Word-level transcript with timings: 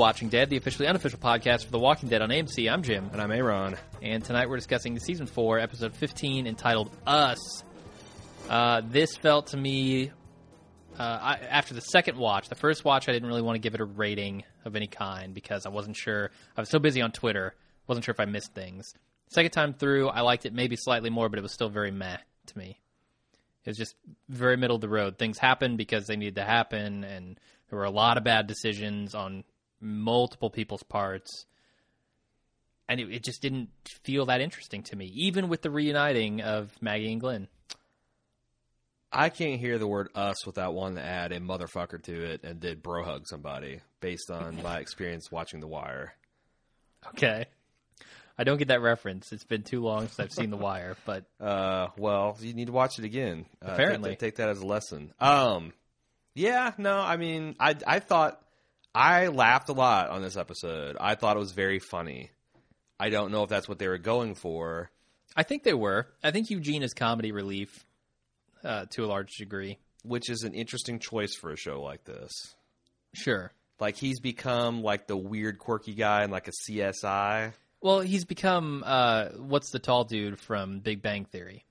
Watching 0.00 0.30
Dead, 0.30 0.48
the 0.48 0.56
officially 0.56 0.88
unofficial 0.88 1.18
podcast 1.18 1.66
for 1.66 1.72
The 1.72 1.78
Walking 1.78 2.08
Dead 2.08 2.22
on 2.22 2.30
AMC. 2.30 2.72
I'm 2.72 2.82
Jim, 2.82 3.10
And 3.12 3.20
I'm 3.20 3.30
Aaron. 3.30 3.76
and 4.00 4.24
tonight 4.24 4.48
we're 4.48 4.56
discussing 4.56 4.98
season 4.98 5.26
four, 5.26 5.58
episode 5.58 5.94
15, 5.94 6.46
entitled 6.46 6.90
"Us." 7.06 7.62
Uh, 8.48 8.80
this 8.82 9.14
felt 9.18 9.48
to 9.48 9.58
me, 9.58 10.10
uh, 10.98 11.02
I, 11.02 11.34
after 11.50 11.74
the 11.74 11.82
second 11.82 12.16
watch, 12.16 12.48
the 12.48 12.54
first 12.54 12.82
watch, 12.82 13.10
I 13.10 13.12
didn't 13.12 13.28
really 13.28 13.42
want 13.42 13.56
to 13.56 13.60
give 13.60 13.74
it 13.74 13.80
a 13.82 13.84
rating 13.84 14.44
of 14.64 14.74
any 14.74 14.86
kind 14.86 15.34
because 15.34 15.66
I 15.66 15.68
wasn't 15.68 15.98
sure. 15.98 16.30
I 16.56 16.62
was 16.62 16.70
so 16.70 16.78
busy 16.78 17.02
on 17.02 17.12
Twitter, 17.12 17.54
wasn't 17.86 18.06
sure 18.06 18.14
if 18.14 18.20
I 18.20 18.24
missed 18.24 18.54
things. 18.54 18.94
Second 19.28 19.50
time 19.50 19.74
through, 19.74 20.08
I 20.08 20.22
liked 20.22 20.46
it 20.46 20.54
maybe 20.54 20.76
slightly 20.76 21.10
more, 21.10 21.28
but 21.28 21.38
it 21.38 21.42
was 21.42 21.52
still 21.52 21.68
very 21.68 21.90
meh 21.90 22.16
to 22.46 22.58
me. 22.58 22.80
It 23.66 23.68
was 23.68 23.76
just 23.76 23.96
very 24.30 24.56
middle 24.56 24.76
of 24.76 24.80
the 24.80 24.88
road. 24.88 25.18
Things 25.18 25.36
happened 25.36 25.76
because 25.76 26.06
they 26.06 26.16
needed 26.16 26.36
to 26.36 26.44
happen, 26.44 27.04
and 27.04 27.38
there 27.68 27.78
were 27.78 27.84
a 27.84 27.90
lot 27.90 28.16
of 28.16 28.24
bad 28.24 28.46
decisions 28.46 29.14
on 29.14 29.44
multiple 29.80 30.50
people's 30.50 30.82
parts. 30.82 31.46
And 32.88 33.00
it, 33.00 33.08
it 33.12 33.24
just 33.24 33.40
didn't 33.40 33.68
feel 34.02 34.26
that 34.26 34.40
interesting 34.40 34.82
to 34.84 34.96
me, 34.96 35.06
even 35.14 35.48
with 35.48 35.62
the 35.62 35.70
reuniting 35.70 36.40
of 36.40 36.70
Maggie 36.82 37.12
and 37.12 37.20
Glenn. 37.20 37.48
I 39.12 39.28
can't 39.28 39.60
hear 39.60 39.78
the 39.78 39.86
word 39.88 40.08
us 40.14 40.46
without 40.46 40.74
wanting 40.74 40.96
to 40.96 41.04
add 41.04 41.32
a 41.32 41.40
motherfucker 41.40 42.00
to 42.04 42.24
it 42.24 42.44
and 42.44 42.60
did 42.60 42.82
bro 42.82 43.02
hug 43.04 43.26
somebody 43.26 43.80
based 44.00 44.30
on 44.30 44.62
my 44.62 44.78
experience 44.78 45.30
watching 45.32 45.60
The 45.60 45.66
Wire. 45.66 46.14
Okay. 47.08 47.46
I 48.38 48.44
don't 48.44 48.56
get 48.58 48.68
that 48.68 48.80
reference. 48.80 49.32
It's 49.32 49.44
been 49.44 49.62
too 49.64 49.82
long 49.82 50.06
since 50.06 50.20
I've 50.20 50.32
seen 50.32 50.50
The 50.50 50.56
Wire, 50.56 50.96
but 51.04 51.24
Uh, 51.40 51.88
well, 51.96 52.36
you 52.40 52.54
need 52.54 52.66
to 52.66 52.72
watch 52.72 52.98
it 52.98 53.04
again. 53.04 53.46
Uh, 53.60 53.66
take 53.66 53.74
Apparently. 53.74 54.10
that- 54.10 54.18
take, 54.20 54.36
that 54.36 54.48
as 54.48 54.60
a 54.60 54.66
lesson. 54.66 55.12
Um, 55.18 55.72
yeah, 56.34 56.72
no, 56.78 56.96
I 56.96 57.16
mean, 57.16 57.56
I 57.58 57.74
I 57.86 57.98
thought 57.98 58.40
I 58.94 59.28
laughed 59.28 59.68
a 59.68 59.72
lot 59.72 60.10
on 60.10 60.22
this 60.22 60.36
episode. 60.36 60.96
I 61.00 61.14
thought 61.14 61.36
it 61.36 61.40
was 61.40 61.52
very 61.52 61.78
funny. 61.78 62.30
I 62.98 63.10
don't 63.10 63.30
know 63.32 63.44
if 63.44 63.48
that's 63.48 63.68
what 63.68 63.78
they 63.78 63.88
were 63.88 63.98
going 63.98 64.34
for. 64.34 64.90
I 65.36 65.42
think 65.44 65.62
they 65.62 65.74
were. 65.74 66.08
I 66.22 66.32
think 66.32 66.50
Eugene 66.50 66.82
is 66.82 66.92
comedy 66.92 67.30
relief 67.32 67.86
uh, 68.64 68.86
to 68.90 69.04
a 69.04 69.06
large 69.06 69.36
degree. 69.38 69.78
which 70.02 70.28
is 70.28 70.42
an 70.42 70.54
interesting 70.54 70.98
choice 70.98 71.34
for 71.34 71.52
a 71.52 71.56
show 71.56 71.80
like 71.82 72.04
this. 72.04 72.30
Sure. 73.14 73.52
Like 73.78 73.96
he's 73.96 74.20
become 74.20 74.82
like 74.82 75.06
the 75.06 75.16
weird, 75.16 75.58
quirky 75.58 75.94
guy 75.94 76.24
in 76.24 76.30
like 76.30 76.48
a 76.48 76.52
CSI. 76.52 77.52
Well, 77.80 78.00
he's 78.00 78.24
become 78.24 78.82
uh, 78.84 79.26
what's 79.38 79.70
the 79.70 79.78
tall 79.78 80.04
dude 80.04 80.38
from 80.38 80.80
Big 80.80 81.00
Bang 81.00 81.24
Theory? 81.24 81.64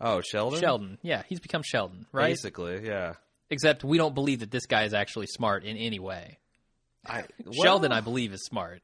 Oh, 0.00 0.20
Sheldon. 0.20 0.60
Sheldon. 0.60 0.98
Yeah, 1.02 1.22
he's 1.28 1.40
become 1.40 1.62
Sheldon, 1.64 2.06
right? 2.12 2.28
Basically, 2.28 2.86
yeah. 2.86 3.14
Except 3.50 3.82
we 3.82 3.96
don't 3.96 4.14
believe 4.14 4.40
that 4.40 4.50
this 4.50 4.66
guy 4.66 4.84
is 4.84 4.92
actually 4.92 5.26
smart 5.26 5.64
in 5.64 5.76
any 5.76 5.98
way. 5.98 6.38
I, 7.06 7.24
Sheldon, 7.62 7.92
I 7.92 8.00
believe, 8.00 8.32
is 8.32 8.44
smart. 8.44 8.82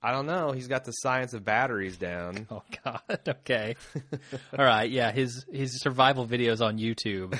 I 0.00 0.12
don't 0.12 0.26
know. 0.26 0.52
He's 0.52 0.68
got 0.68 0.84
the 0.84 0.92
science 0.92 1.34
of 1.34 1.44
batteries 1.44 1.96
down. 1.96 2.46
Oh 2.50 2.62
God. 2.84 3.00
Okay. 3.28 3.74
All 4.56 4.64
right. 4.64 4.88
Yeah. 4.90 5.10
His 5.10 5.44
his 5.52 5.80
survival 5.80 6.26
videos 6.26 6.64
on 6.64 6.78
YouTube 6.78 7.36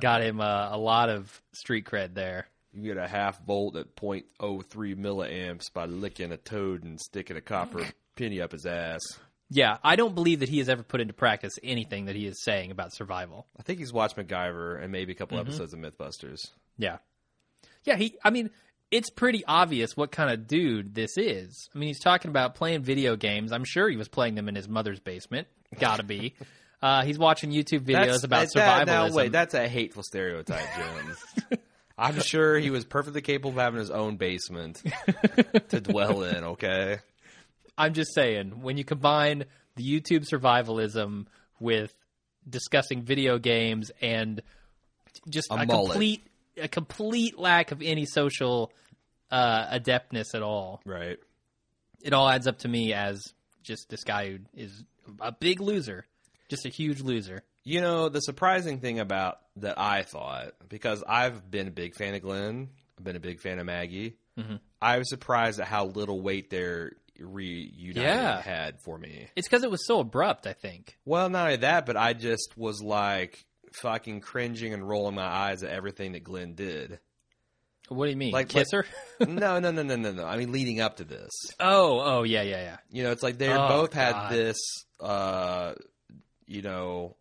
got 0.00 0.22
him 0.22 0.40
uh, 0.40 0.68
a 0.70 0.78
lot 0.78 1.08
of 1.08 1.42
street 1.52 1.86
cred 1.86 2.14
there. 2.14 2.46
You 2.72 2.82
get 2.84 2.98
a 3.02 3.08
half 3.08 3.44
volt 3.44 3.74
at 3.76 3.96
0.03 3.96 4.94
milliamps 4.96 5.72
by 5.72 5.86
licking 5.86 6.30
a 6.30 6.36
toad 6.36 6.84
and 6.84 7.00
sticking 7.00 7.36
a 7.36 7.40
copper 7.40 7.84
penny 8.14 8.40
up 8.40 8.52
his 8.52 8.64
ass. 8.64 9.00
Yeah, 9.48 9.78
I 9.82 9.96
don't 9.96 10.14
believe 10.14 10.40
that 10.40 10.48
he 10.48 10.58
has 10.58 10.68
ever 10.68 10.84
put 10.84 11.00
into 11.00 11.12
practice 11.12 11.54
anything 11.64 12.04
that 12.04 12.14
he 12.14 12.26
is 12.28 12.40
saying 12.44 12.70
about 12.70 12.94
survival. 12.94 13.48
I 13.58 13.64
think 13.64 13.80
he's 13.80 13.92
watched 13.92 14.16
MacGyver 14.16 14.80
and 14.80 14.92
maybe 14.92 15.10
a 15.10 15.16
couple 15.16 15.40
episodes 15.40 15.74
of 15.74 15.80
MythBusters. 15.80 16.38
Yeah. 16.78 16.98
Yeah, 17.84 17.96
he 17.96 18.14
I 18.22 18.30
mean, 18.30 18.50
it's 18.90 19.10
pretty 19.10 19.44
obvious 19.44 19.96
what 19.96 20.10
kind 20.10 20.30
of 20.30 20.46
dude 20.46 20.94
this 20.94 21.16
is. 21.16 21.68
I 21.74 21.78
mean, 21.78 21.88
he's 21.88 22.00
talking 22.00 22.30
about 22.30 22.54
playing 22.54 22.82
video 22.82 23.16
games. 23.16 23.52
I'm 23.52 23.64
sure 23.64 23.88
he 23.88 23.96
was 23.96 24.08
playing 24.08 24.34
them 24.34 24.48
in 24.48 24.54
his 24.54 24.68
mother's 24.68 25.00
basement. 25.00 25.48
Gotta 25.78 26.02
be. 26.02 26.34
uh, 26.82 27.04
he's 27.04 27.18
watching 27.18 27.50
YouTube 27.50 27.80
videos 27.80 28.24
about 28.24 28.48
that- 28.52 28.86
survivalism. 28.86 29.14
Wait, 29.14 29.32
that's 29.32 29.54
a 29.54 29.68
hateful 29.68 30.02
stereotype, 30.02 30.66
Jim. 30.76 31.58
I'm 31.98 32.20
sure 32.20 32.58
he 32.58 32.70
was 32.70 32.86
perfectly 32.86 33.20
capable 33.20 33.50
of 33.50 33.56
having 33.56 33.78
his 33.78 33.90
own 33.90 34.16
basement 34.16 34.82
to 35.68 35.80
dwell 35.82 36.22
in. 36.22 36.44
Okay. 36.44 36.98
I'm 37.76 37.92
just 37.92 38.14
saying, 38.14 38.62
when 38.62 38.78
you 38.78 38.84
combine 38.84 39.44
the 39.76 39.84
YouTube 39.84 40.26
survivalism 40.26 41.26
with 41.60 41.92
discussing 42.48 43.02
video 43.02 43.38
games 43.38 43.90
and 44.00 44.40
just 45.28 45.48
A 45.50 45.56
a, 45.56 45.66
complete 45.66 46.26
a 46.56 46.68
complete 46.68 47.38
lack 47.38 47.72
of 47.72 47.82
any 47.82 48.06
social 48.06 48.72
uh, 49.30 49.66
adeptness 49.70 50.34
at 50.34 50.42
all, 50.42 50.80
Right. 50.84 51.18
it 52.02 52.12
all 52.12 52.28
adds 52.28 52.46
up 52.46 52.58
to 52.60 52.68
me 52.68 52.92
as 52.92 53.22
just 53.62 53.88
this 53.88 54.04
guy 54.04 54.30
who 54.30 54.38
is 54.54 54.82
a 55.20 55.32
big 55.32 55.60
loser, 55.60 56.06
just 56.48 56.64
a 56.66 56.68
huge 56.68 57.00
loser. 57.02 57.42
You 57.62 57.80
know, 57.80 58.08
the 58.08 58.20
surprising 58.20 58.80
thing 58.80 58.98
about 58.98 59.38
that 59.56 59.78
I 59.78 60.02
thought, 60.02 60.54
because 60.68 61.04
I've 61.06 61.50
been 61.50 61.68
a 61.68 61.70
big 61.70 61.94
fan 61.94 62.14
of 62.14 62.22
Glenn, 62.22 62.70
I've 62.98 63.04
been 63.04 63.16
a 63.16 63.20
big 63.20 63.40
fan 63.40 63.58
of 63.58 63.66
Maggie, 63.66 64.16
Mm-hmm. 64.38 64.56
I 64.80 64.96
was 64.96 65.10
surprised 65.10 65.60
at 65.60 65.66
how 65.66 65.86
little 65.86 66.22
weight 66.22 66.48
their 66.48 66.92
reuniting 67.18 68.02
Yeah. 68.02 68.40
had 68.40 68.80
for 68.80 68.96
me. 68.96 69.26
It's 69.36 69.46
because 69.46 69.64
it 69.64 69.70
was 69.70 69.86
so 69.86 70.00
abrupt. 70.00 70.46
I 70.46 70.54
think. 70.54 70.96
Well, 71.04 71.28
not 71.28 71.44
only 71.46 71.56
that, 71.56 71.84
but 71.84 71.96
I 71.98 72.14
just 72.14 72.56
was 72.56 72.80
like 72.82 73.44
fucking 73.72 74.20
cringing 74.20 74.74
and 74.74 74.88
rolling 74.88 75.14
my 75.14 75.24
eyes 75.26 75.62
at 75.62 75.70
everything 75.70 76.12
that 76.12 76.24
Glenn 76.24 76.54
did. 76.54 76.98
What 77.88 78.04
do 78.06 78.10
you 78.10 78.16
mean? 78.16 78.32
Like- 78.32 78.48
kiss 78.48 78.68
her? 78.72 78.86
no, 79.20 79.58
no, 79.58 79.70
no, 79.70 79.82
no, 79.82 79.96
no, 79.96 80.12
no. 80.12 80.24
I 80.24 80.36
mean, 80.36 80.52
leading 80.52 80.80
up 80.80 80.96
to 80.98 81.04
this. 81.04 81.30
oh, 81.58 82.00
oh, 82.00 82.22
yeah, 82.22 82.42
yeah, 82.42 82.62
yeah. 82.62 82.76
You 82.90 83.02
know, 83.02 83.10
it's 83.10 83.22
like 83.22 83.38
they 83.38 83.52
Oh, 83.52 83.68
both 83.68 83.92
had 83.92 84.12
God. 84.12 84.32
this, 84.32 84.58
uh, 85.00 85.74
you 86.46 86.62
know, 86.62 87.16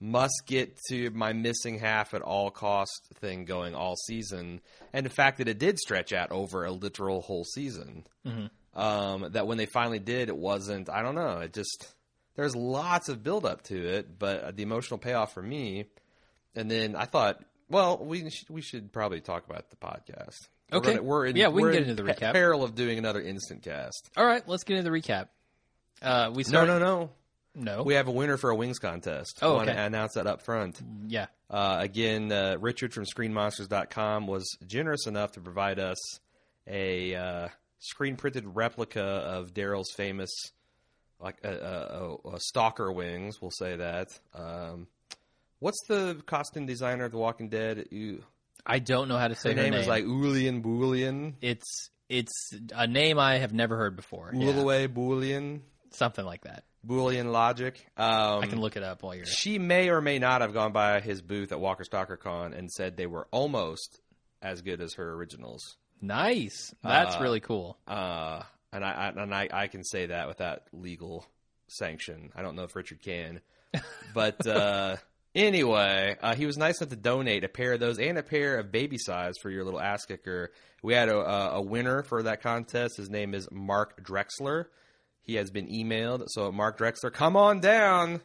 must 0.00 0.42
get 0.46 0.76
to 0.88 1.10
my 1.10 1.32
missing 1.32 1.78
half 1.78 2.14
at 2.14 2.22
all 2.22 2.50
cost 2.50 3.08
thing 3.20 3.44
going 3.44 3.74
all 3.74 3.96
season, 3.96 4.60
and 4.92 5.06
the 5.06 5.10
fact 5.10 5.38
that 5.38 5.48
it 5.48 5.58
did 5.58 5.78
stretch 5.78 6.12
out 6.12 6.30
over 6.30 6.64
a 6.64 6.70
literal 6.70 7.22
whole 7.22 7.44
season. 7.44 8.04
Mm-hmm. 8.26 8.46
Um, 8.78 9.28
that 9.32 9.46
when 9.46 9.56
they 9.56 9.66
finally 9.66 10.00
did, 10.00 10.28
it 10.28 10.36
wasn't. 10.36 10.90
I 10.90 11.02
don't 11.02 11.14
know. 11.14 11.38
It 11.38 11.52
just 11.54 11.94
there's 12.36 12.54
lots 12.56 13.08
of 13.08 13.22
build 13.22 13.44
up 13.46 13.62
to 13.64 13.76
it, 13.88 14.18
but 14.18 14.56
the 14.56 14.62
emotional 14.62 14.98
payoff 14.98 15.32
for 15.34 15.42
me, 15.42 15.86
and 16.54 16.70
then 16.70 16.96
I 16.96 17.04
thought, 17.04 17.42
well, 17.68 17.98
we 17.98 18.28
should, 18.30 18.50
we 18.50 18.60
should 18.62 18.92
probably 18.92 19.20
talk 19.20 19.46
about 19.48 19.70
the 19.70 19.76
podcast. 19.76 20.36
We're 20.70 20.78
Okay. 20.78 20.90
gonna- 20.94 21.02
we're 21.02 21.26
in, 21.26 21.36
Yeah, 21.36 21.48
we 21.48 21.60
can 21.60 21.62
we're 21.62 21.72
get 21.72 21.82
in 21.84 21.90
into 21.90 22.02
the 22.02 22.12
recap. 22.12 22.32
Peril 22.32 22.62
of 22.64 22.74
doing 22.74 22.98
another 22.98 23.20
instant 23.20 23.62
cast. 23.62 24.10
All 24.16 24.24
right, 24.26 24.46
let's 24.48 24.64
get 24.64 24.76
into 24.78 24.90
the 24.90 24.96
recap. 24.96 25.28
Uh, 26.02 26.30
we 26.34 26.42
No, 26.44 26.48
start. 26.48 26.66
no, 26.68 26.78
no. 26.78 27.10
no. 27.54 27.82
We 27.84 27.94
have 27.94 28.08
a 28.08 28.10
winner 28.10 28.36
for 28.36 28.50
a 28.50 28.54
wings 28.56 28.78
contest. 28.78 29.38
Oh, 29.42 29.52
I 29.52 29.56
want 29.56 29.68
to 29.68 29.78
announce 29.80 30.14
that 30.14 30.26
up 30.26 30.42
front. 30.42 30.80
yeah. 31.06 31.26
Uh, 31.48 31.76
again, 31.80 32.32
uh, 32.32 32.56
Richard 32.58 32.92
from 32.92 33.04
ScreenMonsters.com 33.04 34.26
was 34.26 34.44
generous 34.66 35.06
enough 35.06 35.32
to 35.32 35.40
provide 35.40 35.78
us 35.78 35.98
a 36.66 37.14
uh, 37.14 37.48
screen 37.78 38.16
printed 38.16 38.44
replica 38.56 39.02
of 39.02 39.52
Daryl's 39.54 39.92
famous, 39.92 40.30
like 41.20 41.38
a, 41.44 41.50
a, 41.50 42.28
a, 42.34 42.40
stalker 42.40 42.90
wings. 42.92 43.40
We'll 43.40 43.50
say 43.50 43.76
that. 43.76 44.08
Um, 44.34 44.86
what's 45.60 45.80
the 45.88 46.20
costume 46.26 46.66
designer 46.66 47.04
of 47.04 47.12
The 47.12 47.18
Walking 47.18 47.48
Dead? 47.48 47.86
You, 47.90 48.22
I 48.66 48.78
don't 48.78 49.08
know 49.08 49.16
how 49.16 49.28
to 49.28 49.34
say 49.34 49.50
her 49.54 49.56
her 49.56 49.70
name, 49.70 49.74
is 49.74 49.86
like 49.86 50.04
Ulian 50.04 50.62
Boolean. 50.62 51.34
it's 51.40 51.90
it's 52.08 52.50
a 52.74 52.86
name 52.86 53.18
I 53.18 53.38
have 53.38 53.52
never 53.52 53.76
heard 53.76 53.96
before. 53.96 54.30
Yeah, 54.34 54.52
Ulaway 54.52 54.88
Boolean. 54.88 55.60
something 55.90 56.24
like 56.24 56.42
that. 56.42 56.64
Boolean 56.86 57.32
logic. 57.32 57.82
Um, 57.96 58.42
I 58.42 58.46
can 58.46 58.60
look 58.60 58.76
it 58.76 58.82
up 58.82 59.02
while 59.02 59.14
you're. 59.14 59.24
She 59.24 59.58
may 59.58 59.88
or 59.88 60.02
may 60.02 60.18
not 60.18 60.42
have 60.42 60.52
gone 60.52 60.72
by 60.72 61.00
his 61.00 61.22
booth 61.22 61.50
at 61.50 61.58
Walker 61.58 61.82
Stalker 61.84 62.18
Con 62.18 62.52
and 62.52 62.70
said 62.70 62.98
they 62.98 63.06
were 63.06 63.26
almost 63.30 64.00
as 64.42 64.60
good 64.60 64.82
as 64.82 64.92
her 64.94 65.12
originals. 65.14 65.76
Nice. 66.02 66.74
That's 66.82 67.16
Uh, 67.16 67.20
really 67.22 67.40
cool. 67.40 67.78
Uh, 67.88 68.42
and 68.74 68.84
I, 68.84 68.90
I 68.90 69.22
and 69.22 69.34
I, 69.34 69.48
I 69.52 69.66
can 69.68 69.84
say 69.84 70.06
that 70.06 70.28
without 70.28 70.62
legal 70.72 71.24
sanction. 71.68 72.30
I 72.34 72.42
don't 72.42 72.56
know 72.56 72.64
if 72.64 72.74
Richard 72.76 73.00
can, 73.00 73.40
but 74.12 74.46
uh, 74.46 74.96
anyway, 75.34 76.16
uh, 76.20 76.34
he 76.34 76.44
was 76.44 76.56
nice 76.56 76.80
enough 76.80 76.90
to 76.90 76.96
donate 76.96 77.44
a 77.44 77.48
pair 77.48 77.72
of 77.74 77.80
those 77.80 77.98
and 77.98 78.18
a 78.18 78.22
pair 78.22 78.58
of 78.58 78.72
baby 78.72 78.98
size 78.98 79.34
for 79.40 79.50
your 79.50 79.64
little 79.64 79.80
ass 79.80 80.04
kicker. 80.04 80.50
We 80.82 80.92
had 80.92 81.08
a, 81.08 81.16
a, 81.16 81.62
winner 81.62 82.02
for 82.02 82.24
that 82.24 82.42
contest. 82.42 82.98
His 82.98 83.08
name 83.08 83.32
is 83.32 83.48
Mark 83.50 84.04
Drexler. 84.04 84.66
He 85.22 85.36
has 85.36 85.50
been 85.50 85.68
emailed. 85.68 86.24
So 86.28 86.52
Mark 86.52 86.76
Drexler, 86.78 87.12
come 87.12 87.36
on 87.36 87.60
down. 87.60 88.20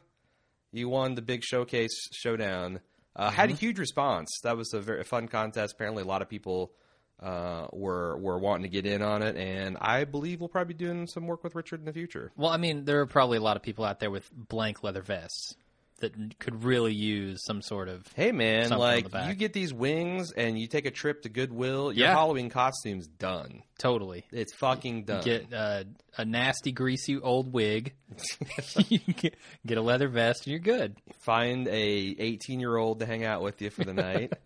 You 0.73 0.89
won 0.89 1.15
the 1.15 1.21
big 1.21 1.43
showcase 1.43 2.09
showdown. 2.11 2.81
Uh, 3.15 3.31
Had 3.31 3.49
a 3.49 3.53
huge 3.53 3.79
response. 3.79 4.29
That 4.43 4.57
was 4.57 4.73
a 4.73 4.81
very 4.81 5.03
fun 5.03 5.27
contest. 5.27 5.73
Apparently, 5.73 6.03
a 6.03 6.05
lot 6.05 6.21
of 6.21 6.29
people 6.29 6.71
uh, 7.21 7.67
were 7.73 8.17
were 8.17 8.37
wanting 8.39 8.63
to 8.63 8.69
get 8.69 8.85
in 8.85 9.01
on 9.01 9.21
it, 9.21 9.35
and 9.35 9.77
I 9.81 10.05
believe 10.05 10.39
we'll 10.39 10.49
probably 10.49 10.73
be 10.73 10.77
doing 10.85 11.07
some 11.07 11.27
work 11.27 11.43
with 11.43 11.55
Richard 11.55 11.79
in 11.79 11.85
the 11.85 11.93
future. 11.93 12.31
Well, 12.37 12.49
I 12.49 12.57
mean, 12.57 12.85
there 12.85 13.01
are 13.01 13.05
probably 13.07 13.37
a 13.37 13.41
lot 13.41 13.57
of 13.57 13.63
people 13.63 13.85
out 13.85 13.99
there 13.99 14.11
with 14.11 14.29
blank 14.33 14.83
leather 14.83 15.01
vests. 15.01 15.55
that 15.99 16.13
could 16.39 16.63
really 16.63 16.93
use 16.93 17.43
some 17.45 17.61
sort 17.61 17.89
of 17.89 18.05
Hey 18.15 18.31
man, 18.31 18.69
like 18.69 19.07
you 19.27 19.33
get 19.35 19.51
these 19.51 19.73
wings 19.73 20.31
and 20.31 20.57
you 20.57 20.65
take 20.67 20.85
a 20.85 20.91
trip 20.91 21.23
to 21.23 21.29
Goodwill, 21.29 21.91
your 21.91 22.07
Yeah. 22.07 22.13
Halloween 22.13 22.49
costume's 22.49 23.05
done. 23.07 23.63
totally 23.79 24.23
It's 24.31 24.53
fucking 24.55 25.03
done. 25.03 25.21
get 25.25 25.53
uh, 25.53 25.83
a 26.17 26.23
nasty, 26.23 26.71
greasy 26.71 27.19
old 27.19 27.51
wig, 27.51 27.95
get, 29.17 29.35
get 29.65 29.77
a 29.77 29.81
leather 29.81 30.07
vest, 30.07 30.45
and 30.45 30.51
you're 30.51 30.59
good. 30.61 30.95
Find 31.19 31.67
a 31.67 31.71
18 32.17 32.61
year 32.61 32.77
old 32.77 32.99
to 33.01 33.05
hang 33.05 33.25
out 33.25 33.41
with 33.41 33.61
you 33.61 33.69
for 33.69 33.83
the 33.83 33.93
night. 33.93 34.31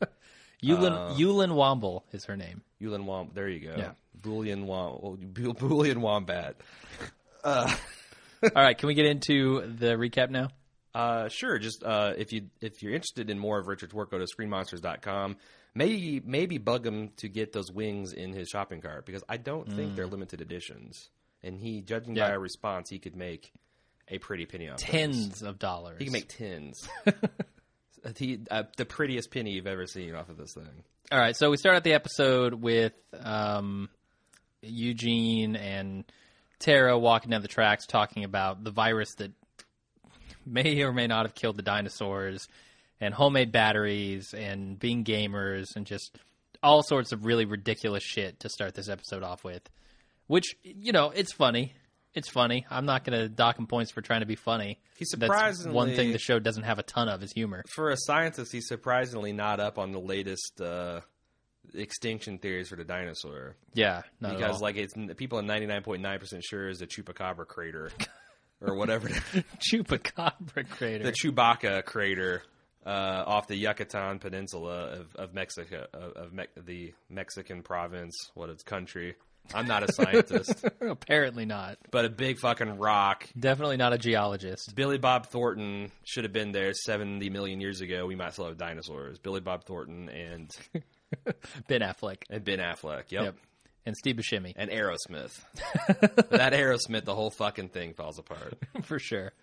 Yulin, 0.64 0.92
Uh, 0.94 1.16
Eulyn 1.16 1.52
Womble 1.52 2.04
is 2.12 2.26
her 2.26 2.36
name. 2.38 2.62
Yulin 2.82 3.06
Womp. 3.06 3.34
There 3.34 3.48
you 3.50 3.60
go. 3.60 3.76
Yeah. 3.78 3.92
Boolean 4.22 4.66
Womp. 4.66 5.34
Boolean 5.34 5.98
Wombat. 5.98 6.56
All 7.44 7.68
right, 8.56 8.78
can 8.78 8.88
we 8.88 8.94
get 8.94 9.06
into 9.06 9.62
the 9.78 9.96
recap 9.96 10.30
now? 10.30 10.50
Uh, 10.94 11.28
sure. 11.30 11.58
Just 11.60 11.84
uh, 11.84 12.14
if 12.18 12.32
you 12.34 12.50
if 12.62 12.84
you're 12.84 12.94
interested 12.94 13.30
in 13.30 13.40
more 13.40 13.58
of 13.60 13.68
Richard's 13.68 13.94
work, 13.94 14.12
go 14.12 14.18
to 14.20 14.26
screenmonsters.com. 14.26 15.38
Maybe 15.76 16.22
maybe 16.24 16.58
bug 16.60 16.86
him 16.86 17.10
to 17.18 17.28
get 17.28 17.52
those 17.52 17.72
wings 17.72 18.14
in 18.14 18.32
his 18.32 18.48
shopping 18.50 18.80
cart 18.82 19.06
because 19.06 19.24
I 19.28 19.38
don't 19.38 19.68
think 19.74 19.96
they're 19.96 20.06
limited 20.08 20.40
editions. 20.42 21.10
And 21.42 21.58
he, 21.58 21.82
judging 21.82 22.14
by 22.14 22.20
Mm. 22.22 22.24
Yeah. 22.28 22.32
our 22.34 22.40
response, 22.40 22.90
he 22.90 23.00
could 23.00 23.16
make 23.16 23.52
a 24.08 24.18
pretty 24.20 24.46
penny 24.46 24.70
off 24.70 24.78
those. 24.80 24.88
Tens 24.90 25.42
of 25.42 25.58
dollars. 25.60 25.98
He 26.00 26.06
can 26.06 26.14
make 26.14 26.28
tens. 26.30 26.88
he, 28.18 28.40
uh, 28.50 28.64
the 28.78 28.86
prettiest 28.86 29.32
penny 29.32 29.52
you've 29.52 29.68
ever 29.68 29.86
seen 29.88 30.16
off 30.16 30.30
of 30.30 30.38
this 30.38 30.54
thing. 30.54 30.84
All 31.12 31.20
right, 31.20 31.36
so 31.36 31.50
we 31.50 31.58
start 31.58 31.76
out 31.76 31.84
the 31.84 31.94
episode 31.94 32.54
with 32.54 32.94
um, 33.20 33.90
Eugene 34.62 35.56
and 35.56 36.06
Tara 36.60 36.98
walking 36.98 37.32
down 37.32 37.42
the 37.42 37.48
tracks 37.48 37.86
talking 37.86 38.24
about 38.24 38.64
the 38.64 38.72
virus 38.72 39.14
that 39.16 39.32
may 40.46 40.82
or 40.82 40.94
may 40.94 41.08
not 41.08 41.26
have 41.26 41.36
killed 41.36 41.58
the 41.58 41.64
dinosaurs 41.64 42.48
and 43.00 43.14
homemade 43.14 43.52
batteries 43.52 44.34
and 44.34 44.80
being 44.80 45.04
gamers 45.04 45.76
and 45.76 45.86
just 45.86 46.18
all 46.62 46.82
sorts 46.82 47.12
of 47.12 47.26
really 47.26 47.46
ridiculous 47.46 48.04
shit 48.04 48.40
to 48.40 48.50
start 48.50 48.74
this 48.74 48.88
episode 48.88 49.24
off 49.24 49.44
with. 49.44 49.70
Which, 50.28 50.56
you 50.64 50.94
know, 50.94 51.12
it's 51.14 51.34
funny. 51.34 51.74
It's 52.16 52.30
funny. 52.30 52.66
I'm 52.70 52.86
not 52.86 53.04
going 53.04 53.20
to 53.20 53.28
dock 53.28 53.58
him 53.58 53.66
points 53.68 53.92
for 53.92 54.02
trying 54.02 54.20
to 54.20 54.26
be 54.28 54.36
funny. 54.36 54.80
He's 54.98 55.10
That's 55.18 55.66
one 55.66 55.96
thing 55.96 56.12
the 56.12 56.20
show 56.20 56.40
doesn't 56.40 56.64
have 56.64 56.78
a 56.80 56.84
ton 56.84 57.10
of 57.10 57.24
is 57.24 57.32
humor. 57.32 57.64
For 57.74 57.90
a 57.90 57.98
scientist, 57.98 58.52
he's 58.52 58.68
surprisingly 58.68 59.34
not 59.34 59.60
up 59.60 59.80
on 59.80 59.92
the 59.92 60.00
latest 60.00 60.62
uh, 60.62 61.02
extinction 61.74 62.38
theories 62.38 62.70
for 62.70 62.76
the 62.76 62.84
dinosaur. 62.84 63.56
Yeah, 63.74 64.04
not 64.20 64.34
at 64.34 64.38
because 64.38 64.56
all. 64.58 64.62
like 64.62 64.76
it's 64.78 64.94
people 65.18 65.40
are 65.40 65.44
99.9% 65.44 66.42
sure 66.44 66.70
is 66.70 66.80
the 66.80 66.88
chupacabra 66.88 67.48
crater 67.48 67.92
or 68.62 68.76
whatever 68.76 69.10
Chupacabra 69.74 70.70
crater. 70.70 71.04
the 71.04 71.12
chewbacca 71.12 71.84
crater 71.86 72.44
uh, 72.86 73.24
off 73.26 73.48
the 73.48 73.56
yucatan 73.56 74.20
peninsula 74.20 75.00
of, 75.00 75.16
of 75.16 75.34
mexico 75.34 75.86
of, 75.94 76.12
of 76.14 76.34
Me- 76.34 76.46
the 76.66 76.94
mexican 77.10 77.62
province 77.64 78.16
what 78.34 78.50
its 78.50 78.64
country 78.64 79.16
i'm 79.54 79.68
not 79.68 79.84
a 79.88 79.92
scientist 79.92 80.66
Apparently 80.82 81.46
not. 81.46 81.78
but 81.92 82.06
a 82.06 82.10
big 82.10 82.40
fucking 82.40 82.78
rock 82.78 83.28
Definitely 83.38 83.78
not 83.78 83.94
a 83.94 83.98
geologist. 83.98 84.74
billy 84.76 84.98
bob 84.98 85.28
thornton 85.28 85.92
should 86.04 86.24
have 86.24 86.34
been 86.34 86.52
there 86.52 86.74
70 86.74 87.30
million 87.30 87.60
years 87.62 87.82
ago 87.82 88.06
we 88.06 88.16
might 88.16 88.34
still 88.34 88.48
have 88.48 88.58
dinosaurs 88.58 89.18
billy 89.20 89.42
bob 89.42 89.64
thornton 89.66 90.10
and 90.10 90.50
Ben 91.68 91.82
Affleck. 91.82 92.24
and 92.30 92.44
ben 92.44 92.60
affleck 92.60 93.04
yep, 93.12 93.24
Yep. 93.24 93.36
And 93.86 93.98
Steve 93.98 94.16
Buscemi, 94.16 94.54
and 94.56 94.72
aerosmith 94.72 95.38
that 96.30 96.54
aerosmith 96.54 97.04
the 97.04 97.14
whole 97.14 97.30
fucking 97.30 97.68
thing 97.68 97.94
falls 97.94 98.18
apart 98.18 98.54
for 98.84 98.98
sure. 98.98 99.34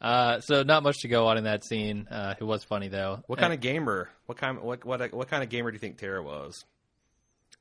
Uh, 0.00 0.40
so 0.40 0.64
not 0.64 0.82
much 0.82 0.96
to 1.02 1.08
go 1.08 1.28
on 1.28 1.38
in 1.38 1.44
that 1.44 1.64
scene. 1.64 2.08
Uh, 2.10 2.34
it 2.40 2.42
was 2.42 2.64
funny 2.64 2.88
though. 2.88 3.22
What 3.28 3.38
kind 3.38 3.52
of 3.52 3.60
gamer? 3.60 4.08
What 4.26 4.36
kind? 4.36 4.60
What 4.60 4.84
what 4.84 5.12
what 5.14 5.28
kind 5.28 5.44
of 5.44 5.48
gamer 5.48 5.70
do 5.70 5.76
you 5.76 5.78
think 5.78 5.96
Tara 5.98 6.20
was? 6.20 6.64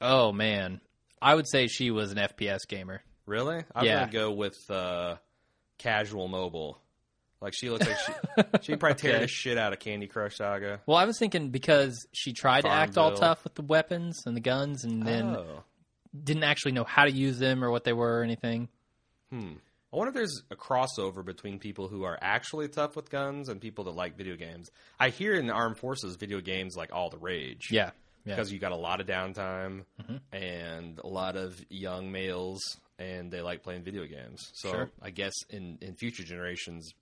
Oh 0.01 0.31
man, 0.31 0.81
I 1.21 1.35
would 1.35 1.47
say 1.49 1.67
she 1.67 1.91
was 1.91 2.11
an 2.11 2.17
FPS 2.17 2.67
gamer. 2.67 3.01
Really? 3.25 3.63
I'm 3.75 3.85
Yeah. 3.85 3.99
gonna 4.01 4.11
go 4.11 4.31
with 4.31 4.57
uh, 4.69 5.15
casual 5.77 6.27
mobile. 6.27 6.79
Like 7.41 7.53
she 7.53 7.69
looks 7.69 7.85
like 7.85 7.97
she 7.97 8.13
she 8.61 8.75
probably 8.77 8.95
tear 8.95 9.11
Okay. 9.15 9.21
the 9.21 9.27
shit 9.27 9.57
out 9.57 9.73
of 9.73 9.79
Candy 9.79 10.07
Crush 10.07 10.37
Saga. 10.37 10.81
Well, 10.85 10.97
I 10.97 11.05
was 11.05 11.19
thinking 11.19 11.49
because 11.49 12.07
she 12.13 12.33
tried 12.33 12.61
to 12.61 12.69
act 12.69 12.97
all 12.97 13.11
tough 13.11 13.43
with 13.43 13.53
the 13.55 13.61
weapons 13.61 14.23
and 14.25 14.35
the 14.35 14.41
guns, 14.41 14.83
and 14.83 15.03
then 15.03 15.35
oh, 15.35 15.63
didn't 16.23 16.43
actually 16.43 16.71
know 16.71 16.83
how 16.83 17.03
to 17.05 17.11
use 17.11 17.37
them 17.37 17.63
or 17.63 17.69
what 17.69 17.83
they 17.83 17.93
were 17.93 18.19
or 18.19 18.23
anything. 18.23 18.69
Hmm. 19.31 19.53
I 19.93 19.95
wonder 19.95 20.09
if 20.09 20.15
there's 20.15 20.41
a 20.51 20.55
crossover 20.55 21.23
between 21.23 21.59
people 21.59 21.87
who 21.87 22.03
are 22.03 22.17
actually 22.21 22.67
tough 22.67 22.95
with 22.95 23.09
guns 23.09 23.47
and 23.49 23.61
people 23.61 23.85
that 23.85 23.91
like 23.95 24.17
video 24.17 24.35
games. 24.35 24.69
I 24.99 25.09
hear 25.09 25.33
in 25.35 25.47
the 25.47 25.53
armed 25.53 25.77
forces, 25.77 26.15
video 26.17 26.41
games 26.41 26.75
like 26.75 26.91
all 26.91 27.09
the 27.09 27.17
rage. 27.17 27.67
Yeah, 27.71 27.91
yeah. 28.27 28.35
because 28.35 28.51
you 28.51 28.59
got 28.59 28.71
a 28.71 28.75
lot 28.77 29.01
of 29.01 29.07
downtime 29.07 29.85
Mm-hmm. 30.01 30.17
and 30.35 30.99
a 30.99 31.07
lot 31.07 31.35
of 31.37 31.59
young 31.69 32.11
males, 32.11 32.61
and 32.99 33.31
they 33.31 33.41
like 33.41 33.63
playing 33.63 33.83
video 33.83 34.05
games. 34.05 34.51
So 34.53 34.69
Sure. 34.69 34.89
I 35.01 35.09
guess 35.09 35.33
in 35.49 35.77
in 35.81 35.95
future 35.95 36.23
generations, 36.23 36.93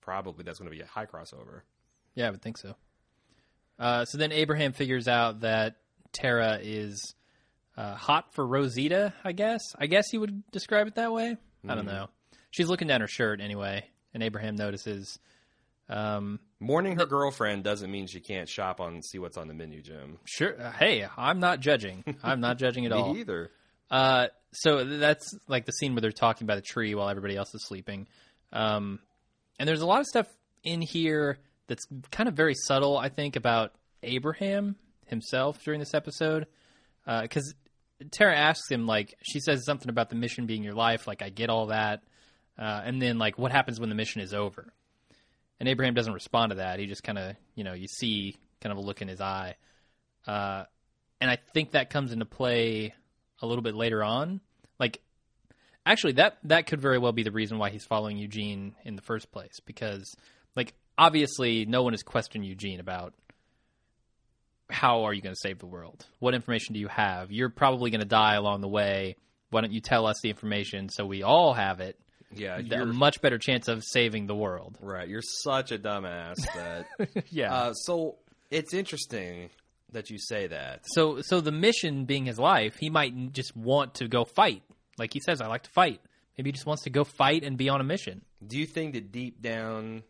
probably 0.00 0.44
that's 0.44 0.58
going 0.58 0.70
to 0.70 0.76
be 0.76 0.82
a 0.82 0.86
high 0.86 1.06
crossover. 1.06 1.62
Yeah, 2.14 2.28
I 2.28 2.30
would 2.30 2.42
think 2.42 2.58
so. 2.58 2.74
Uh, 3.78 4.04
so 4.04 4.18
then 4.18 4.30
Abraham 4.32 4.72
figures 4.72 5.08
out 5.08 5.40
that 5.40 5.76
Tara 6.12 6.60
is 6.62 7.14
uh, 7.76 7.94
hot 7.96 8.32
for 8.34 8.46
Rosita. 8.46 9.12
I 9.24 9.32
guess. 9.32 9.60
I 9.78 9.86
guess 9.86 10.08
he 10.10 10.18
would 10.18 10.48
describe 10.52 10.86
it 10.86 10.94
that 10.94 11.12
way. 11.12 11.36
I 11.68 11.74
don't 11.74 11.86
know. 11.86 12.08
She's 12.50 12.68
looking 12.68 12.86
down 12.88 13.00
her 13.00 13.08
shirt 13.08 13.40
anyway, 13.40 13.84
and 14.12 14.22
Abraham 14.22 14.54
notices. 14.54 15.18
Um, 15.88 16.40
Mourning 16.60 16.96
her 16.98 17.04
girlfriend 17.06 17.62
doesn't 17.62 17.90
mean 17.90 18.06
she 18.06 18.20
can't 18.20 18.48
shop 18.48 18.80
on 18.80 19.02
see 19.02 19.18
what's 19.18 19.36
on 19.36 19.48
the 19.48 19.54
menu, 19.54 19.82
Jim. 19.82 20.18
sure. 20.24 20.58
uh, 20.60 20.72
hey, 20.72 21.06
I'm 21.16 21.38
not 21.40 21.60
judging. 21.60 22.04
I'm 22.22 22.40
not 22.40 22.56
judging 22.58 22.86
at 22.86 22.92
all. 22.92 23.14
Either. 23.16 23.50
Uh, 23.90 24.28
so 24.52 24.84
that's 24.84 25.34
like 25.46 25.66
the 25.66 25.72
scene 25.72 25.94
where 25.94 26.00
they're 26.00 26.10
talking 26.12 26.46
by 26.46 26.54
the 26.54 26.62
tree 26.62 26.94
while 26.94 27.08
everybody 27.10 27.36
else 27.36 27.54
is 27.54 27.66
sleeping. 27.66 28.06
Um, 28.52 29.00
and 29.58 29.68
there's 29.68 29.82
a 29.82 29.86
lot 29.86 30.00
of 30.00 30.06
stuff 30.06 30.26
in 30.62 30.80
here 30.80 31.38
that's 31.66 31.86
kind 32.10 32.28
of 32.28 32.34
very 32.34 32.54
subtle, 32.54 32.96
I 32.96 33.08
think, 33.10 33.36
about 33.36 33.72
Abraham 34.02 34.76
himself 35.06 35.62
during 35.64 35.80
this 35.80 35.92
episode. 35.94 36.46
Because 37.06 37.54
Tara 38.10 38.36
asks 38.36 38.70
him, 38.70 38.86
like, 38.86 39.14
she 39.22 39.40
says 39.40 39.64
something 39.66 39.90
about 39.90 40.08
the 40.08 40.16
mission 40.16 40.46
being 40.46 40.62
your 40.64 40.74
life. 40.74 41.06
Like, 41.06 41.20
I 41.20 41.28
get 41.28 41.50
all 41.50 41.66
that. 41.66 42.02
Uh, 42.58 42.80
and 42.84 43.02
then, 43.02 43.18
like, 43.18 43.38
what 43.38 43.52
happens 43.52 43.78
when 43.78 43.88
the 43.90 43.94
mission 43.94 44.22
is 44.22 44.32
over? 44.32 44.72
And 45.60 45.68
Abraham 45.68 45.94
doesn't 45.94 46.12
respond 46.12 46.50
to 46.50 46.56
that. 46.56 46.78
He 46.78 46.86
just 46.86 47.02
kind 47.02 47.18
of, 47.18 47.36
you 47.54 47.64
know, 47.64 47.74
you 47.74 47.86
see 47.86 48.36
kind 48.60 48.72
of 48.72 48.78
a 48.78 48.80
look 48.86 49.02
in 49.02 49.08
his 49.08 49.20
eye. 49.20 49.54
Uh, 50.26 50.64
and 51.20 51.30
I 51.30 51.38
think 51.52 51.72
that 51.72 51.90
comes 51.90 52.12
into 52.12 52.24
play 52.24 52.94
a 53.40 53.46
little 53.46 53.62
bit 53.62 53.74
later 53.74 54.02
on. 54.02 54.40
Like, 54.78 55.00
actually, 55.86 56.14
that 56.14 56.38
that 56.44 56.66
could 56.66 56.80
very 56.80 56.98
well 56.98 57.12
be 57.12 57.22
the 57.22 57.30
reason 57.30 57.58
why 57.58 57.70
he's 57.70 57.84
following 57.84 58.18
Eugene 58.18 58.74
in 58.84 58.96
the 58.96 59.02
first 59.02 59.30
place. 59.30 59.60
Because, 59.64 60.14
like, 60.56 60.74
obviously, 60.98 61.66
no 61.66 61.82
one 61.82 61.92
has 61.92 62.02
questioned 62.02 62.44
Eugene 62.44 62.80
about 62.80 63.14
how 64.70 65.04
are 65.04 65.12
you 65.12 65.22
going 65.22 65.34
to 65.34 65.40
save 65.40 65.58
the 65.58 65.66
world. 65.66 66.04
What 66.18 66.34
information 66.34 66.74
do 66.74 66.80
you 66.80 66.88
have? 66.88 67.30
You're 67.30 67.50
probably 67.50 67.90
going 67.90 68.00
to 68.00 68.06
die 68.06 68.34
along 68.34 68.60
the 68.60 68.68
way. 68.68 69.16
Why 69.50 69.60
don't 69.60 69.72
you 69.72 69.80
tell 69.80 70.06
us 70.06 70.16
the 70.22 70.30
information 70.30 70.88
so 70.88 71.06
we 71.06 71.22
all 71.22 71.52
have 71.54 71.80
it? 71.80 71.98
Yeah, 72.36 72.58
A 72.58 72.62
you're 72.62 72.86
much 72.86 73.20
better 73.20 73.38
chance 73.38 73.68
of 73.68 73.82
saving 73.84 74.26
the 74.26 74.34
world. 74.34 74.78
right. 74.80 75.08
You're 75.08 75.22
such 75.22 75.72
a 75.72 75.78
dumbass 75.78 76.36
that. 76.54 76.86
Yeah. 77.30 77.54
uh, 77.54 77.72
so 77.74 78.16
it's 78.50 78.72
interesting 78.74 79.50
that 79.92 80.10
you 80.10 80.18
say 80.18 80.46
that. 80.48 80.80
So 80.86 81.20
so 81.22 81.40
the 81.40 81.52
mission 81.52 82.04
being 82.04 82.26
his 82.26 82.38
life, 82.38 82.76
he 82.76 82.90
might 82.90 83.32
just 83.32 83.56
want 83.56 83.94
to 83.96 84.08
go 84.08 84.24
fight. 84.24 84.62
Like 84.98 85.12
he 85.12 85.20
says, 85.20 85.40
I 85.40 85.46
like 85.46 85.62
to 85.64 85.70
fight. 85.70 86.00
Maybe 86.36 86.48
he 86.48 86.52
just 86.52 86.66
wants 86.66 86.82
to 86.82 86.90
go 86.90 87.04
fight 87.04 87.44
and 87.44 87.56
be 87.56 87.68
on 87.68 87.80
a 87.80 87.84
mission. 87.84 88.22
Do 88.44 88.58
you 88.58 88.66
think 88.66 88.94
that 88.94 89.12
deep 89.12 89.40
down, 89.40 90.02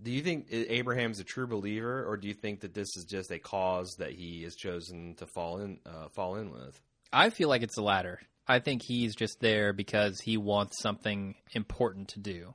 do 0.00 0.10
you 0.12 0.22
think 0.22 0.46
Abraham's 0.50 1.18
a 1.20 1.24
true 1.24 1.46
believer, 1.48 2.04
or 2.08 2.16
do 2.16 2.28
you 2.28 2.34
think 2.34 2.60
that 2.60 2.72
this 2.72 2.96
is 2.96 3.04
just 3.04 3.30
a 3.32 3.38
cause 3.40 3.96
that 3.98 4.12
he 4.12 4.44
has 4.44 4.54
chosen 4.54 5.14
to 5.16 5.26
fall 5.26 5.58
in 5.60 5.78
uh, 5.84 6.08
fall 6.14 6.36
in 6.36 6.50
with? 6.52 6.80
I 7.12 7.30
feel 7.30 7.48
like 7.48 7.62
it's 7.62 7.74
the 7.74 7.82
latter. 7.82 8.20
I 8.50 8.58
think 8.60 8.82
he's 8.82 9.14
just 9.14 9.40
there 9.40 9.72
because 9.72 10.20
he 10.20 10.36
wants 10.36 10.80
something 10.82 11.34
important 11.52 12.08
to 12.08 12.18
do, 12.20 12.54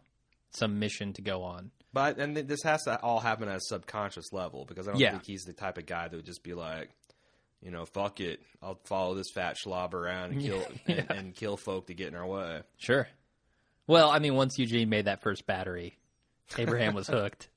some 0.51 0.79
mission 0.79 1.13
to 1.13 1.21
go 1.21 1.43
on. 1.43 1.71
But 1.93 2.17
and 2.19 2.35
this 2.35 2.61
has 2.63 2.83
to 2.83 2.99
all 3.01 3.19
happen 3.21 3.47
at 3.47 3.55
a 3.57 3.61
subconscious 3.61 4.33
level 4.33 4.65
because 4.65 4.87
I 4.87 4.91
don't 4.91 4.99
Yeah. 4.99 5.11
think 5.11 5.25
he's 5.25 5.43
the 5.43 5.53
type 5.53 5.77
of 5.77 5.85
guy 5.85 6.07
that 6.07 6.15
would 6.15 6.25
just 6.25 6.43
be 6.43 6.53
like, 6.53 6.89
you 7.61 7.71
know, 7.71 7.85
fuck 7.85 8.19
it, 8.19 8.41
I'll 8.61 8.79
follow 8.83 9.15
this 9.15 9.31
fat 9.33 9.55
schlob 9.57 9.93
around 9.93 10.33
and 10.33 10.41
kill 10.45 10.65
Yeah. 10.87 10.95
and, 11.09 11.11
and 11.11 11.35
kill 11.35 11.55
folk 11.57 11.87
to 11.87 11.93
get 11.93 12.09
in 12.09 12.15
our 12.15 12.27
way. 12.27 12.61
Sure. 12.77 13.07
Well, 13.87 14.09
I 14.09 14.19
mean, 14.19 14.35
once 14.35 14.57
Eugene 14.57 14.89
made 14.89 15.05
that 15.05 15.21
first 15.21 15.45
battery, 15.45 15.97
Abraham 16.57 16.93
was 16.95 17.07
hooked. 17.09 17.47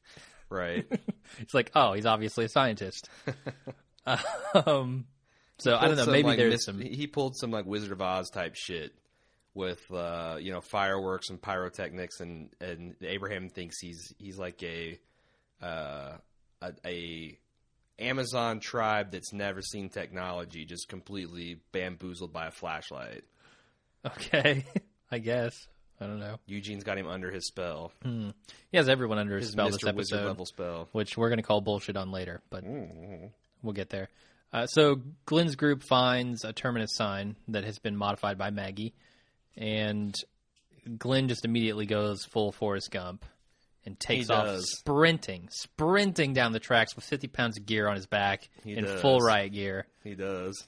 Right? 0.50 0.86
It's 1.40 1.52
like, 1.52 1.70
oh, 1.74 1.92
he's 1.92 2.06
obviously 2.06 2.46
a 2.46 2.48
scientist. 2.48 3.08
um, 4.54 5.04
so 5.58 5.76
I 5.76 5.86
don't 5.88 5.96
know. 5.96 6.04
some, 6.04 6.12
Maybe 6.12 6.28
like, 6.28 6.38
there's 6.38 6.52
mis- 6.54 6.64
some. 6.64 6.80
He 6.80 7.06
pulled 7.06 7.36
some 7.36 7.50
like 7.50 7.66
Wizard 7.66 7.92
of 7.92 8.00
Oz 8.02 8.30
type 8.30 8.54
shit 8.54 8.92
with 9.54 9.80
uh, 9.92 10.36
you 10.40 10.52
know 10.52 10.60
fireworks 10.60 11.30
and 11.30 11.40
pyrotechnics, 11.40 12.20
and 12.20 12.50
and 12.60 12.94
Abraham 13.02 13.48
thinks 13.48 13.78
he's 13.80 14.12
he's 14.18 14.38
like 14.38 14.62
a 14.62 14.98
uh, 15.62 16.12
a, 16.62 16.72
a 16.86 17.38
Amazon 17.98 18.60
tribe 18.60 19.10
that's 19.10 19.32
never 19.32 19.60
seen 19.62 19.88
technology 19.88 20.64
just 20.64 20.88
completely 20.88 21.58
bamboozled 21.72 22.32
by 22.32 22.46
a 22.46 22.50
flashlight. 22.52 23.24
Okay, 24.06 24.64
I 25.10 25.18
guess. 25.18 25.66
I 26.00 26.06
don't 26.06 26.20
know. 26.20 26.38
Eugene's 26.46 26.84
got 26.84 26.96
him 26.96 27.08
under 27.08 27.28
his 27.32 27.48
spell, 27.48 27.90
He 28.04 28.76
has 28.76 28.88
everyone 28.88 29.18
under 29.18 29.34
his, 29.36 29.46
his 29.46 29.52
spell 29.54 29.66
this 29.66 29.82
Mister 29.82 29.86
Wizard 29.92 30.14
episode, 30.18 30.26
level 30.28 30.46
spell. 30.46 30.88
which 30.92 31.16
we're 31.16 31.28
going 31.28 31.38
to 31.38 31.42
call 31.42 31.60
bullshit 31.60 31.96
on 31.96 32.12
later, 32.12 32.40
but 32.50 32.62
we'll 33.62 33.72
get 33.72 33.90
there. 33.90 34.08
Uh, 34.52 34.66
so 34.66 35.00
Glenn's 35.26 35.56
group 35.56 35.82
finds 35.82 36.44
a 36.44 36.52
terminus 36.52 36.90
sign 36.94 37.36
that 37.48 37.64
has 37.64 37.78
been 37.78 37.96
modified 37.96 38.38
by 38.38 38.50
Maggie, 38.50 38.94
and 39.56 40.14
Glenn 40.98 41.28
just 41.28 41.44
immediately 41.44 41.84
goes 41.86 42.24
full 42.24 42.50
Forrest 42.52 42.90
Gump 42.90 43.24
and 43.84 43.98
takes 44.00 44.30
off 44.30 44.60
sprinting, 44.60 45.48
sprinting 45.50 46.32
down 46.32 46.52
the 46.52 46.60
tracks 46.60 46.94
with 46.96 47.04
50 47.04 47.28
pounds 47.28 47.58
of 47.58 47.66
gear 47.66 47.88
on 47.88 47.96
his 47.96 48.06
back 48.06 48.48
He 48.64 48.74
in 48.74 48.84
does. 48.84 49.00
full 49.00 49.20
riot 49.20 49.52
gear. 49.52 49.86
He 50.04 50.14
does. 50.14 50.66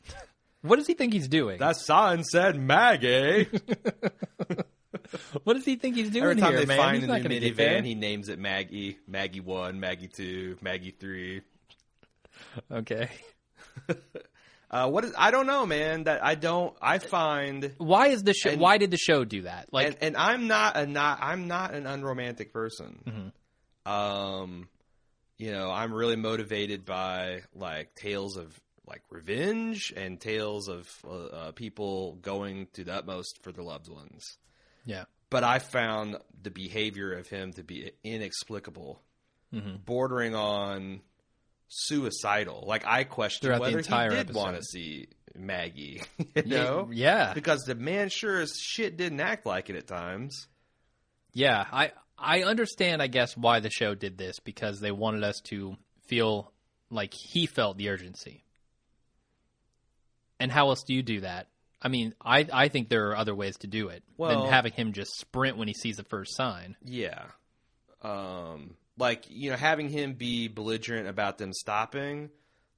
What 0.63 0.77
does 0.77 0.87
he 0.87 0.93
think 0.95 1.13
he's 1.15 1.29
doing? 1.29 1.59
That 1.59 1.77
sign 1.77 2.23
said 2.25 2.59
Maggie. 2.61 3.49
what 5.45 5.55
does 5.55 5.65
he 5.65 5.77
think 5.77 5.97
he's 5.97 6.11
doing 6.11 6.25
Every 6.25 6.37
time 6.37 6.51
here, 6.53 6.61
they 6.61 6.67
man? 6.67 6.77
find 6.79 6.97
He's 6.97 7.05
a 7.05 7.07
not 7.09 7.23
gonna 7.23 7.41
get 7.41 7.57
minivan, 7.57 7.85
he 7.87 7.95
names 7.95 8.29
it 8.29 8.39
Maggie. 8.39 8.99
Maggie 9.07 9.41
one, 9.41 9.81
Maggie 9.81 10.09
two, 10.09 10.59
Maggie 10.61 10.91
three. 10.99 11.41
Okay. 12.71 13.09
Uh, 14.73 14.89
what 14.89 15.05
is? 15.05 15.13
I 15.19 15.33
don't 15.33 15.49
know, 15.49 15.67
man. 15.67 16.05
That 16.05 16.25
I 16.25 16.37
don't. 16.37 16.77
I 16.81 16.99
find, 17.01 17.75
Why 17.79 18.07
is 18.11 18.23
the 18.23 18.33
show? 18.33 18.51
And- 18.51 18.61
why 18.61 18.79
did 18.79 18.93
the 18.93 18.99
show 18.99 19.25
do 19.25 19.43
that? 19.43 19.67
Like, 19.73 19.89
and, 19.89 19.97
and 20.01 20.17
I'm 20.17 20.47
not 20.47 20.77
a 20.77 20.87
not. 20.87 21.19
I'm 21.21 21.49
not 21.49 21.75
an 21.75 21.89
unromantic 21.89 22.53
person. 22.53 23.33
Mm-hmm. 23.85 23.93
Um, 23.93 24.69
you 25.39 25.51
know, 25.51 25.73
I'm 25.73 25.93
really 25.93 26.15
motivated 26.15 26.85
by 26.85 27.41
like 27.53 27.97
tales 27.97 28.37
of 28.37 28.57
like 28.87 29.03
revenge 29.11 29.93
and 29.97 30.21
tales 30.21 30.69
of 30.69 30.89
uh, 31.05 31.15
uh, 31.17 31.51
people 31.51 32.15
going 32.23 32.69
to 32.75 32.85
the 32.85 32.95
utmost 32.95 33.43
for 33.43 33.51
their 33.51 33.65
loved 33.65 33.89
ones. 33.89 34.37
yeah, 34.85 35.05
but 35.31 35.43
I 35.43 35.59
found 35.59 36.17
the 36.43 36.51
behavior 36.53 37.13
of 37.15 37.27
him 37.29 37.53
to 37.55 37.65
be 37.65 37.91
inexplicable, 38.05 39.03
Mm-hmm. 39.53 39.79
bordering 39.85 40.37
on 40.37 41.01
suicidal. 41.71 42.65
Like 42.67 42.85
I 42.85 43.05
question 43.05 43.47
Throughout 43.47 43.59
the 43.59 43.63
whether 43.63 43.79
entire 43.79 44.11
he 44.11 44.17
did 44.25 44.35
want 44.35 44.57
to 44.57 44.63
see 44.63 45.07
Maggie. 45.35 46.03
you 46.37 46.43
know, 46.45 46.91
yeah, 46.93 47.33
because 47.33 47.63
the 47.63 47.75
man 47.75 48.09
sure 48.11 48.41
as 48.41 48.53
shit 48.61 48.97
didn't 48.99 49.21
act 49.21 49.47
like 49.47 49.71
it 49.71 49.77
at 49.77 49.87
times. 49.87 50.49
yeah. 51.33 51.65
I 51.73 51.93
I 52.19 52.43
understand, 52.43 53.01
I 53.01 53.07
guess, 53.07 53.35
why 53.37 53.61
the 53.61 53.71
show 53.71 53.95
did 53.95 54.19
this 54.19 54.41
because 54.41 54.81
they 54.81 54.91
wanted 54.91 55.25
us 55.25 55.41
to 55.45 55.77
feel 56.07 56.53
like 56.91 57.15
he 57.15 57.47
felt 57.47 57.79
the 57.79 57.89
urgency. 57.89 58.45
And 60.39 60.51
how 60.51 60.69
else 60.69 60.83
do 60.83 60.93
you 60.95 61.03
do 61.03 61.21
that? 61.21 61.47
I 61.81 61.89
mean, 61.89 62.15
I 62.21 62.47
I 62.53 62.69
think 62.69 62.89
there 62.89 63.09
are 63.11 63.17
other 63.17 63.35
ways 63.35 63.57
to 63.59 63.67
do 63.67 63.89
it 63.89 64.03
Well- 64.17 64.43
than 64.43 64.51
having 64.53 64.73
him 64.73 64.93
just 64.93 65.13
sprint 65.19 65.57
when 65.57 65.69
he 65.69 65.75
sees 65.75 65.97
the 65.97 66.05
first 66.05 66.37
sign. 66.37 66.77
Yeah, 66.85 67.25
um, 68.03 68.77
like 69.01 69.25
you 69.29 69.51
know, 69.51 69.57
having 69.57 69.89
him 69.89 70.15
be 70.15 70.47
belligerent 70.49 71.09
about 71.09 71.39
them 71.39 71.53
stopping. 71.53 72.31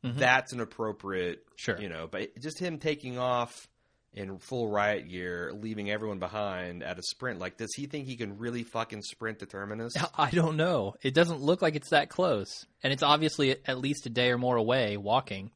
That's 0.04 0.52
an 0.52 0.60
appropriate, 0.60 1.44
Mm-hmm. 1.46 1.52
Sure. 1.56 1.80
You 1.80 1.88
know, 1.88 2.08
but 2.10 2.36
just 2.40 2.58
him 2.58 2.78
taking 2.78 3.18
off 3.18 3.68
in 4.14 4.38
full 4.38 4.68
riot 4.68 5.08
gear, 5.08 5.52
leaving 5.54 5.90
everyone 5.90 6.18
behind 6.18 6.82
at 6.82 6.98
a 6.98 7.02
sprint. 7.02 7.38
Like, 7.38 7.56
does 7.56 7.72
he 7.76 7.86
think 7.86 8.06
he 8.08 8.16
can 8.16 8.36
really 8.38 8.64
fucking 8.64 9.02
sprint 9.02 9.38
to 9.38 9.46
terminus? 9.46 9.92
I 10.18 10.30
don't 10.30 10.56
know. 10.56 10.94
It 11.02 11.14
doesn't 11.14 11.40
look 11.40 11.62
like 11.62 11.76
it's 11.76 11.90
that 11.90 12.08
close, 12.08 12.66
and 12.82 12.92
it's 12.92 13.02
obviously 13.04 13.56
at 13.64 13.78
least 13.78 14.06
a 14.06 14.10
day 14.10 14.30
or 14.32 14.38
more 14.38 14.56
away 14.56 14.96
walking. 14.96 15.52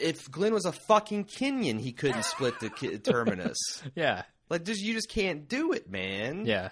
If 0.00 0.30
Glenn 0.30 0.52
was 0.54 0.64
a 0.64 0.72
fucking 0.72 1.24
Kenyan, 1.26 1.80
he 1.80 1.92
couldn't 1.92 2.24
split 2.24 2.58
the 2.60 2.70
terminus. 3.04 3.56
Yeah, 3.94 4.22
Like, 4.48 4.64
just 4.64 4.80
you 4.80 4.94
just 4.94 5.08
can't 5.08 5.48
do 5.48 5.72
it, 5.72 5.88
man. 5.90 6.44
yeah. 6.46 6.70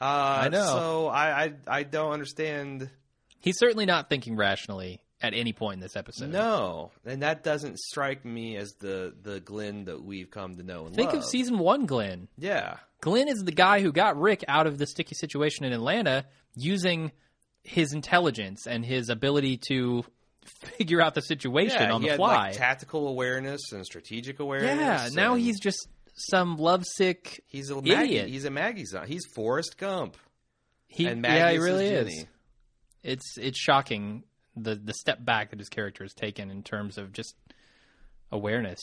Uh, 0.00 0.40
I 0.42 0.48
know. 0.48 0.66
So 0.66 1.06
I, 1.08 1.44
I, 1.44 1.52
I 1.66 1.82
don't 1.82 2.12
understand. 2.12 2.90
He's 3.40 3.58
certainly 3.58 3.86
not 3.86 4.08
thinking 4.08 4.36
rationally 4.36 5.00
at 5.20 5.34
any 5.34 5.52
point 5.52 5.74
in 5.74 5.80
this 5.80 5.96
episode. 5.96 6.30
No, 6.30 6.90
and 7.04 7.22
that 7.22 7.42
doesn't 7.42 7.78
strike 7.78 8.24
me 8.24 8.56
as 8.56 8.74
the 8.80 9.14
the 9.22 9.40
Glenn 9.40 9.84
that 9.84 10.02
we've 10.02 10.30
come 10.30 10.56
to 10.56 10.62
know 10.62 10.86
and 10.86 10.94
Think 10.94 11.12
love. 11.12 11.22
of 11.22 11.24
season 11.24 11.58
one, 11.58 11.86
Glenn. 11.86 12.28
Yeah, 12.38 12.76
Glenn 13.00 13.28
is 13.28 13.42
the 13.44 13.52
guy 13.52 13.80
who 13.80 13.92
got 13.92 14.18
Rick 14.18 14.44
out 14.48 14.66
of 14.66 14.78
the 14.78 14.86
sticky 14.86 15.14
situation 15.14 15.64
in 15.64 15.72
Atlanta 15.72 16.26
using 16.54 17.12
his 17.62 17.92
intelligence 17.92 18.66
and 18.66 18.84
his 18.84 19.08
ability 19.08 19.58
to 19.68 20.04
figure 20.78 21.00
out 21.00 21.14
the 21.14 21.22
situation 21.22 21.80
yeah. 21.80 21.92
on 21.92 22.00
he 22.02 22.06
the 22.06 22.12
had 22.12 22.18
fly. 22.18 22.36
like 22.48 22.56
tactical 22.56 23.08
awareness 23.08 23.72
and 23.72 23.84
strategic 23.84 24.38
awareness. 24.40 24.78
yeah, 24.78 25.08
now 25.12 25.34
and 25.34 25.42
he's 25.42 25.58
just 25.58 25.88
some 26.16 26.56
lovesick 26.56 27.42
he's 27.46 27.70
a 27.70 27.74
Maggie. 27.76 27.92
idiot. 28.16 28.28
He's 28.28 28.44
a 28.44 28.50
Maggie 28.50 28.84
son. 28.84 29.06
He's 29.06 29.24
Forrest 29.34 29.76
Gump, 29.78 30.16
He, 30.88 31.06
and 31.06 31.22
Maggie 31.22 31.36
yeah, 31.38 31.50
he 31.52 31.58
really 31.58 31.86
is. 31.86 32.08
Jenny. 32.08 32.26
It's 33.02 33.36
it's 33.38 33.58
shocking 33.58 34.24
the 34.56 34.74
the 34.74 34.94
step 34.94 35.24
back 35.24 35.50
that 35.50 35.58
his 35.58 35.68
character 35.68 36.02
has 36.04 36.12
taken 36.14 36.50
in 36.50 36.62
terms 36.62 36.98
of 36.98 37.12
just 37.12 37.34
awareness. 38.32 38.80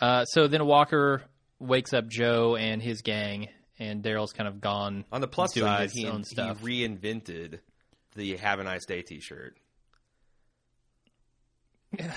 Uh, 0.00 0.24
so 0.26 0.46
then 0.48 0.66
Walker 0.66 1.22
wakes 1.58 1.92
up 1.92 2.08
Joe 2.08 2.56
and 2.56 2.82
his 2.82 3.02
gang, 3.02 3.48
and 3.78 4.02
Daryl's 4.02 4.32
kind 4.32 4.48
of 4.48 4.60
gone. 4.60 5.04
On 5.12 5.20
the 5.20 5.28
plus 5.28 5.54
side, 5.54 5.84
his 5.84 5.92
he, 5.92 6.02
he 6.04 6.08
reinvented 6.86 7.60
the 8.14 8.36
"Have 8.36 8.58
a 8.58 8.64
nice 8.64 8.84
day" 8.84 9.02
T-shirt. 9.02 9.56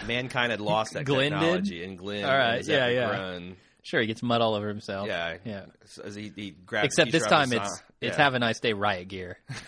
Mankind 0.08 0.51
had 0.51 0.62
lost 0.62 0.94
that 0.94 1.05
Glenn 1.05 1.32
did? 1.32 1.39
technology, 1.39 1.84
and 1.84 1.98
Glenn, 1.98 2.25
All 2.25 2.38
right, 2.38 2.65
yeah, 2.65 2.88
yeah. 2.88 3.10
run, 3.10 3.55
Sure, 3.84 4.01
he 4.01 4.08
gets 4.08 4.24
mud 4.24 4.41
all 4.41 4.55
over 4.55 4.67
himself. 4.67 5.08
yeah, 5.08 5.38
yeah. 5.46 5.65
So 5.86 6.10
he, 6.10 6.32
he 6.36 6.55
Except 6.82 7.12
this 7.12 7.25
time 7.27 7.53
it's 7.53 7.70
arm- 7.70 7.79
it's 8.01 8.17
have 8.17 8.34
a 8.34 8.39
nice 8.39 8.60
day 8.60 8.74
riot 8.74 9.08
gear. 9.08 9.38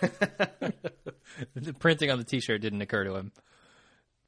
the 1.54 1.72
printing 1.78 2.10
on 2.10 2.18
the 2.18 2.24
t-shirt 2.24 2.60
didn't 2.60 2.80
occur 2.82 3.04
to 3.04 3.14
him. 3.14 3.32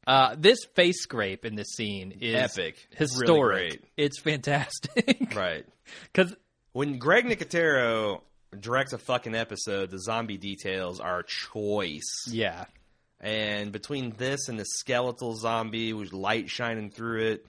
Uh, 0.06 0.34
this 0.38 0.58
face 0.74 1.02
scrape 1.02 1.44
in 1.44 1.54
this 1.56 1.68
scene 1.76 2.12
is 2.20 2.34
Epic. 2.56 2.76
historic. 2.96 3.28
Really 3.56 3.68
great. 3.70 3.84
It's 3.96 4.20
fantastic. 4.20 5.32
right. 5.36 5.64
Because 6.12 6.34
When 6.72 6.98
Greg 6.98 7.26
Nicotero 7.26 8.20
directs 8.58 8.92
a 8.92 8.98
fucking 8.98 9.34
episode, 9.34 9.90
the 9.90 9.98
zombie 10.00 10.38
details 10.38 11.00
are 11.00 11.22
choice. 11.22 12.26
yeah, 12.28 12.64
And 13.22 13.70
between 13.70 14.14
this 14.16 14.48
and 14.48 14.58
the 14.58 14.64
skeletal 14.64 15.36
zombie 15.36 15.92
with 15.92 16.14
light 16.14 16.48
shining 16.48 16.90
through 16.90 17.32
it, 17.32 17.46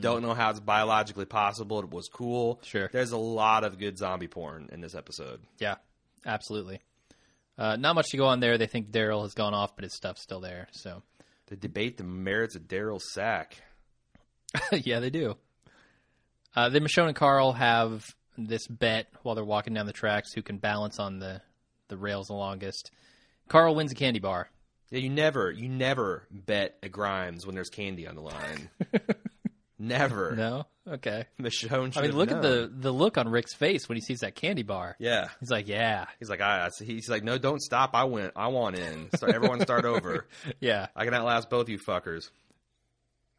don't 0.00 0.22
know 0.22 0.34
how 0.34 0.50
it's 0.50 0.58
biologically 0.58 1.24
possible. 1.24 1.78
It 1.78 1.90
was 1.90 2.08
cool. 2.12 2.56
Mm. 2.56 2.64
Sure. 2.64 2.88
There's 2.92 3.12
a 3.12 3.16
lot 3.18 3.62
of 3.62 3.78
good 3.78 3.96
zombie 3.96 4.26
porn 4.26 4.70
in 4.72 4.80
this 4.80 4.96
episode. 4.96 5.40
yeah, 5.60 5.76
absolutely. 6.26 6.80
Uh, 7.56 7.76
not 7.76 7.94
much 7.94 8.08
to 8.08 8.16
go 8.16 8.24
on 8.26 8.40
there. 8.40 8.58
They 8.58 8.66
think 8.66 8.90
Daryl 8.90 9.22
has 9.22 9.34
gone 9.34 9.54
off, 9.54 9.76
but 9.76 9.84
his 9.84 9.94
stuff's 9.94 10.22
still 10.22 10.40
there. 10.40 10.66
So 10.72 11.02
They 11.46 11.54
debate 11.54 11.96
the 11.96 12.02
merits 12.04 12.56
of 12.56 12.62
Daryl's 12.62 13.12
sack. 13.12 13.58
yeah, 14.72 14.98
they 14.98 15.10
do. 15.10 15.36
Uh, 16.56 16.68
then 16.70 16.82
Michonne 16.82 17.06
and 17.06 17.16
Carl 17.16 17.52
have 17.52 18.04
this 18.36 18.66
bet 18.66 19.06
while 19.22 19.36
they're 19.36 19.44
walking 19.44 19.74
down 19.74 19.86
the 19.86 19.92
tracks 19.92 20.32
who 20.32 20.42
can 20.42 20.58
balance 20.58 20.98
on 20.98 21.20
the, 21.20 21.40
the 21.86 21.96
rails 21.96 22.26
the 22.26 22.34
longest. 22.34 22.90
Carl 23.48 23.76
wins 23.76 23.92
a 23.92 23.94
candy 23.94 24.18
bar. 24.18 24.50
Yeah, 24.90 24.98
you 25.00 25.10
never, 25.10 25.50
you 25.50 25.68
never 25.68 26.26
bet 26.30 26.76
a 26.82 26.88
Grimes 26.88 27.46
when 27.46 27.54
there's 27.54 27.70
candy 27.70 28.06
on 28.06 28.14
the 28.14 28.20
line. 28.22 28.70
never. 29.78 30.36
No? 30.36 30.66
Okay. 30.86 31.24
Michonne 31.40 31.96
I 31.96 32.02
mean, 32.02 32.12
look 32.12 32.30
at 32.30 32.42
the, 32.42 32.70
the 32.72 32.92
look 32.92 33.16
on 33.16 33.28
Rick's 33.28 33.54
face 33.54 33.88
when 33.88 33.96
he 33.96 34.02
sees 34.02 34.20
that 34.20 34.34
candy 34.34 34.62
bar. 34.62 34.96
Yeah. 34.98 35.28
He's 35.40 35.50
like, 35.50 35.66
yeah, 35.66 36.06
He's 36.18 36.28
like, 36.28 36.40
I, 36.40 36.66
I- 36.66 36.84
he's 36.84 37.08
like, 37.08 37.24
no, 37.24 37.38
don't 37.38 37.60
stop. 37.60 37.90
I 37.94 38.04
went. 38.04 38.32
I 38.36 38.48
want 38.48 38.78
in. 38.78 39.08
So 39.16 39.26
everyone 39.26 39.60
start 39.60 39.84
over. 39.84 40.26
yeah. 40.60 40.88
I 40.94 41.04
can 41.04 41.14
outlast 41.14 41.48
both 41.50 41.68
you 41.68 41.78
fuckers. 41.78 42.30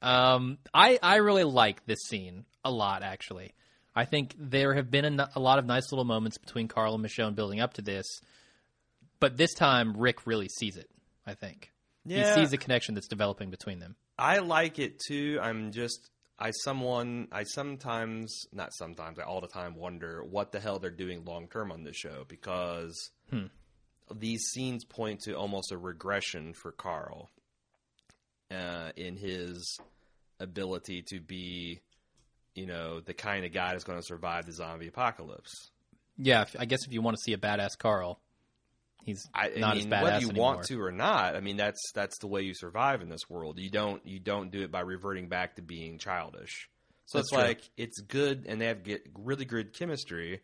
Um, 0.01 0.57
I, 0.73 0.99
I 1.01 1.17
really 1.17 1.43
like 1.45 1.85
this 1.85 1.99
scene 2.07 2.45
a 2.63 2.71
lot, 2.71 3.01
actually. 3.03 3.53
I 3.95 4.05
think 4.05 4.35
there 4.37 4.73
have 4.73 4.91
been 4.91 5.19
a 5.35 5.39
lot 5.39 5.57
of 5.57 5.65
nice 5.65 5.91
little 5.91 6.03
moments 6.05 6.37
between 6.37 6.67
Carl 6.67 6.95
and 6.95 7.03
Michonne 7.05 7.33
building 7.33 7.61
up 7.61 7.75
to 7.75 7.81
this, 7.81 8.05
but 9.21 9.37
this 9.37 9.53
time 9.53 9.95
Rick 9.95 10.27
really 10.27 10.49
sees 10.49 10.75
it, 10.75 10.89
I 11.25 11.33
think. 11.33 11.71
Yeah. 12.05 12.35
He 12.35 12.41
sees 12.41 12.51
the 12.51 12.57
connection 12.57 12.95
that's 12.95 13.07
developing 13.07 13.49
between 13.49 13.79
them. 13.79 13.95
I 14.17 14.39
like 14.39 14.79
it 14.79 14.99
too. 14.99 15.39
I'm 15.41 15.71
just 15.71 16.09
I 16.37 16.51
someone 16.51 17.27
I 17.31 17.43
sometimes 17.43 18.45
not 18.51 18.73
sometimes 18.73 19.19
I 19.19 19.23
all 19.23 19.41
the 19.41 19.47
time 19.47 19.75
wonder 19.75 20.23
what 20.23 20.51
the 20.51 20.59
hell 20.59 20.79
they're 20.79 20.91
doing 20.91 21.25
long 21.25 21.47
term 21.47 21.71
on 21.71 21.83
this 21.83 21.95
show 21.95 22.25
because 22.27 23.11
these 24.13 24.41
scenes 24.51 24.85
point 24.85 25.21
to 25.21 25.33
almost 25.33 25.71
a 25.71 25.77
regression 25.77 26.53
for 26.53 26.71
Carl 26.71 27.29
uh, 28.51 28.91
in 28.95 29.15
his 29.15 29.79
ability 30.39 31.01
to 31.07 31.19
be 31.19 31.79
you 32.53 32.65
know 32.65 32.99
the 32.99 33.13
kind 33.13 33.45
of 33.45 33.53
guy 33.53 33.71
that's 33.71 33.83
going 33.83 33.99
to 33.99 34.05
survive 34.05 34.45
the 34.45 34.51
zombie 34.51 34.87
apocalypse. 34.87 35.71
Yeah, 36.17 36.45
I 36.57 36.65
guess 36.65 36.85
if 36.85 36.93
you 36.93 37.01
want 37.01 37.17
to 37.17 37.21
see 37.21 37.33
a 37.33 37.37
badass 37.37 37.77
Carl, 37.77 38.19
He's 39.05 39.29
I, 39.35 39.49
I 39.49 39.49
mean, 39.49 39.63
as 39.63 39.85
badass 39.85 40.01
whether 40.01 40.19
you 40.19 40.29
anymore. 40.29 40.55
want 40.55 40.63
to 40.63 40.81
or 40.81 40.91
not. 40.91 41.35
I 41.35 41.39
mean, 41.39 41.57
that's 41.57 41.91
that's 41.93 42.17
the 42.17 42.27
way 42.27 42.41
you 42.41 42.55
survive 42.55 43.03
in 43.03 43.09
this 43.09 43.29
world. 43.29 43.59
You 43.59 43.69
don't 43.69 44.05
you 44.05 44.19
don't 44.19 44.49
do 44.49 44.63
it 44.63 44.71
by 44.71 44.79
reverting 44.81 45.29
back 45.29 45.57
to 45.57 45.61
being 45.61 45.99
childish. 45.99 46.69
So 47.05 47.19
That's 47.19 47.27
it's 47.27 47.37
true. 47.37 47.47
like 47.47 47.69
it's 47.77 48.01
good, 48.01 48.45
and 48.47 48.59
they 48.59 48.65
have 48.65 48.83
get 48.83 49.07
really 49.15 49.45
good 49.45 49.73
chemistry. 49.73 50.41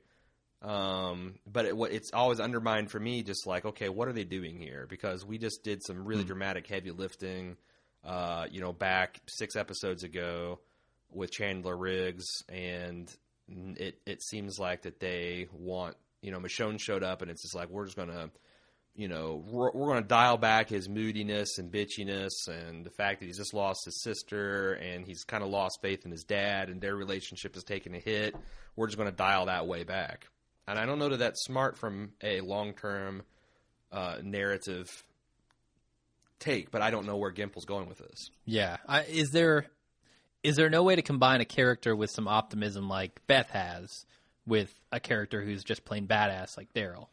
Um, 0.61 1.39
but 1.51 1.65
it, 1.65 1.75
what 1.75 1.91
it's 1.91 2.11
always 2.13 2.39
undermined 2.39 2.91
for 2.91 2.99
me, 2.99 3.23
just 3.23 3.47
like 3.47 3.65
okay, 3.65 3.89
what 3.89 4.07
are 4.07 4.13
they 4.13 4.25
doing 4.25 4.59
here? 4.59 4.85
Because 4.87 5.25
we 5.25 5.39
just 5.39 5.63
did 5.63 5.83
some 5.83 6.05
really 6.05 6.23
dramatic 6.23 6.67
heavy 6.67 6.91
lifting, 6.91 7.57
uh, 8.05 8.45
you 8.51 8.61
know, 8.61 8.73
back 8.73 9.21
six 9.27 9.55
episodes 9.55 10.03
ago 10.03 10.59
with 11.09 11.31
Chandler 11.31 11.75
Riggs, 11.75 12.27
and 12.47 13.11
it 13.49 13.97
it 14.05 14.21
seems 14.21 14.59
like 14.59 14.83
that 14.83 14.99
they 14.99 15.47
want 15.51 15.97
you 16.21 16.29
know 16.29 16.39
Michonne 16.39 16.79
showed 16.79 17.01
up, 17.03 17.23
and 17.23 17.31
it's 17.31 17.41
just 17.41 17.55
like 17.55 17.69
we're 17.69 17.85
just 17.85 17.97
gonna 17.97 18.29
you 18.95 19.07
know, 19.07 19.43
we're, 19.47 19.71
we're 19.71 19.87
going 19.87 20.01
to 20.01 20.07
dial 20.07 20.37
back 20.37 20.69
his 20.69 20.89
moodiness 20.89 21.57
and 21.57 21.71
bitchiness 21.71 22.31
and 22.47 22.85
the 22.85 22.89
fact 22.89 23.19
that 23.19 23.25
he's 23.25 23.37
just 23.37 23.53
lost 23.53 23.85
his 23.85 24.01
sister 24.01 24.73
and 24.73 25.05
he's 25.05 25.23
kind 25.23 25.43
of 25.43 25.49
lost 25.49 25.79
faith 25.81 26.05
in 26.05 26.11
his 26.11 26.23
dad 26.23 26.69
and 26.69 26.81
their 26.81 26.95
relationship 26.95 27.55
is 27.55 27.63
taking 27.63 27.95
a 27.95 27.99
hit. 27.99 28.35
We're 28.75 28.87
just 28.87 28.97
going 28.97 29.09
to 29.09 29.15
dial 29.15 29.45
that 29.45 29.67
way 29.67 29.83
back. 29.83 30.27
And 30.67 30.77
I 30.77 30.85
don't 30.85 30.99
know 30.99 31.09
that 31.09 31.19
that's 31.19 31.43
smart 31.43 31.77
from 31.77 32.11
a 32.21 32.41
long 32.41 32.73
term 32.73 33.23
uh, 33.91 34.17
narrative 34.21 35.03
take, 36.39 36.71
but 36.71 36.81
I 36.81 36.91
don't 36.91 37.05
know 37.05 37.17
where 37.17 37.31
Gimple's 37.31 37.65
going 37.65 37.87
with 37.87 37.99
this. 37.99 38.29
Yeah. 38.45 38.77
I, 38.87 39.03
is 39.03 39.31
there 39.31 39.65
is 40.43 40.55
there 40.55 40.69
no 40.69 40.83
way 40.83 40.95
to 40.95 41.01
combine 41.01 41.41
a 41.41 41.45
character 41.45 41.95
with 41.95 42.09
some 42.09 42.27
optimism 42.27 42.89
like 42.89 43.21
Beth 43.27 43.49
has 43.51 44.05
with 44.45 44.73
a 44.91 44.99
character 44.99 45.41
who's 45.43 45.63
just 45.63 45.85
plain 45.85 46.07
badass 46.07 46.57
like 46.57 46.73
Daryl? 46.73 47.07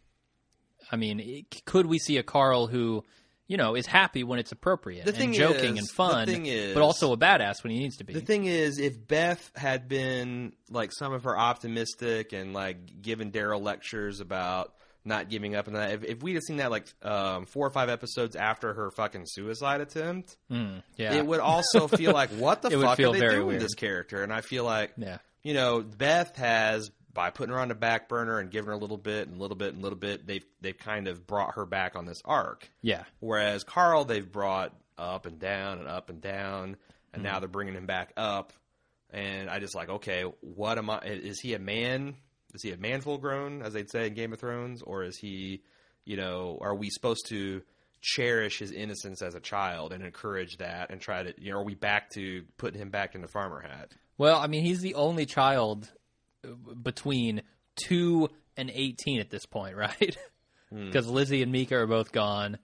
I 0.90 0.96
mean, 0.96 1.20
it, 1.20 1.64
could 1.64 1.86
we 1.86 1.98
see 1.98 2.16
a 2.16 2.22
Carl 2.22 2.66
who, 2.66 3.04
you 3.46 3.56
know, 3.56 3.74
is 3.76 3.86
happy 3.86 4.24
when 4.24 4.38
it's 4.38 4.52
appropriate 4.52 5.04
The 5.04 5.10
and 5.10 5.18
thing 5.18 5.32
joking 5.32 5.74
is- 5.76 5.80
and 5.80 5.90
fun, 5.90 6.28
is- 6.28 6.74
but 6.74 6.82
also 6.82 7.12
a 7.12 7.16
badass 7.16 7.62
when 7.62 7.72
he 7.72 7.78
needs 7.78 7.96
to 7.98 8.04
be? 8.04 8.12
The 8.14 8.20
thing 8.20 8.44
is, 8.46 8.78
if 8.78 9.06
Beth 9.06 9.50
had 9.56 9.88
been 9.88 10.52
like 10.70 10.92
some 10.92 11.12
of 11.12 11.24
her 11.24 11.36
optimistic 11.38 12.32
and 12.32 12.52
like 12.52 13.02
giving 13.02 13.30
Daryl 13.30 13.62
lectures 13.62 14.20
about 14.20 14.74
not 15.04 15.30
giving 15.30 15.54
up 15.54 15.66
and 15.66 15.76
that, 15.76 15.92
if, 15.92 16.04
if 16.04 16.22
we'd 16.22 16.34
have 16.34 16.42
seen 16.42 16.58
that 16.58 16.70
like 16.70 16.86
um, 17.02 17.46
four 17.46 17.66
or 17.66 17.70
five 17.70 17.88
episodes 17.88 18.36
after 18.36 18.74
her 18.74 18.90
fucking 18.90 19.24
suicide 19.26 19.80
attempt, 19.80 20.36
Mm, 20.50 20.82
yeah. 20.96 21.14
it 21.14 21.24
would 21.24 21.40
also 21.40 21.88
feel 21.88 22.12
like 22.12 22.30
what 22.36 22.60
the 22.62 22.70
fuck 22.70 22.98
are 23.00 23.12
they 23.12 23.20
doing 23.20 23.32
weird. 23.32 23.46
with 23.46 23.60
this 23.60 23.74
character? 23.74 24.22
And 24.22 24.32
I 24.32 24.40
feel 24.42 24.64
like 24.64 24.92
yeah. 24.98 25.18
you 25.42 25.54
know 25.54 25.80
Beth 25.82 26.36
has 26.36 26.90
by 27.12 27.30
putting 27.30 27.52
her 27.54 27.60
on 27.60 27.68
the 27.68 27.74
back 27.74 28.08
burner 28.08 28.38
and 28.38 28.50
giving 28.50 28.66
her 28.68 28.72
a 28.74 28.78
little 28.78 28.96
bit 28.98 29.28
and 29.28 29.36
a 29.38 29.40
little 29.40 29.56
bit 29.56 29.72
and 29.72 29.80
a 29.80 29.82
little 29.82 29.98
bit, 29.98 30.26
they've 30.26 30.44
they've 30.60 30.78
kind 30.78 31.08
of 31.08 31.26
brought 31.26 31.54
her 31.54 31.64
back 31.66 31.96
on 31.96 32.04
this 32.06 32.20
arc. 32.24 32.70
Yeah. 32.82 33.04
Whereas 33.20 33.64
Carl, 33.64 34.04
they've 34.04 34.30
brought 34.30 34.72
up 34.96 35.26
and 35.26 35.38
down 35.38 35.78
and 35.78 35.88
up 35.88 36.10
and 36.10 36.20
down, 36.20 36.76
and 37.12 37.22
Hmm. 37.22 37.28
now 37.28 37.38
they're 37.40 37.48
bringing 37.48 37.74
him 37.74 37.86
back 37.86 38.12
up. 38.16 38.52
And 39.10 39.48
I 39.48 39.58
just 39.58 39.74
like, 39.74 39.88
okay, 39.88 40.22
what 40.40 40.76
am 40.76 40.90
I? 40.90 40.98
Is 41.04 41.40
he 41.40 41.54
a 41.54 41.58
man? 41.58 42.16
Is 42.54 42.62
he 42.62 42.72
a 42.72 42.76
man 42.76 43.00
full 43.00 43.18
grown, 43.18 43.62
as 43.62 43.72
they'd 43.72 43.90
say 43.90 44.06
in 44.06 44.14
Game 44.14 44.32
of 44.32 44.40
Thrones, 44.40 44.82
or 44.82 45.02
is 45.04 45.16
he, 45.18 45.62
you 46.04 46.16
know, 46.16 46.58
are 46.60 46.74
we 46.74 46.90
supposed 46.90 47.26
to 47.28 47.62
cherish 48.00 48.58
his 48.58 48.70
innocence 48.70 49.22
as 49.22 49.34
a 49.34 49.40
child 49.40 49.92
and 49.92 50.04
encourage 50.04 50.58
that 50.58 50.90
and 50.90 51.00
try 51.00 51.22
to, 51.22 51.34
you 51.38 51.50
know, 51.52 51.58
are 51.58 51.64
we 51.64 51.74
back 51.74 52.10
to 52.10 52.44
putting 52.58 52.80
him 52.80 52.90
back 52.90 53.14
in 53.14 53.22
the 53.22 53.28
farmer 53.28 53.60
hat? 53.60 53.92
Well, 54.18 54.38
I 54.38 54.46
mean, 54.46 54.62
he's 54.64 54.80
the 54.80 54.94
only 54.94 55.26
child 55.26 55.90
between 56.82 57.42
two 57.76 58.28
and 58.56 58.70
eighteen 58.74 59.20
at 59.20 59.30
this 59.30 59.46
point, 59.46 59.76
right? 59.76 60.16
Because 60.70 61.06
Lizzie 61.08 61.42
and 61.42 61.50
Mika 61.52 61.76
are 61.76 61.86
both 61.86 62.12
gone. 62.12 62.58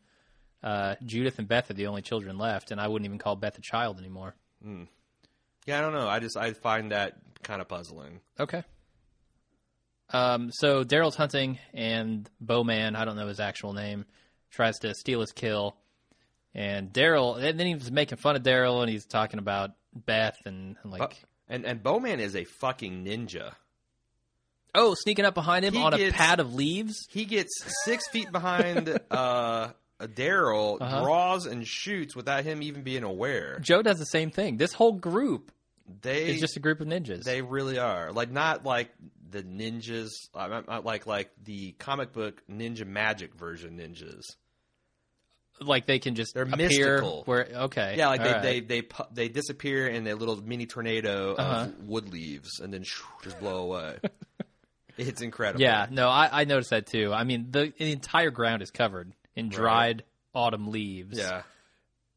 Uh, 0.62 0.94
Judith 1.04 1.38
and 1.38 1.46
Beth 1.48 1.70
are 1.70 1.74
the 1.74 1.87
only 1.87 2.02
children 2.02 2.38
left, 2.38 2.70
and 2.70 2.80
I 2.80 2.88
wouldn't 2.88 3.06
even 3.06 3.18
call 3.18 3.37
Beth 3.37 3.58
a 3.58 3.60
child 3.62 3.98
anymore. 3.98 4.34
Yeah, 5.66 5.78
I 5.78 5.80
don't 5.80 5.92
know. 5.92 6.08
I 6.08 6.20
just 6.20 6.37
I 6.37 6.52
find 6.52 6.92
that 6.92 7.16
kind 7.42 7.60
of 7.60 7.68
puzzling. 7.68 8.20
Okay. 8.40 8.62
Um, 10.10 10.50
so 10.52 10.84
Daryl's 10.84 11.16
hunting, 11.16 11.58
and 11.72 12.28
Bowman, 12.40 12.94
I 12.96 13.04
don't 13.04 13.16
know 13.16 13.26
his 13.26 13.40
actual 13.40 13.72
name, 13.72 14.04
tries 14.50 14.78
to 14.80 14.94
steal 14.94 15.20
his 15.20 15.32
kill. 15.32 15.76
And 16.54 16.92
Daryl, 16.92 17.42
and 17.42 17.58
then 17.58 17.66
he's 17.66 17.90
making 17.90 18.18
fun 18.18 18.37
of 18.37 18.42
Daryl, 18.42 18.80
and 18.82 18.90
he's 18.90 19.06
talking 19.06 19.38
about 19.38 19.70
Beth 19.94 20.38
and, 20.44 20.76
and 20.82 20.92
like, 20.92 21.02
Uh, 21.02 21.08
and 21.48 21.64
and 21.66 21.82
Bowman 21.82 22.20
is 22.20 22.37
a 22.37 22.44
fucking 22.44 23.04
ninja. 23.04 23.54
Oh, 24.74 24.94
sneaking 24.94 25.24
up 25.24 25.34
behind 25.34 25.64
him 25.64 25.74
He 25.74 25.80
on 25.82 25.94
a 25.94 26.10
pad 26.10 26.40
of 26.40 26.54
leaves. 26.54 27.06
He 27.10 27.24
gets 27.24 27.52
six 27.84 28.08
feet 28.08 28.30
behind 28.32 28.98
uh, 29.10 29.68
Daryl, 30.00 30.78
Uh-huh. 30.80 31.02
draws 31.04 31.46
and 31.46 31.66
shoots 31.66 32.14
without 32.16 32.44
him 32.44 32.62
even 32.62 32.82
being 32.82 33.04
aware. 33.04 33.58
Joe 33.60 33.82
does 33.82 33.98
the 33.98 34.04
same 34.06 34.30
thing. 34.30 34.56
This 34.56 34.72
whole 34.72 34.92
group 34.92 35.50
They 36.02 36.26
is 36.26 36.40
just 36.40 36.56
a 36.56 36.60
group 36.60 36.80
of 36.80 36.88
ninjas. 36.88 37.22
they 37.24 37.42
really 37.42 37.78
are 37.78 38.12
like 38.12 38.30
not 38.30 38.64
like 38.64 38.90
the 39.30 39.42
ninjas, 39.42 40.10
uh, 40.34 40.80
like 40.84 41.06
like 41.06 41.30
the 41.42 41.72
comic 41.72 42.12
book 42.12 42.42
Ninja 42.50 42.87
Magic 42.87 43.34
version 43.34 43.78
ninjas. 43.78 44.22
like 45.60 45.87
they 45.87 45.98
can 45.98 46.14
just 46.14 46.34
They're 46.34 46.42
appear 46.44 46.58
mystical. 46.96 47.22
where 47.26 47.48
okay, 47.66 47.94
Yeah, 47.96 48.08
like 48.08 48.20
all 48.20 48.26
they, 48.26 48.32
right. 48.32 48.42
they 48.42 48.60
they 48.60 48.82
pu- 48.82 49.04
they 49.12 49.28
disappear 49.28 49.87
in 49.88 50.06
a 50.06 50.14
little 50.14 50.37
mini 50.37 50.66
tornado 50.66 51.34
Uh-huh. 51.34 51.64
of 51.66 51.84
wood 51.88 52.08
leaves 52.12 52.60
and 52.60 52.72
then 52.74 52.82
shoo, 52.84 53.04
just 53.22 53.38
blow 53.40 53.62
away. 53.72 53.98
it's 54.98 55.20
incredible. 55.22 55.61
yeah, 55.62 55.87
no, 55.90 56.09
I, 56.09 56.42
I 56.42 56.44
noticed 56.44 56.70
that 56.70 56.87
too. 56.87 57.12
I 57.12 57.24
mean, 57.24 57.48
the, 57.50 57.72
the 57.78 57.92
entire 57.92 58.30
ground 58.30 58.62
is 58.62 58.70
covered 58.70 59.12
in 59.37 59.48
dried 59.48 60.04
autumn 60.35 60.70
leaves, 60.70 61.18
yeah. 61.18 61.42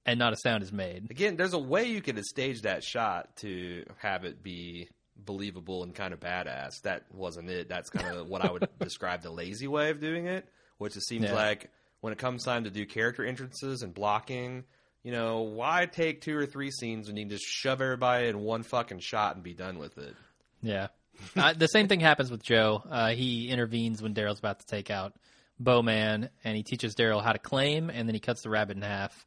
and 0.05 0.19
not 0.19 0.33
a 0.33 0.37
sound 0.37 0.63
is 0.63 0.71
made. 0.71 1.09
Again, 1.11 1.35
there's 1.35 1.53
a 1.53 1.59
way 1.59 1.85
you 1.85 2.01
could 2.01 2.17
have 2.17 2.25
staged 2.25 2.63
that 2.63 2.83
shot 2.83 3.35
to 3.37 3.83
have 3.97 4.23
it 4.25 4.41
be 4.43 4.89
believable 5.15 5.83
and 5.83 5.93
kind 5.95 6.13
of 6.13 6.19
badass. 6.19 6.81
That 6.83 7.03
wasn't 7.13 7.49
it. 7.49 7.69
That's 7.69 7.89
kind 7.89 8.15
of 8.15 8.27
what 8.29 8.43
I 8.45 8.51
would 8.51 8.67
describe 8.79 9.21
the 9.23 9.31
lazy 9.31 9.67
way 9.67 9.89
of 9.89 9.99
doing 9.99 10.27
it, 10.27 10.47
which 10.77 10.95
it 10.95 11.03
seems 11.03 11.25
Yeah. 11.25 11.33
like 11.33 11.71
when 12.01 12.13
it 12.13 12.19
comes 12.19 12.43
time 12.43 12.65
to 12.65 12.69
do 12.69 12.85
character 12.85 13.25
entrances 13.25 13.81
and 13.81 13.93
blocking, 13.93 14.63
you 15.03 15.11
know, 15.11 15.41
why 15.41 15.85
take 15.87 16.21
two 16.21 16.37
or 16.37 16.45
three 16.45 16.69
scenes 16.69 17.07
when 17.07 17.17
you 17.17 17.23
can 17.23 17.29
just 17.31 17.45
shove 17.45 17.81
everybody 17.81 18.27
in 18.27 18.39
one 18.39 18.61
fucking 18.63 18.99
shot 18.99 19.35
and 19.35 19.43
be 19.43 19.53
done 19.53 19.79
with 19.79 19.97
it? 19.97 20.15
Yeah. 20.61 20.87
uh, 21.35 21.53
the 21.53 21.67
same 21.67 21.87
thing 21.87 21.99
happens 21.99 22.29
with 22.31 22.43
Joe. 22.43 22.83
Uh, 22.89 23.09
he 23.09 23.49
intervenes 23.49 24.01
when 24.01 24.13
Daryl's 24.13 24.39
about 24.39 24.59
to 24.59 24.65
take 24.65 24.89
out 24.89 25.13
Bowman, 25.59 26.29
and 26.43 26.55
he 26.55 26.63
teaches 26.63 26.95
Daryl 26.95 27.23
how 27.23 27.31
to 27.33 27.39
claim, 27.39 27.89
and 27.89 28.07
then 28.07 28.13
he 28.13 28.19
cuts 28.19 28.43
the 28.43 28.49
rabbit 28.49 28.77
in 28.77 28.83
half 28.83 29.25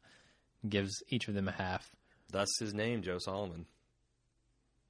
and 0.61 0.71
gives 0.71 0.91
each 1.09 1.27
of 1.27 1.33
them 1.33 1.47
a 1.47 1.51
half. 1.51 1.89
Thus 2.31 2.47
his 2.59 2.73
name, 2.73 3.01
Joe 3.01 3.17
Solomon. 3.19 3.65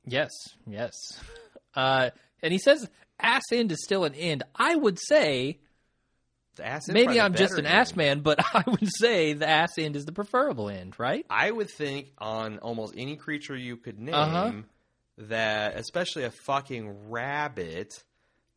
Yes, 0.06 0.30
yes. 0.68 0.94
Uh, 1.76 2.10
and 2.42 2.52
he 2.52 2.60
says 2.60 2.88
ass 3.20 3.44
end 3.52 3.72
is 3.72 3.84
still 3.84 4.04
an 4.04 4.16
end. 4.16 4.44
I 4.56 4.76
would 4.76 4.98
say 5.00 5.60
The 6.56 6.66
ass 6.66 6.88
maybe 6.88 7.20
I'm 7.20 7.34
just 7.36 7.58
an 7.58 7.66
ass 7.66 7.96
man, 7.96 8.22
but 8.22 8.40
I 8.56 8.64
would 8.68 8.90
say 8.98 9.34
the 9.34 9.48
ass 9.48 9.78
end 9.78 9.96
is 9.96 10.06
the 10.06 10.12
preferable 10.12 10.70
end, 10.70 11.00
right? 11.00 11.26
I 11.30 11.50
would 11.52 11.70
think 11.70 12.12
on 12.18 12.58
almost 12.60 12.94
any 12.98 13.16
creature 13.16 13.56
you 13.56 13.78
could 13.78 14.00
name 14.00 14.14
Uh-huh. 14.16 14.52
That, 15.30 15.78
especially 15.78 16.24
a 16.24 16.32
fucking 16.32 17.10
rabbit, 17.10 18.04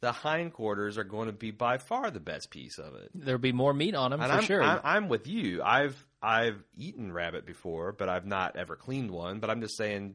the 0.00 0.12
hindquarters 0.12 0.98
are 0.98 1.04
going 1.04 1.26
to 1.26 1.32
be 1.32 1.50
by 1.50 1.78
far 1.78 2.10
the 2.10 2.20
best 2.20 2.50
piece 2.50 2.78
of 2.78 2.94
it. 2.94 3.10
There'll 3.14 3.40
be 3.40 3.52
more 3.52 3.72
meat 3.72 3.94
on 3.94 4.10
them 4.10 4.20
And 4.20 4.30
for 4.30 4.38
I'm, 4.38 4.44
sure. 4.44 4.62
I'm, 4.62 4.80
I'm 4.84 5.08
with 5.08 5.26
you. 5.26 5.62
I've 5.62 5.96
I've 6.22 6.62
eaten 6.76 7.12
rabbit 7.12 7.46
before, 7.46 7.92
but 7.92 8.08
I've 8.08 8.26
not 8.26 8.56
ever 8.56 8.76
cleaned 8.76 9.10
one. 9.10 9.40
But 9.40 9.50
I'm 9.50 9.60
just 9.60 9.76
saying, 9.76 10.14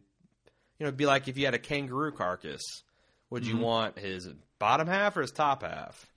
you 0.78 0.84
know, 0.84 0.88
it'd 0.88 0.98
be 0.98 1.06
like 1.06 1.28
if 1.28 1.38
you 1.38 1.46
had 1.46 1.54
a 1.54 1.60
kangaroo 1.60 2.12
carcass, 2.12 2.62
would 3.30 3.44
Mm-hmm. 3.44 3.58
you 3.58 3.64
want 3.64 4.00
his 4.00 4.28
bottom 4.60 4.88
half 4.88 5.18
or 5.18 5.22
his 5.22 5.32
top 5.32 5.64
half? 5.64 6.10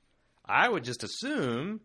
I 0.45 0.69
would 0.69 0.85
just 0.85 1.05
assume. 1.05 1.81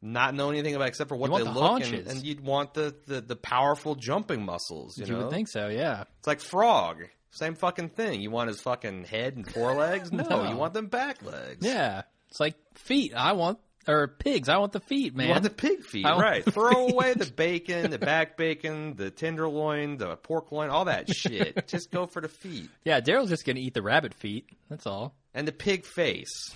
Not 0.00 0.32
know 0.32 0.50
anything 0.50 0.76
about 0.76 0.86
except 0.86 1.08
for 1.08 1.16
what 1.16 1.32
they 1.36 1.42
the 1.42 1.50
look 1.50 1.82
and, 1.82 2.06
and 2.06 2.24
you'd 2.24 2.40
want 2.40 2.72
the, 2.72 2.94
the, 3.06 3.20
the 3.20 3.34
powerful 3.34 3.96
jumping 3.96 4.44
muscles. 4.44 4.96
You, 4.96 5.06
you 5.06 5.12
know, 5.12 5.22
would 5.22 5.30
think 5.30 5.48
so, 5.48 5.66
yeah. 5.66 6.04
it's 6.18 6.26
like 6.28 6.40
frog, 6.40 6.98
same 7.30 7.54
fucking 7.54 7.90
thing. 7.90 8.20
You 8.20 8.30
want 8.30 8.48
his 8.48 8.60
fucking 8.60 9.04
head 9.04 9.36
and 9.36 9.46
forelegs? 9.50 10.10
No, 10.12 10.24
No. 10.24 10.48
you 10.48 10.56
want 10.56 10.74
them 10.74 10.86
back 10.86 11.22
legs. 11.24 11.64
Yeah. 11.66 12.02
It's 12.30 12.40
like 12.40 12.54
feet. 12.74 13.12
I 13.14 13.32
want, 13.32 13.58
or 13.86 14.06
pigs. 14.08 14.48
I 14.50 14.58
want 14.58 14.72
the 14.72 14.80
feet, 14.80 15.14
man. 15.16 15.28
You 15.28 15.32
want 15.32 15.44
the 15.44 15.50
pig 15.50 15.82
feet, 15.82 16.04
right? 16.04 16.44
Throw 16.44 16.88
away 16.88 17.14
the 17.14 17.24
bacon, 17.36 17.90
the 17.90 17.98
back 17.98 18.36
bacon, 18.36 18.96
the 18.96 19.10
tenderloin, 19.10 19.96
the 19.96 20.16
pork 20.16 20.52
loin, 20.52 20.68
all 20.68 20.84
that 20.86 21.08
shit. 21.14 21.66
Just 21.68 21.90
go 21.90 22.04
for 22.06 22.20
the 22.20 22.28
feet 22.28 22.68
yeah, 22.84 23.00
Daryl's 23.00 23.30
just 23.30 23.46
going 23.46 23.56
to 23.56 23.62
eat 23.62 23.72
the 23.74 23.80
rabbit 23.82 24.12
feet. 24.14 24.46
That's 24.68 24.86
all. 24.86 25.14
and 25.34 25.48
the 25.48 25.52
pig 25.52 25.84
face. 25.86 26.52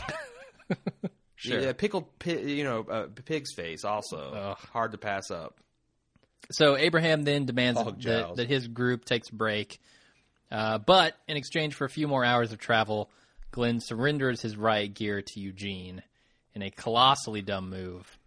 Sure. 1.37 1.61
yeah, 1.61 1.73
pickled, 1.73 2.19
pig, 2.21 2.49
you 2.49 2.63
know, 2.65 2.87
uh, 2.89 3.07
pig's 3.25 3.53
face 3.53 3.85
also 3.85 4.33
Ugh. 4.33 4.59
hard 4.73 4.93
to 4.93 4.99
pass 4.99 5.31
up. 5.31 5.59
So 6.53 6.77
Abraham 6.77 7.25
then 7.25 7.47
demands 7.47 7.83
that, 7.83 8.37
that 8.37 8.49
his 8.49 8.69
group 8.69 9.05
takes 9.05 9.31
a 9.31 9.35
break. 9.35 9.81
Uh, 10.53 10.77
but 10.77 11.17
in 11.27 11.39
exchange 11.39 11.75
for 11.75 11.87
a 11.87 11.91
few 11.91 12.07
more 12.07 12.25
hours 12.25 12.53
of 12.53 12.59
travel, 12.59 13.11
Glenn 13.53 13.81
surrenders 13.81 14.43
his 14.43 14.57
riot 14.57 14.93
gear 14.93 15.23
to 15.23 15.41
Eugene 15.41 16.03
in 16.55 16.61
a 16.63 16.71
colossally 16.71 17.41
dumb 17.41 17.71
move. 17.71 18.19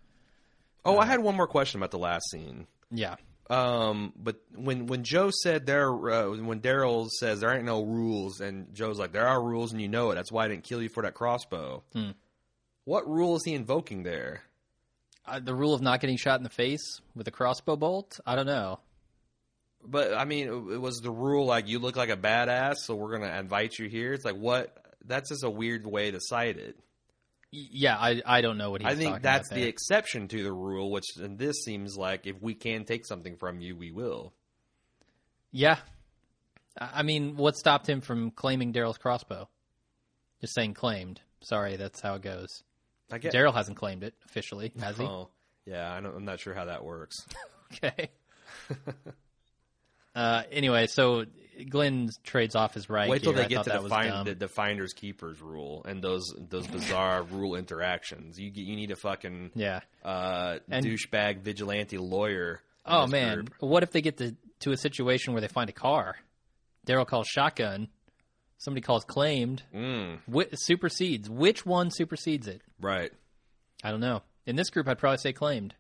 Oh, 0.84 0.98
I 0.98 1.06
had 1.06 1.20
one 1.20 1.36
more 1.36 1.48
question 1.48 1.80
about 1.80 1.92
the 1.92 2.00
last 2.00 2.30
scene. 2.32 2.66
Yeah. 2.90 3.16
Um, 3.48 4.14
but 4.16 4.38
when 4.56 4.88
when 4.88 5.04
Joe 5.04 5.30
said 5.32 5.68
there, 5.68 5.92
uh, 5.92 6.36
when 6.36 6.62
Daryl 6.62 7.10
says 7.10 7.40
there 7.40 7.54
ain't 7.54 7.66
no 7.66 7.84
rules, 7.84 8.40
and 8.40 8.74
Joe's 8.74 8.98
like 8.98 9.12
there 9.12 9.28
are 9.28 9.42
rules, 9.42 9.72
and 9.72 9.80
you 9.80 9.88
know 9.88 10.10
it. 10.10 10.16
That's 10.16 10.32
why 10.32 10.46
I 10.46 10.48
didn't 10.48 10.64
kill 10.64 10.82
you 10.82 10.90
for 10.90 11.04
that 11.04 11.14
crossbow. 11.14 11.84
Hmm. 11.94 12.12
What 12.86 13.08
rule 13.08 13.36
is 13.36 13.44
he 13.46 13.54
invoking 13.54 14.02
there? 14.02 14.42
Uh, 15.28 15.40
the 15.40 15.54
rule 15.54 15.76
of 15.76 15.82
not 15.82 16.02
getting 16.02 16.18
shot 16.18 16.40
in 16.40 16.44
the 16.44 16.50
face 16.50 17.02
with 17.16 17.28
a 17.28 17.32
crossbow 17.32 17.76
bolt? 17.76 18.20
I 18.26 18.36
don't 18.36 18.46
know. 18.46 18.80
But 19.88 20.14
I 20.14 20.26
mean, 20.26 20.48
it 20.48 20.82
was 20.82 20.98
the 20.98 21.12
rule 21.12 21.46
like 21.46 21.68
you 21.68 21.80
look 21.80 21.96
like 21.96 22.10
a 22.10 22.18
badass, 22.18 22.76
so 22.78 22.96
we're 22.96 23.18
gonna 23.18 23.38
invite 23.40 23.78
you 23.78 23.88
here. 23.88 24.14
It's 24.14 24.26
like 24.26 24.36
what? 24.36 24.76
That's 25.06 25.30
just 25.30 25.44
a 25.44 25.50
weird 25.50 25.86
way 25.86 26.12
to 26.12 26.20
cite 26.20 26.58
it. 26.58 26.78
Yeah, 27.52 27.96
I 27.98 28.22
I 28.26 28.42
don't 28.42 28.58
know 28.58 28.72
what 28.72 28.82
he's 28.82 28.92
I 28.92 28.96
think 28.96 29.22
that's 29.22 29.50
the 29.50 29.64
exception 29.64 30.28
to 30.30 30.44
the 30.44 30.52
rule, 30.52 30.92
which 30.92 31.18
in 31.18 31.38
this 31.38 31.64
seems 31.64 31.96
like 31.98 32.28
if 32.28 32.42
we 32.42 32.54
can 32.54 32.84
take 32.86 33.06
something 33.06 33.38
from 33.38 33.60
you, 33.62 33.76
we 33.76 33.92
will. 33.92 34.34
Yeah. 35.52 35.78
I 36.78 37.04
mean, 37.04 37.38
what 37.38 37.56
stopped 37.56 37.88
him 37.88 38.02
from 38.02 38.32
claiming 38.32 38.74
Daryl's 38.74 38.98
crossbow? 38.98 39.48
Just 40.42 40.54
saying 40.54 40.74
claimed. 40.74 41.22
Sorry, 41.42 41.78
that's 41.78 42.02
how 42.02 42.16
it 42.16 42.22
goes. 42.22 42.64
I 43.10 43.20
get. 43.20 43.34
Daryl 43.34 43.54
hasn't 43.54 43.78
claimed 43.78 44.04
it 44.04 44.16
officially, 44.26 44.74
has 44.82 44.98
he? 44.98 45.06
Oh, 45.06 45.30
yeah. 45.66 45.94
I 45.94 46.02
don't, 46.02 46.14
I'm 46.14 46.26
not 46.26 46.42
sure 46.42 46.54
how 46.54 46.66
that 46.66 46.84
works. 46.84 47.16
Okay. 47.74 48.12
uh, 50.16 50.44
anyway, 50.52 50.88
so 50.88 51.26
Glenn 51.70 52.10
trades 52.24 52.56
off 52.56 52.74
his 52.74 52.90
right. 52.90 53.10
Wait 53.10 53.24
till 53.24 53.32
here. 53.34 53.40
they 53.42 53.46
I 53.46 53.48
get 53.50 53.64
to 53.66 53.70
that 53.70 53.84
the, 53.84 53.90
find, 53.90 54.28
the, 54.28 54.36
the 54.36 54.48
finders 54.48 54.94
keepers 54.94 55.42
rule 55.42 55.86
and 55.88 56.02
those 56.02 56.34
those 56.50 56.68
bizarre 56.68 57.24
rule 57.32 57.56
interactions. 57.56 58.40
You 58.40 58.52
you 58.54 58.76
need 58.76 58.92
a 58.92 58.96
fucking 58.96 59.52
Yeah. 59.56 59.82
uh, 60.04 60.58
douchebag 60.70 61.42
vigilante 61.42 61.98
lawyer. 61.98 62.62
Oh 62.86 63.08
man, 63.08 63.36
group. 63.46 63.54
what 63.60 63.84
if 63.84 63.92
they 63.92 64.02
get 64.02 64.18
to 64.18 64.36
to 64.62 64.72
a 64.72 64.78
situation 64.78 65.34
where 65.34 65.42
they 65.42 65.48
find 65.48 65.70
a 65.70 65.74
car? 65.74 66.18
Daryl 66.86 67.08
calls 67.08 67.28
shotgun. 67.28 67.88
Somebody 68.58 68.82
calls 68.82 69.04
claimed. 69.06 69.64
Mm, 69.74 70.20
Wh- 70.34 70.54
supersedes. 70.54 71.30
Which 71.30 71.66
one 71.66 71.90
supersedes 71.92 72.48
it? 72.48 72.62
right. 72.80 73.12
I 73.84 73.92
don't 73.92 74.00
know. 74.00 74.22
In 74.46 74.56
this 74.56 74.70
group, 74.70 74.88
I'd 74.88 74.98
probably 74.98 75.18
say 75.18 75.34
claimed. 75.34 75.74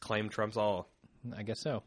Claim 0.00 0.28
trumps 0.28 0.56
all. 0.56 0.88
I 1.36 1.42
guess 1.42 1.60
so. 1.60 1.82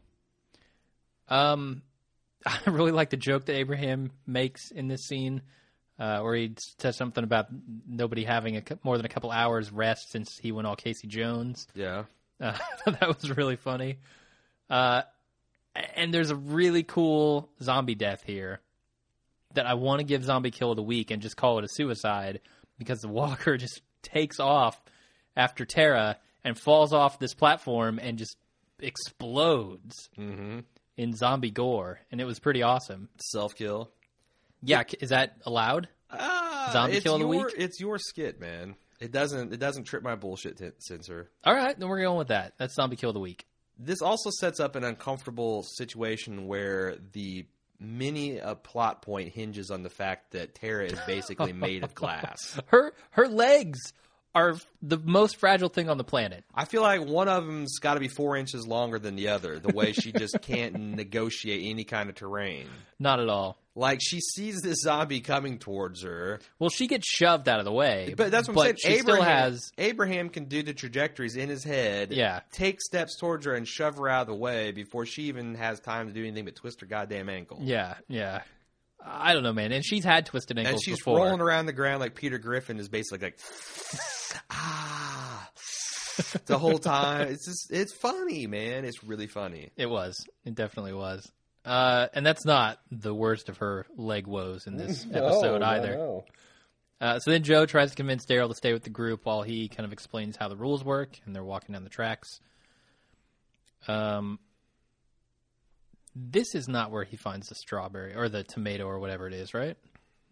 Um, 1.30 1.82
I 2.46 2.58
really 2.66 2.92
like 2.92 3.10
the 3.10 3.16
joke 3.16 3.46
that 3.46 3.54
Abraham 3.56 4.10
makes 4.26 4.70
in 4.70 4.88
this 4.88 5.06
scene, 5.06 5.42
uh, 5.98 6.20
where 6.20 6.34
he 6.34 6.54
says 6.78 6.96
something 6.96 7.24
about 7.24 7.46
nobody 7.88 8.24
having 8.24 8.56
a, 8.56 8.62
more 8.82 8.96
than 8.96 9.06
a 9.06 9.10
couple 9.10 9.30
hours 9.30 9.70
rest 9.70 10.10
since 10.10 10.38
he 10.38 10.52
went 10.52 10.66
all 10.66 10.76
Casey 10.76 11.06
Jones. 11.06 11.66
Yeah. 11.74 12.04
Uh, 12.42 12.56
that 12.86 13.06
was 13.06 13.36
really 13.36 13.56
funny. 13.56 13.98
Uh, 14.70 15.02
and 15.94 16.12
there's 16.14 16.30
a 16.30 16.34
really 16.34 16.82
cool 16.82 17.50
zombie 17.62 17.94
death 17.94 18.22
here 18.24 18.60
that 19.52 19.66
I 19.66 19.74
want 19.74 20.00
to 20.00 20.04
give 20.04 20.24
Zombie 20.24 20.50
Kill 20.50 20.70
of 20.70 20.76
the 20.76 20.82
Week 20.82 21.10
and 21.10 21.20
just 21.20 21.36
call 21.36 21.58
it 21.58 21.66
a 21.66 21.68
suicide 21.68 22.40
because 22.78 23.00
the 23.00 23.08
walker 23.08 23.58
just 23.58 23.82
takes 24.02 24.40
off 24.40 24.80
after 25.36 25.66
Tara 25.66 26.16
and 26.42 26.58
falls 26.58 26.94
off 26.94 27.18
this 27.18 27.34
platform 27.34 27.98
and 27.98 28.16
just 28.16 28.38
explodes 28.78 30.08
Mm-hmm. 30.18 30.60
In 30.96 31.14
zombie 31.14 31.50
gore. 31.50 32.00
And 32.10 32.20
it 32.20 32.24
was 32.24 32.38
pretty 32.38 32.62
awesome. 32.62 33.08
Self 33.18 33.54
kill. 33.54 33.90
Yeah, 34.62 34.82
is 35.00 35.10
that 35.10 35.36
allowed? 35.46 35.88
Ah, 36.10 36.70
Zombie 36.72 37.00
kill 37.00 37.14
of 37.14 37.20
the 37.20 37.28
your, 37.28 37.46
week? 37.46 37.54
It's 37.56 37.80
your 37.80 37.98
skit, 37.98 38.40
man. 38.40 38.76
It 39.00 39.12
doesn't. 39.12 39.52
It 39.52 39.58
doesn't 39.58 39.84
trip 39.84 40.02
my 40.02 40.14
bullshit 40.14 40.58
t- 40.58 40.70
sensor. 40.78 41.30
All 41.44 41.54
right, 41.54 41.78
then 41.78 41.88
we're 41.88 42.02
going 42.02 42.18
with 42.18 42.28
that. 42.28 42.54
That's 42.58 42.74
Zombie 42.74 42.96
Kill 42.96 43.10
of 43.10 43.14
the 43.14 43.20
Week. 43.20 43.46
This 43.78 44.02
also 44.02 44.28
sets 44.30 44.60
up 44.60 44.76
an 44.76 44.84
uncomfortable 44.84 45.62
situation 45.62 46.46
where 46.46 46.96
the 47.12 47.46
mini 47.78 48.38
uh, 48.38 48.56
plot 48.56 49.00
point 49.00 49.32
hinges 49.32 49.70
on 49.70 49.82
the 49.82 49.88
fact 49.88 50.32
that 50.32 50.54
Tara 50.54 50.84
is 50.84 50.98
basically 51.06 51.54
made 51.54 51.82
of 51.82 51.94
glass. 51.94 52.60
Her 52.66 52.92
her 53.12 53.26
legs 53.26 53.78
are 54.34 54.56
the 54.80 54.96
most 54.98 55.36
fragile 55.36 55.68
thing 55.68 55.88
on 55.90 55.98
the 55.98 56.04
planet. 56.04 56.44
I 56.54 56.64
feel 56.64 56.82
like 56.82 57.04
one 57.04 57.28
of 57.28 57.44
them's 57.46 57.78
got 57.80 57.94
to 57.94 58.00
be 58.00 58.08
four 58.08 58.36
inches 58.36 58.66
longer 58.66 58.98
than 58.98 59.16
the 59.16 59.28
other. 59.28 59.58
The 59.58 59.72
way 59.74 59.92
she 59.92 60.12
just 60.12 60.38
can't 60.42 60.74
negotiate 60.78 61.68
any 61.68 61.84
kind 61.84 62.08
of 62.08 62.14
terrain. 62.14 62.66
Not 62.98 63.18
at 63.20 63.28
all. 63.28 63.56
Like 63.74 64.00
she 64.02 64.20
sees 64.20 64.60
this 64.62 64.80
zombie 64.82 65.20
coming 65.20 65.58
towards 65.58 66.02
her, 66.02 66.40
Well, 66.58 66.70
she 66.70 66.86
gets 66.86 67.08
shoved 67.08 67.48
out 67.48 67.60
of 67.60 67.64
the 67.64 67.72
way. 67.72 68.14
but 68.16 68.30
that's 68.30 68.48
what 68.48 68.68
I'm 68.68 68.74
she 68.76 68.82
saying. 68.88 69.00
still 69.02 69.14
Abraham, 69.16 69.52
has. 69.52 69.72
Abraham 69.78 70.28
can 70.28 70.44
do 70.46 70.62
the 70.62 70.74
trajectories 70.74 71.36
in 71.36 71.48
his 71.48 71.62
head. 71.64 72.12
Yeah. 72.12 72.40
take 72.52 72.80
steps 72.80 73.16
towards 73.18 73.46
her 73.46 73.54
and 73.54 73.66
shove 73.66 73.96
her 73.96 74.08
out 74.08 74.22
of 74.22 74.26
the 74.26 74.34
way 74.34 74.72
before 74.72 75.06
she 75.06 75.22
even 75.24 75.54
has 75.54 75.80
time 75.80 76.08
to 76.08 76.12
do 76.12 76.20
anything 76.22 76.44
but 76.44 76.56
twist 76.56 76.80
her 76.82 76.86
goddamn 76.86 77.28
ankle. 77.28 77.58
Yeah, 77.62 77.94
yeah. 78.08 78.42
I 79.02 79.32
don't 79.32 79.44
know, 79.44 79.52
man. 79.54 79.72
And 79.72 79.82
she's 79.84 80.04
had 80.04 80.26
twisted 80.26 80.58
ankles 80.58 80.74
and 80.74 80.82
she's 80.82 80.98
before. 80.98 81.18
rolling 81.18 81.40
around 81.40 81.66
the 81.66 81.72
ground 81.72 82.00
like 82.00 82.14
Peter 82.16 82.38
Griffin 82.38 82.78
is 82.78 82.88
basically 82.90 83.24
like 83.28 83.38
ah 84.50 85.50
the 86.46 86.58
whole 86.58 86.78
time. 86.78 87.28
It's 87.28 87.46
just 87.46 87.70
it's 87.72 87.92
funny, 87.94 88.46
man. 88.46 88.84
It's 88.84 89.02
really 89.02 89.26
funny. 89.26 89.70
It 89.76 89.86
was. 89.86 90.22
It 90.44 90.54
definitely 90.54 90.92
was. 90.92 91.30
Uh, 91.64 92.06
and 92.14 92.24
that's 92.24 92.44
not 92.44 92.78
the 92.90 93.14
worst 93.14 93.48
of 93.48 93.58
her 93.58 93.86
leg 93.96 94.26
woes 94.26 94.66
in 94.66 94.76
this 94.76 95.04
episode 95.12 95.62
either. 95.62 96.22
Uh, 97.00 97.18
so 97.18 97.30
then 97.30 97.42
Joe 97.42 97.64
tries 97.66 97.90
to 97.90 97.96
convince 97.96 98.26
Daryl 98.26 98.48
to 98.48 98.54
stay 98.54 98.72
with 98.74 98.82
the 98.84 98.90
group 98.90 99.24
while 99.24 99.42
he 99.42 99.68
kind 99.68 99.86
of 99.86 99.92
explains 99.92 100.36
how 100.36 100.48
the 100.48 100.56
rules 100.56 100.84
work, 100.84 101.10
and 101.24 101.34
they're 101.34 101.44
walking 101.44 101.72
down 101.72 101.84
the 101.84 101.90
tracks. 101.90 102.40
Um, 103.88 104.38
this 106.14 106.54
is 106.54 106.68
not 106.68 106.90
where 106.90 107.04
he 107.04 107.16
finds 107.16 107.48
the 107.48 107.54
strawberry 107.54 108.14
or 108.14 108.28
the 108.28 108.42
tomato 108.44 108.84
or 108.84 108.98
whatever 108.98 109.26
it 109.26 109.32
is, 109.32 109.54
right? 109.54 109.76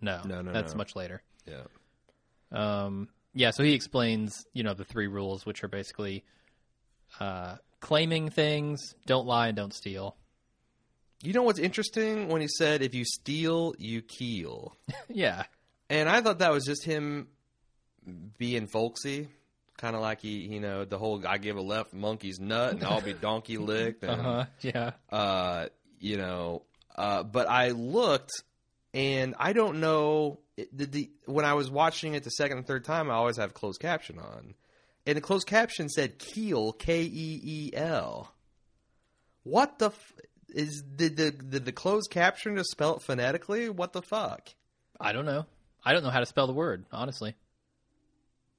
No, 0.01 0.21
No, 0.25 0.43
no, 0.43 0.53
that's 0.53 0.73
no. 0.75 0.79
much 0.79 0.95
later. 0.97 1.23
Yeah. 1.47 1.63
Um, 2.53 3.09
yeah, 3.39 3.53
so 3.53 3.63
he 3.63 3.75
explains, 3.75 4.45
you 4.53 4.65
know, 4.65 4.75
the 4.75 4.85
three 4.85 5.07
rules, 5.07 5.47
which 5.47 5.63
are 5.63 5.69
basically 5.69 6.25
uh, 7.21 7.55
claiming 7.79 8.31
things, 8.31 8.97
don't 9.07 9.29
lie, 9.29 9.47
and 9.47 9.57
don't 9.57 9.73
steal. 9.73 10.17
You 11.23 11.33
know 11.33 11.45
what's 11.45 11.61
interesting 11.61 12.27
when 12.27 12.41
he 12.41 12.49
said 12.49 12.83
if 12.83 12.97
you 12.97 13.05
steal, 13.05 13.77
you 13.79 14.03
keel." 14.03 14.77
yeah, 15.09 15.45
And 15.89 16.09
I 16.09 16.21
thought 16.21 16.41
that 16.41 16.51
was 16.51 16.65
just 16.65 16.85
him 16.85 17.29
being 18.39 18.67
folksy. 18.67 19.29
Kind 19.77 19.95
of 19.95 20.03
like 20.03 20.21
he, 20.21 20.39
you 20.39 20.59
know, 20.59 20.85
the 20.85 20.99
whole 20.99 21.25
I 21.25 21.39
give 21.39 21.57
a 21.57 21.63
left 21.63 21.95
monkey's 21.95 22.41
nut 22.41 22.73
and 22.73 22.83
I'll 22.83 23.01
be 23.01 23.13
donkey 23.21 23.57
licked. 23.57 24.03
And, 24.03 24.21
uh-huh. 24.21 24.45
yeah. 24.63 24.91
uh, 25.11 25.67
you 26.01 26.17
know, 26.17 26.63
uh, 26.97 27.23
but 27.23 27.49
I 27.49 27.69
looked 27.69 28.33
and 28.95 29.35
I 29.39 29.53
don't 29.53 29.81
know 29.81 30.41
the, 30.73 30.87
the 30.87 31.11
when 31.27 31.45
I 31.45 31.55
was 31.55 31.71
watching 31.71 32.15
it 32.15 32.25
the 32.25 32.31
second 32.31 32.59
and 32.59 32.67
third 32.67 32.85
time, 32.85 33.11
I 33.11 33.15
always 33.15 33.37
have 33.37 33.55
closed 33.55 33.81
caption 33.81 34.19
on, 34.19 34.55
and 35.07 35.17
the 35.17 35.21
closed 35.21 35.47
caption 35.47 35.89
said 35.89 36.19
Keel 36.19 36.73
K 36.73 37.03
E 37.03 37.41
E 37.43 37.71
L. 37.75 38.33
What 39.45 39.79
the 39.79 39.87
f- 39.87 40.13
is 40.49 40.83
did 40.83 41.17
the 41.17 41.31
did 41.31 41.65
the 41.65 41.73
closed 41.73 42.11
caption 42.11 42.57
just 42.57 42.71
spell 42.71 42.97
it 42.97 43.03
phonetically? 43.03 43.69
What 43.69 43.93
the 43.93 44.03
fuck? 44.03 44.49
I 45.01 45.13
don't 45.13 45.27
know. 45.27 45.47
I 45.85 45.93
don't 45.93 46.03
know 46.03 46.11
how 46.11 46.21
to 46.21 46.27
spell 46.27 46.47
the 46.47 46.53
word, 46.53 46.85
honestly. 46.93 47.35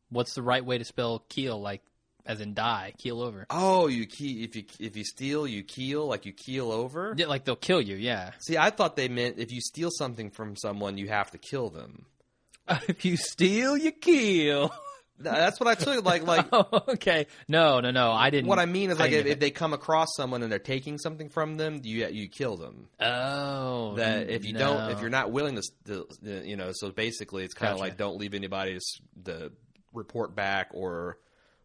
What's 0.09 0.33
the 0.33 0.41
right 0.41 0.65
way 0.65 0.77
to 0.77 0.85
spell 0.85 1.23
keel, 1.29 1.59
like 1.59 1.81
as 2.29 2.39
in 2.41 2.53
die, 2.53 2.93
keel 2.99 3.21
over? 3.21 3.47
Oh, 3.49 3.87
you 3.87 4.05
key 4.05 4.43
if 4.43 4.55
you 4.55 4.63
if 4.79 4.95
you 4.95 5.03
steal, 5.03 5.47
you 5.47 5.63
keel 5.63 6.05
like 6.05 6.25
you 6.27 6.31
keel 6.31 6.71
over. 6.71 7.15
Yeah, 7.17 7.25
like 7.25 7.43
they'll 7.43 7.55
kill 7.55 7.81
you, 7.81 7.95
yeah. 7.95 8.31
See, 8.39 8.55
I 8.55 8.69
thought 8.69 8.95
they 8.95 9.09
meant 9.09 9.39
if 9.39 9.51
you 9.51 9.59
steal 9.61 9.89
something 9.91 10.29
from 10.29 10.55
someone, 10.55 10.99
you 10.99 11.07
have 11.07 11.31
to 11.31 11.39
kill 11.39 11.71
them. 11.71 12.05
if 12.87 13.03
you 13.03 13.17
steal, 13.17 13.75
you 13.75 13.91
kill. 13.91 14.71
That's 15.21 15.59
what 15.59 15.67
I 15.67 15.73
took. 15.75 16.05
Like 16.05 16.25
like 16.25 16.45
oh, 16.53 16.83
okay. 16.89 17.25
No, 17.47 17.79
no, 17.79 17.89
no. 17.89 18.11
I 18.11 18.29
didn't. 18.29 18.47
What 18.47 18.59
I 18.59 18.67
mean 18.67 18.91
is, 18.91 18.99
like, 18.99 19.11
if, 19.11 19.25
if 19.25 19.39
they 19.39 19.51
come 19.51 19.73
across 19.73 20.07
someone 20.15 20.43
and 20.43 20.51
they're 20.51 20.59
taking 20.59 20.97
something 20.97 21.29
from 21.29 21.57
them, 21.57 21.81
you 21.83 22.07
you 22.07 22.29
kill 22.29 22.55
them. 22.57 22.87
Oh, 22.99 23.95
That 23.95 24.29
if 24.29 24.45
you 24.45 24.53
don't, 24.53 24.91
if 24.91 25.01
you're 25.01 25.09
not 25.09 25.31
willing 25.31 25.59
to, 25.87 26.05
to 26.23 26.47
you 26.47 26.55
know, 26.55 26.71
so 26.73 26.91
basically, 26.91 27.43
it's 27.43 27.53
kind 27.55 27.71
of 27.71 27.79
Gotcha. 27.79 27.89
like 27.89 27.97
don't 27.97 28.17
leave 28.17 28.33
anybody 28.33 28.77
to, 28.77 29.23
to 29.25 29.51
report 29.93 30.35
back 30.35 30.69
or. 30.73 31.17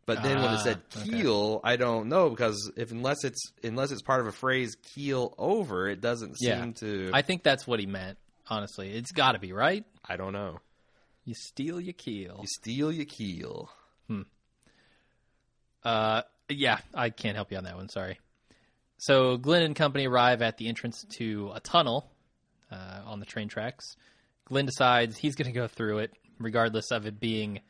But 0.07 0.23
then 0.23 0.43
when 0.43 0.53
it 0.53 0.59
said 0.61 0.83
Ah, 0.97 1.01
okay. 1.01 1.11
keel, 1.11 1.61
I 1.65 1.77
don't 1.77 2.09
know 2.09 2.29
because 2.31 2.71
if 2.77 2.91
unless 2.91 3.25
it's 3.25 3.53
unless 3.63 3.91
it's 3.91 4.03
part 4.03 4.21
of 4.21 4.27
a 4.27 4.33
phrase 4.33 4.77
keel 4.95 5.35
over, 5.39 5.89
it 5.89 6.01
doesn't 6.01 6.37
Yeah. 6.41 6.61
seem 6.61 6.75
to. 6.75 7.11
I 7.15 7.23
think 7.23 7.43
that's 7.43 7.67
what 7.67 7.81
he 7.81 7.87
meant. 7.87 8.19
Honestly, 8.49 8.91
it's 8.93 9.13
got 9.13 9.33
to 9.33 9.39
be 9.39 9.53
right. 9.55 9.85
I 10.07 10.17
don't 10.17 10.35
know. 10.35 10.61
You 11.25 11.35
steal, 11.35 11.81
your 11.81 11.95
keel. 11.95 12.41
You 12.43 12.47
steal, 12.49 12.93
your 12.93 13.07
keel. 13.07 13.71
Hmm. 14.09 14.23
Uh, 15.83 16.23
yeah, 16.49 16.79
I 16.95 17.11
can't 17.11 17.37
help 17.37 17.51
you 17.51 17.59
on 17.59 17.65
that 17.65 17.77
one. 17.77 17.89
Sorry. 17.89 18.19
So 18.99 19.37
Glenn 19.37 19.63
and 19.63 19.75
company 19.77 20.07
arrive 20.07 20.43
at 20.43 20.57
the 20.59 20.69
entrance 20.69 21.05
to 21.17 21.51
a 21.55 21.61
tunnel 21.61 22.11
uh, 22.71 23.01
on 23.07 23.21
the 23.21 23.27
train 23.27 23.49
tracks. 23.49 23.97
Glenn 24.47 24.67
decides 24.67 25.17
he's 25.17 25.35
going 25.35 25.47
to 25.53 25.59
go 25.59 25.67
through 25.67 25.99
it, 25.99 26.13
regardless 26.39 26.91
of 26.91 27.07
it 27.07 27.19
being 27.19 27.61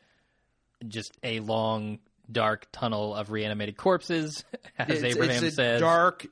just 0.87 1.17
a 1.23 1.39
long 1.39 1.99
dark 2.31 2.67
tunnel 2.71 3.13
of 3.15 3.31
reanimated 3.31 3.77
corpses, 3.77 4.43
as 4.77 5.01
It's, 5.01 5.15
Abraham 5.15 5.43
it's 5.43 5.53
a 5.53 5.55
says. 5.55 5.81
dark 5.81 6.25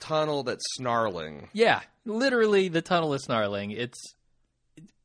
tunnel 0.00 0.42
that's 0.42 0.64
snarling. 0.74 1.48
Yeah, 1.52 1.80
literally, 2.04 2.68
the 2.68 2.82
tunnel 2.82 3.14
is 3.14 3.24
snarling. 3.24 3.70
It's 3.72 3.98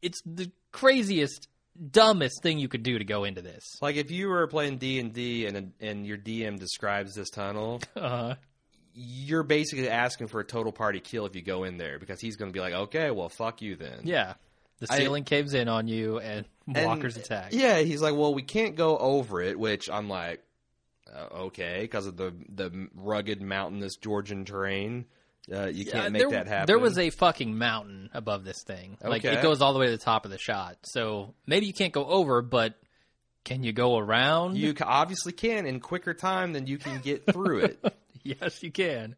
it's 0.01 0.21
the 0.25 0.51
craziest, 0.71 1.47
dumbest 1.91 2.41
thing 2.43 2.59
you 2.59 2.67
could 2.67 2.83
do 2.83 2.97
to 2.99 3.05
go 3.05 3.23
into 3.23 3.41
this. 3.41 3.63
Like 3.81 3.95
if 3.95 4.11
you 4.11 4.27
were 4.29 4.47
playing 4.47 4.77
D 4.77 4.99
and 4.99 5.13
D 5.13 5.45
and 5.47 5.73
and 5.81 6.05
your 6.05 6.17
DM 6.17 6.59
describes 6.59 7.15
this 7.15 7.29
tunnel, 7.29 7.81
Uh, 7.95 8.35
you're 8.93 9.43
basically 9.43 9.89
asking 9.89 10.27
for 10.27 10.39
a 10.39 10.45
total 10.45 10.71
party 10.71 10.99
kill 11.01 11.25
if 11.25 11.35
you 11.35 11.41
go 11.41 11.63
in 11.65 11.77
there 11.77 11.99
because 11.99 12.21
he's 12.21 12.37
going 12.37 12.49
to 12.49 12.53
be 12.53 12.61
like, 12.61 12.73
okay, 12.73 13.11
well, 13.11 13.27
fuck 13.27 13.61
you 13.61 13.75
then. 13.75 13.99
yeah, 14.03 14.35
the 14.79 14.87
I- 14.89 14.97
ceiling 14.97 15.23
caves 15.23 15.53
in 15.53 15.67
on 15.67 15.87
you, 15.87 16.19
and, 16.19 16.45
And- 16.73 16.85
walkers 16.85 17.17
attack. 17.17 17.53
Yeah, 17.53 17.79
he's 17.79 18.01
like, 18.01 18.15
well, 18.15 18.33
we 18.33 18.41
can't 18.43 18.75
go 18.75 18.97
over 18.97 19.41
it, 19.41 19.57
which 19.59 19.89
I'm 19.89 20.09
like, 20.09 20.41
uh, 21.13 21.27
okay, 21.45 21.79
because 21.81 22.07
of 22.07 22.17
the 22.17 22.33
the 22.49 22.87
rugged 22.95 23.41
mountainous 23.41 23.95
Georgian 23.95 24.43
terrain. 24.45 25.05
Uh, 25.51 25.67
you 25.67 25.85
can't 25.85 26.07
Uh, 26.07 26.09
make 26.09 26.21
there, 26.23 26.31
that 26.31 26.47
happen. 26.47 26.65
There 26.65 26.79
was 26.79 26.97
a 26.97 27.11
fucking 27.11 27.55
mountain 27.55 28.09
above 28.13 28.43
this 28.43 28.63
thing. 28.63 28.97
Like 29.03 29.23
it 29.23 29.43
goes 29.43 29.61
all 29.61 29.73
the 29.73 29.79
way 29.79 29.85
to 29.85 29.91
the 29.91 29.97
top 29.99 30.25
of 30.25 30.31
the 30.31 30.39
shot. 30.39 30.77
So 30.83 31.35
maybe 31.45 31.67
you 31.67 31.73
can't 31.73 31.93
go 31.93 32.03
over, 32.05 32.41
but 32.41 32.73
can 33.43 33.61
you 33.63 33.71
go 33.71 33.95
around? 33.97 34.57
you 34.57 34.73
obviously 34.81 35.33
can 35.33 35.67
in 35.67 35.79
quicker 35.79 36.15
time 36.15 36.53
than 36.53 36.65
you 36.65 36.79
can 36.79 36.99
get 36.99 37.31
through 37.31 37.59
it. 37.59 37.95
yes, 38.23 38.63
you 38.63 38.71
can. 38.71 39.15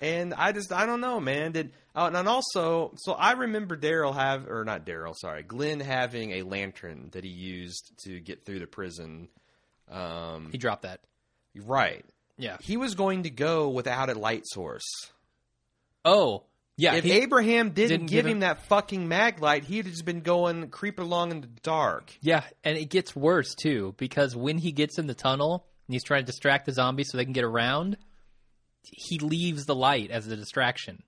And 0.00 0.32
I 0.34 0.52
just 0.52 0.72
I 0.72 0.86
don't 0.86 1.00
know, 1.00 1.20
man. 1.20 1.52
Did 1.52 1.72
uh, 1.94 2.10
and 2.14 2.28
also 2.28 2.92
so 2.96 3.12
I 3.12 3.32
remember 3.32 3.76
Daryl 3.76 4.14
have 4.14 4.48
or 4.48 4.64
not 4.64 4.86
Daryl, 4.86 5.14
sorry, 5.14 5.42
Glenn 5.42 5.80
having 5.80 6.32
a 6.32 6.42
lantern 6.42 7.08
that 7.12 7.24
he 7.24 7.30
used 7.30 7.92
to 8.04 8.18
get 8.20 8.44
through 8.46 8.60
the 8.60 8.66
prison. 8.66 9.28
Um, 9.90 10.48
He 10.52 10.58
dropped 10.58 10.82
that. 10.82 11.00
right. 11.66 12.04
Yeah. 12.38 12.56
He 12.60 12.76
was 12.78 12.94
going 12.94 13.24
to 13.24 13.30
go 13.30 13.68
without 13.68 14.08
a 14.08 14.14
light 14.14 14.44
source. 14.46 14.86
Oh, 16.04 16.44
yeah. 16.78 16.94
if 16.94 17.04
Abraham 17.04 17.70
didn't, 17.70 17.88
didn't 17.90 18.06
give 18.06 18.10
give 18.10 18.26
him, 18.26 18.32
him- 18.32 18.40
that 18.40 18.62
fucking 18.68 19.06
mag 19.08 19.42
light, 19.42 19.64
he'd 19.64 19.84
have 19.84 19.92
just 19.92 20.06
been 20.06 20.20
going 20.20 20.68
creeping 20.68 21.04
along 21.04 21.32
in 21.32 21.40
the 21.42 21.48
dark. 21.62 22.14
Yeah, 22.22 22.42
and 22.64 22.78
it 22.78 22.88
gets 22.88 23.14
worse 23.14 23.54
too 23.54 23.94
because 23.98 24.34
when 24.34 24.56
he 24.56 24.72
gets 24.72 24.98
in 24.98 25.06
the 25.06 25.14
tunnel 25.14 25.66
and 25.86 25.92
he's 25.94 26.04
trying 26.04 26.22
to 26.22 26.26
distract 26.26 26.64
the 26.66 26.72
zombies 26.72 27.08
so 27.10 27.18
they 27.18 27.24
can 27.24 27.34
get 27.34 27.44
around, 27.44 27.98
he 28.82 29.18
leaves 29.18 29.66
the 29.66 29.74
light 29.74 30.10
as 30.10 30.26
a 30.26 30.36
distraction. 30.36 31.02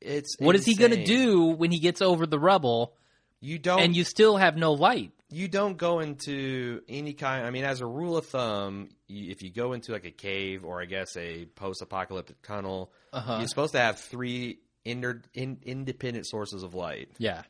It's 0.00 0.36
What 0.38 0.54
is 0.56 0.64
he 0.66 0.74
going 0.74 0.90
to 0.92 1.04
do 1.04 1.44
when 1.46 1.70
he 1.70 1.78
gets 1.78 2.02
over 2.02 2.26
the 2.26 2.38
rubble 2.38 2.94
You 3.40 3.58
don't 3.58 3.80
and 3.80 3.96
you 3.96 4.04
still 4.04 4.36
have 4.36 4.56
no 4.56 4.72
light? 4.72 5.12
you 5.30 5.48
don't 5.48 5.76
go 5.78 5.98
into 6.00 6.82
any 6.88 7.12
kind. 7.14 7.44
I 7.46 7.50
mean, 7.50 7.64
as 7.64 7.80
a 7.80 7.86
rule 7.86 8.16
of 8.16 8.26
thumb, 8.26 8.90
if 9.08 9.42
you 9.42 9.50
go 9.50 9.72
into 9.72 9.90
like 9.92 10.04
a 10.04 10.10
cave 10.12 10.64
or 10.64 10.80
I 10.80 10.84
guess 10.84 11.16
a 11.16 11.46
post-apocalyptic 11.46 12.40
tunnel, 12.42 12.92
Uh-huh. 13.12 13.36
you're 13.38 13.48
supposed 13.48 13.72
to 13.72 13.80
have 13.80 13.98
three 13.98 14.60
inter, 14.84 15.22
in, 15.32 15.58
independent 15.64 16.26
sources 16.28 16.62
of 16.62 16.74
light 16.74 17.08
Yeah. 17.18 17.42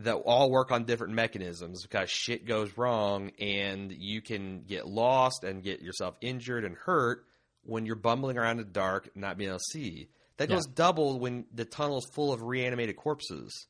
that 0.00 0.14
all 0.14 0.50
work 0.50 0.70
on 0.70 0.84
different 0.84 1.14
mechanisms 1.14 1.82
because 1.82 2.10
shit 2.10 2.44
goes 2.46 2.76
wrong 2.78 3.32
and 3.40 3.90
you 3.90 4.20
can 4.20 4.62
get 4.62 4.86
lost 4.86 5.42
and 5.42 5.62
get 5.64 5.80
yourself 5.82 6.16
injured 6.20 6.64
and 6.64 6.76
hurt 6.76 7.24
when 7.64 7.86
you're 7.86 7.96
bumbling 7.96 8.38
around 8.38 8.58
in 8.60 8.66
the 8.66 8.72
dark, 8.72 9.10
not 9.14 9.36
being 9.38 9.50
able 9.50 9.58
to 9.58 9.64
see. 9.72 10.08
That 10.38 10.48
Yeah. 10.48 10.56
goes 10.56 10.66
double 10.66 11.18
when 11.18 11.46
the 11.52 11.64
tunnel's 11.64 12.06
full 12.14 12.32
of 12.32 12.42
reanimated 12.42 12.96
corpses. 12.96 13.66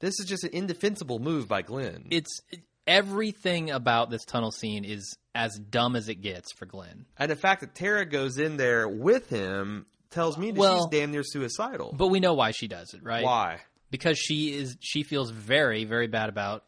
This 0.00 0.18
is 0.20 0.26
just 0.26 0.44
an 0.44 0.50
indefensible 0.52 1.18
move 1.18 1.48
by 1.48 1.62
Glenn. 1.62 2.06
It's 2.10 2.40
everything 2.86 3.70
about 3.70 4.10
this 4.10 4.24
tunnel 4.24 4.50
scene 4.50 4.84
is 4.84 5.16
as 5.34 5.58
dumb 5.58 5.96
as 5.96 6.08
it 6.08 6.16
gets 6.16 6.52
for 6.52 6.66
Glenn. 6.66 7.06
And 7.18 7.30
the 7.30 7.36
fact 7.36 7.62
that 7.62 7.74
Tara 7.74 8.04
goes 8.04 8.38
in 8.38 8.56
there 8.56 8.86
with 8.88 9.28
him 9.30 9.86
tells 10.10 10.36
me 10.38 10.50
that 10.52 10.60
Well- 10.60 10.88
she's 10.90 10.98
damn 11.00 11.10
near 11.10 11.22
suicidal. 11.24 11.94
But 11.96 12.08
we 12.08 12.20
know 12.20 12.34
why 12.34 12.50
she 12.52 12.68
does 12.68 12.92
it, 12.94 13.02
right? 13.02 13.24
Why? 13.24 13.60
Because 13.90 14.18
she 14.18 14.54
is 14.54 14.76
she 14.80 15.02
feels 15.02 15.30
very 15.30 15.84
very 15.84 16.06
bad 16.08 16.28
about 16.28 16.64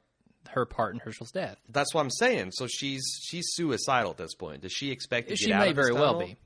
her 0.50 0.64
part 0.64 0.94
in 0.94 1.00
Hershel's 1.00 1.32
death. 1.32 1.58
That's 1.68 1.92
what 1.92 2.00
I'm 2.00 2.10
saying. 2.10 2.52
So 2.52 2.66
she's 2.66 3.04
she's 3.22 3.44
suicidal 3.50 4.12
at 4.12 4.16
this 4.16 4.34
point. 4.34 4.62
Does 4.62 4.72
she 4.72 4.90
expect 4.90 5.28
to 5.28 5.34
get 5.34 5.38
She 5.38 5.52
out 5.52 5.66
may 5.66 5.72
very 5.72 5.92
well 5.92 6.18
be. 6.20 6.36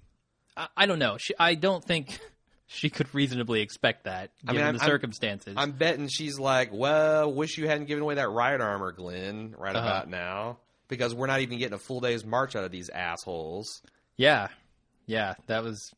I, 0.60 0.68
I 0.76 0.86
don't 0.86 0.98
know. 0.98 1.16
She, 1.18 1.34
I 1.38 1.54
don't 1.54 1.82
think 1.84 2.18
she 2.66 2.90
could 2.90 3.12
reasonably 3.14 3.60
expect 3.62 4.04
that 4.04 4.30
I 4.46 4.52
given 4.52 4.66
mean, 4.66 4.74
the 4.76 4.80
I'm- 4.82 4.88
circumstances. 4.90 5.54
I'm 5.56 5.72
betting 5.72 6.08
she's 6.08 6.38
like, 6.38 6.70
well, 6.72 7.32
wish 7.32 7.56
you 7.58 7.66
hadn't 7.66 7.86
given 7.86 8.02
away 8.02 8.16
that 8.16 8.28
riot 8.30 8.60
armor, 8.60 8.92
Glenn, 8.92 9.54
right 9.58 9.74
Uh-huh. 9.74 9.86
about 9.86 10.08
now. 10.10 10.58
Because 10.88 11.14
we're 11.14 11.26
not 11.28 11.40
even 11.40 11.58
getting 11.58 11.74
a 11.74 11.78
full 11.78 12.00
day's 12.00 12.24
march 12.24 12.56
out 12.56 12.64
of 12.64 12.72
these 12.72 12.88
assholes. 12.90 13.80
yeah, 14.16 14.48
yeah. 15.06 15.34
That 15.46 15.62
was 15.64 15.92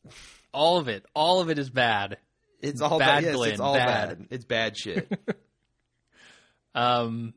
all 0.53 0.77
of 0.77 0.87
it. 0.87 1.03
All 1.15 1.41
of 1.41 1.49
it 1.49 1.57
is 1.59 1.69
bad. 1.69 2.17
It's 2.61 2.79
all 2.79 2.97
Bad, 2.99 3.07
bad. 3.07 3.23
Yes, 3.23 3.35
Glenn, 3.35 3.51
it's 3.51 3.59
all 3.59 3.73
bad. 3.73 4.17
bad. 4.19 4.27
It's 4.31 4.45
bad 4.45 4.77
shit. 4.77 5.11
Um, 6.75 7.33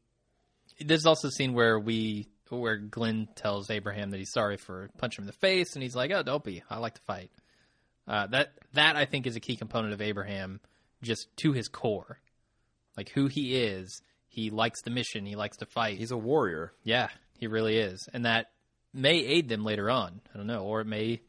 there's 0.80 1.06
also 1.06 1.28
a 1.28 1.30
scene 1.30 1.52
where 1.52 1.78
we 1.78 2.28
where 2.50 2.76
Glenn 2.76 3.28
tells 3.34 3.70
Abraham 3.70 4.10
that 4.10 4.18
he's 4.18 4.32
sorry 4.32 4.56
for 4.56 4.88
punching 4.98 5.22
him 5.22 5.24
in 5.24 5.26
the 5.26 5.32
face, 5.32 5.74
and 5.74 5.82
he's 5.82 5.96
like, 5.96 6.10
"Oh, 6.12 6.22
don't 6.22 6.44
be. 6.44 6.62
I 6.70 6.78
like 6.78 6.94
to 6.94 7.02
fight." 7.02 7.30
Uh, 8.06 8.26
that 8.28 8.52
that 8.74 8.96
I 8.96 9.04
think 9.04 9.26
is 9.26 9.36
a 9.36 9.40
key 9.40 9.56
component 9.56 9.92
of 9.92 10.00
Abraham, 10.00 10.60
just 11.02 11.28
to 11.38 11.52
his 11.52 11.68
core, 11.68 12.20
like 12.96 13.10
who 13.10 13.26
he 13.26 13.56
is. 13.56 14.02
He 14.28 14.50
likes 14.50 14.82
the 14.82 14.90
mission. 14.90 15.24
He 15.24 15.34
likes 15.34 15.56
to 15.58 15.66
fight. 15.66 15.98
He's 15.98 16.10
a 16.10 16.16
warrior. 16.16 16.72
yeah, 16.84 17.08
he 17.38 17.46
really 17.46 17.78
is, 17.78 18.08
and 18.12 18.26
that 18.26 18.50
may 18.92 19.18
aid 19.18 19.48
them 19.48 19.64
later 19.64 19.90
on. 19.90 20.20
I 20.32 20.36
don't 20.36 20.46
know, 20.46 20.64
or 20.64 20.80
it 20.80 20.86
may 20.86 21.20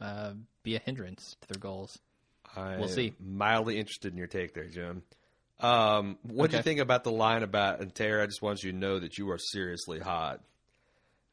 uh, 0.00 0.32
be 0.62 0.76
a 0.76 0.78
hindrance 0.78 1.36
to 1.42 1.48
their 1.48 1.60
goals. 1.60 1.98
I'm 2.56 2.80
We'll 2.80 2.88
see. 2.88 3.14
Mildly 3.20 3.78
interested 3.78 4.12
in 4.12 4.18
your 4.18 4.26
take 4.26 4.54
there, 4.54 4.66
Jim. 4.68 5.02
Um, 5.60 6.18
what 6.22 6.50
do 6.50 6.56
you 6.56 6.62
think 6.62 6.80
about 6.80 7.04
the 7.04 7.10
line 7.10 7.42
about 7.42 7.80
and 7.80 7.94
Tara? 7.94 8.22
I 8.22 8.26
just 8.26 8.42
want 8.42 8.62
you 8.62 8.72
to 8.72 8.78
know 8.78 8.98
that 8.98 9.18
you 9.18 9.30
are 9.30 9.38
seriously 9.38 9.98
hot. 9.98 10.40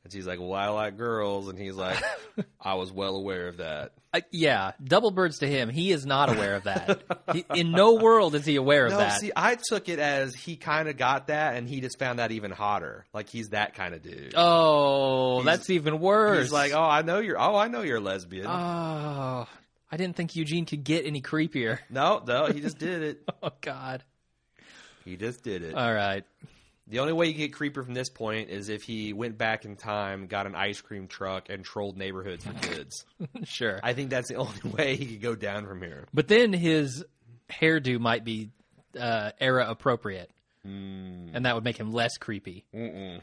And 0.05 0.13
she's 0.13 0.27
like, 0.27 0.39
"Well, 0.39 0.53
I 0.53 0.67
like 0.67 0.97
girls," 0.97 1.49
and 1.49 1.57
he's 1.57 1.73
like, 1.73 1.99
"I 2.61 2.75
was 2.75 2.91
well 2.91 3.15
aware 3.15 3.47
of 3.47 3.57
that." 3.57 3.91
Uh, 4.13 4.21
yeah, 4.31 4.73
double 4.83 5.09
birds 5.09 5.39
to 5.39 5.47
him. 5.47 5.67
He 5.67 5.91
is 5.91 6.05
not 6.05 6.29
aware 6.29 6.53
of 6.55 6.65
that. 6.65 7.01
he, 7.33 7.43
in 7.55 7.71
no 7.71 7.95
world 7.95 8.35
is 8.35 8.45
he 8.45 8.55
aware 8.55 8.85
of 8.85 8.91
No, 8.91 8.99
that. 8.99 9.19
see, 9.19 9.31
I 9.35 9.57
took 9.67 9.89
it 9.89 9.97
as 9.97 10.35
he 10.35 10.57
kind 10.57 10.87
of 10.89 10.95
got 10.97 11.27
that, 11.27 11.55
and 11.55 11.67
he 11.67 11.81
just 11.81 11.97
found 11.97 12.19
that 12.19 12.31
even 12.31 12.51
hotter. 12.51 13.05
Like 13.13 13.29
he's 13.29 13.49
that 13.49 13.73
kind 13.73 13.95
of 13.95 14.03
dude. 14.03 14.35
Oh, 14.37 15.41
He's- 15.41 15.45
that's 15.45 15.69
even 15.71 15.99
worse. 15.99 16.43
He's 16.43 16.51
like, 16.53 16.71
"Oh, 16.73 16.83
I 16.83 17.01
know 17.01 17.17
you're. 17.17 17.39
Oh, 17.41 17.55
I 17.55 17.67
know 17.67 17.81
you're 17.81 17.97
a 17.97 17.99
lesbian." 18.01 18.45
oh, 18.47 19.47
I 19.91 19.97
didn't 19.97 20.15
think 20.15 20.35
Eugene 20.35 20.65
could 20.67 20.83
get 20.83 21.07
any 21.07 21.21
creepier. 21.23 21.79
no, 21.89 22.21
no, 22.27 22.45
he 22.45 22.59
just 22.61 22.77
did 22.77 23.01
it. 23.01 23.23
Oh 23.41 23.49
God. 23.61 24.03
He 25.03 25.17
just 25.17 25.43
did 25.43 25.63
it. 25.63 25.73
All 25.75 25.93
right. 25.93 26.23
The 26.87 26.99
only 26.99 27.13
way 27.13 27.27
you 27.27 27.33
get 27.33 27.53
creeper 27.53 27.83
from 27.83 27.95
this 27.95 28.09
point 28.09 28.49
is 28.51 28.69
if 28.69 28.83
he 28.83 29.11
went 29.11 29.37
back 29.39 29.65
in 29.65 29.75
time, 29.75 30.27
got 30.27 30.45
an 30.45 30.53
ice 30.53 30.81
cream 30.81 31.07
truck, 31.07 31.49
and 31.49 31.65
trolled 31.65 31.97
neighborhoods 31.97 32.45
for 32.45 32.53
kids. 32.53 33.05
Sure. 33.45 33.79
I 33.83 33.93
think 33.93 34.09
that's 34.11 34.27
the 34.29 34.35
only 34.35 34.59
way 34.77 34.95
he 34.95 35.05
could 35.05 35.21
go 35.21 35.35
down 35.35 35.65
from 35.65 35.81
here. 35.81 36.05
but 36.13 36.27
then 36.27 36.53
his 36.53 37.03
hairdo 37.49 37.99
might 37.99 38.23
be 38.23 38.49
uh, 38.99 39.31
era 39.39 39.65
appropriate, 39.69 40.29
and 40.63 41.45
that 41.45 41.55
would 41.55 41.63
make 41.63 41.77
him 41.77 41.91
less 41.91 42.17
creepy. 42.17 42.65
Mm-mm. 42.73 43.21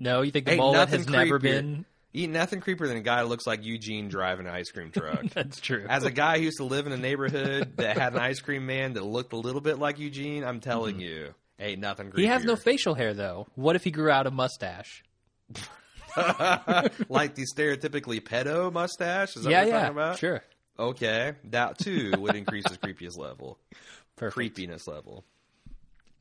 No, 0.00 0.22
you 0.22 0.30
think 0.30 0.46
the 0.46 0.52
Ain't 0.52 0.60
mullet 0.60 0.88
has 0.90 1.08
never 1.08 1.38
been? 1.38 1.84
Eat 2.12 2.30
nothing 2.30 2.60
creepier 2.60 2.86
than 2.86 2.96
a 2.96 3.00
guy 3.02 3.22
that 3.22 3.28
looks 3.28 3.46
like 3.46 3.64
Eugene 3.64 4.08
driving 4.08 4.46
an 4.46 4.52
ice 4.52 4.70
cream 4.70 4.92
truck. 4.92 5.24
That's 5.34 5.60
true. 5.60 5.84
As 5.88 6.04
a 6.04 6.10
guy 6.12 6.38
who 6.38 6.44
used 6.44 6.58
to 6.58 6.64
live 6.64 6.86
in 6.86 6.92
a 6.92 6.96
neighborhood 6.96 7.76
that 7.76 7.98
had 7.98 8.12
an 8.12 8.20
ice 8.20 8.38
cream 8.40 8.66
man 8.66 8.92
that 8.92 9.04
looked 9.04 9.32
a 9.32 9.36
little 9.36 9.60
bit 9.60 9.78
like 9.80 9.98
Eugene, 9.98 10.44
I'm 10.44 10.60
telling 10.60 11.00
you, 11.00 11.34
ain't 11.58 11.80
nothing 11.80 12.10
creepier. 12.10 12.18
he 12.20 12.26
has 12.26 12.44
no 12.44 12.56
facial 12.56 12.94
hair 12.94 13.14
though. 13.14 13.46
What 13.54 13.76
if 13.76 13.84
he 13.84 13.90
grew 13.90 14.10
out 14.10 14.26
a 14.26 14.30
mustache? 14.30 15.02
like 16.16 17.34
the 17.34 17.44
stereotypically 17.46 18.20
pedo 18.20 18.72
mustache. 18.72 19.36
Is 19.36 19.44
that 19.44 19.50
yeah, 19.50 19.58
what 19.60 19.66
you're 19.66 19.74
yeah, 19.76 19.80
talking 19.82 19.96
about? 19.96 20.18
sure. 20.18 20.42
Okay, 20.78 21.32
that 21.50 21.78
too 21.78 22.12
would 22.18 22.34
increase 22.34 22.68
his 22.68 22.78
creepiest 22.78 23.16
level, 23.16 23.58
Perfect. 24.16 24.34
creepiness 24.34 24.86
level. 24.88 25.24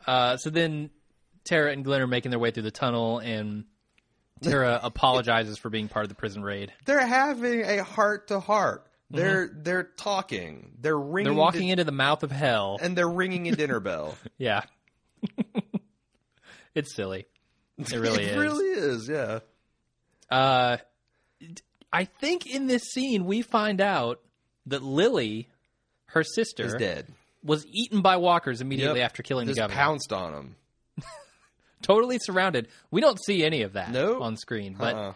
Uh, 0.06 0.38
so 0.38 0.50
then 0.50 0.89
Tara 1.43 1.72
and 1.72 1.84
Glenn 1.84 2.02
are 2.02 2.08
making 2.08 2.30
their 2.32 2.39
way 2.39 2.52
through 2.52 2.63
the 2.63 2.72
tunnel, 2.72 3.17
and 3.19 3.65
Tara 4.41 4.80
apologizes 4.84 5.58
for 5.58 5.69
being 5.69 5.88
part 5.88 6.06
of 6.06 6.10
the 6.10 6.15
prison 6.15 6.43
raid. 6.43 6.72
They're 6.86 7.06
having 7.06 7.62
a 7.62 7.84
heart 7.84 8.28
to 8.28 8.39
heart. 8.39 8.86
They're 9.10 9.50
they're 9.54 9.84
talking. 9.84 10.72
They're 10.80 10.98
ringing. 10.98 11.32
Mm-hmm. 11.32 11.36
They're 11.36 11.41
walking 11.43 11.62
the- 11.62 11.72
into 11.72 11.84
the 11.84 11.91
mouth 11.91 12.24
of 12.24 12.32
hell. 12.32 12.78
and 12.82 12.96
they're 12.98 13.10
ringing 13.10 13.48
a 13.48 13.56
dinner 13.56 13.80
bell. 13.80 14.15
Yeah. 14.38 14.62
it's 16.76 16.96
silly. 16.96 17.26
It 17.80 17.92
really 17.94 18.24
it 18.24 18.30
is. 18.32 18.38
really 18.38 18.66
is. 18.66 19.10
Yeah. 19.10 19.40
Uh, 20.30 20.78
I 21.92 22.06
think 22.06 22.46
in 22.46 22.68
this 22.68 22.84
scene 22.84 23.26
we 23.26 23.42
find 23.42 23.82
out 23.82 24.20
that 24.68 24.84
Lily, 24.84 25.50
her 26.06 26.24
sister, 26.24 26.66
Is 26.66 26.76
dead. 26.76 27.08
was 27.44 27.66
eaten 27.72 28.02
by 28.02 28.18
walkers 28.18 28.62
immediately 28.62 29.00
Yep. 29.00 29.06
after 29.06 29.24
killing 29.24 29.48
Just 29.48 29.56
the 29.56 29.62
governor. 29.64 29.76
pounced 29.76 30.14
on 30.14 30.34
him. 30.34 30.56
Totally 31.82 32.20
surrounded. 32.20 32.68
We 32.92 33.02
don't 33.02 33.20
see 33.26 33.44
any 33.44 33.64
of 33.64 33.74
that 33.74 33.92
Nope. 33.92 34.22
on 34.22 34.38
screen, 34.38 34.76
but 34.78 34.96
Uh-uh. 34.96 35.14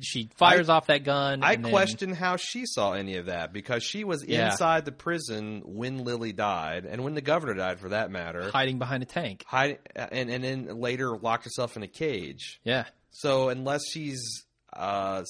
She 0.00 0.28
fires 0.36 0.68
off 0.68 0.88
that 0.88 1.04
gun. 1.04 1.42
I 1.42 1.54
and 1.54 1.64
then- 1.64 1.72
question 1.72 2.12
how 2.12 2.36
she 2.36 2.66
saw 2.66 2.92
any 2.92 3.16
of 3.16 3.26
that 3.26 3.52
because 3.52 3.82
she 3.82 4.04
was 4.04 4.22
Yeah. 4.26 4.50
inside 4.50 4.84
the 4.84 4.92
prison 4.92 5.62
when 5.64 6.04
Lily 6.04 6.32
died, 6.32 6.84
and 6.84 7.02
when 7.02 7.14
the 7.14 7.22
governor 7.22 7.54
died, 7.54 7.80
for 7.80 7.88
that 7.88 8.10
matter. 8.10 8.50
hiding 8.50 8.78
behind 8.78 9.02
a 9.02 9.06
tank. 9.06 9.42
Hide, 9.46 9.78
and 9.96 10.28
and 10.30 10.44
then 10.44 10.80
later 10.80 11.16
locked 11.16 11.44
herself 11.44 11.76
in 11.76 11.82
a 11.82 11.88
cage. 11.88 12.60
Yeah, 12.62 12.84
So 13.10 13.48
unless 13.48 13.80
she's, 13.90 14.44
uh, 14.74 15.24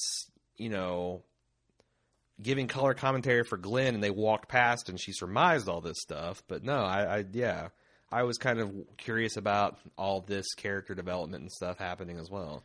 you 0.57 0.69
know, 0.69 1.23
giving 2.43 2.67
color 2.67 2.95
commentary 2.95 3.45
for 3.45 3.57
Glenn, 3.57 3.95
and 3.95 4.03
they 4.03 4.11
walked 4.11 4.49
past 4.49 4.89
and 4.89 5.01
she 5.01 5.13
surmised 5.13 5.69
all 5.69 5.81
this 5.81 6.01
stuff, 6.01 6.43
but 6.49 6.65
no, 6.65 6.79
I, 6.79 7.19
I 7.19 7.25
yeah, 7.33 7.69
I 8.11 8.25
was 8.25 8.39
kind 8.39 8.59
of 8.59 8.73
curious 8.97 9.37
about 9.37 9.79
all 9.97 10.21
this 10.23 10.53
character 10.55 10.95
development 10.97 11.43
and 11.43 11.53
stuff 11.53 11.79
happening 11.79 12.19
as 12.19 12.31
well. 12.31 12.65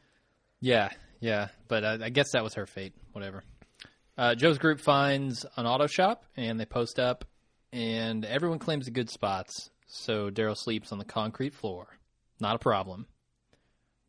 yeah, 0.62 0.90
yeah. 1.20 1.50
But 1.68 1.84
uh, 1.84 1.98
I 2.02 2.10
guess 2.10 2.32
that 2.34 2.44
was 2.44 2.54
her 2.56 2.66
fate. 2.66 2.94
Whatever. 3.14 3.44
Uh, 4.18 4.36
Joe's 4.36 4.58
group 4.58 4.82
finds 4.82 5.46
an 5.56 5.66
auto 5.66 5.88
shop 5.88 6.24
and 6.36 6.60
they 6.60 6.66
post 6.66 7.00
up, 7.00 7.26
and 7.72 8.26
everyone 8.26 8.60
claims 8.60 8.86
the 8.86 8.92
good 8.92 9.10
spots. 9.10 9.70
So 9.88 10.30
Daryl 10.30 10.58
sleeps 10.58 10.92
on 10.92 10.98
the 11.00 11.06
concrete 11.06 11.54
floor. 11.54 11.88
Not 12.40 12.56
a 12.56 12.60
problem. 12.60 13.08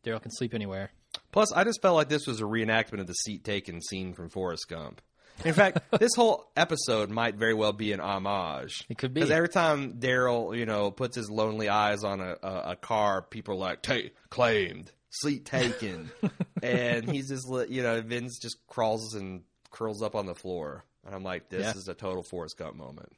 Daryl 0.05 0.21
can 0.21 0.31
sleep 0.31 0.53
anywhere. 0.53 0.91
Plus, 1.31 1.51
I 1.53 1.63
just 1.63 1.81
felt 1.81 1.95
like 1.95 2.09
this 2.09 2.27
was 2.27 2.41
a 2.41 2.45
reenactment 2.45 2.99
of 2.99 3.07
the 3.07 3.13
seat 3.13 3.43
taken 3.43 3.81
scene 3.81 4.13
from 4.13 4.29
Forrest 4.29 4.67
Gump. 4.69 5.01
In 5.45 5.53
fact, 5.53 5.79
this 5.99 6.13
whole 6.15 6.51
episode 6.55 7.09
might 7.09 7.35
very 7.35 7.53
well 7.53 7.73
be 7.73 7.93
an 7.93 7.99
homage. 7.99 8.83
It 8.89 8.97
could 8.97 9.13
be. 9.13 9.21
because 9.21 9.31
every 9.31 9.49
time 9.49 9.93
Daryl, 9.93 10.57
you 10.57 10.65
know, 10.65 10.91
puts 10.91 11.15
his 11.15 11.29
lonely 11.29 11.69
eyes 11.69 12.03
on 12.03 12.21
a, 12.21 12.35
a, 12.43 12.71
a 12.71 12.75
car, 12.75 13.21
people 13.21 13.55
are 13.55 13.57
like, 13.57 13.81
"Take 13.81 14.13
claimed, 14.29 14.91
seat 15.11 15.45
taken," 15.45 16.11
and 16.63 17.09
he's 17.09 17.29
just, 17.29 17.47
you 17.69 17.83
know, 17.83 18.01
Vince 18.01 18.39
just 18.39 18.57
crawls 18.67 19.13
and 19.13 19.43
curls 19.69 20.01
up 20.01 20.15
on 20.15 20.25
the 20.25 20.35
floor, 20.35 20.83
and 21.05 21.13
I'm 21.15 21.23
like, 21.23 21.49
"This 21.49 21.61
Yeah. 21.61 21.71
is 21.75 21.87
a 21.87 21.93
total 21.93 22.23
Forrest 22.23 22.57
Gump 22.57 22.75
moment." 22.75 23.11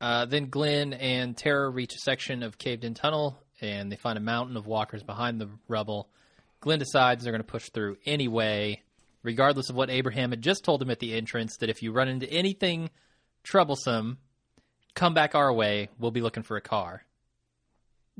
Uh, 0.00 0.26
then 0.26 0.50
Glenn 0.50 0.92
and 0.92 1.36
Tara 1.36 1.70
reach 1.70 1.94
a 1.94 1.98
section 1.98 2.42
of 2.42 2.58
caved 2.58 2.84
in 2.84 2.94
tunnel 2.94 3.38
and 3.60 3.90
they 3.90 3.96
find 3.96 4.18
a 4.18 4.20
mountain 4.20 4.56
of 4.56 4.66
walkers 4.66 5.02
behind 5.02 5.40
the 5.40 5.48
rubble. 5.68 6.10
Glenn 6.60 6.78
decides 6.78 7.22
they're 7.22 7.32
going 7.32 7.40
to 7.42 7.50
push 7.50 7.70
through 7.70 7.96
anyway, 8.04 8.82
regardless 9.22 9.70
of 9.70 9.76
what 9.76 9.88
Abraham 9.90 10.30
had 10.30 10.42
just 10.42 10.64
told 10.64 10.82
him 10.82 10.90
at 10.90 10.98
the 10.98 11.14
entrance 11.14 11.56
that 11.58 11.70
if 11.70 11.82
you 11.82 11.92
run 11.92 12.08
into 12.08 12.28
anything 12.30 12.90
troublesome, 13.44 14.18
come 14.94 15.14
back 15.14 15.34
our 15.34 15.52
way. 15.52 15.88
We'll 15.98 16.10
be 16.10 16.20
looking 16.20 16.42
for 16.42 16.56
a 16.56 16.60
car. 16.60 17.04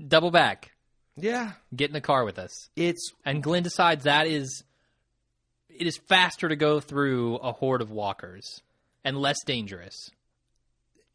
Double 0.09 0.31
back. 0.31 0.71
Yeah, 1.17 1.53
Get 1.75 1.91
in 1.91 1.95
the 1.95 2.01
car 2.01 2.25
with 2.25 2.39
us. 2.39 2.69
it's 2.77 3.13
And 3.25 3.43
Glenn 3.43 3.63
decides 3.63 4.05
that 4.05 4.27
is 4.27 4.65
it 5.69 5.87
is 5.87 5.97
faster 6.09 6.49
to 6.49 6.57
go 6.57 6.81
through 6.81 7.37
a 7.37 7.53
horde 7.53 7.83
of 7.83 7.91
walkers 7.91 8.61
and 9.05 9.17
less 9.17 9.37
dangerous. 9.45 10.11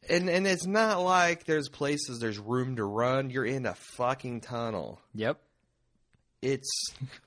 and 0.09 0.29
and 0.29 0.47
it's 0.47 0.65
not 0.65 1.01
like 1.01 1.45
there's 1.45 1.69
places 1.69 2.19
there's 2.19 2.39
room 2.39 2.75
to 2.77 2.83
run. 2.85 3.29
You're 3.29 3.45
in 3.45 3.65
a 3.65 3.73
fucking 3.73 4.41
tunnel. 4.41 4.99
Yep. 5.15 5.39
it's 6.41 6.71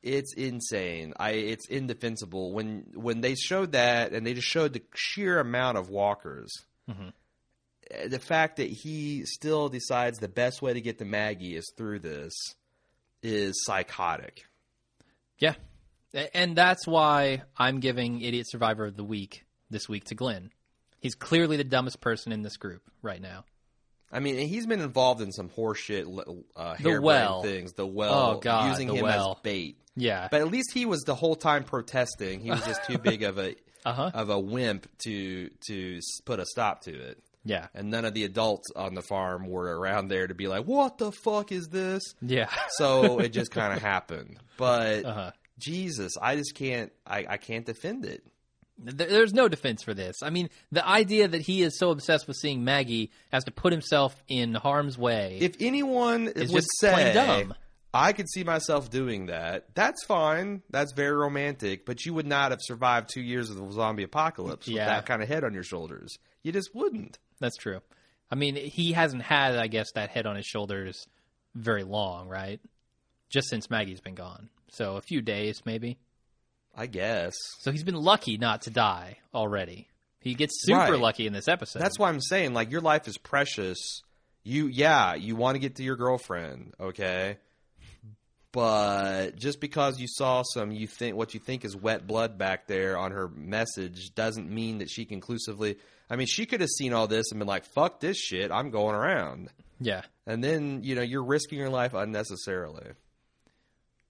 it's 0.02 0.32
insane. 0.35 1.12
I 1.18 1.30
it's 1.32 1.68
indefensible 1.68 2.52
when 2.52 2.87
when 2.94 3.20
they 3.20 3.35
showed 3.35 3.72
that 3.72 4.12
and 4.12 4.26
they 4.26 4.32
just 4.35 4.48
showed 4.48 4.72
the 4.72 4.82
sheer 4.94 5.38
amount 5.40 5.76
of 5.78 5.90
walkers. 5.90 6.50
Uh, 6.88 6.94
The 8.08 8.18
fact 8.18 8.56
that 8.56 8.70
he 8.70 9.24
still 9.26 9.68
decides 9.68 10.18
the 10.18 10.28
best 10.28 10.62
way 10.62 10.72
to 10.72 10.80
get 10.80 10.98
to 10.98 11.04
Maggie 11.04 11.56
is 11.56 11.70
through 11.76 11.98
this 12.00 12.32
is 13.22 13.54
psychotic. 13.64 14.44
Yeah. 15.38 15.54
And 16.35 16.54
that's 16.56 16.87
why 16.87 17.42
I'm 17.56 17.80
giving 17.80 18.20
Idiot 18.20 18.46
Survivor 18.48 18.85
of 18.87 18.96
the 18.96 19.04
Week 19.04 19.44
this 19.70 19.88
week 19.88 20.04
to 20.06 20.14
Glenn. 20.14 20.50
He's 21.00 21.14
clearly 21.14 21.56
the 21.56 21.64
dumbest 21.64 22.00
person 22.00 22.32
in 22.32 22.42
this 22.42 22.56
group 22.56 22.82
right 23.00 23.20
now. 23.20 23.44
I 24.12 24.20
mean, 24.20 24.46
he's 24.46 24.66
been 24.66 24.80
involved 24.82 25.22
in 25.22 25.32
some 25.32 25.48
horseshit 25.48 26.04
uh, 26.54 26.74
The 26.78 27.00
well. 27.00 27.42
things. 27.42 27.72
The 27.72 27.87
well, 27.87 28.37
Oh, 28.37 28.40
God, 28.40 28.68
using 28.70 28.94
him 28.94 29.02
well. 29.04 29.32
as 29.38 29.42
bait. 29.42 29.78
Yeah. 29.96 30.28
But 30.30 30.42
at 30.42 30.48
least 30.48 30.72
he 30.72 30.85
was 30.85 31.00
the 31.02 31.14
whole 31.14 31.35
time 31.35 31.64
protesting. 31.64 32.40
He 32.40 32.50
was 32.50 32.64
just 32.66 32.85
too 32.85 32.98
big 33.02 33.22
of 33.22 33.38
a 33.38 33.54
Uh-huh. 33.87 34.11
of 34.12 34.28
a 34.30 34.38
wimp 34.38 34.87
to 35.06 35.48
to 35.66 35.98
put 36.26 36.40
a 36.40 36.46
stop 36.46 36.82
to 36.82 36.92
it. 36.92 37.18
Yeah. 37.44 37.68
and 37.74 37.90
none 37.90 38.05
of 38.05 38.14
the 38.14 38.24
adults 38.24 38.70
on 38.76 38.94
the 38.94 39.02
farm 39.02 39.48
were 39.48 39.78
around 39.78 40.09
there 40.09 40.26
to 40.26 40.35
be 40.35 40.48
like, 40.48 40.64
"What 40.66 40.98
the 40.98 41.12
fuck 41.12 41.52
is 41.52 41.68
this?" 41.68 42.02
Yeah. 42.20 42.50
So 42.78 43.18
it 43.20 43.31
just 43.31 43.50
kind 43.50 43.72
of 43.72 43.83
happened. 43.83 44.38
But 44.57 45.05
Uh-huh. 45.05 45.31
Jesus, 45.59 46.12
I 46.20 46.37
just 46.37 46.55
can't. 46.55 46.90
I, 47.07 47.26
I 47.28 47.37
can't 47.37 47.64
defend 47.66 48.05
it. 48.05 48.24
There's 48.78 49.33
no 49.33 49.48
defense 49.48 49.83
for 49.85 49.94
this. 49.94 50.16
I 50.22 50.31
mean, 50.31 50.48
the 50.72 50.85
idea 50.87 51.28
that 51.28 51.40
he 51.42 51.62
is 51.62 51.78
so 51.78 51.90
obsessed 51.90 52.26
with 52.26 52.37
seeing 52.37 52.64
Maggie 52.64 53.12
has 53.31 53.44
to 53.44 53.52
put 53.52 53.72
himself 53.72 54.16
in 54.28 54.55
harm's 54.55 54.98
way. 54.98 55.38
If 55.40 55.57
anyone 55.61 56.26
It's 56.28 56.50
would 56.52 56.62
just 56.62 56.68
say, 56.81 57.12
dumb. 57.14 57.55
"I 57.94 58.12
could 58.12 58.28
see 58.28 58.42
myself 58.42 58.90
doing 58.90 59.26
that," 59.26 59.66
that's 59.74 60.05
fine. 60.05 60.62
That's 60.70 60.92
very 60.94 61.12
romantic. 61.14 61.87
But 61.87 62.05
you 62.05 62.14
would 62.14 62.26
not 62.26 62.50
have 62.50 62.61
survived 62.62 63.11
two 63.12 63.20
years 63.22 63.50
of 63.50 63.57
the 63.57 63.70
zombie 63.70 64.02
apocalypse 64.02 64.66
with 64.66 64.76
that 64.76 65.07
kind 65.07 65.22
of 65.22 65.28
head 65.28 65.44
on 65.44 65.55
your 65.55 65.62
shoulders. 65.64 66.16
You 66.42 66.50
just 66.50 66.74
wouldn't. 66.74 67.18
That's 67.42 67.57
true. 67.57 67.81
I 68.31 68.35
mean, 68.35 68.57
he 68.57 68.92
hasn't 68.92 69.22
had, 69.22 69.57
I 69.57 69.66
guess, 69.66 69.92
that 69.94 70.09
head 70.11 70.26
on 70.26 70.37
his 70.37 70.46
shoulders 70.46 71.07
very 71.55 71.83
long, 71.85 72.28
right? 72.28 72.61
Just 73.28 73.48
since 73.50 73.68
Maggie's 73.68 74.00
been 74.00 74.14
gone. 74.14 74.48
So 74.70 74.96
a 74.96 75.02
few 75.02 75.20
days, 75.20 75.62
maybe. 75.66 75.98
I 76.74 76.87
guess. 76.87 77.35
So 77.61 77.70
he's 77.72 77.85
been 77.85 77.96
lucky 77.96 78.38
not 78.38 78.62
to 78.62 78.70
die 78.70 79.18
already. 79.35 79.88
He 80.20 80.35
gets 80.35 80.52
super 80.64 80.78
Right. 80.92 80.98
lucky 81.00 81.26
in 81.26 81.33
this 81.33 81.48
episode. 81.48 81.81
That's 81.81 81.98
why 81.98 82.09
I'm 82.09 82.20
saying, 82.20 82.55
like, 82.55 82.70
your 82.70 82.81
life 82.81 83.07
is 83.09 83.18
precious. 83.18 83.76
You, 84.44 84.68
yeah, 84.68 85.14
you 85.14 85.37
want 85.37 85.57
to 85.57 85.59
get 85.59 85.76
to 85.76 85.83
your 85.83 85.96
girlfriend, 85.96 86.72
okay? 86.81 87.37
But 88.53 89.37
just 89.37 89.61
because 89.61 89.99
you 89.99 90.07
saw 90.09 90.43
some, 90.43 90.71
you 90.73 90.87
think 90.87 91.17
what 91.17 91.33
you 91.35 91.41
think 91.41 91.65
is 91.65 91.75
wet 91.75 92.07
blood 92.07 92.37
back 92.37 92.67
there 92.67 92.99
on 92.99 93.12
her 93.12 93.29
message 93.29 94.15
doesn't 94.15 94.51
mean 94.51 94.79
that 94.79 94.91
she 94.91 95.05
conclusively. 95.07 95.79
I 96.11 96.17
mean, 96.17 96.27
she 96.27 96.45
could 96.45 96.61
have 96.61 96.69
seen 96.69 96.93
all 96.93 97.07
this 97.09 97.31
and 97.33 97.38
been 97.38 97.49
like, 97.49 97.65
"Fuck 97.65 98.01
this 98.01 98.19
shit, 98.19 98.51
I'm 98.51 98.71
going 98.71 98.95
around," 98.95 99.49
Yeah. 99.81 100.03
and 100.27 100.45
then 100.45 100.83
you 100.85 100.95
know 100.95 101.01
you're 101.03 101.25
risking 101.25 101.59
your 101.59 101.71
life 101.71 101.95
unnecessarily. 101.95 102.91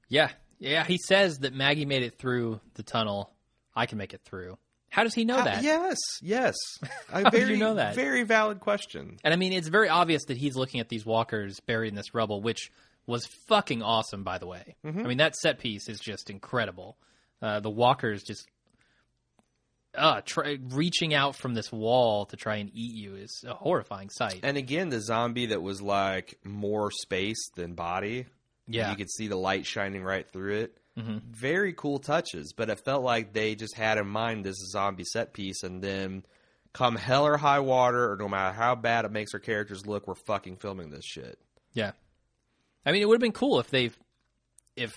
Yeah. 0.08 0.30
Yeah. 0.58 0.84
He 0.84 0.98
says 0.98 1.38
that 1.38 1.54
Maggie 1.54 1.86
made 1.86 2.02
it 2.02 2.18
through 2.18 2.60
the 2.74 2.82
tunnel. 2.82 3.32
I 3.74 3.86
can 3.86 3.98
make 3.98 4.12
it 4.12 4.22
through. 4.24 4.58
How 4.90 5.04
does 5.04 5.14
he 5.14 5.24
know 5.24 5.38
Uh, 5.38 5.44
that? 5.44 5.62
yes, 5.62 5.96
yes, 6.20 6.54
How 7.08 7.22
did 7.22 7.32
very, 7.32 7.52
you 7.52 7.56
know 7.56 7.74
that? 7.76 7.94
Very 7.94 8.24
valid 8.24 8.60
question. 8.60 9.16
And 9.24 9.32
I 9.32 9.38
mean, 9.38 9.54
it's 9.54 9.68
very 9.68 9.88
obvious 9.88 10.24
that 10.26 10.36
he's 10.36 10.54
looking 10.54 10.80
at 10.80 10.90
these 10.90 11.06
walkers 11.06 11.60
buried 11.60 11.88
in 11.88 11.94
this 11.94 12.12
rubble, 12.12 12.42
which 12.42 12.70
was 13.06 13.26
fucking 13.48 13.82
awesome, 13.82 14.24
by 14.24 14.38
the 14.38 14.46
way. 14.46 14.76
Mm-hmm. 14.84 15.00
I 15.00 15.02
mean, 15.02 15.18
that 15.18 15.34
set 15.36 15.58
piece 15.58 15.88
is 15.88 15.98
just 16.00 16.30
incredible. 16.30 16.96
Uh, 17.40 17.60
the 17.60 17.70
walkers 17.70 18.22
just 18.22 18.46
uh, 19.94 20.20
try, 20.24 20.58
reaching 20.70 21.12
out 21.12 21.36
from 21.36 21.54
this 21.54 21.70
wall 21.70 22.26
to 22.26 22.36
try 22.36 22.56
and 22.56 22.70
eat 22.72 22.94
you 22.94 23.16
is 23.16 23.44
a 23.46 23.54
horrifying 23.54 24.08
sight. 24.10 24.40
And 24.42 24.56
again, 24.56 24.88
the 24.88 25.00
zombie 25.00 25.46
that 25.46 25.60
was 25.62 25.82
like 25.82 26.38
more 26.44 26.90
space 26.90 27.50
than 27.56 27.74
body. 27.74 28.26
Yeah. 28.68 28.90
You 28.90 28.96
could 28.96 29.10
see 29.10 29.28
the 29.28 29.36
light 29.36 29.66
shining 29.66 30.02
right 30.02 30.26
through 30.30 30.60
it. 30.60 30.78
Mhm. 30.96 31.22
Very 31.22 31.72
cool 31.72 31.98
touches, 31.98 32.52
but 32.56 32.70
it 32.70 32.78
felt 32.84 33.02
like 33.02 33.32
they 33.32 33.54
just 33.54 33.76
had 33.76 33.98
in 33.98 34.06
mind 34.06 34.44
this 34.44 34.56
zombie 34.70 35.04
set 35.04 35.32
piece, 35.32 35.62
and 35.62 35.82
then 35.82 36.22
come 36.74 36.96
hell 36.96 37.26
or 37.26 37.36
high 37.38 37.60
water, 37.60 38.12
or 38.12 38.16
no 38.16 38.28
matter 38.28 38.54
how 38.54 38.74
bad 38.74 39.04
it 39.04 39.10
makes 39.10 39.32
our 39.34 39.40
characters 39.40 39.86
look, 39.86 40.06
we're 40.06 40.14
fucking 40.14 40.56
filming 40.56 40.90
this 40.90 41.04
shit. 41.04 41.38
Yeah. 41.72 41.92
I 42.84 42.92
mean, 42.92 43.02
it 43.02 43.08
would 43.08 43.16
have 43.16 43.20
been 43.20 43.32
cool 43.32 43.60
if 43.60 43.70
they, 43.70 43.90
if 44.76 44.92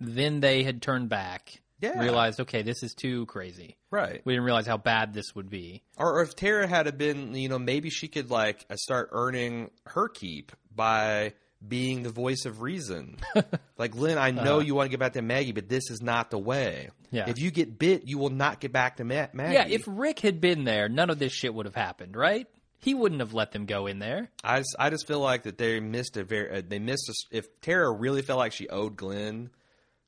then 0.00 0.40
they 0.40 0.62
had 0.62 0.80
turned 0.80 1.08
back, 1.08 1.60
Yeah. 1.80 2.00
realized, 2.00 2.40
okay, 2.40 2.62
this 2.62 2.82
is 2.82 2.94
too 2.94 3.26
crazy. 3.26 3.76
Right. 3.90 4.20
We 4.24 4.32
didn't 4.34 4.44
realize 4.44 4.66
how 4.66 4.76
bad 4.76 5.14
this 5.14 5.34
would 5.34 5.50
be. 5.50 5.82
Or 5.96 6.22
if 6.22 6.34
Tara 6.34 6.66
had 6.66 6.96
been, 6.98 7.34
you 7.34 7.48
know, 7.48 7.58
maybe 7.58 7.90
she 7.90 8.08
could 8.08 8.30
like 8.30 8.64
uh, 8.70 8.76
start 8.76 9.10
earning 9.12 9.70
her 9.86 10.08
keep 10.08 10.52
by 10.74 11.34
being 11.66 12.02
the 12.02 12.10
voice 12.10 12.44
of 12.44 12.62
reason. 12.62 13.16
like 13.78 13.92
Glenn, 13.92 14.18
I 14.18 14.30
know 14.30 14.56
uh-huh. 14.56 14.66
you 14.66 14.74
want 14.74 14.86
to 14.86 14.90
get 14.90 15.00
back 15.00 15.14
to 15.14 15.22
Maggie, 15.22 15.52
but 15.52 15.68
this 15.68 15.90
is 15.90 16.00
not 16.00 16.30
the 16.30 16.38
way. 16.38 16.90
Yeah. 17.10 17.28
If 17.28 17.38
you 17.40 17.50
get 17.50 17.78
bit, 17.78 18.06
you 18.06 18.18
will 18.18 18.30
not 18.30 18.60
get 18.60 18.72
back 18.72 18.96
to 18.98 19.04
Ma- 19.04 19.28
Maggie. 19.32 19.54
Yeah, 19.54 19.66
if 19.68 19.82
Rick 19.86 20.20
had 20.20 20.40
been 20.40 20.64
there, 20.64 20.88
none 20.88 21.10
of 21.10 21.18
this 21.18 21.32
shit 21.32 21.52
would 21.52 21.66
have 21.66 21.74
happened, 21.74 22.16
right? 22.16 22.46
He 22.80 22.94
wouldn't 22.94 23.20
have 23.20 23.34
let 23.34 23.52
them 23.52 23.66
go 23.66 23.86
in 23.86 23.98
there. 23.98 24.30
I 24.44 24.58
just, 24.58 24.76
I 24.78 24.90
just 24.90 25.06
feel 25.06 25.20
like 25.20 25.42
that 25.42 25.58
they 25.58 25.80
missed 25.80 26.16
a 26.16 26.24
very 26.24 26.58
uh, 26.58 26.62
they 26.66 26.78
missed 26.78 27.08
a, 27.08 27.36
if 27.36 27.60
Tara 27.60 27.90
really 27.90 28.22
felt 28.22 28.38
like 28.38 28.52
she 28.52 28.68
owed 28.68 28.96
Glenn, 28.96 29.50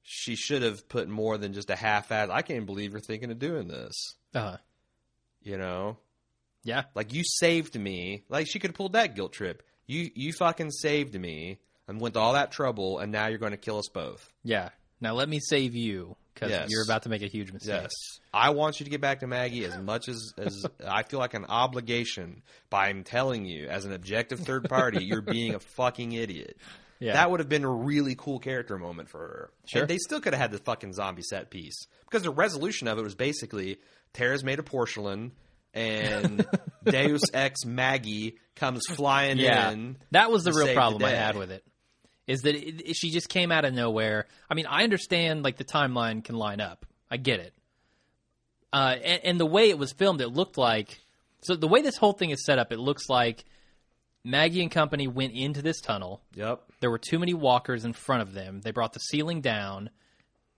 she 0.03 0.37
should 0.37 0.63
have 0.63 0.89
put 0.89 1.09
more 1.09 1.37
than 1.37 1.53
just 1.53 1.71
a 1.71 1.77
half 1.77 2.13
ass. 2.13 2.29
I 2.31 2.43
can't 2.43 2.67
believe 2.67 2.93
you're 2.93 3.01
thinking 3.01 3.31
of 3.31 3.39
doing 3.39 3.69
this. 3.69 4.15
Uh, 4.35 4.41
huh. 4.53 4.57
You 5.43 5.59
know, 5.59 5.97
yeah, 6.63 6.85
like 6.95 7.13
you 7.13 7.23
saved 7.25 7.79
me. 7.79 8.25
Like 8.29 8.47
she 8.47 8.59
could 8.59 8.71
have 8.71 8.77
pulled 8.77 8.93
that 8.93 9.17
guilt 9.17 9.33
trip. 9.33 9.63
You 9.87 10.11
you 10.15 10.33
fucking 10.33 10.71
saved 10.71 11.19
me 11.19 11.59
and 11.89 12.01
went 12.01 12.15
to 12.15 12.21
all 12.21 12.35
that 12.35 12.53
trouble, 12.53 12.99
and 12.99 13.11
now 13.11 13.27
you're 13.27 13.39
going 13.39 13.51
to 13.53 13.57
kill 13.59 13.79
us 13.79 13.89
both. 13.89 14.33
yeah. 14.45 14.69
Now 15.03 15.15
let 15.15 15.31
me 15.31 15.41
save 15.41 15.75
you 15.75 16.15
because 16.35 16.51
Yes. 16.51 16.69
you're 16.71 16.85
about 16.85 17.03
to 17.03 17.09
make 17.09 17.23
a 17.23 17.27
huge 17.27 17.53
mistake. 17.53 17.83
Yes. 17.83 17.91
I 18.33 18.51
want 18.51 18.81
you 18.81 18.85
to 18.85 18.91
get 18.91 19.01
back 19.01 19.21
to 19.21 19.27
Maggie 19.27 19.65
as 19.65 19.77
much 19.79 20.09
as, 20.09 20.33
as 20.39 20.67
I 20.87 21.03
feel 21.03 21.19
like 21.21 21.35
an 21.35 21.47
obligation 21.47 22.43
by 22.69 22.93
telling 23.05 23.45
you, 23.45 23.67
as 23.69 23.85
an 23.85 23.93
objective 23.93 24.41
third 24.41 24.69
party, 24.69 25.05
you're 25.05 25.23
being 25.23 25.55
a 25.55 25.61
fucking 25.61 26.13
idiot. 26.13 26.57
Yeah. 26.99 27.15
That 27.15 27.31
would 27.31 27.41
have 27.41 27.49
been 27.49 27.65
a 27.65 27.71
really 27.71 28.15
cool 28.15 28.39
character 28.39 28.77
moment 28.79 29.09
for 29.09 29.19
her. 29.19 29.51
Sure. 29.67 29.83
And 29.83 29.91
they 29.91 29.97
still 29.97 30.21
could 30.21 30.35
have 30.35 30.41
had 30.41 30.51
the 30.53 30.59
fucking 30.59 30.93
zombie 30.93 31.23
set 31.23 31.51
piece. 31.51 31.87
Because 32.05 32.23
the 32.23 32.31
resolution 32.31 32.89
of 32.89 32.99
it 32.99 33.03
was 33.03 33.15
basically 33.15 33.79
Tara's 34.13 34.45
made 34.45 34.59
of 34.59 34.67
porcelain 34.67 35.33
and 35.73 36.47
Deus 36.85 37.23
Ex 37.33 37.65
Maggie 37.65 38.37
comes 38.55 38.83
flying 38.87 39.39
yeah. 39.39 39.71
in. 39.71 39.97
That 40.11 40.31
was 40.31 40.45
the 40.45 40.53
real 40.53 40.75
problem 40.75 41.05
I 41.05 41.11
had 41.11 41.37
with 41.37 41.51
it. 41.51 41.65
Is 42.31 42.43
that 42.43 42.55
it, 42.55 42.97
she 42.97 43.11
just 43.11 43.29
came 43.29 43.51
out 43.51 43.65
of 43.65 43.75
nowhere. 43.75 44.27
I 44.49 44.55
mean, 44.55 44.67
I 44.67 44.85
understand 44.85 45.43
like 45.43 45.57
the 45.57 45.65
timeline 45.65 46.25
can 46.25 46.37
line 46.37 46.61
up. 46.61 46.87
I 47.11 47.17
get 47.17 47.41
it. 47.41 47.53
Uh, 48.73 48.97
and, 49.03 49.25
and 49.25 49.41
the 49.41 49.47
way 49.47 49.69
it 49.69 49.79
was 49.79 49.93
filmed, 49.93 50.21
it 50.21 50.29
looked 50.29 50.57
like 50.57 51.01
so 51.43 51.57
the 51.57 51.69
way 51.69 51.83
this 51.83 51.97
whole 51.97 52.13
thing 52.13 52.31
is 52.31 52.45
set 52.45 52.59
up, 52.59 52.73
it 52.73 52.79
looks 52.79 53.09
like 53.09 53.45
Maggie 54.25 54.63
and 54.63 54.71
company 54.71 55.09
went 55.09 55.33
into 55.33 55.63
this 55.63 55.81
tunnel. 55.81 56.23
Yep. 56.35 56.63
There 56.81 56.91
were 56.91 56.99
too 56.99 57.19
many 57.19 57.35
walkers 57.35 57.85
in 57.85 57.93
front 57.93 58.23
of 58.23 58.33
them. 58.33 58.61
They 58.61 58.71
brought 58.71 58.93
the 58.93 59.01
ceiling 59.01 59.41
down 59.41 59.91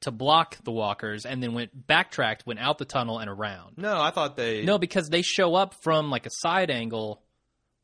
to 0.00 0.10
block 0.10 0.56
the 0.64 0.72
walkers, 0.72 1.24
and 1.24 1.40
then 1.40 1.54
went 1.54 1.86
backtracked, 1.86 2.44
went 2.44 2.58
out 2.58 2.78
the 2.78 2.84
tunnel 2.84 3.20
and 3.20 3.30
around. 3.30 3.78
No, 3.78 4.00
I 4.00 4.10
thought 4.10 4.36
they. 4.36 4.64
No, 4.64 4.76
because 4.76 5.08
they 5.08 5.22
show 5.22 5.54
up 5.54 5.74
from 5.82 6.10
like 6.10 6.26
a 6.26 6.30
side 6.30 6.70
angle, 6.70 7.22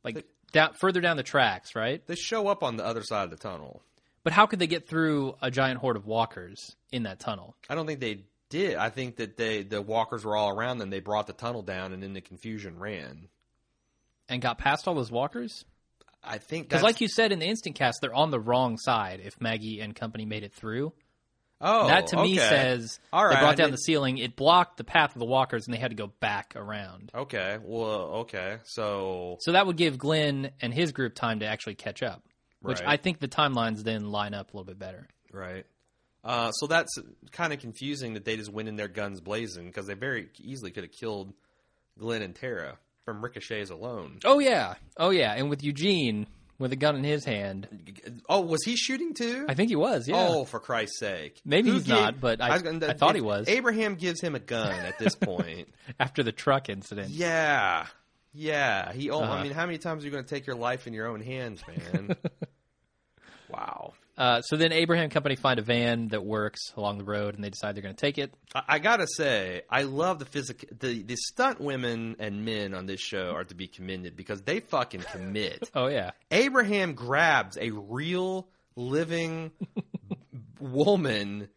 like 0.03 0.27
down 0.53 0.75
further 0.75 1.01
down 1.01 1.17
the 1.17 1.23
tracks, 1.23 1.75
right? 1.75 2.07
They 2.07 2.15
show 2.15 2.49
up 2.49 2.63
on 2.63 2.77
the 2.77 2.85
other 2.85 3.03
side 3.03 3.25
of 3.25 3.31
the 3.31 3.37
tunnel. 3.37 3.83
But 4.25 4.33
how 4.33 4.47
could 4.47 4.59
they 4.59 4.67
get 4.67 4.89
through 4.89 5.37
a 5.41 5.51
giant 5.51 5.81
horde 5.81 5.97
of 5.97 6.07
walkers 6.07 6.77
in 6.93 7.05
that 7.05 7.21
tunnel? 7.21 7.57
I 7.69 7.75
don't 7.75 7.87
think 7.87 8.01
they 8.01 8.25
did. 8.51 8.77
I 8.77 8.91
think 8.91 9.17
that 9.17 9.37
they 9.37 9.63
the 9.63 9.81
walkers 9.81 10.25
were 10.25 10.37
all 10.37 10.51
around 10.51 10.79
them. 10.79 10.91
They 10.91 11.01
brought 11.01 11.27
the 11.27 11.33
tunnel 11.33 11.63
down, 11.63 11.93
and 11.93 12.03
in 12.03 12.13
the 12.15 12.21
confusion 12.21 12.79
ran. 12.79 13.29
And 14.29 14.43
got 14.43 14.59
past 14.59 14.87
all 14.87 14.95
those 14.95 15.11
walkers? 15.11 15.65
I 16.23 16.39
think 16.39 16.69
Because, 16.69 16.83
like 16.83 17.01
you 17.01 17.09
said 17.09 17.33
in 17.33 17.39
the 17.39 17.47
instant 17.47 17.77
cast, 17.77 18.01
they're 18.01 18.15
on 18.15 18.31
the 18.31 18.41
wrong 18.41 18.77
side. 18.77 19.21
If 19.25 19.41
Maggie 19.41 19.81
and 19.81 19.95
company 19.95 20.27
made 20.27 20.43
it 20.43 20.53
through, 20.53 20.93
oh, 21.61 21.89
that 21.89 22.09
to 22.09 22.23
me 22.23 22.37
says 22.39 22.99
All 23.13 23.29
they 23.29 23.35
brought 23.37 23.57
down 23.57 23.71
the 23.71 23.77
ceiling. 23.79 24.19
It 24.19 24.37
blocked 24.37 24.77
the 24.77 24.85
path 24.85 25.15
of 25.15 25.19
the 25.19 25.27
walkers, 25.27 25.67
and 25.67 25.75
they 25.75 25.79
had 25.79 25.91
to 25.91 25.97
go 25.97 26.07
back 26.21 26.55
around. 26.57 27.11
Okay, 27.15 27.59
well, 27.63 28.01
okay, 28.23 28.59
so 28.65 29.37
So 29.41 29.53
that 29.53 29.67
would 29.67 29.77
give 29.77 29.99
Glenn 29.99 30.51
and 30.61 30.73
his 30.73 30.93
group 30.93 31.15
time 31.15 31.41
to 31.41 31.47
actually 31.47 31.75
catch 31.77 32.03
up, 32.03 32.23
which 32.61 32.81
Right. 32.81 32.89
I 32.91 32.97
think 32.97 33.19
the 33.21 33.29
timelines 33.29 33.83
then 33.83 34.11
line 34.11 34.35
up 34.35 34.53
a 34.53 34.57
little 34.57 34.65
bit 34.67 34.79
better. 34.79 35.09
right. 35.33 35.65
Uh, 36.25 36.51
so 36.51 36.67
that's 36.67 36.99
kind 37.31 37.53
of 37.53 37.61
confusing 37.61 38.15
that 38.15 38.25
they 38.25 38.37
just 38.37 38.53
went 38.53 38.69
in 38.69 38.75
their 38.77 38.89
guns 38.89 39.21
blazing 39.21 39.67
because 39.67 39.87
they 39.87 39.95
very 39.95 40.29
easily 40.41 40.71
could 40.73 40.83
have 40.83 40.93
killed 40.93 41.33
Glenn 41.97 42.23
and 42.23 42.35
Tara 42.35 42.77
from 43.05 43.23
ricochets 43.23 43.71
alone. 43.71 44.19
Oh 44.25 44.39
yeah, 44.41 44.75
oh 44.97 45.11
yeah, 45.11 45.33
and 45.35 45.49
with 45.49 45.63
Eugene 45.63 46.27
with 46.59 46.73
a 46.73 46.77
gun 46.77 46.97
in 46.97 47.05
his 47.05 47.25
hand, 47.25 47.69
Oh, 48.29 48.41
was 48.41 48.63
he 48.65 48.77
shooting 48.77 49.15
too? 49.15 49.47
I 49.49 49.55
think 49.55 49.69
he 49.71 49.77
was. 49.77 50.09
Yeah. 50.09 50.27
Oh, 50.29 50.45
for 50.45 50.59
Christ's 50.61 50.99
sake! 50.99 51.41
Maybe 51.45 51.69
Who 51.71 51.77
he's 51.77 51.87
not, 51.89 52.21
but 52.21 52.41
I- 52.41 52.59
gonna- 52.59 52.87
I 52.89 52.93
thought 52.95 53.15
he 53.15 53.21
was. 53.21 53.49
Abraham 53.49 53.95
gives 53.95 54.21
him 54.21 54.35
a 54.35 54.41
gun 54.41 54.73
at 54.73 54.99
this 54.99 55.15
point. 55.15 55.69
After 56.01 56.23
the 56.23 56.33
truck 56.33 56.69
incident. 56.69 57.11
Yeah, 57.11 57.87
yeah. 58.35 58.93
He. 58.93 59.11
Oh, 59.11 59.21
Uh-huh. 59.21 59.33
I 59.35 59.43
mean, 59.43 59.53
how 59.53 59.67
many 59.67 59.79
times 59.79 60.03
are 60.03 60.07
you 60.07 60.13
going 60.13 60.25
to 60.25 60.29
take 60.31 60.47
your 60.47 60.57
life 60.57 60.87
in 60.87 60.93
your 60.93 61.07
own 61.07 61.21
hands, 61.21 61.63
man? 61.67 62.17
wow. 63.51 63.95
Uh, 64.19 64.43
so 64.43 64.57
then 64.57 64.73
Abraham 64.73 65.11
Company 65.11 65.37
find 65.37 65.61
a 65.61 65.63
van 65.63 66.09
that 66.09 66.25
works 66.25 66.61
along 66.77 66.99
the 66.99 67.05
road, 67.05 67.37
and 67.37 67.45
they 67.45 67.51
decide 67.51 67.77
they're 67.77 67.83
going 67.85 67.95
to 67.95 68.01
take 68.01 68.19
it. 68.19 68.35
I, 68.55 68.63
I 68.69 68.79
gotta 68.81 69.07
say, 69.07 69.63
I 69.71 69.83
love 69.85 70.19
the 70.19 70.25
physical. 70.25 70.69
The 70.77 71.03
the 71.05 71.15
stunt 71.17 71.61
women 71.61 72.17
and 72.19 72.45
men 72.45 72.75
on 72.75 72.87
this 72.87 73.01
show 73.01 73.31
are 73.31 73.45
to 73.45 73.55
be 73.55 73.69
commended 73.69 74.17
because 74.17 74.43
they 74.43 74.59
fucking 74.61 75.03
commit. 75.13 75.71
Oh 75.75 75.87
yeah, 75.87 76.11
Abraham 76.33 76.95
grabs 76.95 77.57
a 77.57 77.71
real 77.71 78.49
living 78.75 79.53
woman 80.61 81.49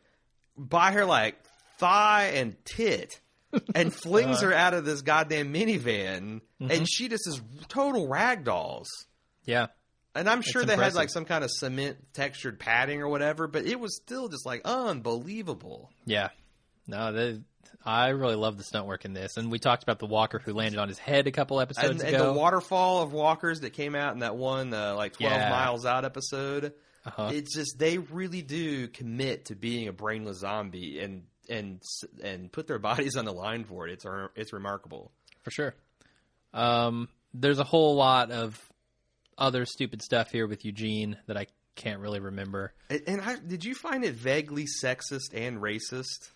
by 0.57 0.91
her 0.91 1.05
like 1.05 1.36
thigh 1.80 2.32
and 2.36 2.55
tit 2.66 3.20
and 3.74 3.93
flings 4.03 4.38
Uh-huh. 4.38 4.47
her 4.47 4.53
out 4.53 4.74
of 4.74 4.86
this 4.86 5.01
goddamn 5.01 5.53
minivan 5.53 6.41
Mm-hmm. 6.62 6.70
and 6.72 6.88
she 6.88 7.07
just 7.09 7.28
is 7.28 7.41
total 7.70 8.07
ragdolls. 8.07 8.86
yeah. 9.45 9.68
And 10.14 10.30
I'm 10.30 10.41
sure 10.41 10.66
they 10.66 10.76
had 10.76 10.93
like 10.93 11.09
some 11.09 11.26
kind 11.26 11.43
of 11.43 11.49
cement 11.51 11.97
textured 12.14 12.59
padding 12.59 13.01
or 13.01 13.07
whatever, 13.07 13.47
but 13.47 13.66
it 13.66 13.80
was 13.80 13.95
still 13.95 14.28
just 14.28 14.45
like 14.45 14.62
unbelievable. 14.66 15.89
Yeah. 16.05 16.30
No, 16.88 17.14
they, 17.14 17.39
I 17.86 18.09
really 18.09 18.36
love 18.36 18.57
the 18.57 18.64
stunt 18.64 18.88
work 18.88 19.05
in 19.05 19.14
this. 19.14 19.38
And 19.38 19.49
we 19.51 19.59
talked 19.59 19.84
about 19.84 19.99
the 19.99 20.05
walker 20.07 20.39
who 20.39 20.53
landed 20.53 20.80
on 20.80 20.88
his 20.89 20.99
head 20.99 21.28
a 21.28 21.32
couple 21.32 21.62
episodes 21.62 21.89
And, 21.89 22.01
and 22.01 22.16
ago. 22.16 22.34
the 22.34 22.39
waterfall 22.39 23.01
of 23.03 23.14
walkers 23.14 23.62
that 23.62 23.72
came 23.72 23.95
out 23.95 24.14
in 24.14 24.20
that 24.20 24.36
one 24.36 24.74
uh, 24.74 24.95
like 24.95 25.14
12 25.14 25.32
Yeah. 25.32 25.49
miles 25.49 25.86
out 25.86 26.03
episode. 26.05 26.74
Uh-huh. 27.05 27.30
It's 27.34 27.55
just 27.55 27.80
they 27.80 27.97
really 27.97 28.41
do 28.41 28.88
commit 28.88 29.45
to 29.45 29.55
being 29.55 29.88
a 29.88 29.93
brainless 29.93 30.39
zombie 30.39 30.99
and 30.99 31.24
and 31.49 31.82
and 32.24 32.51
put 32.51 32.68
their 32.68 32.80
bodies 32.89 33.16
on 33.16 33.26
the 33.26 33.32
line 33.34 33.64
for 33.64 33.88
it. 33.88 33.93
It's 33.93 34.05
it's 34.36 34.53
remarkable. 34.53 35.12
For 35.43 35.49
sure. 35.51 35.74
Um, 36.53 37.09
there's 37.34 37.59
a 37.59 37.64
whole 37.64 37.95
lot 37.95 38.30
of 38.32 38.59
other 39.42 39.66
stupid 39.66 40.02
stuff 40.02 40.32
here 40.32 40.48
with 40.48 40.64
Eugene 40.64 41.18
that 41.28 41.36
I 41.38 41.48
can't 41.76 42.00
really 42.00 42.20
remember. 42.20 42.74
And, 42.89 43.22
I, 43.22 43.38
did 43.38 43.66
you 43.66 43.74
find 43.76 44.04
it 44.06 44.14
vaguely 44.14 44.66
sexist 44.84 45.34
and 45.34 45.58
racist? 45.62 46.32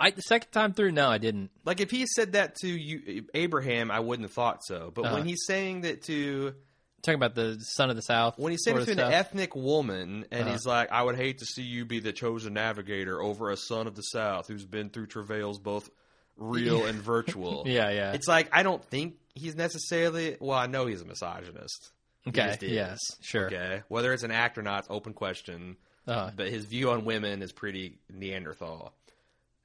I 0.00 0.10
the 0.10 0.22
second 0.22 0.50
time 0.50 0.72
through, 0.72 0.92
no, 0.92 1.08
I 1.08 1.18
didn't. 1.18 1.50
Like 1.64 1.80
if 1.80 1.90
he 1.90 2.06
said 2.06 2.32
that 2.32 2.56
to 2.62 2.68
you, 2.68 3.24
Abraham, 3.34 3.90
I 3.90 4.00
wouldn't 4.00 4.24
have 4.26 4.32
thought 4.34 4.64
so. 4.64 4.90
But 4.94 5.04
Uh-huh. 5.06 5.14
when 5.16 5.26
he's 5.26 5.44
saying 5.46 5.82
that 5.82 6.02
to 6.04 6.54
Talking 7.02 7.16
about 7.16 7.34
the 7.34 7.58
son 7.60 7.90
of 7.90 7.96
the 7.96 8.02
South. 8.02 8.38
when 8.38 8.52
he's 8.52 8.62
saying 8.64 8.76
it 8.78 8.84
to 8.84 8.90
an 8.92 8.98
stuff. 8.98 9.12
ethnic 9.12 9.56
woman, 9.56 10.24
and 10.30 10.42
Uh-huh. 10.44 10.52
he's 10.52 10.64
like, 10.66 10.90
"I 10.92 11.02
would 11.02 11.16
hate 11.16 11.38
to 11.38 11.44
see 11.44 11.62
you 11.62 11.84
be 11.84 11.98
the 11.98 12.12
chosen 12.12 12.54
navigator 12.54 13.20
over 13.20 13.50
a 13.50 13.56
son 13.56 13.86
of 13.88 13.96
the 13.96 14.02
South 14.02 14.46
who's 14.46 14.64
been 14.64 14.88
through 14.90 15.06
travails 15.06 15.58
both 15.58 15.90
real 16.36 16.86
and 16.86 17.00
virtual." 17.02 17.64
Yeah, 17.66 17.90
yeah. 17.90 18.12
It's 18.12 18.28
like 18.28 18.48
I 18.52 18.62
don't 18.62 18.84
think 18.84 19.16
he's 19.34 19.54
necessarily. 19.56 20.36
Well, 20.40 20.56
I 20.58 20.66
know 20.66 20.86
he's 20.86 21.00
a 21.00 21.04
misogynist. 21.04 21.90
Okay. 22.28 22.56
Yes. 22.62 22.98
Sure. 23.20 23.46
Okay, 23.46 23.82
whether 23.88 24.12
it's 24.12 24.22
an 24.22 24.30
act 24.30 24.56
or 24.58 24.62
not, 24.62 24.86
open 24.90 25.12
question. 25.12 25.76
Uh, 26.06 26.30
But 26.34 26.48
his 26.48 26.64
view 26.64 26.90
on 26.90 27.04
women 27.04 27.42
is 27.42 27.52
pretty 27.52 27.98
Neanderthal. 28.12 28.92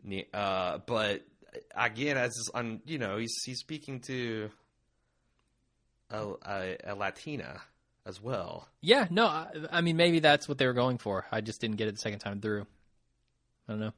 Ne- 0.03 0.27
Uh, 0.33 0.79
but 0.85 1.23
again, 1.75 2.17
as 2.17 2.31
is 2.31 2.51
on, 2.53 2.81
you 2.85 2.97
know, 2.99 3.17
he's 3.17 3.35
he's 3.45 3.59
speaking 3.59 3.99
to 4.01 4.49
a, 6.11 6.27
a, 6.45 6.77
a 6.85 6.95
Latina 6.95 7.61
as 8.05 8.21
well. 8.21 8.67
yeah. 8.81 9.07
No. 9.09 9.25
I, 9.27 9.47
I 9.71 9.81
mean, 9.81 9.97
maybe 9.97 10.19
that's 10.19 10.47
what 10.47 10.57
they 10.57 10.65
were 10.65 10.73
going 10.73 10.97
for. 10.97 11.25
I 11.31 11.41
just 11.41 11.59
didn't 11.59 11.75
get 11.77 11.87
it 11.89 11.91
the 11.95 11.99
second 12.01 12.19
time 12.19 12.39
through. 12.39 12.65
I 13.67 13.73
don't 13.73 13.79
know. 13.81 13.93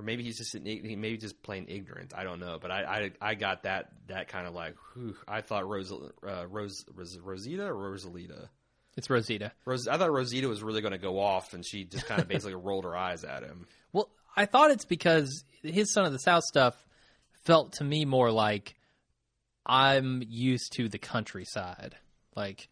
Or 0.00 0.02
maybe 0.02 0.22
he's 0.22 0.38
just 0.38 0.54
an, 0.54 0.64
he 0.64 0.96
maybe 0.96 1.18
just 1.18 1.42
plain 1.42 1.66
ignorant. 1.68 2.14
I 2.16 2.24
don't 2.24 2.40
know, 2.40 2.58
but 2.60 2.70
I 2.70 3.10
I, 3.20 3.30
I 3.30 3.34
got 3.34 3.64
that 3.64 3.92
that 4.08 4.28
kind 4.28 4.46
of 4.46 4.54
like 4.54 4.74
whew, 4.94 5.14
I 5.28 5.42
thought 5.42 5.68
Rose 5.68 5.92
uh, 5.92 6.46
Rose 6.48 6.86
Ros- 6.94 7.18
Rosita 7.18 7.66
or 7.66 7.74
Rosalita. 7.74 8.48
It's 8.96 9.10
Rosita. 9.10 9.52
Rose, 9.66 9.86
I 9.86 9.98
thought 9.98 10.10
Rosita 10.10 10.48
was 10.48 10.62
really 10.62 10.80
going 10.80 10.92
to 10.92 10.98
go 10.98 11.20
off, 11.20 11.52
and 11.52 11.64
she 11.64 11.84
just 11.84 12.06
kind 12.06 12.20
of 12.20 12.28
basically 12.28 12.54
rolled 12.56 12.84
her 12.84 12.96
eyes 12.96 13.24
at 13.24 13.42
him. 13.42 13.66
Well, 13.92 14.08
I 14.36 14.46
thought 14.46 14.70
it's 14.70 14.86
because 14.86 15.44
his 15.62 15.92
son 15.92 16.06
of 16.06 16.12
the 16.12 16.18
South 16.18 16.42
stuff 16.44 16.74
felt 17.44 17.74
to 17.74 17.84
me 17.84 18.06
more 18.06 18.32
like 18.32 18.74
I'm 19.66 20.22
used 20.26 20.72
to 20.76 20.88
the 20.88 20.98
countryside. 20.98 21.96
Like 22.34 22.68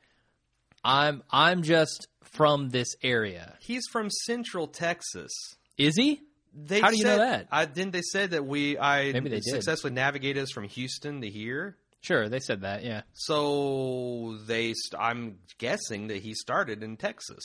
I'm 0.82 1.22
I'm 1.30 1.62
just 1.62 2.08
from 2.22 2.70
this 2.70 2.96
area. 3.02 3.56
He's 3.60 3.84
from 3.92 4.08
Central 4.10 4.66
Texas. 4.66 5.30
Is 5.76 5.94
he? 5.96 6.22
They 6.66 6.80
How 6.80 6.90
do 6.90 6.96
you 6.96 7.04
know 7.04 7.16
said- 7.16 7.40
that? 7.40 7.48
I 7.52 7.64
didn't. 7.66 7.92
They 7.92 8.02
said 8.02 8.30
that 8.32 8.44
we 8.46 8.78
I 8.78 9.12
Maybe 9.12 9.28
they 9.28 9.36
did. 9.36 9.44
successfully 9.44 9.92
navigated 9.92 10.42
us 10.42 10.50
from 10.50 10.64
Houston 10.64 11.20
to 11.20 11.28
here. 11.30 11.76
Sure, 12.00 12.28
they 12.28 12.38
said 12.40 12.60
that. 12.62 12.84
Yeah. 12.84 13.02
So 13.12 14.38
they, 14.46 14.72
st- 14.72 15.00
I'm 15.00 15.38
guessing 15.58 16.08
that 16.08 16.18
he 16.22 16.32
started 16.34 16.82
in 16.82 16.96
Texas, 16.96 17.44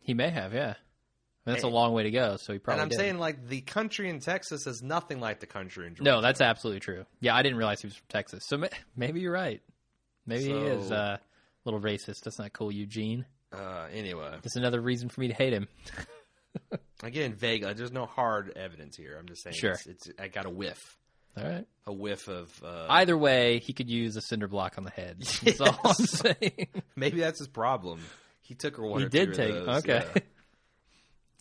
He 0.00 0.14
may 0.14 0.30
have, 0.30 0.54
yeah. 0.54 0.74
That's 1.44 1.62
a 1.64 1.68
long 1.68 1.92
way 1.92 2.04
to 2.04 2.10
go, 2.10 2.38
so 2.38 2.54
he 2.54 2.58
probably 2.58 2.80
and 2.80 2.82
I'm 2.82 2.88
did. 2.88 2.96
saying 2.98 3.18
like 3.18 3.46
the 3.46 3.60
country 3.60 4.08
in 4.08 4.20
Texas 4.20 4.66
is 4.66 4.82
nothing 4.82 5.20
like 5.20 5.40
the 5.40 5.46
country 5.46 5.86
in 5.86 5.94
Georgia. 5.94 6.10
No, 6.10 6.20
that's 6.22 6.40
absolutely 6.40 6.80
true. 6.80 7.04
Yeah, 7.20 7.36
I 7.36 7.42
didn't 7.42 7.58
realize 7.58 7.82
he 7.82 7.86
was 7.86 7.96
from 7.96 8.06
Texas. 8.08 8.44
So 8.46 8.56
ma- 8.56 8.68
maybe 8.96 9.20
you're 9.20 9.32
right. 9.32 9.60
Maybe 10.26 10.44
he 10.44 10.50
is 10.52 10.90
uh, 10.90 11.18
a 11.18 11.20
little 11.66 11.80
racist. 11.80 12.22
That's 12.24 12.38
not 12.38 12.54
cool, 12.54 12.72
Eugene. 12.72 13.26
Uh, 13.52 13.86
anyway, 13.92 14.30
That's 14.42 14.56
another 14.56 14.80
reason 14.80 15.10
for 15.10 15.20
me 15.20 15.28
to 15.28 15.34
hate 15.34 15.52
him. 15.52 15.68
again, 17.02 17.34
vague. 17.34 17.62
There's 17.76 17.92
no 17.92 18.06
hard 18.06 18.52
evidence 18.56 18.96
here. 18.96 19.16
I'm 19.18 19.26
just 19.26 19.42
saying. 19.42 19.56
Sure. 19.56 19.72
It's, 19.72 19.86
it's 19.86 20.10
I 20.18 20.28
got 20.28 20.46
a 20.46 20.50
whiff, 20.50 20.96
All 21.36 21.44
right. 21.44 21.66
a 21.86 21.92
whiff 21.92 22.28
of. 22.28 22.50
Uh, 22.64 22.86
Either 22.88 23.16
way, 23.16 23.58
he 23.60 23.72
could 23.72 23.88
use 23.90 24.16
a 24.16 24.20
cinder 24.22 24.48
block 24.48 24.74
on 24.78 24.84
the 24.84 24.90
head. 24.90 25.20
That's 25.42 25.60
all 25.60 25.78
I'm 25.84 25.94
saying. 25.94 26.68
maybe 26.96 27.20
that's 27.20 27.38
his 27.38 27.48
problem. 27.48 28.00
He 28.42 28.54
took 28.54 28.76
her 28.76 28.82
one. 28.86 29.02
he 29.02 29.08
did 29.08 29.34
take. 29.34 29.52
Those, 29.52 29.68
okay. 29.84 30.04
yeah. 30.14 30.22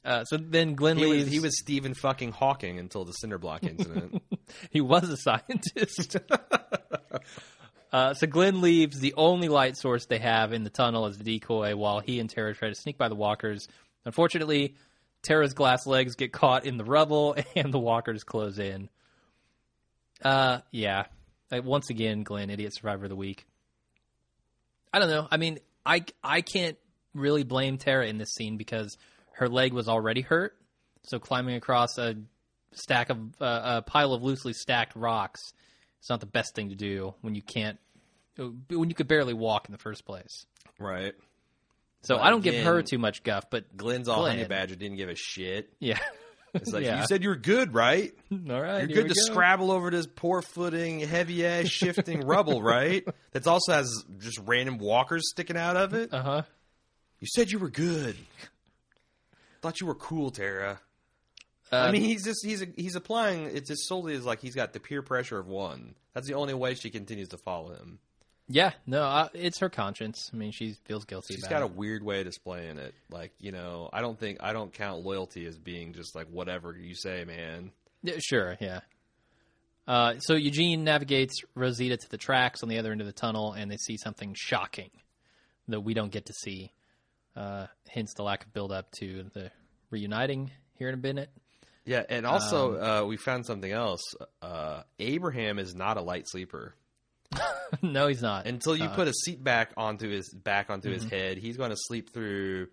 Uh, 0.05 0.25
so 0.25 0.35
then 0.35 0.75
Glenn 0.75 0.97
He 0.97 1.05
leaves. 1.05 1.23
was, 1.23 1.33
he 1.33 1.39
was 1.39 1.57
Stephen 1.61 1.93
fucking 1.93 2.33
Hawking 2.33 2.77
until 2.77 3.05
the 3.05 3.13
cinder 3.13 3.37
block 3.37 3.63
incident. 3.63 4.21
he 4.69 4.81
was 4.81 5.07
a 5.09 5.15
scientist. 5.15 6.17
uh, 7.91 8.13
so 8.13 8.27
Glenn 8.27 8.59
leaves. 8.59 8.99
The 8.99 9.13
only 9.15 9.47
light 9.47 9.77
source 9.77 10.05
they 10.07 10.19
have 10.19 10.51
in 10.51 10.65
the 10.65 10.69
tunnel 10.69 11.05
is 11.07 11.17
the 11.17 11.23
decoy, 11.23 11.75
while 11.77 12.01
he 12.01 12.19
and 12.19 12.29
Tara 12.29 12.53
try 12.53 12.67
to 12.67 12.75
sneak 12.75 12.97
by 12.97 13.07
the 13.07 13.15
walkers. 13.15 13.67
Unfortunately, 14.03 14.75
Tara's 15.23 15.53
glass 15.53 15.87
legs 15.87 16.15
get 16.15 16.31
caught 16.31 16.65
in 16.65 16.77
the 16.77 16.83
rubble, 16.83 17.35
and 17.55 17.73
the 17.73 17.79
walkers 17.79 18.23
close 18.23 18.59
in. 18.59 18.89
Uh, 20.21 20.59
yeah. 20.71 21.05
Uh, 21.51 21.61
once 21.63 21.89
again, 21.89 22.23
Glenn, 22.23 22.49
idiot 22.49 22.73
survivor 22.73 23.05
of 23.05 23.09
the 23.09 23.15
week. 23.15 23.45
I 24.93 24.99
don't 24.99 25.09
know. 25.09 25.27
I 25.31 25.37
mean, 25.37 25.59
I 25.85 26.05
I 26.23 26.41
can't 26.41 26.77
really 27.15 27.43
blame 27.43 27.77
Tara 27.77 28.07
in 28.07 28.17
this 28.17 28.33
scene 28.33 28.57
because 28.57 28.97
her 29.33 29.49
leg 29.49 29.73
was 29.73 29.87
already 29.87 30.21
hurt. 30.21 30.55
So 31.03 31.19
climbing 31.19 31.55
across 31.55 31.97
a 31.97 32.15
stack 32.73 33.09
of 33.09 33.17
uh, 33.41 33.61
a 33.63 33.81
pile 33.81 34.13
of 34.13 34.23
loosely 34.23 34.53
stacked 34.53 34.95
rocks 34.95 35.53
is 36.01 36.09
not 36.09 36.19
the 36.19 36.25
best 36.25 36.55
thing 36.55 36.69
to 36.69 36.75
do 36.75 37.15
when 37.21 37.35
you 37.35 37.41
can't 37.41 37.79
when 38.37 38.89
you 38.89 38.95
could 38.95 39.07
barely 39.07 39.33
walk 39.33 39.67
in 39.67 39.71
the 39.71 39.77
first 39.77 40.05
place. 40.05 40.45
right. 40.79 41.13
So 42.03 42.17
I 42.17 42.29
don't 42.29 42.43
give 42.43 42.63
her 42.65 42.81
too 42.81 42.97
much 42.97 43.23
guff, 43.23 43.49
but 43.49 43.75
Glenn's 43.75 44.07
all 44.07 44.25
honey 44.25 44.43
badger 44.45 44.75
didn't 44.75 44.97
give 44.97 45.09
a 45.09 45.15
shit. 45.15 45.73
yeah. 45.79 45.99
It's 46.53 46.71
like 46.71 46.83
Yeah. 46.85 47.01
you 47.01 47.07
said 47.07 47.23
you 47.23 47.29
were 47.29 47.35
good, 47.35 47.73
right? 47.73 48.13
All 48.31 48.61
right, 48.61 48.87
You're 48.87 49.03
good 49.03 49.09
to 49.09 49.15
go. 49.15 49.21
scrabble 49.31 49.71
over 49.71 49.89
this 49.89 50.05
poor 50.05 50.43
footing, 50.43 50.99
heavy 50.99 51.43
ass 51.45 51.67
shifting 51.67 52.19
rubble, 52.27 52.61
right? 52.61 53.03
That 53.31 53.47
also 53.47 53.71
has 53.73 53.89
just 54.19 54.37
random 54.45 54.77
walkers 54.77 55.29
sticking 55.31 55.57
out 55.57 55.77
of 55.77 55.95
it. 55.95 56.13
Uh 56.13 56.21
huh. 56.21 56.41
You 57.19 57.27
said 57.33 57.49
you 57.51 57.57
were 57.57 57.69
good. 57.71 58.15
Thought 59.63 59.79
you 59.81 59.87
were 59.87 59.95
cool, 59.95 60.29
Tara. 60.29 60.79
Uh, 61.71 61.75
I 61.77 61.91
mean, 61.91 62.01
he's 62.03 62.23
just 62.23 62.45
he's 62.45 62.63
he's 62.75 62.95
applying 62.95 63.45
it 63.45 63.65
just 63.65 63.87
solely 63.87 64.13
as 64.13 64.25
like 64.25 64.41
he's 64.41 64.53
got 64.55 64.73
the 64.73 64.79
peer 64.79 65.01
pressure 65.01 65.39
of 65.39 65.47
one. 65.47 65.95
That's 66.13 66.27
the 66.27 66.35
only 66.35 66.53
way 66.53 66.75
she 66.75 66.89
continues 66.91 67.29
to 67.29 67.37
follow 67.37 67.73
him. 67.73 67.97
Yeah, 68.47 68.71
no, 68.85 69.03
uh, 69.03 69.29
it's 69.33 69.59
her 69.59 69.69
conscience. 69.69 70.29
I 70.33 70.35
mean, 70.35 70.51
she 70.51 70.75
feels 70.85 71.05
guilty. 71.05 71.35
She's 71.35 71.47
got 71.47 71.61
a 71.61 71.67
weird 71.67 72.03
way 72.03 72.19
of 72.19 72.25
displaying 72.25 72.77
it. 72.77 72.93
Like 73.09 73.31
you 73.39 73.51
know, 73.51 73.89
I 73.91 74.01
don't 74.01 74.19
think 74.19 74.39
I 74.41 74.53
don't 74.53 74.73
count 74.73 75.03
loyalty 75.03 75.45
as 75.45 75.57
being 75.57 75.93
just 75.93 76.15
like 76.15 76.27
whatever 76.27 76.75
you 76.77 76.95
say, 76.95 77.25
man. 77.25 77.71
Yeah, 78.03 78.15
sure, 78.19 78.57
yeah. 78.59 78.81
Uh, 79.87 80.17
so 80.19 80.35
Eugene 80.35 80.83
navigates 80.83 81.35
Rosita 81.55 81.97
to 81.97 82.09
the 82.09 82.17
tracks 82.17 82.63
on 82.63 82.69
the 82.69 82.79
other 82.79 82.91
end 82.91 83.01
of 83.01 83.07
the 83.07 83.13
tunnel, 83.13 83.53
and 83.53 83.71
they 83.71 83.77
see 83.77 83.97
something 83.97 84.35
shocking 84.37 84.91
that 85.67 85.81
we 85.81 85.93
don't 85.93 86.11
get 86.11 86.25
to 86.27 86.33
see. 86.33 86.71
Uh, 87.35 87.67
hence 87.89 88.13
the 88.15 88.23
lack 88.23 88.45
of 88.45 88.53
build 88.53 88.71
up 88.71 88.91
to 88.99 89.25
the 89.33 89.51
reuniting 89.89 90.51
here 90.77 90.87
in 90.87 90.93
a 90.93 91.01
minute. 91.01 91.29
Yeah, 91.85 92.03
and 92.07 92.25
also 92.25 92.79
uh, 92.79 93.05
we 93.05 93.17
found 93.17 93.45
something 93.45 93.71
else. 93.71 94.15
Uh, 94.41 94.83
Abraham 94.99 95.59
is 95.59 95.75
not 95.75 95.97
a 95.97 96.01
light 96.01 96.29
sleeper. 96.29 96.75
no, 97.81 98.07
he's 98.07 98.21
not. 98.21 98.45
Until 98.45 98.75
you 98.75 98.85
Uh, 98.85 98.95
put 98.95 99.07
a 99.07 99.13
seat 99.13 99.43
back 99.43 99.71
onto 99.77 100.09
his 100.09 100.33
back 100.33 100.69
onto 100.69 100.91
his 100.91 101.03
head, 101.03 101.37
he's 101.37 101.57
going 101.57 101.69
to 101.71 101.77
sleep 101.77 102.13
through 102.13 102.67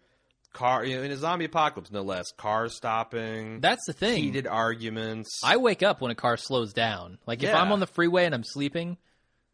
car. 0.53 0.85
You 0.85 0.97
know, 0.97 1.03
in 1.03 1.11
a 1.11 1.17
zombie 1.17 1.45
apocalypse, 1.47 1.91
no 1.91 2.03
less. 2.03 2.27
Cars 2.37 2.77
stopping, 2.77 3.61
that's 3.61 3.85
the 3.87 3.93
thing. 3.93 4.23
heated 4.23 4.47
arguments. 4.47 5.41
I 5.45 5.57
wake 5.57 5.83
up 5.83 6.01
when 6.01 6.11
a 6.11 6.15
car 6.17 6.37
slows 6.37 6.73
down. 6.73 7.19
Like 7.27 7.43
if 7.43 7.55
I'm 7.55 7.73
on 7.73 7.81
the 7.81 7.87
freeway 7.87 8.25
and 8.27 8.35
I'm 8.35 8.45
sleeping, 8.45 8.97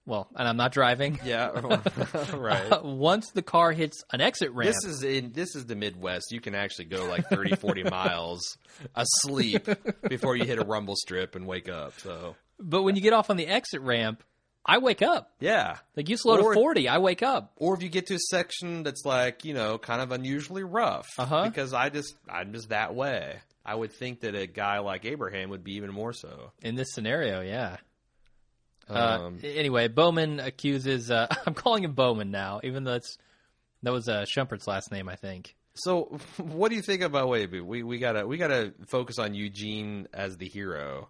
well, 0.07 0.29
and 0.37 0.47
I'm 0.49 0.57
not 0.57 0.73
driving. 0.73 1.19
yeah, 1.25 1.49
right. 2.35 2.73
Uh, 2.73 2.81
once 2.85 3.31
the 3.33 3.43
car 3.43 3.73
hits 3.73 4.05
an 4.13 4.21
exit 4.21 4.53
ramp, 4.53 4.73
This 4.73 4.85
is 4.85 5.03
in 5.03 5.33
this 5.33 5.55
is 5.57 5.67
the 5.67 5.75
Midwest. 5.77 6.27
You 6.31 6.41
can 6.41 6.55
actually 6.55 6.87
go 6.87 7.07
like 7.07 7.29
30, 7.29 7.57
40 7.57 7.85
miles 7.85 8.57
asleep 8.95 9.69
before 10.09 10.37
you 10.37 10.45
hit 10.45 10.59
a 10.59 10.65
rumble 10.65 10.95
strip 10.97 11.35
and 11.35 11.47
wake 11.47 11.69
up. 11.69 11.95
So 11.99 12.37
but 12.59 12.83
when 12.85 12.97
you 12.97 13.03
get 13.03 13.13
off 13.13 13.31
on 13.31 13.37
the 13.37 13.47
exit 13.47 13.81
ramp, 13.83 14.23
I 14.69 14.79
wake 14.79 15.01
up. 15.01 15.31
yeah. 15.39 15.79
Like 15.97 16.09
you 16.09 16.17
slow 16.17 16.41
Or- 16.41 16.53
to 16.55 16.61
40, 16.61 16.89
I 16.89 16.99
wake 16.99 17.23
up. 17.23 17.53
Or 17.57 17.75
if 17.75 17.83
you 17.83 17.89
get 17.89 18.07
to 18.09 18.15
a 18.17 18.19
section 18.19 18.83
that's 18.83 19.05
like 19.05 19.45
you 19.45 19.55
know 19.55 19.79
kind 19.79 20.03
of 20.03 20.11
unusually 20.13 20.65
rough, 20.65 21.07
Uh-huh. 21.19 21.45
because 21.49 21.73
I 21.73 21.89
just 21.89 22.15
I'm 22.29 22.53
just 22.53 22.71
that 22.71 22.95
way. 22.95 23.37
I 23.65 23.75
would 23.75 23.93
think 23.93 24.21
that 24.21 24.35
a 24.35 24.47
guy 24.47 24.79
like 24.81 25.05
Abraham 25.05 25.51
would 25.51 25.65
be 25.65 25.75
even 25.75 25.93
more 25.93 26.13
so. 26.13 26.53
In 26.63 26.75
this 26.77 26.93
scenario, 26.93 27.41
yeah. 27.43 27.77
Uh, 28.89 29.19
Um, 29.27 29.39
anyway, 29.43 29.89
Bowman 29.89 30.39
accuses. 30.41 31.11
Uh, 31.11 31.27
I'm 31.47 31.55
calling 31.55 31.83
him 31.85 31.93
Bowman 31.93 32.31
now, 32.31 32.61
even 32.63 32.85
though 32.85 32.95
it's 32.95 33.19
that 33.83 33.93
was 33.93 34.09
uh, 34.09 34.25
Shumpert's 34.25 34.67
last 34.67 34.91
name, 34.93 35.09
I 35.09 35.17
think. 35.17 35.55
So, 35.75 36.19
what 36.39 36.71
do 36.71 36.77
you 36.77 36.83
think 36.83 37.03
about 37.03 37.29
wait? 37.29 37.51
We 37.65 37.83
we 37.83 37.99
gotta 37.99 38.27
we 38.27 38.37
gotta 38.37 38.73
focus 38.87 39.19
on 39.19 39.35
Eugene 39.35 40.09
as 40.15 40.37
the 40.37 40.47
hero. 40.49 41.09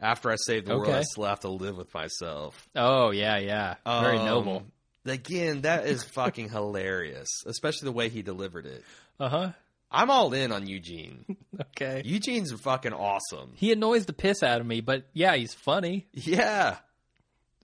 After 0.00 0.30
I 0.30 0.36
save 0.36 0.64
the 0.66 0.76
world, 0.76 0.88
Okay. 0.88 0.98
I 0.98 1.02
still 1.02 1.24
have 1.24 1.40
to 1.40 1.48
live 1.48 1.76
with 1.76 1.92
myself. 1.92 2.68
Oh 2.76 3.10
yeah, 3.10 3.38
yeah, 3.38 3.74
very 3.84 4.18
Um, 4.18 4.24
noble. 4.26 4.62
Again, 5.04 5.62
that 5.62 5.86
is 5.86 6.04
fucking 6.14 6.50
hilarious, 6.50 7.28
especially 7.46 7.86
the 7.86 7.92
way 7.92 8.08
he 8.08 8.22
delivered 8.22 8.66
it. 8.66 8.84
Uh 9.18 9.28
huh. 9.28 9.52
I'm 9.90 10.10
all 10.10 10.32
in 10.34 10.52
on 10.52 10.66
Eugene. 10.66 11.24
Okay. 11.60 12.02
Eugene's 12.04 12.52
fucking 12.52 12.92
awesome. 12.92 13.52
He 13.54 13.72
annoys 13.72 14.06
the 14.06 14.12
piss 14.12 14.42
out 14.44 14.60
of 14.60 14.66
me, 14.66 14.80
but 14.80 15.06
yeah, 15.12 15.34
he's 15.34 15.54
funny. 15.54 16.06
Yeah, 16.12 16.76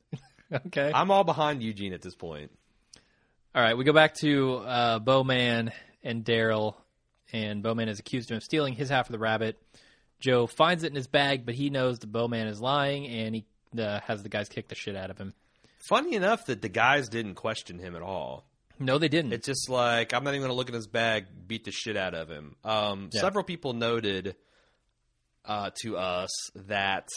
Okay. 0.53 0.91
I'm 0.93 1.11
all 1.11 1.25
behind 1.25 1.63
Eugene 1.63 1.93
at 1.93 2.03
this 2.03 2.15
point. 2.15 2.51
All 3.55 3.63
right, 3.63 3.77
we 3.77 3.85
go 3.85 3.93
back 3.93 4.15
to 4.17 4.57
uh, 4.57 4.99
Bowman 4.99 5.71
and 6.03 6.25
Daryl, 6.25 6.75
and 7.33 7.63
Bowman 7.63 7.89
is 7.89 7.99
accused 8.01 8.31
of 8.33 8.43
stealing 8.43 8.75
his 8.75 8.89
half 8.89 9.07
of 9.09 9.13
the 9.13 9.19
rabbit. 9.19 9.61
Joe 10.25 10.47
finds 10.47 10.85
it 10.85 10.89
in 10.89 10.95
his 10.97 11.07
bag, 11.07 11.45
but 11.45 11.55
he 11.55 11.69
knows 11.69 11.99
the 11.99 12.07
Bowman 12.07 12.47
is 12.47 12.61
lying, 12.61 13.07
and 13.07 13.35
he 13.35 13.45
uh, 13.79 14.01
has 14.07 14.23
the 14.23 14.29
guys 14.31 14.49
kick 14.49 14.69
the 14.69 14.75
shit 14.75 14.97
out 14.97 15.11
of 15.11 15.19
him. 15.19 15.35
Funny 15.89 16.15
enough 16.15 16.47
that 16.47 16.63
the 16.63 16.69
guys 16.71 17.09
didn't 17.11 17.35
question 17.35 17.79
him 17.79 17.95
at 17.95 18.01
all. 18.03 18.45
No, 18.79 18.97
they 18.99 19.09
didn't. 19.09 19.33
It's 19.35 19.47
just 19.47 19.69
like 19.69 20.15
I'm 20.15 20.25
not 20.25 20.31
even 20.31 20.41
going 20.41 20.51
to 20.51 20.57
look 20.57 20.69
in 20.69 20.75
his 20.75 20.87
bag, 20.87 21.27
beat 21.47 21.65
the 21.65 21.71
shit 21.73 21.97
out 21.97 22.15
of 22.15 22.29
him. 22.31 22.57
Um, 22.65 23.11
Yeah. 23.13 23.21
Several 23.21 23.45
people 23.45 23.73
noted 23.75 24.35
uh, 25.45 25.71
to 25.83 25.97
us 25.99 26.31
that 26.55 27.09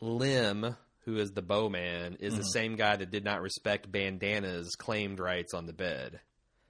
Lim, 0.00 0.76
who 1.04 1.16
is 1.16 1.32
the 1.32 1.42
bowman, 1.42 2.16
is 2.20 2.34
the 2.34 2.40
Mm-hmm. 2.40 2.48
same 2.50 2.76
guy 2.76 2.96
that 2.96 3.10
did 3.10 3.24
not 3.24 3.40
respect 3.40 3.90
Bandana's 3.90 4.74
claimed 4.76 5.18
rights 5.18 5.54
on 5.54 5.66
the 5.66 5.72
bed. 5.72 6.20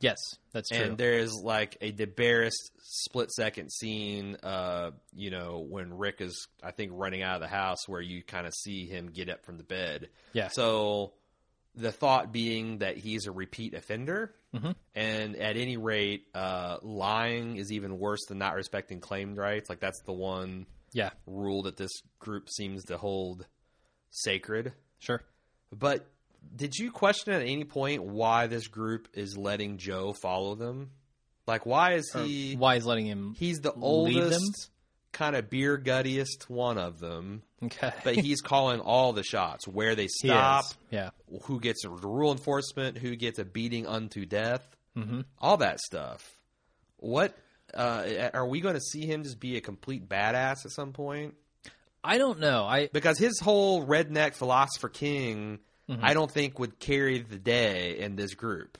Yes, 0.00 0.16
that's 0.52 0.68
true. 0.68 0.78
And 0.78 0.98
there's 0.98 1.32
like 1.42 1.76
a 1.80 1.90
debarrassed 1.92 2.70
split 2.80 3.30
second 3.32 3.70
scene, 3.72 4.36
uh, 4.42 4.90
you 5.14 5.30
know, 5.30 5.64
when 5.68 5.96
Rick 5.96 6.20
is, 6.20 6.48
I 6.62 6.70
think, 6.70 6.92
running 6.94 7.22
out 7.22 7.36
of 7.36 7.40
the 7.42 7.48
house 7.48 7.86
where 7.88 8.00
you 8.00 8.22
kind 8.22 8.46
of 8.46 8.54
see 8.54 8.86
him 8.86 9.10
get 9.10 9.28
up 9.28 9.44
from 9.44 9.56
the 9.58 9.64
bed. 9.64 10.08
yeah. 10.32 10.48
So 10.48 11.12
the 11.74 11.92
thought 11.92 12.32
being 12.32 12.78
that 12.78 12.96
he's 12.96 13.26
a 13.26 13.32
repeat 13.32 13.74
offender, 13.74 14.34
Mhm. 14.54 14.74
and 14.94 15.36
at 15.36 15.58
any 15.58 15.76
rate, 15.76 16.26
uh, 16.34 16.78
lying 16.82 17.56
is 17.56 17.70
even 17.72 17.98
worse 17.98 18.24
than 18.26 18.38
not 18.38 18.54
respecting 18.54 19.00
claimed 19.00 19.36
rights. 19.36 19.68
Like 19.68 19.80
that's 19.80 20.00
the 20.02 20.12
one 20.14 20.66
yeah, 20.92 21.10
rule 21.26 21.64
that 21.64 21.76
this 21.76 21.92
group 22.18 22.48
seems 22.48 22.84
to 22.84 22.96
hold 22.96 23.46
sacred. 24.10 24.72
sure. 24.98 25.22
But 25.70 26.06
did 26.54 26.74
you 26.76 26.90
question 26.90 27.32
at 27.32 27.42
any 27.42 27.64
point 27.64 28.02
why 28.02 28.46
this 28.46 28.68
group 28.68 29.08
is 29.14 29.36
letting 29.36 29.78
Joe 29.78 30.14
follow 30.22 30.54
them? 30.54 30.90
Like, 31.46 31.64
why 31.64 31.94
is 31.94 32.10
he? 32.12 32.54
Why 32.54 32.76
is 32.76 32.84
letting 32.86 33.06
him? 33.06 33.34
He's 33.38 33.60
the 33.60 33.72
oldest, 33.72 34.70
kind 35.12 35.36
of 35.36 35.48
beer 35.48 35.78
guttiest 35.78 36.48
one 36.48 36.76
of 36.76 36.98
them, 36.98 37.42
Okay, 37.62 37.92
but 38.04 38.16
he's 38.16 38.40
calling 38.42 38.80
all 38.80 39.12
the 39.12 39.22
shots. 39.22 39.66
Where 39.66 39.94
they 39.94 40.08
stop. 40.08 40.64
Yeah. 40.90 41.10
who 41.44 41.60
gets 41.60 41.82
the 41.82 41.90
rule 41.90 42.32
enforcement, 42.32 42.98
who 42.98 43.14
gets 43.16 43.38
a 43.38 43.44
beating 43.44 43.86
unto 43.86 44.26
death, 44.26 44.66
hmm 44.94 45.20
all 45.40 45.58
that 45.58 45.78
stuff. 45.80 46.36
What 46.96 47.36
uh, 47.74 48.30
are 48.34 48.46
we 48.46 48.60
going 48.60 48.74
to 48.74 48.80
see 48.80 49.06
him 49.06 49.22
just 49.22 49.38
be 49.38 49.56
a 49.56 49.60
complete 49.60 50.08
badass 50.08 50.64
at 50.64 50.72
some 50.72 50.92
point? 50.92 51.34
I 52.02 52.18
don't 52.18 52.38
know. 52.40 52.64
I 52.64 52.88
Because 52.92 53.18
his 53.18 53.38
whole 53.40 53.84
redneck 53.86 54.34
philosopher 54.34 54.88
king, 54.88 55.58
Mm-hmm. 55.90 56.04
I 56.04 56.14
don't 56.14 56.30
think 56.30 56.58
would 56.58 56.78
carry 56.78 57.20
the 57.20 57.38
day 57.38 57.98
in 57.98 58.16
this 58.16 58.34
group. 58.34 58.78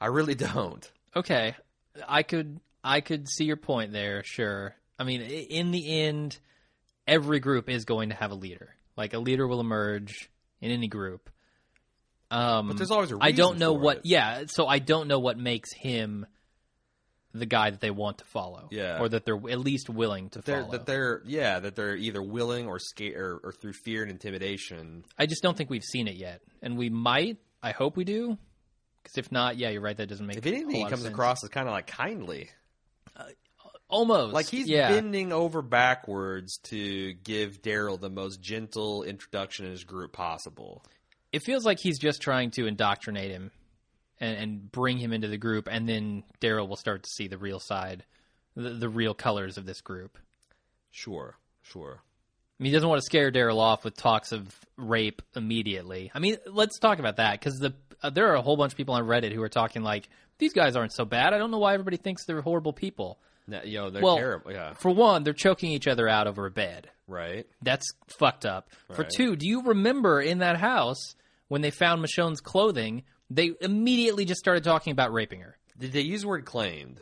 I 0.00 0.06
really 0.06 0.34
don't. 0.50 0.90
okay. 1.14 1.54
I 2.06 2.22
could 2.22 2.60
I 2.84 3.00
could 3.00 3.28
see 3.28 3.44
your 3.44 3.56
point 3.56 3.92
there. 3.92 4.22
Sure. 4.24 4.74
I 4.98 5.04
mean, 5.04 5.20
in 5.22 5.70
the 5.72 6.00
end, 6.02 6.38
every 7.06 7.40
group 7.40 7.68
is 7.68 7.84
going 7.84 8.10
to 8.10 8.14
have 8.14 8.30
a 8.30 8.34
leader. 8.34 8.74
Like 8.96 9.12
a 9.14 9.18
leader 9.18 9.46
will 9.46 9.60
emerge 9.60 10.30
in 10.60 10.70
any 10.70 10.88
group. 10.88 11.28
Um, 12.30 12.68
But 12.68 12.76
there's 12.78 12.90
always 12.90 13.12
a 13.12 13.18
I 13.20 13.32
don't 13.32 13.58
know 13.58 13.72
what. 13.72 13.98
it. 13.98 14.06
Yeah, 14.06 14.44
so 14.46 14.66
I 14.66 14.78
don't 14.78 15.06
know 15.08 15.18
what 15.18 15.38
makes 15.38 15.72
him 15.72 16.26
the 17.38 17.46
guy 17.46 17.70
that 17.70 17.80
they 17.80 17.90
want 17.90 18.18
to 18.18 18.24
follow. 18.24 18.68
Yeah. 18.70 18.98
or 19.00 19.08
that 19.08 19.24
they're 19.24 19.36
at 19.36 19.58
least 19.60 19.88
willing 19.88 20.30
to 20.30 20.40
They're, 20.40 20.60
follow. 20.62 20.72
that 20.72 20.86
they're 20.86 21.22
yeah 21.26 21.60
that 21.60 21.76
they're 21.76 21.96
either 21.96 22.22
willing 22.22 22.66
or 22.66 22.78
scared 22.78 23.16
or, 23.16 23.36
or 23.44 23.52
through 23.52 23.74
fear 23.74 24.02
and 24.02 24.10
intimidation. 24.10 25.04
I 25.18 25.26
just 25.26 25.42
don't 25.42 25.56
think 25.56 25.70
we've 25.70 25.84
seen 25.84 26.08
it 26.08 26.16
yet, 26.16 26.40
and 26.62 26.76
we 26.76 26.90
might. 26.90 27.38
I 27.62 27.72
hope 27.72 27.96
we 27.96 28.04
do. 28.04 28.38
Because 29.02 29.18
if 29.18 29.30
not, 29.30 29.56
yeah, 29.56 29.70
you're 29.70 29.80
right. 29.82 29.96
That 29.96 30.08
doesn't 30.08 30.26
make. 30.26 30.36
If 30.36 30.46
anything, 30.46 30.70
he 30.70 30.84
comes 30.88 31.04
across 31.04 31.44
as 31.44 31.50
kind 31.50 31.68
of 31.68 31.72
like 31.72 31.86
kindly. 31.86 32.50
Uh, 33.16 33.24
almost 33.88 34.34
Like 34.34 34.46
he's 34.48 34.68
yeah. 34.68 34.88
bending 34.90 35.32
over 35.32 35.62
backwards 35.62 36.58
to 36.64 37.12
give 37.14 37.62
Daryl 37.62 38.00
the 38.00 38.10
most 38.10 38.40
gentle 38.40 39.04
introduction 39.04 39.64
in 39.66 39.70
his 39.72 39.84
group 39.84 40.12
possible. 40.12 40.84
It 41.32 41.42
feels 41.44 41.64
like 41.64 41.78
he's 41.80 41.98
just 41.98 42.20
trying 42.20 42.50
to 42.52 42.66
indoctrinate 42.66 43.30
him 43.30 43.50
and, 44.20 44.36
and 44.36 44.72
bring 44.72 44.98
him 44.98 45.12
into 45.12 45.28
the 45.28 45.38
group, 45.38 45.68
and 45.70 45.88
then 45.88 46.24
Daryl 46.40 46.68
will 46.68 46.76
start 46.76 47.02
to 47.02 47.08
see 47.10 47.28
the 47.28 47.38
real 47.38 47.60
side, 47.60 48.04
the, 48.54 48.70
the 48.70 48.88
real 48.88 49.14
colors 49.14 49.58
of 49.58 49.66
this 49.66 49.80
group. 49.80 50.18
Sure, 50.90 51.36
sure. 51.62 52.00
I 52.58 52.62
mean, 52.62 52.70
he 52.70 52.74
doesn't 52.74 52.88
want 52.88 53.00
to 53.00 53.04
scare 53.04 53.30
Daryl 53.30 53.58
off 53.58 53.84
with 53.84 53.96
talks 53.96 54.32
of 54.32 54.54
rape 54.76 55.20
immediately. 55.34 56.10
I 56.14 56.20
mean, 56.20 56.38
let's 56.46 56.78
talk 56.78 56.98
about 56.98 57.16
that 57.16 57.38
because 57.38 57.58
the 57.58 57.74
uh, 58.02 58.10
there 58.10 58.30
are 58.30 58.34
a 58.34 58.42
whole 58.42 58.56
bunch 58.56 58.72
of 58.72 58.76
people 58.78 58.94
on 58.94 59.04
Reddit 59.04 59.32
who 59.32 59.42
are 59.42 59.48
talking 59.48 59.82
like 59.82 60.08
these 60.38 60.52
guys 60.52 60.76
aren't 60.76 60.92
so 60.92 61.04
bad. 61.04 61.34
I 61.34 61.38
don't 61.38 61.50
know 61.50 61.58
why 61.58 61.74
everybody 61.74 61.96
thinks 61.98 62.24
they're 62.24 62.40
horrible 62.40 62.72
people. 62.72 63.18
No, 63.46 63.60
know, 63.62 63.90
they're 63.90 64.02
Well, 64.02 64.16
terrible. 64.16 64.52
Yeah, 64.52 64.72
For 64.74 64.90
one, 64.90 65.22
they're 65.22 65.32
choking 65.32 65.70
each 65.70 65.86
other 65.86 66.08
out 66.08 66.26
over 66.26 66.46
a 66.46 66.50
bed. 66.50 66.88
right. 67.06 67.46
That's 67.62 67.84
fucked 68.18 68.44
up. 68.44 68.70
For 68.92 69.04
two, 69.04 69.36
do 69.36 69.46
you 69.46 69.62
remember 69.62 70.20
in 70.20 70.38
that 70.38 70.58
house 70.58 71.14
when 71.48 71.60
they 71.60 71.70
found 71.70 72.02
Michonne's 72.02 72.40
clothing? 72.40 73.04
They 73.30 73.52
immediately 73.60 74.24
just 74.24 74.38
started 74.38 74.62
talking 74.64 74.92
about 74.92 75.12
raping 75.12 75.40
her 75.40 75.56
Did 75.78 75.92
they 75.92 76.02
use 76.02 76.22
the 76.22 76.28
word 76.28 76.44
claimed? 76.44 77.00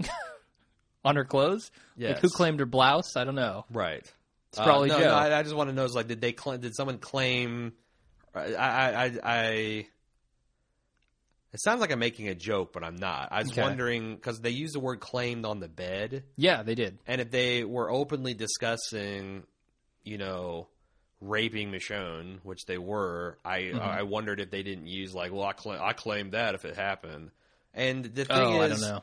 on 1.04 1.16
her 1.16 1.24
clothes. 1.24 1.70
Like 1.98 2.20
who 2.20 2.28
claimed 2.28 2.60
her 2.60 2.66
blouse? 2.66 3.16
I 3.16 3.24
don't 3.24 3.34
know. 3.34 3.64
Right. 3.70 4.04
It's 4.50 4.58
probably 4.58 4.90
uh, 4.90 4.94
no, 4.98 5.00
Joe. 5.04 5.08
no, 5.10 5.14
I, 5.14 5.38
I 5.38 5.42
just 5.44 5.54
want 5.54 5.70
to 5.70 5.74
know 5.74 5.84
is 5.84 5.94
like, 5.94 6.08
did 6.08 6.20
they 6.20 6.32
claim? 6.32 6.60
Did 6.60 6.74
someone 6.74 6.98
claim? 6.98 7.72
I, 8.34 8.54
I, 8.54 9.04
I, 9.04 9.12
I. 9.22 9.46
It 11.52 11.60
sounds 11.60 11.80
like 11.80 11.90
I'm 11.90 11.98
making 11.98 12.28
a 12.28 12.34
joke, 12.34 12.72
but 12.72 12.84
I'm 12.84 12.96
not. 12.96 13.28
I 13.32 13.42
was 13.42 13.50
Okay. 13.50 13.62
wondering 13.62 14.14
because 14.14 14.40
they 14.40 14.50
used 14.50 14.74
the 14.74 14.80
word 14.80 15.00
claimed 15.00 15.44
on 15.44 15.58
the 15.60 15.68
bed, 15.68 16.22
yeah, 16.36 16.62
they 16.62 16.74
did. 16.76 16.98
and 17.08 17.20
if 17.20 17.30
they 17.32 17.64
were 17.64 17.90
openly 17.90 18.34
discussing, 18.34 19.42
you 20.04 20.16
know, 20.18 20.68
raping 21.20 21.70
Michonne, 21.70 22.38
which 22.42 22.64
they 22.66 22.78
were, 22.78 23.38
I 23.44 23.58
Mm-hmm. 23.60 23.78
I 23.80 24.02
wondered 24.02 24.40
if 24.40 24.50
they 24.50 24.62
didn't 24.62 24.86
use 24.86 25.14
like, 25.14 25.32
well, 25.32 25.44
I 25.44 25.52
claim 25.52 25.78
I 25.82 25.92
claimed 25.92 26.32
that 26.32 26.54
if 26.54 26.64
it 26.64 26.76
happened. 26.76 27.30
And 27.72 28.04
the 28.04 28.24
thing 28.24 28.36
Oh, 28.36 28.60
I 28.60 28.66
is, 28.66 28.80
don't 28.80 28.90
know. 28.90 29.00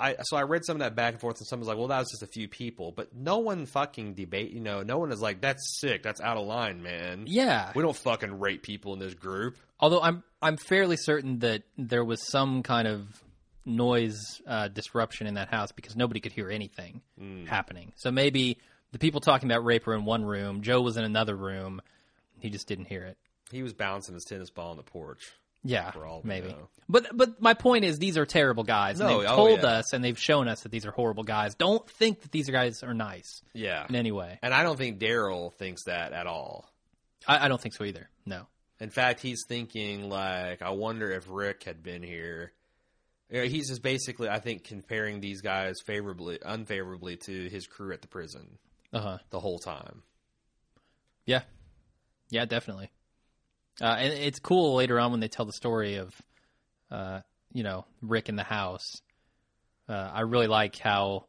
I 0.00 0.16
so 0.22 0.36
I 0.36 0.42
read 0.42 0.64
some 0.64 0.74
of 0.74 0.80
that 0.80 0.96
back 0.96 1.12
and 1.14 1.20
forth, 1.20 1.38
and 1.38 1.46
someone's 1.46 1.68
like, 1.68 1.78
"Well, 1.78 1.86
that 1.86 2.00
was 2.00 2.10
just 2.10 2.24
a 2.24 2.26
few 2.26 2.48
people," 2.48 2.90
but 2.90 3.14
no 3.14 3.38
one 3.38 3.66
fucking 3.66 4.14
debate. 4.14 4.50
You 4.50 4.58
know, 4.58 4.82
no 4.82 4.98
one 4.98 5.12
is 5.12 5.20
like, 5.20 5.40
"That's 5.40 5.78
sick. 5.80 6.02
That's 6.02 6.20
out 6.20 6.36
of 6.36 6.44
line, 6.44 6.82
man." 6.82 7.26
Yeah. 7.28 7.70
we 7.72 7.82
don't 7.82 7.96
fucking 7.96 8.40
rape 8.40 8.64
people 8.64 8.94
in 8.94 8.98
this 8.98 9.14
group. 9.14 9.56
Although 9.78 10.00
I'm 10.00 10.24
I'm 10.42 10.56
fairly 10.56 10.96
certain 10.96 11.38
that 11.40 11.62
there 11.78 12.04
was 12.04 12.20
some 12.28 12.64
kind 12.64 12.88
of 12.88 13.06
noise 13.64 14.18
uh, 14.46 14.68
disruption 14.68 15.26
in 15.28 15.34
that 15.34 15.48
house 15.48 15.70
because 15.70 15.94
nobody 15.94 16.18
could 16.20 16.32
hear 16.32 16.50
anything 16.50 17.00
Hmm. 17.18 17.44
happening. 17.46 17.92
So 17.96 18.10
maybe 18.10 18.58
the 18.94 18.98
people 19.00 19.20
talking 19.20 19.50
about 19.50 19.64
rape 19.64 19.84
were 19.86 19.94
in 19.94 20.04
one 20.04 20.24
room, 20.24 20.62
Joe 20.62 20.80
was 20.80 20.96
in 20.96 21.04
another 21.04 21.34
room, 21.34 21.82
he 22.38 22.48
just 22.48 22.68
didn't 22.68 22.84
hear 22.84 23.02
it. 23.02 23.16
He 23.50 23.60
was 23.62 23.72
bouncing 23.72 24.14
his 24.14 24.24
tennis 24.24 24.50
ball 24.50 24.70
on 24.70 24.76
the 24.76 24.84
porch. 24.84 25.32
Yeah, 25.64 25.90
For 25.90 26.06
all 26.06 26.20
maybe. 26.22 26.48
know. 26.48 26.68
But 26.88 27.16
but 27.16 27.40
my 27.42 27.54
point 27.54 27.84
is, 27.84 27.98
these 27.98 28.16
are 28.18 28.24
terrible 28.26 28.62
guys. 28.64 29.00
and 29.00 29.08
No, 29.08 29.20
they've 29.20 29.30
oh, 29.30 29.34
told 29.36 29.62
yeah. 29.62 29.68
us 29.78 29.92
and 29.92 30.04
they've 30.04 30.18
shown 30.18 30.46
us 30.46 30.60
that 30.62 30.70
these 30.70 30.86
are 30.86 30.90
horrible 30.92 31.24
guys. 31.24 31.54
Don't 31.56 31.88
think 31.90 32.20
that 32.20 32.30
these 32.32 32.48
guys 32.50 32.82
are 32.82 32.94
nice 32.94 33.42
Yeah, 33.52 33.84
in 33.88 33.96
any 33.96 34.12
way. 34.12 34.38
and 34.42 34.54
I 34.54 34.62
don't 34.62 34.76
think 34.76 35.00
Daryl 35.00 35.52
thinks 35.54 35.84
that 35.86 36.12
at 36.12 36.26
all. 36.26 36.70
I, 37.26 37.46
I 37.46 37.48
don't 37.48 37.60
think 37.60 37.74
so 37.74 37.84
either. 37.84 38.08
No. 38.24 38.46
In 38.78 38.90
fact, 38.90 39.20
he's 39.20 39.42
thinking 39.48 40.08
like, 40.08 40.62
"I 40.62 40.70
wonder 40.70 41.10
if 41.10 41.24
Rick 41.28 41.64
had 41.64 41.82
been 41.82 42.02
here." 42.02 42.52
He's 43.30 43.68
just 43.70 43.82
basically, 43.82 44.28
I 44.28 44.38
think, 44.38 44.64
comparing 44.64 45.20
these 45.20 45.40
guys 45.40 45.76
favorably, 45.86 46.38
unfavorably 46.44 47.16
to 47.24 47.48
his 47.48 47.66
crew 47.66 47.92
at 47.92 48.00
the 48.02 48.06
prison 48.08 48.58
Uh 48.94 49.00
huh. 49.00 49.18
the 49.30 49.40
whole 49.40 49.58
time. 49.58 50.02
Yeah, 51.26 51.42
yeah, 52.30 52.44
definitely. 52.44 52.90
Uh, 53.80 53.96
and 53.98 54.12
it's 54.12 54.38
cool 54.38 54.76
later 54.76 55.00
on 55.00 55.10
when 55.10 55.20
they 55.20 55.28
tell 55.28 55.44
the 55.44 55.52
story 55.52 55.96
of, 55.96 56.14
uh, 56.90 57.20
you 57.52 57.64
know, 57.64 57.86
Rick 58.02 58.28
in 58.28 58.36
the 58.36 58.44
house. 58.44 59.02
Uh, 59.88 60.10
I 60.14 60.20
really 60.20 60.46
like 60.46 60.78
how 60.78 61.26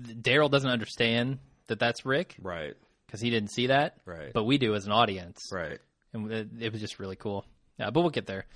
Daryl 0.00 0.50
doesn't 0.50 0.70
understand 0.70 1.38
that 1.66 1.78
that's 1.78 2.06
Rick 2.06 2.36
Right, 2.40 2.74
because 3.06 3.20
he 3.20 3.30
didn't 3.30 3.50
see 3.50 3.66
that, 3.68 3.96
right, 4.06 4.32
but 4.32 4.44
we 4.44 4.56
do 4.58 4.74
as 4.74 4.86
an 4.86 4.92
audience, 4.92 5.50
right. 5.52 5.78
and 6.12 6.30
it, 6.32 6.48
it 6.60 6.72
was 6.72 6.80
just 6.80 6.98
really 6.98 7.16
cool. 7.16 7.44
Yeah, 7.78 7.90
but 7.90 8.00
we'll 8.00 8.10
get 8.10 8.26
there. 8.26 8.46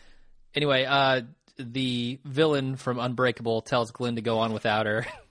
Anyway, 0.55 0.85
uh, 0.85 1.22
the 1.59 2.20
villain 2.25 2.77
from 2.77 2.99
Unbreakable 2.99 3.62
tells 3.62 3.91
Glenn 3.91 4.16
to 4.16 4.22
go 4.22 4.39
on 4.39 4.53
without 4.53 4.87
her. 4.87 5.07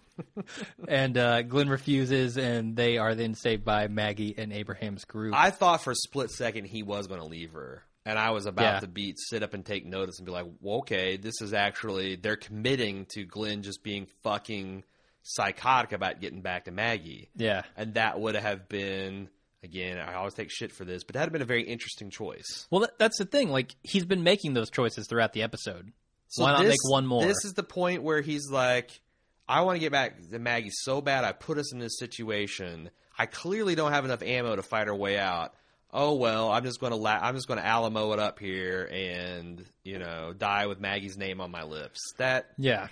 and 0.88 1.18
uh, 1.18 1.42
Glenn 1.44 1.70
refuses, 1.70 2.38
and 2.38 2.76
they 2.76 2.98
are 2.98 3.16
then 3.16 3.36
saved 3.36 3.64
by 3.64 3.88
Maggie 3.88 4.36
and 4.38 4.52
Abraham's 4.54 5.06
group. 5.06 5.34
I 5.36 5.50
thought 5.52 5.84
for 5.84 5.92
a 5.92 5.96
split 5.96 6.30
second 6.32 6.66
he 6.66 6.84
was 6.84 7.08
going 7.08 7.20
to 7.20 7.26
leave 7.28 7.52
her, 7.54 7.84
and 8.06 8.18
I 8.20 8.32
was 8.32 8.46
about 8.46 8.64
Yeah. 8.76 8.80
to 8.82 8.88
beat 8.88 9.18
sit 9.20 9.44
up 9.44 9.54
and 9.54 9.66
take 9.66 9.86
notice 9.86 10.20
and 10.20 10.26
be 10.26 10.32
like, 10.32 10.46
well, 10.62 10.80
"Okay, 10.80 11.18
this 11.18 11.42
is 11.42 11.54
actually 11.54 12.16
they're 12.16 12.36
committing 12.36 13.06
to 13.14 13.26
Glenn 13.26 13.62
just 13.64 13.84
being 13.84 14.08
fucking 14.24 14.84
psychotic 15.24 15.92
about 15.94 16.20
getting 16.22 16.42
back 16.42 16.66
to 16.66 16.72
Maggie." 16.72 17.30
yeah, 17.36 17.64
and 17.78 17.94
that 17.96 18.20
would 18.20 18.36
have 18.36 18.68
been 18.70 19.30
again. 19.64 19.98
I 19.98 20.16
always 20.16 20.34
take 20.34 20.50
shit 20.52 20.72
for 20.72 20.86
this, 20.86 21.04
but 21.04 21.14
that 21.14 21.22
would 21.22 21.26
have 21.28 21.34
been 21.34 21.42
a 21.42 21.46
very 21.46 21.64
interesting 21.64 22.10
choice. 22.10 22.68
Well, 22.70 22.82
that, 22.82 22.98
that's 23.00 23.18
the 23.18 23.26
thing. 23.26 23.50
Like 23.50 23.76
he's 23.84 24.06
been 24.06 24.24
making 24.24 24.54
those 24.54 24.70
choices 24.70 25.08
throughout 25.08 25.34
the 25.34 25.44
episode. 25.44 25.92
So 26.28 26.44
Why 26.44 26.54
not 26.54 26.66
make 26.66 26.80
one 26.90 27.06
more? 27.06 27.24
This 27.26 27.46
is 27.46 27.54
the 27.54 27.62
point 27.62 28.02
where 28.02 28.20
he's 28.22 28.50
like, 28.50 29.00
"I 29.48 29.62
want 29.62 29.76
to 29.76 29.80
get 29.80 29.92
back 29.92 30.18
to 30.32 30.40
Maggie 30.40 30.70
so 30.72 31.02
bad. 31.02 31.24
I 31.24 31.32
put 31.32 31.58
us 31.58 31.74
in 31.74 31.80
this 31.80 31.98
situation. 32.00 32.90
I 33.18 33.26
clearly 33.28 33.76
don't 33.76 33.92
have 33.92 34.06
enough 34.06 34.22
ammo 34.24 34.56
to 34.56 34.64
fight 34.64 34.88
our 34.88 34.96
way 34.96 35.18
out." 35.18 35.54
Oh 35.96 36.16
well, 36.16 36.50
I'm 36.52 36.64
just 36.64 36.80
going 36.80 36.92
to 36.92 36.98
la- 36.98 37.20
I'm 37.22 37.36
just 37.36 37.48
going 37.48 37.60
to 37.60 37.66
Alamo 37.66 38.14
it 38.14 38.20
up 38.20 38.40
here 38.40 38.90
and 38.92 39.64
you 39.84 40.00
know 40.00 40.34
die 40.36 40.66
with 40.66 40.80
Maggie's 40.80 41.18
name 41.18 41.40
on 41.40 41.52
my 41.52 41.64
lips. 41.64 42.00
That 42.18 42.48
yeah, 42.58 42.88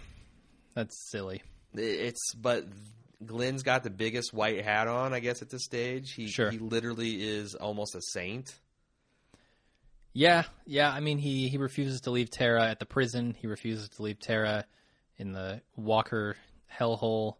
that's 0.75 1.09
silly. 1.09 1.41
it's 1.73 2.35
but 2.35 2.67
Glenn's 3.25 3.63
got 3.63 3.83
the 3.83 3.89
biggest 3.89 4.33
white 4.33 4.63
hat 4.63 4.87
on, 4.87 5.13
I 5.13 5.19
guess, 5.19 5.41
at 5.41 5.49
this 5.49 5.63
stage. 5.65 6.13
He 6.13 6.27
Sure. 6.27 6.51
he 6.51 6.59
literally 6.59 7.23
is 7.27 7.55
almost 7.55 7.95
a 7.95 8.01
saint. 8.01 8.53
Yeah, 10.13 10.43
yeah. 10.65 10.91
I 10.91 10.99
mean, 10.99 11.17
he 11.17 11.47
he 11.47 11.57
refuses 11.57 12.01
to 12.01 12.11
leave 12.11 12.29
Tara 12.29 12.67
at 12.69 12.79
the 12.79 12.85
prison. 12.85 13.35
He 13.39 13.47
refuses 13.47 13.89
to 13.89 14.03
leave 14.03 14.19
Tara 14.19 14.65
in 15.21 15.31
the 15.31 15.61
Walker 15.77 16.35
hellhole. 16.77 17.35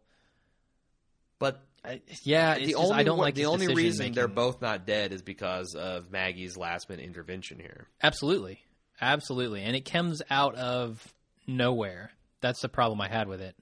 But 1.40 1.62
I, 1.84 2.02
yeah, 2.24 2.56
the 2.60 2.66
just- 2.68 2.76
only 2.76 2.94
I 2.96 3.04
don't 3.04 3.18
like 3.18 3.36
the 3.36 3.46
only 3.48 3.68
reason 3.68 3.76
decision-making. 3.84 4.14
they're 4.16 4.28
both 4.28 4.62
not 4.62 4.86
dead 4.86 5.12
is 5.12 5.22
because 5.22 5.74
of 5.76 6.12
Maggie's 6.12 6.56
last 6.56 6.90
minute 6.90 7.04
intervention 7.06 7.60
here. 7.60 7.88
absolutely, 8.02 8.60
absolutely, 9.02 9.64
and 9.64 9.76
it 9.76 9.90
comes 9.90 10.22
out 10.30 10.56
of 10.56 11.06
nowhere. 11.48 12.12
That's 12.42 12.62
the 12.62 12.70
problem 12.70 13.02
I 13.02 13.08
had 13.08 13.28
with 13.28 13.42
it. 13.42 13.56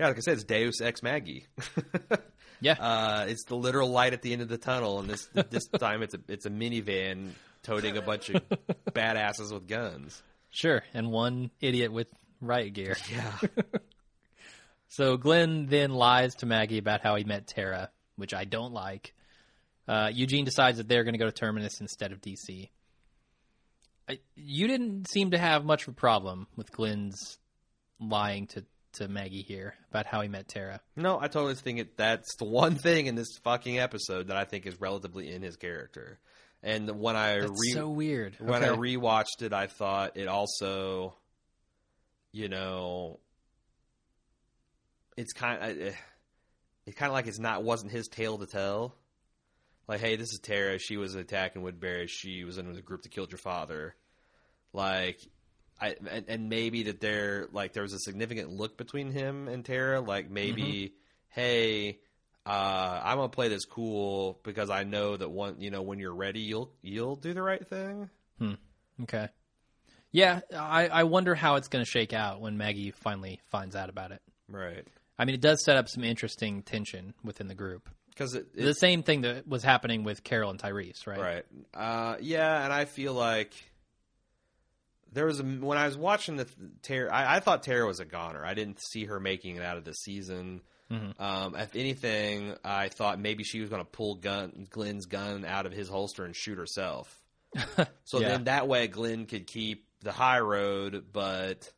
Yeah, 0.00 0.08
like 0.08 0.16
I 0.16 0.20
said, 0.20 0.34
it's 0.34 0.44
Deus 0.44 0.80
Ex 0.80 1.02
Maggie. 1.02 1.46
Yeah, 2.60 2.74
uh, 2.74 3.24
it's 3.28 3.42
the 3.46 3.56
literal 3.56 3.90
light 3.90 4.12
at 4.12 4.22
the 4.22 4.32
end 4.32 4.40
of 4.40 4.46
the 4.48 4.56
tunnel, 4.56 5.00
and 5.00 5.10
this 5.10 5.26
this 5.50 5.66
time 5.80 6.00
it's 6.04 6.14
a 6.14 6.20
it's 6.28 6.46
a 6.46 6.48
minivan 6.50 7.30
toting 7.64 7.96
a 7.96 8.02
bunch 8.02 8.28
of 8.30 8.40
badasses 8.92 9.52
with 9.52 9.66
guns. 9.66 10.22
sure. 10.50 10.84
And 10.94 11.10
one 11.10 11.50
idiot 11.60 11.90
with 11.92 12.06
riot 12.42 12.74
gear. 12.74 12.96
Yeah, 13.10 13.32
So 14.88 15.16
Glenn 15.16 15.66
then 15.66 15.90
lies 15.92 16.34
to 16.36 16.46
Maggie 16.46 16.76
about 16.78 17.00
how 17.00 17.16
he 17.16 17.24
met 17.24 17.46
Tara, 17.46 17.90
which 18.16 18.34
I 18.34 18.44
don't 18.44 18.74
like. 18.74 19.14
Uh, 19.88 20.10
Eugene 20.12 20.44
decides 20.44 20.76
that 20.78 20.86
they're 20.86 21.02
going 21.04 21.14
to 21.14 21.18
go 21.18 21.24
to 21.26 21.32
Terminus 21.32 21.80
instead 21.80 22.12
of 22.12 22.20
DC. 22.20 22.68
I, 24.08 24.18
you 24.36 24.66
didn't 24.68 25.08
seem 25.08 25.30
to 25.30 25.38
have 25.38 25.64
much 25.64 25.82
of 25.82 25.88
a 25.88 25.96
problem 25.96 26.46
with 26.56 26.70
Glenn's 26.72 27.38
lying 28.00 28.48
to, 28.48 28.64
to 28.94 29.08
Maggie 29.08 29.42
here 29.42 29.74
about 29.90 30.04
how 30.06 30.20
he 30.20 30.28
met 30.28 30.48
Tara. 30.48 30.80
no, 30.96 31.18
I 31.18 31.28
totally 31.28 31.54
think 31.54 31.78
it. 31.78 31.96
That's 31.96 32.36
the 32.36 32.44
one 32.44 32.74
thing 32.74 33.06
in 33.06 33.14
this 33.14 33.38
fucking 33.44 33.78
episode 33.78 34.26
that 34.28 34.36
I 34.36 34.44
think 34.44 34.66
is 34.66 34.78
relatively 34.80 35.32
in 35.32 35.40
his 35.40 35.56
character. 35.56 36.18
And 36.62 37.00
when 37.00 37.16
I 37.16 37.40
That's 37.40 37.50
re- 37.50 37.72
so 37.72 37.88
weird. 37.88 38.36
when 38.38 38.62
I 38.62 38.68
rewatched 38.68 39.40
it, 39.42 39.52
I 39.52 39.66
thought 39.68 40.16
it 40.16 40.28
also, 40.28 41.14
you 42.32 42.48
know, 42.48 43.20
it's 45.16 45.32
kind 45.32 45.62
of 45.62 45.86
eh, 45.88 45.92
it's 46.86 46.96
kind 46.96 47.10
of 47.10 47.14
like 47.14 47.26
it's 47.26 47.38
not 47.38 47.62
wasn't 47.62 47.92
his 47.92 48.08
tale 48.08 48.38
to 48.38 48.46
tell. 48.46 48.96
Like, 49.86 50.00
hey, 50.00 50.16
this 50.16 50.32
is 50.32 50.40
Tara. 50.42 50.78
She 50.78 50.96
was 50.96 51.14
attacking 51.14 51.62
Woodbury. 51.62 52.06
She 52.06 52.44
was 52.44 52.56
in 52.56 52.72
the 52.72 52.82
group 52.82 53.02
that 53.02 53.10
killed 53.10 53.30
your 53.30 53.38
father. 53.38 53.94
Like, 54.72 55.20
I 55.80 55.96
and, 56.10 56.24
and 56.28 56.48
maybe 56.48 56.84
that 56.84 57.00
there 57.00 57.48
like 57.52 57.72
there 57.72 57.82
was 57.82 57.92
a 57.92 57.98
significant 57.98 58.50
look 58.50 58.76
between 58.76 59.10
him 59.10 59.48
and 59.48 59.64
Tara. 59.64 60.00
Like 60.00 60.30
maybe, 60.30 60.62
mm-hmm. 60.62 61.40
hey. 61.40 61.98
Uh, 62.44 63.00
I'm 63.04 63.18
gonna 63.18 63.28
play 63.28 63.46
this 63.46 63.64
cool 63.64 64.40
because 64.42 64.68
I 64.68 64.82
know 64.82 65.16
that 65.16 65.28
one, 65.28 65.60
you 65.60 65.70
know, 65.70 65.82
when 65.82 66.00
you're 66.00 66.12
ready, 66.12 66.40
you'll 66.40 66.72
you'll 66.82 67.14
do 67.14 67.34
the 67.34 67.42
right 67.42 67.64
thing. 67.64 68.10
Hmm. 68.40 68.54
Okay. 69.04 69.28
Yeah, 70.12 70.40
I, 70.54 70.88
I 70.88 71.02
wonder 71.04 71.34
how 71.34 71.56
it's 71.56 71.68
going 71.68 71.84
to 71.84 71.90
shake 71.90 72.12
out 72.12 72.40
when 72.40 72.58
Maggie 72.58 72.90
finally 72.90 73.40
finds 73.50 73.74
out 73.74 73.88
about 73.88 74.12
it. 74.12 74.20
Right. 74.48 74.86
I 75.18 75.24
mean, 75.24 75.34
it 75.34 75.40
does 75.40 75.64
set 75.64 75.76
up 75.76 75.88
some 75.88 76.04
interesting 76.04 76.62
tension 76.62 77.14
within 77.24 77.48
the 77.48 77.54
group. 77.54 77.88
Because 78.10 78.34
it, 78.34 78.54
the 78.54 78.74
same 78.74 79.02
thing 79.02 79.22
that 79.22 79.48
was 79.48 79.62
happening 79.62 80.04
with 80.04 80.22
Carol 80.22 80.50
and 80.50 80.58
Tyrese, 80.60 81.06
right? 81.06 81.18
Right. 81.18 81.44
Uh, 81.72 82.16
yeah, 82.20 82.62
and 82.62 82.72
I 82.72 82.84
feel 82.84 83.14
like 83.14 83.54
there 85.12 85.24
was 85.26 85.40
a 85.40 85.44
when 85.44 85.78
I 85.78 85.86
was 85.86 85.96
watching 85.96 86.36
the 86.36 86.46
Tara. 86.82 87.10
I, 87.12 87.36
I 87.36 87.40
thought 87.40 87.62
Tara 87.62 87.86
was 87.86 88.00
a 88.00 88.04
goner. 88.04 88.44
I 88.44 88.52
didn't 88.54 88.80
see 88.82 89.04
her 89.06 89.18
making 89.18 89.56
it 89.56 89.62
out 89.62 89.78
of 89.78 89.84
the 89.84 89.94
season. 89.94 90.60
Mm-hmm. 90.90 91.22
Um, 91.22 91.56
if 91.56 91.74
anything, 91.74 92.54
I 92.62 92.88
thought 92.88 93.18
maybe 93.18 93.44
she 93.44 93.60
was 93.60 93.70
going 93.70 93.80
to 93.82 93.90
pull 93.90 94.16
gun 94.16 94.66
Glenn's 94.68 95.06
gun 95.06 95.46
out 95.46 95.64
of 95.64 95.72
his 95.72 95.88
holster 95.88 96.24
and 96.26 96.36
shoot 96.36 96.58
herself. 96.58 97.18
so 98.04 98.20
Yeah. 98.20 98.28
then 98.28 98.44
that 98.44 98.68
way 98.68 98.88
Glenn 98.88 99.24
could 99.26 99.46
keep 99.46 99.86
the 100.02 100.12
high 100.12 100.40
road, 100.40 101.04
but 101.12 101.70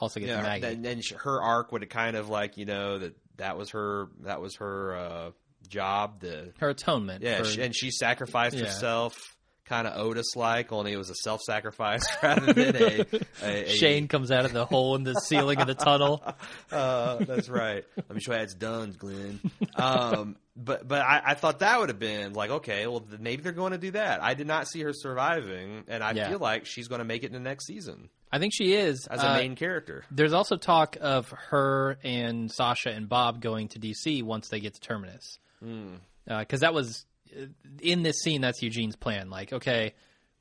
Also 0.00 0.20
get 0.20 0.28
you 0.28 0.36
know, 0.36 0.42
Maggie. 0.42 1.02
her 1.18 1.42
arc 1.42 1.72
would 1.72 1.82
have 1.82 1.90
kind 1.90 2.16
of 2.16 2.28
like 2.28 2.56
you 2.56 2.64
know 2.66 2.98
that 2.98 3.14
that 3.36 3.56
was 3.58 3.70
her 3.70 4.08
that 4.20 4.40
was 4.40 4.56
her 4.56 4.96
uh, 4.96 5.30
job. 5.68 6.20
The 6.20 6.52
Her 6.58 6.70
atonement. 6.70 7.22
yeah, 7.22 7.38
for- 7.38 7.44
she, 7.44 7.62
and 7.62 7.74
she 7.74 7.90
sacrificed 7.90 8.56
Yeah. 8.56 8.66
herself, 8.66 9.33
kind 9.64 9.86
of 9.86 9.96
Otis 9.98 10.36
like, 10.36 10.72
only 10.72 10.92
it 10.92 10.96
was 10.96 11.10
a 11.10 11.14
self 11.14 11.40
sacrifice 11.42 12.02
rather 12.22 12.52
than 12.52 12.76
a, 12.76 13.04
a, 13.42 13.64
a 13.64 13.68
Shane 13.76 14.08
comes 14.08 14.30
out 14.30 14.44
of 14.44 14.52
the 14.52 14.64
hole 14.66 14.94
in 14.96 15.04
the 15.04 15.14
ceiling 15.28 15.60
of 15.60 15.66
the 15.66 15.74
tunnel. 15.74 16.22
Uh, 16.70 17.24
that's 17.24 17.48
right. 17.48 17.84
Let 17.96 18.10
me 18.14 18.20
show 18.20 18.32
you 18.32 18.38
how 18.38 18.44
it's 18.44 18.54
done, 18.54 18.94
Glenn. 18.98 19.40
Um, 19.74 20.36
but 20.56 20.86
but 20.86 21.00
I, 21.02 21.20
I 21.26 21.34
thought 21.34 21.60
that 21.60 21.80
would 21.80 21.88
have 21.88 21.98
been 21.98 22.32
like 22.34 22.50
okay, 22.50 22.86
well 22.86 23.04
maybe 23.18 23.42
they're 23.42 23.52
going 23.52 23.72
to 23.72 23.78
do 23.78 23.90
that. 23.92 24.22
I 24.22 24.34
did 24.34 24.46
not 24.46 24.68
see 24.68 24.82
her 24.82 24.92
surviving, 24.92 25.84
and 25.88 26.02
I 26.04 26.12
Yeah. 26.12 26.28
feel 26.28 26.38
like 26.38 26.66
she's 26.66 26.88
going 26.88 27.00
to 27.00 27.04
make 27.04 27.24
it 27.24 27.26
in 27.26 27.32
the 27.32 27.40
next 27.40 27.66
season 27.66 28.08
I 28.32 28.38
think 28.38 28.52
she 28.54 28.74
is. 28.74 29.06
as 29.08 29.22
a 29.22 29.28
Uh, 29.30 29.34
main 29.34 29.54
character. 29.56 30.04
There's 30.10 30.32
also 30.32 30.56
talk 30.56 30.96
of 31.00 31.30
her 31.50 31.98
and 32.04 32.50
Sasha 32.52 32.90
and 32.90 33.08
Bob 33.08 33.40
going 33.40 33.68
to 33.68 33.78
DC 33.78 34.22
once 34.22 34.48
they 34.48 34.60
get 34.60 34.74
to 34.74 34.80
Terminus. 34.80 35.38
Because 36.26 36.60
that 36.60 36.74
was 36.74 37.04
uh, 37.04 37.13
in 37.80 38.02
this 38.02 38.20
scene. 38.20 38.40
That's 38.40 38.62
Eugene's 38.62 38.96
plan. 38.96 39.30
Like, 39.30 39.52
okay, 39.52 39.94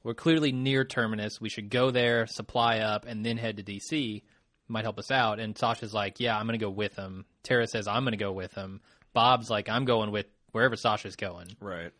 we're 0.03 0.13
clearly 0.13 0.51
near 0.51 0.83
Terminus. 0.83 1.39
We 1.39 1.49
should 1.49 1.69
go 1.69 1.91
there, 1.91 2.27
supply 2.27 2.79
up, 2.79 3.05
and 3.05 3.25
then 3.25 3.37
head 3.37 3.57
to 3.57 3.63
DC. 3.63 4.23
Might 4.67 4.85
help 4.85 4.99
us 4.99 5.11
out. 5.11 5.39
And 5.39 5.57
Sasha's 5.57 5.93
like, 5.93 6.19
yeah, 6.19 6.37
I'm 6.37 6.45
going 6.45 6.59
to 6.59 6.65
go 6.65 6.69
with 6.69 6.95
him. 6.95 7.25
Tara 7.43 7.67
says, 7.67 7.87
I'm 7.87 8.03
going 8.03 8.11
to 8.11 8.17
go 8.17 8.31
with 8.31 8.53
him. 8.53 8.81
Bob's 9.13 9.49
like, 9.49 9.69
I'm 9.69 9.85
going 9.85 10.11
with 10.11 10.25
wherever 10.51 10.75
Sasha's 10.75 11.15
going. 11.15 11.47
Right. 11.59 11.91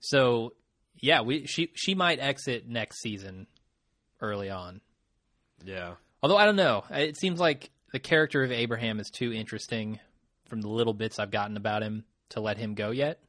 So, 0.00 0.54
yeah, 0.96 1.22
we 1.22 1.46
she 1.46 1.70
she 1.74 1.94
might 1.94 2.18
exit 2.18 2.68
next 2.68 3.00
season 3.00 3.46
early 4.20 4.50
on. 4.50 4.80
Yeah. 5.64 5.94
Although 6.22 6.36
I 6.36 6.44
don't 6.44 6.56
know, 6.56 6.84
it 6.90 7.16
seems 7.16 7.38
like 7.38 7.70
the 7.92 7.98
character 7.98 8.42
of 8.42 8.52
Abraham 8.52 9.00
is 9.00 9.10
too 9.10 9.32
interesting 9.32 10.00
from 10.46 10.60
the 10.60 10.68
little 10.68 10.94
bits 10.94 11.18
I've 11.18 11.30
gotten 11.30 11.56
about 11.56 11.82
him 11.82 12.04
to 12.30 12.40
let 12.40 12.58
him 12.58 12.74
go 12.74 12.90
yet. 12.90 13.20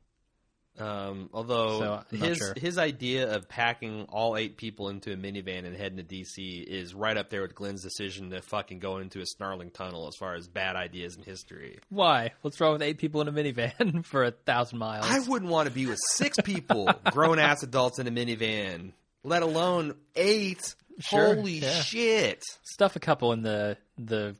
Um, 0.80 1.30
although 1.34 2.04
So, 2.10 2.18
his 2.18 2.38
sure. 2.38 2.54
his 2.56 2.78
idea 2.78 3.36
of 3.36 3.50
packing 3.50 4.06
all 4.10 4.38
eight 4.38 4.58
people 4.58 4.90
into 4.90 5.12
a 5.12 5.16
minivan 5.18 5.66
and 5.66 5.76
heading 5.76 5.98
to 5.98 6.04
DC 6.04 6.64
is 6.64 6.94
right 6.94 7.18
up 7.18 7.30
there 7.30 7.42
with 7.42 7.56
Glenn's 7.56 7.84
decision 7.84 8.30
to 8.30 8.42
fucking 8.42 8.80
go 8.80 8.98
into 8.98 9.20
a 9.20 9.26
snarling 9.26 9.72
tunnel 9.72 10.08
as 10.08 10.16
far 10.16 10.36
as 10.36 10.48
bad 10.48 10.76
ideas 10.76 11.16
in 11.18 11.24
history. 11.24 11.80
Why? 11.90 12.32
What's 12.42 12.60
wrong 12.62 12.74
with 12.74 12.82
eight 12.82 12.98
people 12.98 13.22
in 13.22 13.28
a 13.28 13.32
minivan 13.32 14.06
for 14.06 14.24
a 14.24 14.32
thousand 14.32 14.80
miles? 14.80 15.06
I 15.08 15.20
wouldn't 15.20 15.52
want 15.52 15.68
to 15.68 15.74
be 15.74 15.86
with 15.86 16.00
six 16.14 16.38
people, 16.44 16.92
grown 17.12 17.40
ass 17.40 17.64
adults 17.64 18.00
in 18.00 18.08
a 18.08 18.12
minivan, 18.12 18.94
let 19.24 19.44
alone 19.44 19.96
eight. 20.16 20.76
Sure, 21.00 21.36
Holy 21.36 21.54
yeah. 21.60 21.82
shit! 21.82 22.44
Stuff 22.64 22.96
a 22.96 23.00
couple 23.00 23.32
in 23.34 23.42
the 23.42 23.78
the. 23.98 24.36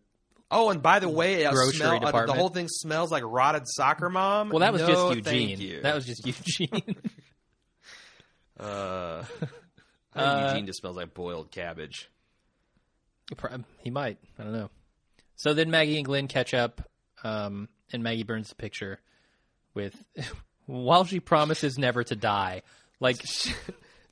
Oh, 0.52 0.70
and 0.72 0.82
by 0.82 1.00
the 1.00 1.10
way, 1.10 1.44
it 1.44 1.52
Grocery 1.52 1.78
smell, 1.78 2.04
uh, 2.06 2.26
the 2.26 2.34
whole 2.34 2.50
thing 2.50 2.68
smells 2.68 3.12
like 3.12 3.24
rotted 3.24 3.64
soccer 3.68 4.10
mom. 4.10 4.50
Well, 4.50 4.60
that 4.60 4.74
was 4.74 4.82
No, 4.82 5.14
just 5.14 5.28
Eugene. 5.28 5.60
you. 5.62 5.82
That 5.82 5.94
was 5.96 6.06
just 6.06 6.26
Eugene. 6.26 6.96
Uh, 8.60 9.24
I 10.14 10.20
Uh, 10.22 10.48
Eugene 10.50 10.66
just 10.66 10.80
smells 10.82 10.98
like 10.98 11.14
boiled 11.14 11.50
cabbage. 11.50 12.10
he 13.84 13.90
might. 13.90 14.18
I 14.38 14.44
don't 14.44 14.52
know. 14.52 14.70
So 15.38 15.54
then 15.54 15.72
Maggie 15.72 15.96
and 15.96 16.06
Glenn 16.06 16.28
catch 16.28 16.54
up, 16.54 16.82
um, 17.24 17.70
and 17.94 18.04
Maggie 18.04 18.24
burns 18.24 18.50
the 18.50 18.56
picture 18.56 19.00
with, 19.74 19.96
while 20.66 21.06
she 21.06 21.22
promises 21.22 21.78
never 21.78 22.04
to 22.04 22.16
die. 22.18 22.64
Like, 23.00 23.24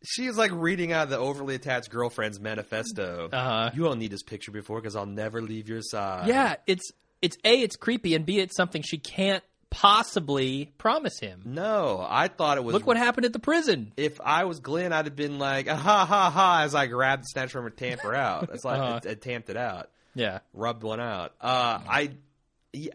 She's 0.04 0.38
like 0.38 0.52
reading 0.54 0.92
out 0.92 1.10
the 1.10 1.18
overly 1.18 1.56
attached 1.56 1.90
girlfriend's 1.90 2.40
manifesto. 2.40 3.30
Uh-huh. 3.32 3.72
You 3.74 3.84
won't 3.84 4.00
need 4.00 4.12
this 4.12 4.24
picture 4.24 4.52
before 4.52 4.80
because 4.80 4.96
I'll 4.96 5.06
never 5.06 5.42
leave 5.42 5.68
your 5.68 5.82
side. 5.82 6.28
yeah, 6.28 6.56
it's 6.68 6.92
it's 7.22 7.38
a 7.44 7.62
it's 7.62 7.76
creepy, 7.76 8.14
and 8.16 8.26
b 8.26 8.40
it's 8.40 8.56
something 8.56 8.82
she 8.84 8.98
can't 8.98 9.44
possibly 9.70 10.72
promise 10.78 11.20
him. 11.20 11.42
No, 11.46 12.06
I 12.08 12.28
thought 12.30 12.58
it 12.58 12.64
was. 12.64 12.74
Look 12.74 12.86
what 12.88 12.98
happened 12.98 13.26
at 13.26 13.34
the 13.34 13.40
prison. 13.40 13.92
if 13.98 14.20
I 14.22 14.46
was 14.46 14.60
Glenn, 14.60 14.94
I'd 14.94 15.06
have 15.06 15.16
been 15.16 15.40
like, 15.40 15.68
ha 15.68 15.76
ha 16.06 16.30
ha, 16.30 16.62
as 16.64 16.74
I 16.76 16.88
grabbed 16.88 17.24
the 17.24 17.28
snatch 17.28 17.52
from 17.52 17.64
her, 17.64 17.70
tamp 17.70 18.02
her 18.02 18.16
out. 18.16 18.50
It's 18.54 18.64
like 18.64 18.80
Uh-huh. 18.80 19.00
it, 19.04 19.06
it 19.10 19.22
tamped 19.22 19.50
it 19.50 19.58
out, 19.58 19.90
Yeah, 20.16 20.40
rubbed 20.54 20.84
one 20.84 21.00
out. 21.00 21.34
Uh, 21.42 21.80
I, 21.90 22.12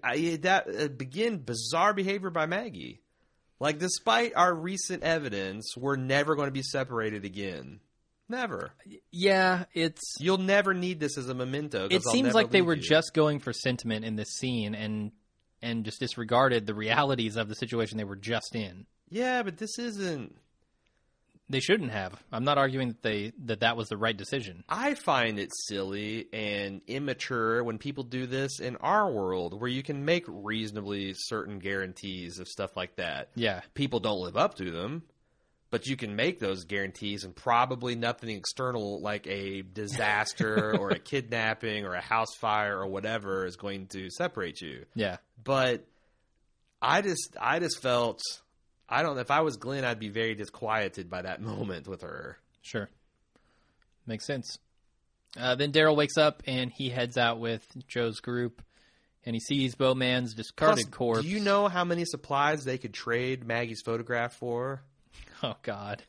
I 0.03 0.39
that 0.43 0.67
uh, 0.69 0.89
begin 0.89 1.39
bizarre 1.39 1.93
behavior 1.95 2.31
by 2.31 2.47
Maggie. 2.47 3.01
Like, 3.63 3.79
despite 3.79 4.33
our 4.35 4.53
recent 4.53 5.05
evidence, 5.05 5.77
we're 5.77 5.95
never 5.95 6.35
going 6.35 6.49
to 6.49 6.53
be 6.53 6.63
separated 6.65 7.25
again. 7.25 7.79
Never. 8.29 8.73
yeah. 9.13 9.67
It's 9.73 10.17
You'll 10.19 10.39
never 10.39 10.75
need 10.75 10.99
this 10.99 11.17
as 11.17 11.29
a 11.29 11.35
memento. 11.35 11.87
it 11.89 12.03
I'll 12.05 12.13
seems 12.13 12.35
like 12.35 12.51
they 12.51 12.61
were 12.61 12.75
you. 12.75 12.83
just 12.83 13.15
going 13.15 13.39
for 13.39 13.53
sentiment 13.53 14.05
in 14.05 14.17
this 14.17 14.31
scene, 14.31 14.75
and 14.75 15.13
and 15.63 15.85
just 15.85 16.01
disregarded 16.01 16.67
the 16.67 16.75
realities 16.75 17.37
of 17.37 17.49
the 17.49 17.55
situation 17.55 17.99
they 17.99 18.05
were 18.05 18.17
just 18.17 18.57
in. 18.57 18.85
Yeah, 19.11 19.45
but 19.45 19.59
this 19.59 19.79
isn't. 19.79 20.35
They 21.53 21.61
shouldn't 21.61 21.91
have. 21.93 22.19
I'm 22.33 22.45
not 22.45 22.57
arguing 22.57 22.89
that 22.89 23.03
they 23.03 23.33
that 23.45 23.61
that 23.61 23.77
was 23.77 23.89
the 23.89 23.99
right 23.99 24.17
decision. 24.17 24.65
I 24.71 24.95
find 24.95 25.39
it 25.39 25.51
silly 25.67 26.27
and 26.33 26.81
immature 26.87 27.63
when 27.63 27.77
people 27.77 28.05
do 28.05 28.27
this 28.27 28.59
in 28.59 28.77
our 28.77 29.11
world 29.13 29.61
where 29.61 29.69
you 29.69 29.83
can 29.83 30.07
make 30.07 30.25
reasonably 30.27 31.13
certain 31.15 31.59
guarantees 31.59 32.39
of 32.39 32.49
stuff 32.49 32.75
like 32.75 32.97
that. 32.97 33.29
Yeah, 33.35 33.61
People 33.75 34.01
don't 34.01 34.21
live 34.21 34.39
up 34.39 34.55
to 34.57 34.71
them, 34.71 35.03
but 35.71 35.87
you 35.87 35.95
can 35.95 36.17
make 36.17 36.39
those 36.41 36.65
guarantees 36.65 37.23
and 37.23 37.37
probably 37.37 37.97
nothing 37.97 38.31
external 38.31 39.03
like 39.03 39.27
a 39.27 39.61
disaster 39.61 40.75
or 40.81 40.91
a 40.91 40.99
kidnapping 40.99 41.85
or 41.85 41.93
a 41.93 42.01
house 42.01 42.35
fire 42.41 42.79
or 42.79 42.87
whatever 42.87 43.45
is 43.45 43.57
going 43.57 43.89
to 43.89 44.09
separate 44.09 44.63
you. 44.63 44.87
yeah. 44.95 45.19
But 45.45 45.85
I 46.81 47.03
just 47.03 47.37
I 47.39 47.59
just 47.59 47.83
felt 47.83 48.23
I 48.93 49.03
don't 49.03 49.19
if 49.19 49.31
I 49.31 49.41
was 49.41 49.57
Glenn 49.57 49.85
I'd 49.85 49.99
be 49.99 50.09
very 50.11 50.35
disquieted 50.35 51.09
by 51.11 51.23
that 51.23 51.41
moment 51.51 51.89
with 51.89 52.03
her. 52.03 52.39
Sure. 52.63 52.89
Makes 54.07 54.27
sense. 54.27 54.59
Uh, 55.39 55.55
then 55.55 55.73
Daryl 55.73 55.97
wakes 55.97 56.19
up 56.19 56.43
and 56.47 56.71
he 56.71 56.91
heads 56.91 57.17
out 57.17 57.41
with 57.41 57.65
Joe's 57.89 58.21
group, 58.21 58.61
and 59.25 59.35
he 59.35 59.41
sees 59.41 59.75
Bowman's 59.75 60.35
discarded 60.35 60.85
Plus, 60.87 60.95
corpse. 60.95 61.23
Do 61.23 61.29
you 61.29 61.41
know 61.41 61.69
how 61.69 61.85
many 61.85 62.05
supplies 62.05 62.65
they 62.65 62.77
could 62.77 62.93
trade 62.93 63.45
Maggie's 63.47 63.83
photograph 63.85 64.35
for? 64.35 64.83
Oh 65.45 65.57
God. 65.63 66.03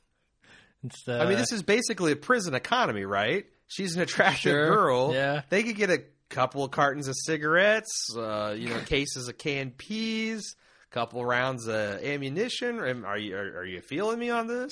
Uh, 1.08 1.14
I 1.18 1.26
mean, 1.28 1.38
this 1.40 1.52
is 1.52 1.64
basically 1.64 2.12
a 2.12 2.16
prison 2.16 2.54
economy, 2.54 3.04
right? 3.06 3.46
She's 3.68 3.96
an 3.96 4.02
attractive 4.04 4.52
Sure, 4.52 4.68
girl. 4.76 5.14
yeah. 5.14 5.42
They 5.50 5.64
could 5.64 5.76
get 5.76 5.90
a 5.90 6.04
couple 6.30 6.64
of 6.64 6.70
cartons 6.70 7.08
of 7.08 7.16
cigarettes, 7.18 8.16
uh, 8.16 8.54
you 8.56 8.70
know, 8.70 8.80
cases 8.82 9.28
of 9.28 9.38
canned 9.40 9.78
peas, 9.78 10.56
couple 10.94 11.26
rounds 11.26 11.68
of 11.68 11.76
ammunition. 12.04 12.80
Are 13.04 13.18
you 13.18 13.36
are, 13.36 13.60
are 13.60 13.66
you 13.66 13.82
feeling 13.82 14.20
me 14.20 14.30
on 14.30 14.48
this? 14.48 14.72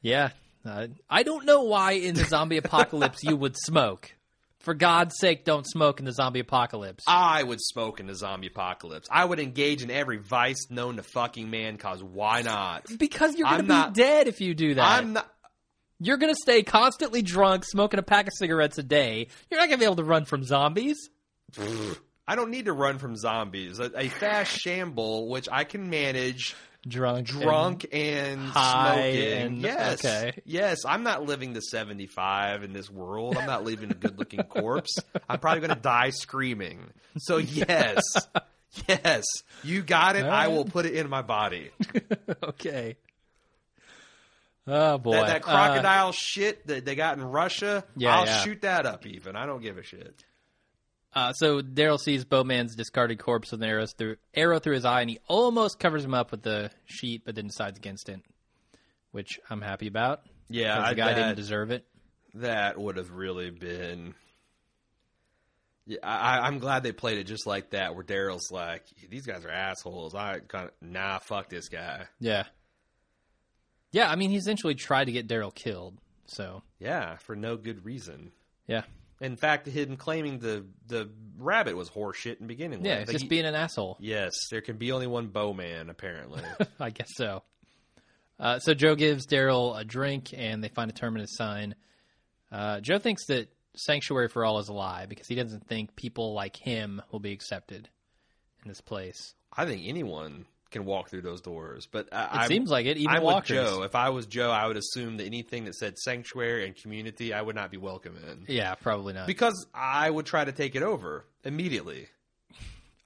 yeah. 0.00 0.30
Uh, 0.66 0.86
I 1.10 1.24
don't 1.24 1.44
know 1.44 1.64
why 1.64 1.92
in 1.92 2.14
the 2.14 2.24
zombie 2.24 2.56
apocalypse 2.56 3.22
you 3.22 3.36
would 3.36 3.54
smoke. 3.54 4.14
For 4.60 4.72
God's 4.72 5.14
sake, 5.18 5.44
don't 5.44 5.66
smoke 5.68 5.98
in 5.98 6.06
the 6.06 6.12
zombie 6.12 6.40
apocalypse. 6.40 7.04
I 7.06 7.42
would 7.42 7.60
smoke 7.60 8.00
in 8.00 8.06
the 8.06 8.14
zombie 8.14 8.46
apocalypse. 8.46 9.06
I 9.10 9.26
would 9.26 9.40
engage 9.40 9.82
in 9.82 9.90
every 9.90 10.16
vice 10.16 10.70
known 10.70 10.96
to 10.96 11.02
fucking 11.02 11.50
man, 11.50 11.76
cause 11.76 12.02
why 12.02 12.40
not? 12.40 12.86
because 12.98 13.36
you're 13.36 13.46
going 13.46 13.58
to 13.58 13.62
I'm 13.64 13.66
be 13.66 13.74
not- 13.74 13.94
dead 13.94 14.26
if 14.26 14.40
you 14.40 14.54
do 14.54 14.74
that. 14.76 14.82
I'm 15.02 15.12
not. 15.12 15.30
You're 16.00 16.16
going 16.16 16.32
to 16.32 16.40
stay 16.40 16.62
constantly 16.62 17.20
drunk, 17.20 17.64
smoking 17.66 17.98
a 18.00 18.02
pack 18.02 18.26
of 18.26 18.32
cigarettes 18.38 18.78
a 18.78 18.82
day. 18.82 19.28
You're 19.50 19.60
not 19.60 19.68
going 19.68 19.78
to 19.78 19.82
be 19.82 19.84
able 19.84 19.96
to 19.96 20.04
run 20.04 20.24
from 20.24 20.44
zombies. 20.44 20.96
I 22.26 22.36
don't 22.36 22.50
need 22.50 22.64
to 22.66 22.72
run 22.72 22.98
from 22.98 23.16
zombies. 23.16 23.78
A, 23.78 23.90
a 23.94 24.08
fast 24.08 24.52
shamble, 24.58 25.28
which 25.28 25.48
I 25.50 25.64
can 25.64 25.90
manage 25.90 26.54
Drunk. 26.86 27.26
drunk 27.28 27.86
and, 27.92 28.40
high 28.40 28.94
smoking. 29.12 29.32
and- 29.46 29.58
yes. 29.62 30.04
okay. 30.04 30.40
Yes. 30.44 30.78
I'm 30.86 31.02
not 31.02 31.24
living 31.24 31.54
to 31.54 31.60
75 31.62 32.62
in 32.62 32.72
this 32.72 32.90
world. 32.90 33.36
I'm 33.38 33.46
not 33.46 33.64
leaving 33.64 33.90
a 33.90 33.94
good 33.94 34.18
looking 34.18 34.42
corpse. 34.48 34.96
I'm 35.28 35.38
probably 35.38 35.60
going 35.60 35.74
to 35.74 35.80
die 35.82 36.10
screaming. 36.10 36.78
So, 37.18 37.36
yes. 37.38 38.02
yes. 38.88 39.24
You 39.62 39.82
got 39.82 40.16
it. 40.16 40.24
All 40.26 40.30
I 40.32 40.48
will 40.48 40.64
put 40.66 40.84
it 40.86 40.94
in 40.94 41.08
my 41.08 41.22
body. 41.22 41.70
okay. 42.42 42.96
Oh 44.66 44.96
boy. 44.98 45.12
That, 45.12 45.26
that 45.26 45.36
Uh, 45.42 45.44
crocodile 45.44 46.12
shit 46.12 46.66
that 46.68 46.84
they 46.84 46.94
got 46.94 47.18
in 47.18 47.24
Russia, 47.24 47.84
Yeah, 47.96 48.16
I'll 48.16 48.26
yeah. 48.26 48.38
shoot 48.40 48.62
that 48.62 48.86
up 48.86 49.06
even. 49.06 49.36
I 49.36 49.44
don't 49.46 49.60
give 49.62 49.76
a 49.78 49.82
shit. 49.82 50.24
Uh, 51.14 51.32
so 51.32 51.60
Daryl 51.62 51.98
sees 52.00 52.24
Bowman's 52.24 52.74
discarded 52.74 53.18
corpse 53.20 53.52
with 53.52 53.62
an 53.62 53.68
arrow 53.68 53.86
through, 53.86 54.16
arrow 54.34 54.58
through 54.58 54.74
his 54.74 54.84
eye, 54.84 55.00
and 55.00 55.10
he 55.10 55.20
almost 55.28 55.78
covers 55.78 56.04
him 56.04 56.12
up 56.14 56.30
with 56.32 56.42
the 56.42 56.70
sheet, 56.86 57.22
but 57.24 57.34
then 57.36 57.46
decides 57.46 57.78
against 57.78 58.08
it, 58.08 58.20
which 59.12 59.38
I'm 59.48 59.60
happy 59.60 59.86
about. 59.86 60.22
Yeah, 60.48 60.78
I, 60.80 60.90
the 60.90 60.96
guy 60.96 61.14
that, 61.14 61.14
didn't 61.14 61.36
deserve 61.36 61.70
it. 61.70 61.86
that 62.34 62.78
would 62.78 62.96
have 62.96 63.10
really 63.12 63.50
been. 63.50 64.14
Yeah, 65.86 65.98
I, 66.02 66.40
I'm 66.46 66.58
glad 66.58 66.82
they 66.82 66.92
played 66.92 67.18
it 67.18 67.24
just 67.24 67.46
like 67.46 67.70
that, 67.70 67.94
where 67.94 68.02
Daryl's 68.04 68.50
like, 68.50 68.82
"These 69.10 69.26
guys 69.26 69.44
are 69.44 69.50
assholes." 69.50 70.14
I 70.14 70.38
kind 70.40 70.66
of 70.66 70.70
nah, 70.80 71.18
fuck 71.18 71.48
this 71.48 71.68
guy. 71.68 72.06
Yeah. 72.18 72.44
Yeah, 73.92 74.10
I 74.10 74.16
mean, 74.16 74.30
he 74.30 74.36
essentially 74.36 74.74
tried 74.74 75.04
to 75.04 75.12
get 75.12 75.28
Daryl 75.28 75.54
killed. 75.54 75.98
So, 76.26 76.62
Yeah, 76.80 77.16
for 77.18 77.36
no 77.36 77.56
good 77.56 77.84
reason. 77.84 78.32
yeah. 78.66 78.82
In 79.20 79.36
fact, 79.36 79.66
him 79.66 79.96
claiming 79.96 80.38
the 80.38 80.66
the 80.86 81.08
rabbit 81.38 81.76
was 81.76 81.88
horseshit 81.90 82.34
in 82.36 82.42
the 82.42 82.46
beginning. 82.46 82.80
with. 82.80 82.86
Yeah, 82.86 82.96
it's 82.96 83.08
Like, 83.08 83.14
just 83.14 83.22
he- 83.24 83.28
being 83.28 83.44
an 83.46 83.54
asshole. 83.54 83.96
Yes, 84.00 84.32
there 84.50 84.60
can 84.60 84.76
be 84.76 84.92
only 84.92 85.06
one 85.06 85.28
bowman, 85.28 85.88
apparently. 85.90 86.42
I 86.80 86.90
guess 86.90 87.08
so. 87.14 87.42
Uh, 88.38 88.58
so 88.58 88.74
Joe 88.74 88.96
gives 88.96 89.26
Daryl 89.26 89.78
a 89.78 89.84
drink, 89.84 90.34
and 90.36 90.62
they 90.62 90.68
find 90.68 90.90
a 90.90 90.94
terminus 90.94 91.36
sign. 91.36 91.76
Uh, 92.50 92.80
Joe 92.80 92.98
thinks 92.98 93.26
that 93.26 93.48
Sanctuary 93.76 94.28
for 94.28 94.44
All 94.44 94.58
is 94.58 94.68
a 94.68 94.72
lie 94.72 95.06
because 95.06 95.26
he 95.28 95.34
doesn't 95.36 95.66
think 95.68 95.94
people 95.96 96.34
like 96.34 96.56
him 96.56 97.00
will 97.12 97.20
be 97.20 97.32
accepted 97.32 97.88
in 98.64 98.68
this 98.68 98.80
place. 98.80 99.34
I 99.56 99.66
think 99.66 99.82
anyone 99.86 100.46
can 100.74 100.84
walk 100.84 101.08
through 101.08 101.22
those 101.22 101.40
doors, 101.40 101.88
but 101.90 102.08
I, 102.12 102.24
It 102.24 102.28
I'm, 102.32 102.48
seems 102.48 102.68
like 102.70 102.84
it. 102.84 102.98
Even 102.98 103.08
I'm 103.16 103.22
walkers. 103.22 103.50
with 103.50 103.58
Joe. 103.66 103.82
If 103.84 103.94
I 103.94 104.10
was 104.10 104.26
Joe, 104.26 104.50
I 104.50 104.66
would 104.66 104.76
assume 104.76 105.16
that 105.16 105.24
anything 105.24 105.64
that 105.64 105.74
said 105.74 105.96
sanctuary 105.98 106.66
and 106.66 106.76
community, 106.76 107.32
I 107.32 107.40
would 107.40 107.54
not 107.56 107.70
be 107.70 107.78
welcome 107.78 108.16
in 108.28 108.44
Yeah, 108.46 108.74
probably 108.74 109.14
not. 109.14 109.26
because 109.26 109.66
I 109.72 110.10
would 110.10 110.26
try 110.26 110.44
to 110.44 110.52
take 110.52 110.76
it 110.76 110.82
over 110.82 111.24
immediately. 111.44 112.08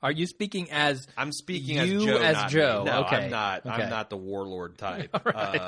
Are 0.03 0.13
you 0.13 0.27
speaking 0.27 0.71
as 0.71 1.07
I'm 1.17 1.33
speaking 1.33 1.77
You 1.77 1.99
as 1.99 2.05
Joe. 2.05 2.17
as 2.19 2.35
not 2.37 2.47
me. 2.47 2.53
Joe. 2.61 2.83
No, 2.87 3.01
Okay. 3.05 3.17
I'm 3.17 3.31
not. 3.31 3.67
Okay. 3.67 3.83
I'm 3.83 3.91
not 3.91 4.11
the 4.11 4.17
warlord 4.17 4.79
type. 4.87 5.11
All 5.15 5.21
right. 5.25 5.61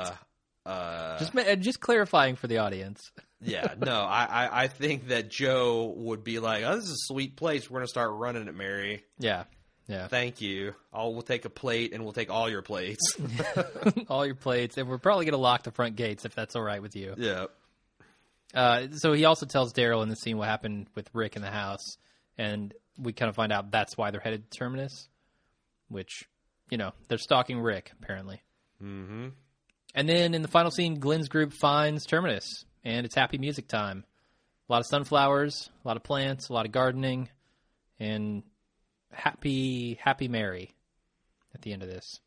uh, 0.65 0.69
uh, 0.69 1.19
just 1.19 1.33
just 1.61 1.79
clarifying 1.79 2.35
for 2.35 2.47
the 2.47 2.59
audience? 2.59 3.11
yeah, 3.41 3.73
no. 3.79 3.93
I, 4.01 4.25
I, 4.29 4.63
I 4.63 4.67
think 4.67 5.07
that 5.07 5.29
Joe 5.29 5.93
would 5.97 6.23
be 6.23 6.39
like, 6.39 6.63
"Oh, 6.63 6.75
this 6.75 6.85
is 6.85 6.91
a 6.91 7.13
sweet 7.13 7.35
place. 7.35 7.69
We're 7.69 7.79
gonna 7.79 7.87
start 7.87 8.11
running 8.13 8.47
it, 8.47 8.55
Mary. 8.55 9.03
Yeah, 9.19 9.45
yeah. 9.87 10.07
Thank 10.07 10.41
you. 10.41 10.73
I'll 10.93 11.13
we'll 11.13 11.21
take 11.21 11.45
a 11.45 11.49
plate 11.49 11.93
and 11.93 12.03
we'll 12.03 12.13
take 12.13 12.29
all 12.29 12.49
your 12.49 12.61
plates. 12.61 13.01
All 14.07 14.25
your 14.25 14.35
plates, 14.35 14.77
and 14.77 14.87
we're 14.87 14.97
probably 14.97 15.25
going 15.25 15.33
to 15.33 15.37
lock 15.37 15.63
the 15.63 15.71
front 15.71 15.95
gates 15.95 16.25
if 16.25 16.35
that's 16.35 16.55
all 16.55 16.61
right 16.61 16.81
with 16.81 16.95
you. 16.95 17.15
yeah. 17.17 17.45
Uh, 18.53 18.87
so 18.91 19.13
he 19.13 19.23
also 19.25 19.45
tells 19.45 19.71
Daryl 19.73 20.03
in 20.03 20.09
the 20.09 20.15
scene 20.15 20.37
what 20.37 20.47
happened 20.49 20.87
with 20.95 21.09
Rick 21.13 21.35
in 21.37 21.41
the 21.41 21.51
house, 21.51 21.97
and 22.37 22.73
we 22.97 23.13
kind 23.13 23.29
of 23.29 23.35
find 23.35 23.51
out 23.51 23.71
that's 23.71 23.97
why 23.97 24.11
they're 24.11 24.19
headed 24.19 24.49
to 24.51 24.57
Terminus, 24.57 25.07
which, 25.87 26.25
you 26.69 26.77
know, 26.77 26.91
they're 27.07 27.17
stalking 27.17 27.59
Rick, 27.61 27.91
apparently. 28.01 28.41
Mm-hmm. 28.83 29.29
And 29.95 30.09
then 30.09 30.33
in 30.33 30.41
the 30.41 30.47
final 30.49 30.71
scene, 30.71 30.99
Glenn's 30.99 31.29
group 31.29 31.53
finds 31.53 32.05
Terminus, 32.05 32.65
and 32.83 33.05
it's 33.05 33.15
happy 33.15 33.37
music 33.37 33.67
time. 33.69 34.03
A 34.69 34.71
lot 34.71 34.79
of 34.81 34.85
sunflowers, 34.87 35.69
a 35.83 35.87
lot 35.87 35.95
of 35.97 36.03
plants, 36.03 36.49
a 36.49 36.53
lot 36.53 36.65
of 36.65 36.71
gardening, 36.73 37.29
and 37.99 38.43
happy, 39.11 39.99
happy 40.01 40.27
Mary 40.27 40.73
at 41.53 41.61
the 41.61 41.73
end 41.73 41.83
of 41.83 41.89
this. 41.89 42.19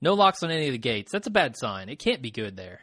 No 0.00 0.14
locks 0.14 0.42
on 0.42 0.50
any 0.50 0.66
of 0.66 0.72
the 0.72 0.78
gates. 0.78 1.10
That's 1.10 1.26
a 1.26 1.30
bad 1.30 1.56
sign. 1.56 1.88
It 1.88 1.98
can't 1.98 2.22
be 2.22 2.30
good 2.30 2.56
there. 2.56 2.80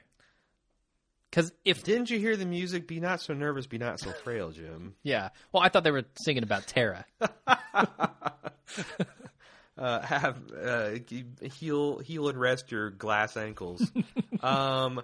Because 1.29 1.51
if 1.65 1.83
Didn't 1.83 2.09
you 2.09 2.19
hear 2.19 2.37
the 2.37 2.45
music? 2.45 2.87
Be 2.87 2.99
not 2.99 3.21
so 3.21 3.33
nervous, 3.33 3.67
be 3.67 3.77
not 3.77 3.99
so 3.99 4.11
frail, 4.11 4.51
Jim. 4.51 4.95
Yeah. 5.03 5.29
Well, 5.51 5.63
I 5.63 5.69
thought 5.69 5.83
they 5.83 5.91
were 5.91 6.05
singing 6.15 6.43
about 6.43 6.67
Tara. 6.67 7.05
Uh, 9.77 10.01
have 10.01 10.37
uh, 10.57 10.91
heal, 11.41 11.97
heal 11.99 12.29
and 12.29 12.39
rest 12.39 12.71
your 12.71 12.91
glass 12.91 13.35
ankles. 13.35 13.91
um, 14.41 15.01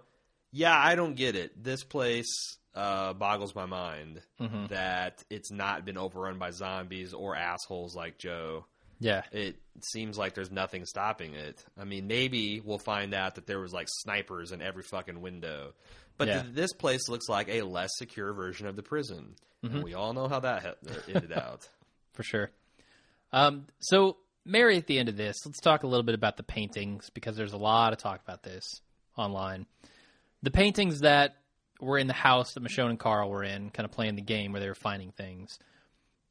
yeah, 0.53 0.77
I 0.77 0.95
don't 0.95 1.15
get 1.15 1.36
it. 1.36 1.61
This 1.61 1.84
place 1.84 2.57
uh, 2.76 3.13
boggles 3.13 3.53
my 3.55 3.65
mind 3.65 4.22
Mm-hmm. 4.39 4.67
that 4.67 5.24
it's 5.30 5.51
not 5.51 5.86
been 5.86 5.97
overrun 5.97 6.38
by 6.39 6.51
zombies 6.51 7.13
or 7.13 7.36
assholes 7.36 7.95
like 7.95 8.17
Joe. 8.17 8.65
Yeah. 8.99 9.24
It 9.32 9.57
seems 9.82 10.17
like 10.17 10.36
there's 10.36 10.51
nothing 10.51 10.86
stopping 10.86 11.34
it. 11.34 11.63
I 11.80 11.84
mean, 11.86 12.07
maybe 12.07 12.61
we'll 12.63 12.78
find 12.80 13.13
out 13.13 13.36
that 13.36 13.47
there 13.47 13.59
was 13.59 13.74
like 13.74 13.88
snipers 13.89 14.51
in 14.51 14.61
every 14.61 14.84
fucking 14.84 15.22
window. 15.22 15.74
But 16.17 16.28
Yeah. 16.28 16.41
th- 16.43 16.53
this 16.53 16.74
place 16.74 17.09
looks 17.09 17.28
like 17.28 17.49
a 17.49 17.63
less 17.63 17.89
secure 17.97 18.32
version 18.34 18.67
of 18.67 18.76
the 18.76 18.84
prison. 18.84 19.36
Mm-hmm. 19.63 19.76
And 19.76 19.84
we 19.84 19.93
all 19.95 20.13
know 20.13 20.28
how 20.28 20.39
that 20.41 20.78
he- 21.07 21.13
ended 21.15 21.34
out. 21.34 21.67
For 22.13 22.24
sure. 22.24 22.51
Um, 23.34 23.65
so, 23.80 24.17
Mary, 24.45 24.78
at 24.78 24.88
the 24.88 24.99
end 24.99 25.09
of 25.09 25.17
this, 25.17 25.38
let's 25.45 25.59
talk 25.61 25.84
a 25.84 25.88
little 25.88 26.03
bit 26.03 26.15
about 26.15 26.38
the 26.38 26.43
paintings 26.43 27.09
because 27.11 27.36
there's 27.36 27.53
a 27.53 27.57
lot 27.57 27.93
of 27.93 27.99
talk 27.99 28.22
about 28.24 28.43
this 28.43 28.65
online. 29.17 29.65
The 30.43 30.51
paintings 30.51 30.99
that 31.01 31.36
were 31.82 31.97
in 31.97 32.07
the 32.07 32.13
house 32.13 32.53
that 32.53 32.63
Michonne 32.63 32.91
and 32.91 32.99
Carl 32.99 33.29
were 33.29 33.43
in, 33.43 33.69
kind 33.71 33.86
of 33.86 33.91
playing 33.91 34.15
the 34.15 34.21
game 34.21 34.51
where 34.51 34.61
they 34.61 34.67
were 34.67 34.75
finding 34.75 35.11
things. 35.11 35.59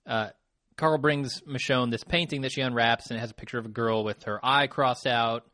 Uh, 0.07 0.29
Carl 0.77 0.99
brings 0.99 1.43
Michonne 1.43 1.91
this 1.91 2.05
painting 2.05 2.41
that 2.43 2.53
she 2.53 2.63
unwraps, 2.63 3.11
and 3.11 3.19
it 3.19 3.21
has 3.21 3.31
a 3.31 3.35
picture 3.35 3.59
of 3.59 3.67
a 3.67 3.71
girl 3.71 4.05
with 4.05 4.23
her 4.25 4.41
eye 4.43 4.67
crossed 4.67 5.07
out 5.07 5.45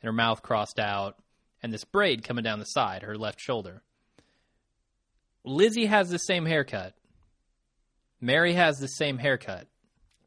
and 0.00 0.06
her 0.06 0.12
mouth 0.12 0.42
crossed 0.42 0.78
out, 0.78 1.16
and 1.62 1.72
this 1.72 1.84
braid 1.84 2.22
coming 2.22 2.44
down 2.44 2.58
the 2.58 2.66
side, 2.66 3.02
her 3.02 3.16
left 3.16 3.40
shoulder. 3.40 3.82
Lizzie 5.42 5.86
has 5.86 6.08
the 6.08 6.18
same 6.18 6.44
haircut. 6.46 6.94
Mary 8.20 8.54
has 8.54 8.76
the 8.76 8.88
same 8.88 9.18
haircut. 9.18 9.66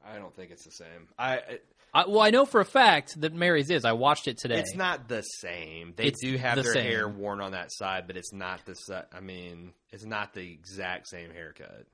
I 0.05 0.17
don't 0.17 0.35
think 0.35 0.51
it's 0.51 0.65
the 0.65 0.71
same. 0.71 1.07
I. 1.17 1.41
I, 1.93 2.05
well, 2.07 2.21
I 2.21 2.29
know 2.29 2.45
for 2.45 2.61
a 2.61 2.65
fact 2.65 3.19
that 3.21 3.33
Mary's 3.33 3.69
is. 3.69 3.83
I 3.85 3.93
watched 3.93 4.27
it 4.27 4.37
today. 4.37 4.59
it's 4.59 4.75
not 4.75 5.07
the 5.07 5.21
same. 5.21 5.93
They 5.95 6.05
It's 6.05 6.21
do 6.23 6.37
have 6.37 6.55
the 6.55 6.61
their 6.63 6.73
same. 6.73 6.83
hair 6.85 7.07
worn 7.07 7.41
on 7.41 7.53
that 7.53 7.71
side, 7.71 8.05
but 8.07 8.15
it's 8.17 8.31
not 8.33 8.65
the. 8.65 9.05
I 9.13 9.19
mean, 9.21 9.73
it's 9.91 10.05
not 10.05 10.33
the 10.33 10.51
exact 10.51 11.07
same 11.07 11.31
haircut. 11.31 11.85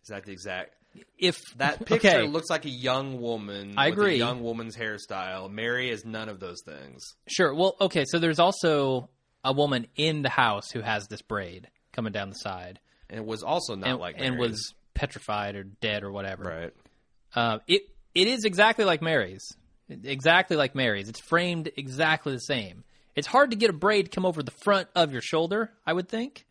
It's 0.00 0.10
not 0.10 0.24
the 0.24 0.32
exact. 0.32 0.74
If 1.18 1.36
That 1.56 1.84
picture 1.86 2.08
okay, 2.08 2.26
looks 2.26 2.50
like 2.50 2.64
a 2.64 2.70
young 2.70 3.20
woman. 3.20 3.74
I 3.76 3.90
with 3.90 3.98
agree. 3.98 4.14
A 4.14 4.18
young 4.18 4.42
woman's 4.42 4.76
hairstyle. 4.76 5.50
Mary 5.50 5.90
is 5.90 6.04
none 6.04 6.28
of 6.28 6.40
those 6.40 6.62
things. 6.64 7.02
sure. 7.26 7.54
Well, 7.54 7.76
okay. 7.80 8.04
So 8.06 8.18
there's 8.18 8.38
also 8.38 9.08
a 9.44 9.52
woman 9.52 9.86
in 9.96 10.22
the 10.22 10.28
house 10.28 10.70
who 10.70 10.80
has 10.80 11.06
this 11.08 11.22
braid 11.22 11.68
coming 11.92 12.12
down 12.12 12.28
the 12.30 12.34
side, 12.36 12.78
And 13.10 13.18
it 13.20 13.26
was 13.26 13.42
also 13.42 13.74
not 13.74 13.88
and, 13.88 13.98
like 13.98 14.14
and 14.18 14.38
was 14.38 14.74
petrified 14.94 15.56
or 15.56 15.64
dead 15.64 16.02
or 16.02 16.12
whatever. 16.12 16.44
right. 16.44 16.72
Uh, 17.34 17.58
it 17.66 17.82
it 18.14 18.28
is 18.28 18.44
exactly 18.44 18.84
like 18.84 19.02
Mary's. 19.02 19.56
Exactly 19.88 20.56
like 20.56 20.74
Mary's. 20.74 21.08
It's 21.08 21.20
framed 21.20 21.70
exactly 21.76 22.32
the 22.32 22.40
same. 22.40 22.84
It's 23.14 23.26
hard 23.26 23.50
to 23.50 23.56
get 23.56 23.70
a 23.70 23.74
braid 23.74 24.06
to 24.06 24.10
come 24.10 24.24
over 24.24 24.42
the 24.42 24.50
front 24.50 24.88
of 24.94 25.12
your 25.12 25.20
shoulder, 25.20 25.72
I 25.86 25.92
would 25.92 26.08
think, 26.08 26.46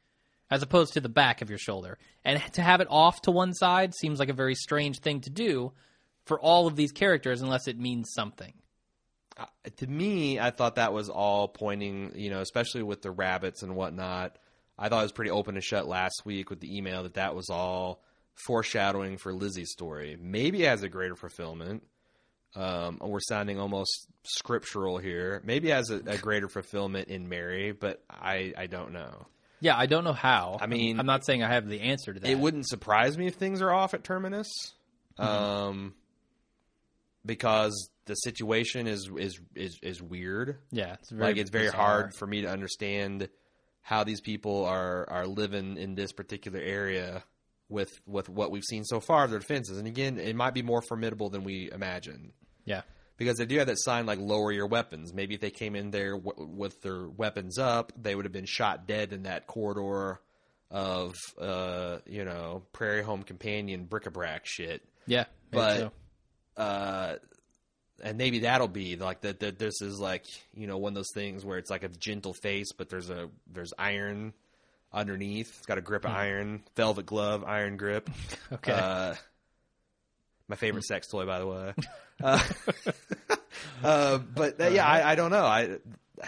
as 0.49 0.61
opposed 0.61 0.93
to 0.93 1.01
the 1.01 1.09
back 1.09 1.41
of 1.41 1.49
your 1.49 1.57
shoulder. 1.57 1.97
And 2.23 2.41
to 2.53 2.61
have 2.61 2.81
it 2.81 2.87
off 2.89 3.23
to 3.23 3.31
one 3.31 3.53
side 3.53 3.95
seems 3.95 4.19
like 4.19 4.29
a 4.29 4.33
very 4.33 4.55
strange 4.55 4.99
thing 4.99 5.21
to 5.21 5.29
do 5.29 5.71
for 6.25 6.39
all 6.39 6.67
of 6.67 6.75
these 6.75 6.91
characters 6.91 7.41
unless 7.41 7.67
it 7.67 7.79
means 7.79 8.11
something. 8.13 8.53
Uh, 9.37 9.45
to 9.77 9.87
me, 9.87 10.39
I 10.39 10.51
thought 10.51 10.75
that 10.75 10.93
was 10.93 11.09
all 11.09 11.47
pointing, 11.47 12.11
you 12.15 12.29
know, 12.29 12.41
especially 12.41 12.83
with 12.83 13.01
the 13.01 13.11
rabbits 13.11 13.63
and 13.63 13.75
whatnot. 13.75 14.37
I 14.77 14.89
thought 14.89 14.99
it 14.99 15.03
was 15.03 15.11
pretty 15.11 15.31
open 15.31 15.55
and 15.55 15.63
shut 15.63 15.87
last 15.87 16.23
week 16.25 16.49
with 16.49 16.59
the 16.59 16.75
email 16.75 17.03
that 17.03 17.15
that 17.15 17.35
was 17.35 17.49
all 17.49 18.03
foreshadowing 18.35 19.17
for 19.17 19.33
Lizzie's 19.33 19.71
story. 19.71 20.17
Maybe 20.19 20.63
it 20.63 20.67
has 20.67 20.83
a 20.83 20.89
greater 20.89 21.15
fulfillment. 21.15 21.83
Um, 22.55 22.97
we're 23.01 23.19
sounding 23.21 23.59
almost 23.59 24.07
scriptural 24.23 24.97
here. 24.97 25.41
Maybe 25.45 25.69
it 25.69 25.73
has 25.73 25.89
a, 25.89 26.01
a 26.05 26.17
greater 26.17 26.49
fulfillment 26.49 27.07
in 27.07 27.29
Mary, 27.29 27.71
but 27.71 28.03
I, 28.09 28.53
I 28.57 28.67
don't 28.67 28.91
know. 28.91 29.27
Yeah, 29.61 29.77
I 29.77 29.85
don't 29.85 30.03
know 30.03 30.11
how. 30.13 30.57
I 30.59 30.65
mean- 30.67 30.99
I'm 30.99 31.05
not 31.05 31.23
saying 31.25 31.43
I 31.43 31.47
have 31.53 31.67
the 31.69 31.79
answer 31.81 32.13
to 32.13 32.19
that. 32.19 32.29
It 32.29 32.39
wouldn't 32.39 32.67
surprise 32.67 33.17
me 33.17 33.27
if 33.27 33.35
things 33.35 33.61
are 33.61 33.71
off 33.71 33.93
at 33.93 34.03
Terminus, 34.03 34.49
Mm-hmm. 35.19 35.23
um, 35.29 35.93
because 37.25 37.89
the 38.05 38.15
situation 38.15 38.87
is 38.87 39.09
is 39.17 39.39
is, 39.55 39.77
is 39.83 40.01
weird. 40.01 40.57
Yeah, 40.71 40.93
it's 40.93 41.11
very 41.11 41.21
like 41.21 41.37
it's 41.37 41.49
very 41.51 41.65
bizarre. 41.65 41.81
hard 41.81 42.13
for 42.15 42.25
me 42.25 42.41
to 42.41 42.47
understand 42.49 43.29
how 43.81 44.03
these 44.03 44.21
people 44.21 44.65
are 44.65 45.07
are 45.09 45.27
living 45.27 45.77
in 45.77 45.95
this 45.95 46.11
particular 46.11 46.59
area 46.59 47.23
with 47.71 47.89
with 48.05 48.29
what 48.29 48.51
we've 48.51 48.63
seen 48.63 48.83
so 48.83 48.99
far 48.99 49.23
of 49.23 49.31
their 49.31 49.39
defenses. 49.39 49.77
And 49.79 49.87
again, 49.87 50.19
it 50.19 50.35
might 50.35 50.53
be 50.53 50.61
more 50.61 50.81
formidable 50.81 51.29
than 51.29 51.43
we 51.43 51.71
imagine 51.71 52.33
Yeah, 52.65 52.81
because 53.17 53.37
they 53.37 53.45
do 53.45 53.57
have 53.57 53.67
that 53.67 53.79
sign 53.79 54.05
like 54.05 54.19
lower 54.19 54.51
your 54.51 54.67
weapons. 54.67 55.13
Maybe 55.13 55.33
if 55.35 55.41
they 55.41 55.49
came 55.51 55.75
in 55.75 55.89
there 55.91 56.17
w- 56.17 56.45
with 56.47 56.81
their 56.81 57.07
weapons 57.07 57.57
up, 57.57 57.91
they 57.99 58.13
would 58.13 58.25
have 58.25 58.31
been 58.33 58.45
shot 58.45 58.85
dead 58.87 59.13
in 59.13 59.23
that 59.23 59.47
corridor 59.47 60.19
of 60.69 61.15
uh, 61.39 61.97
you 62.05 62.23
know 62.25 62.63
Prairie 62.73 63.03
Home 63.03 63.23
Companion 63.23 63.85
bric-a-brac 63.85 64.41
shit. 64.45 64.83
yeah, 65.07 65.25
But 65.51 65.77
so. 65.77 65.91
uh, 66.57 67.15
and 68.03 68.17
maybe 68.17 68.39
that'll 68.39 68.67
be 68.67 68.95
like 68.95 69.21
that. 69.21 69.39
That 69.41 69.59
this 69.59 69.81
is 69.81 69.99
like 69.99 70.25
you 70.53 70.67
know 70.67 70.77
one 70.77 70.91
of 70.91 70.95
those 70.95 71.11
things 71.13 71.43
where 71.45 71.57
it's 71.57 71.69
like 71.69 71.83
a 71.83 71.89
gentle 71.89 72.33
face, 72.33 72.71
but 72.77 72.89
there's 72.89 73.09
a 73.09 73.29
there's 73.51 73.73
iron 73.77 74.33
underneath. 74.93 75.53
It's 75.57 75.65
got 75.65 75.77
a 75.77 75.81
grip 75.81 76.05
of 76.05 76.11
iron, 76.11 76.63
velvet 76.75 77.05
glove, 77.05 77.43
iron 77.45 77.77
grip. 77.77 78.09
Okay. 78.53 78.73
Uh, 78.73 79.15
my 80.47 80.55
favorite 80.57 80.83
sex 80.83 81.07
toy, 81.07 81.25
by 81.25 81.39
the 81.39 81.47
way. 81.47 81.73
Uh, 82.23 82.39
uh, 83.83 84.17
but 84.19 84.61
uh, 84.61 84.67
yeah, 84.67 84.85
I, 84.85 85.13
I 85.13 85.15
don't 85.15 85.31
know. 85.31 85.43
I 85.45 85.77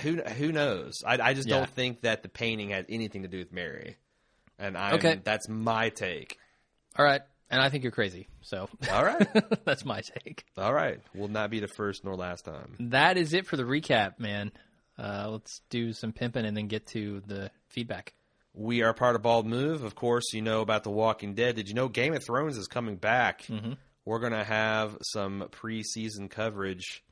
who 0.02 0.16
who 0.24 0.52
knows? 0.52 1.04
I, 1.06 1.20
I 1.22 1.34
just 1.36 1.48
Yeah. 1.48 1.58
don't 1.58 1.70
think 1.70 2.02
that 2.02 2.24
the 2.24 2.30
painting 2.30 2.70
has 2.72 2.86
anything 2.90 3.22
to 3.22 3.28
do 3.28 3.38
with 3.38 3.52
Mary. 3.52 3.98
And 4.58 4.76
I 4.76 4.94
Okay. 4.94 5.20
that's 5.24 5.48
my 5.48 5.90
take. 5.90 6.40
All 6.98 7.06
right. 7.06 7.22
And 7.52 7.62
I 7.62 7.70
think 7.70 7.84
you're 7.84 7.92
crazy. 7.92 8.28
So 8.42 8.68
All 8.92 9.06
right, 9.06 9.28
that's 9.66 9.86
my 9.86 10.02
take. 10.02 10.46
all 10.58 10.74
right. 10.74 11.00
Will 11.14 11.28
not 11.28 11.52
be 11.52 11.60
the 11.60 11.68
first 11.68 12.04
nor 12.04 12.16
last 12.16 12.46
time. 12.46 12.76
That 12.80 13.18
is 13.18 13.34
it 13.34 13.46
for 13.46 13.56
the 13.58 13.64
recap, 13.64 14.18
man. 14.20 14.52
Uh, 14.98 15.28
let's 15.30 15.62
do 15.70 15.94
some 15.94 16.12
pimping 16.12 16.46
and 16.46 16.58
then 16.58 16.68
get 16.68 16.88
to 16.88 17.22
the 17.28 17.52
feedback. 17.68 18.16
We 18.54 18.84
are 18.84 18.94
part 18.94 19.16
of 19.16 19.22
Bald 19.24 19.48
Move. 19.48 19.84
Of 19.84 19.96
course, 19.96 20.26
you 20.34 20.42
know 20.42 20.62
about 20.62 20.84
The 20.84 20.92
Walking 20.92 21.34
Dead. 21.34 21.56
Did 21.56 21.68
you 21.70 21.74
know 21.74 21.88
Game 21.88 22.14
of 22.14 22.24
Thrones 22.24 22.58
is 22.58 22.68
coming 22.68 22.98
back? 22.98 23.44
Mm-hmm. 23.44 23.74
We're 24.06 24.20
going 24.20 24.34
to 24.34 24.44
have 24.44 24.98
some 25.02 25.48
preseason 25.52 26.30
coverage 26.30 27.04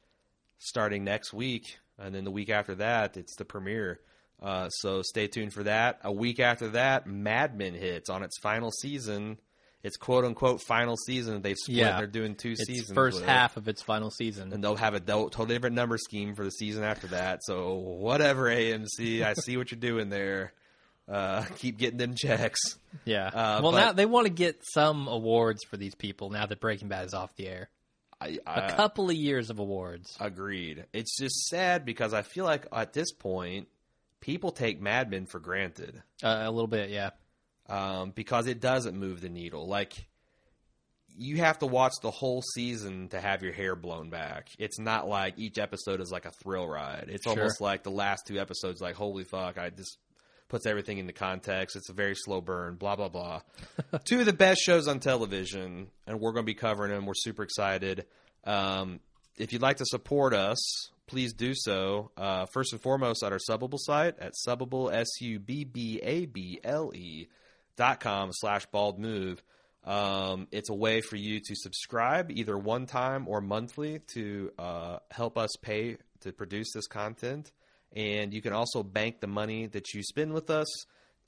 starting 0.59 1.03
next 1.03 1.33
week. 1.33 1.77
And 1.97 2.13
then 2.13 2.25
the 2.25 2.31
week 2.31 2.49
after 2.49 2.75
that, 2.75 3.17
it's 3.17 3.35
the 3.37 3.45
premiere. 3.45 3.99
Uh, 4.41 4.69
so 4.69 5.01
stay 5.01 5.27
tuned 5.27 5.53
for 5.53 5.63
that. 5.63 5.99
A 6.03 6.11
week 6.11 6.39
after 6.39 6.69
that, 6.69 7.07
Mad 7.07 7.57
Men 7.57 7.73
hits 7.73 8.09
on 8.09 8.23
its 8.23 8.37
final 8.39 8.71
season. 8.71 9.37
It's 9.83 9.97
quote 9.97 10.25
unquote 10.25 10.61
final 10.61 10.95
season. 10.95 11.41
They've 11.41 11.57
split. 11.57 11.77
Yeah. 11.77 11.97
They're 11.97 12.07
doing 12.07 12.35
two 12.35 12.51
It's 12.51 12.65
seasons. 12.65 12.93
first 12.93 13.21
it. 13.21 13.25
half 13.25 13.57
of 13.57 13.67
its 13.67 13.81
final 13.81 14.11
season. 14.11 14.53
and 14.53 14.63
they'll 14.63 14.75
have 14.75 14.93
a 14.93 14.99
totally 14.99 15.47
different 15.55 15.75
number 15.75 15.97
scheme 15.97 16.35
for 16.35 16.43
the 16.43 16.51
season 16.51 16.83
after 16.83 17.07
that. 17.07 17.39
So 17.43 17.73
whatever, 17.75 18.43
AMC, 18.45 19.23
I 19.23 19.33
see 19.33 19.57
what 19.57 19.71
you're 19.71 19.79
doing 19.79 20.09
there. 20.09 20.53
Uh, 21.09 21.43
keep 21.57 21.77
getting 21.77 21.97
them 21.97 22.15
checks. 22.15 22.59
yeah. 23.05 23.27
uh, 23.27 23.59
well, 23.61 23.71
but- 23.71 23.79
now 23.79 23.91
they 23.93 24.05
want 24.05 24.27
to 24.27 24.33
get 24.33 24.61
some 24.73 25.07
awards 25.07 25.63
for 25.63 25.77
these 25.77 25.95
people 25.95 26.29
now 26.29 26.45
that 26.45 26.59
Breaking 26.59 26.87
Bad 26.87 27.05
is 27.05 27.13
off 27.13 27.35
the 27.35 27.47
air. 27.47 27.69
I, 28.19 28.37
A 28.45 28.67
I 28.67 28.71
couple 28.71 29.09
of 29.09 29.15
years 29.15 29.49
of 29.49 29.57
awards. 29.59 30.15
agreed. 30.19 30.85
It's 30.93 31.17
just 31.17 31.47
sad 31.47 31.85
because 31.85 32.13
I 32.13 32.21
feel 32.21 32.45
like 32.45 32.67
at 32.71 32.93
this 32.93 33.11
point, 33.11 33.67
people 34.19 34.51
take 34.51 34.79
Mad 34.79 35.09
Men 35.09 35.25
for 35.25 35.39
granted 35.39 36.01
Uh, 36.23 36.43
a 36.45 36.51
little 36.51 36.67
bit, 36.67 36.91
yeah. 36.91 37.09
um, 37.67 38.11
because 38.11 38.45
it 38.45 38.59
doesn't 38.61 38.95
move 38.95 39.21
the 39.21 39.29
needle. 39.29 39.67
Like 39.67 39.93
you 41.17 41.37
have 41.37 41.59
to 41.59 41.65
watch 41.65 41.93
the 42.01 42.11
whole 42.11 42.41
season 42.53 43.09
to 43.09 43.19
have 43.19 43.43
your 43.43 43.51
hair 43.53 43.75
blown 43.75 44.09
back. 44.09 44.49
It's 44.59 44.79
not 44.79 45.07
like 45.07 45.37
each 45.37 45.57
episode 45.57 45.99
is 45.99 46.11
like 46.11 46.25
a 46.25 46.31
thrill 46.43 46.67
ride. 46.67 47.07
It's 47.09 47.23
Sure. 47.23 47.31
almost 47.33 47.59
like 47.59 47.83
the 47.83 47.91
last 47.91 48.27
two 48.27 48.39
episodes. 48.39 48.79
Like 48.81 48.95
holy 48.95 49.23
fuck, 49.23 49.57
I 49.57 49.71
just 49.71 49.97
puts 50.51 50.65
everything 50.65 50.97
into 50.97 51.13
context. 51.13 51.77
It's 51.77 51.89
a 51.89 51.93
very 51.93 52.13
slow 52.13 52.41
burn. 52.41 52.75
Blah 52.75 52.97
blah 52.97 53.07
blah. 53.07 53.41
two 54.03 54.19
of 54.19 54.25
the 54.25 54.33
best 54.33 54.61
shows 54.61 54.87
on 54.87 54.99
television, 54.99 55.87
and 56.05 56.19
we're 56.19 56.33
going 56.33 56.43
to 56.43 56.51
be 56.51 56.53
covering 56.53 56.91
them. 56.91 57.05
We're 57.05 57.13
super 57.15 57.41
excited. 57.41 58.05
Um, 58.43 58.99
if 59.37 59.53
you'd 59.53 59.61
like 59.61 59.77
to 59.77 59.85
support 59.85 60.33
us, 60.33 60.59
please 61.07 61.33
do 61.33 61.53
so. 61.55 62.11
Uh, 62.17 62.47
first 62.53 62.73
and 62.73 62.81
foremost, 62.81 63.23
at 63.23 63.31
our 63.31 63.39
Subbable 63.39 63.79
site 63.79 64.19
at 64.19 64.33
Subbable 64.45 64.93
S 64.93 65.07
U 65.21 65.39
B 65.39 65.63
B 65.63 66.01
A 66.03 66.25
B 66.25 66.59
L 66.65 66.91
E 66.93 67.29
dot 67.77 68.01
com 68.01 68.29
slash 68.33 68.65
bald 68.67 68.99
move. 68.99 69.41
Um, 69.85 70.47
it's 70.51 70.69
a 70.69 70.75
way 70.75 70.99
for 70.99 71.15
you 71.15 71.39
to 71.39 71.55
subscribe 71.55 72.29
either 72.29 72.57
one 72.57 72.85
time 72.85 73.27
or 73.27 73.39
monthly 73.39 73.99
to 74.13 74.51
uh, 74.59 74.97
help 75.09 75.37
us 75.37 75.51
pay 75.61 75.97
to 76.19 76.33
produce 76.33 76.73
this 76.73 76.87
content. 76.87 77.51
And 77.95 78.33
you 78.33 78.41
can 78.41 78.53
also 78.53 78.83
bank 78.83 79.19
the 79.19 79.27
money 79.27 79.67
that 79.67 79.93
you 79.93 80.03
spend 80.03 80.33
with 80.33 80.49
us 80.49 80.67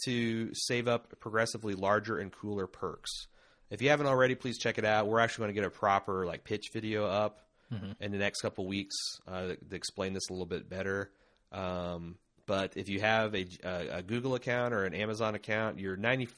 to 0.05 0.49
save 0.53 0.88
up 0.88 1.20
progressively 1.20 1.76
larger 1.76 2.18
and 2.18 2.32
cooler 2.32 2.68
perks. 2.68 3.28
If 3.70 3.82
you 3.82 3.89
haven't 3.89 4.07
already, 4.07 4.36
please 4.36 4.57
check 4.57 4.78
it 4.78 4.86
out. 4.86 5.07
We're 5.07 5.20
actually 5.20 5.43
going 5.43 5.55
to 5.55 5.61
get 5.61 5.68
a 5.68 5.72
proper 5.72 6.26
like 6.26 6.43
pitch 6.43 6.70
video 6.74 7.05
up 7.05 7.41
in 7.99 8.11
the 8.11 8.18
next 8.18 8.41
couple 8.41 8.68
weeks 8.68 8.95
uh, 9.28 9.47
to 9.70 9.76
explain 9.76 10.14
this 10.14 10.30
a 10.30 10.34
little 10.34 10.45
bit 10.45 10.70
better. 10.70 11.11
Um, 11.51 12.16
but 12.45 12.74
if 12.76 12.89
you 12.89 12.99
have 12.99 13.34
a, 13.34 13.47
a, 13.64 13.88
a 13.97 14.03
Google 14.03 14.36
account 14.36 14.74
or 14.74 14.86
an 14.86 14.93
Amazon 14.93 15.36
account, 15.36 15.80
you're 15.80 15.97
95% 15.97 16.30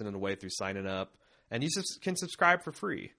of 0.00 0.12
the 0.12 0.18
way 0.18 0.34
through 0.34 0.50
signing 0.50 0.86
up, 0.86 1.16
and 1.50 1.62
you 1.62 1.70
can 2.02 2.16
subscribe 2.16 2.62
for 2.62 2.72
free. 2.72 3.12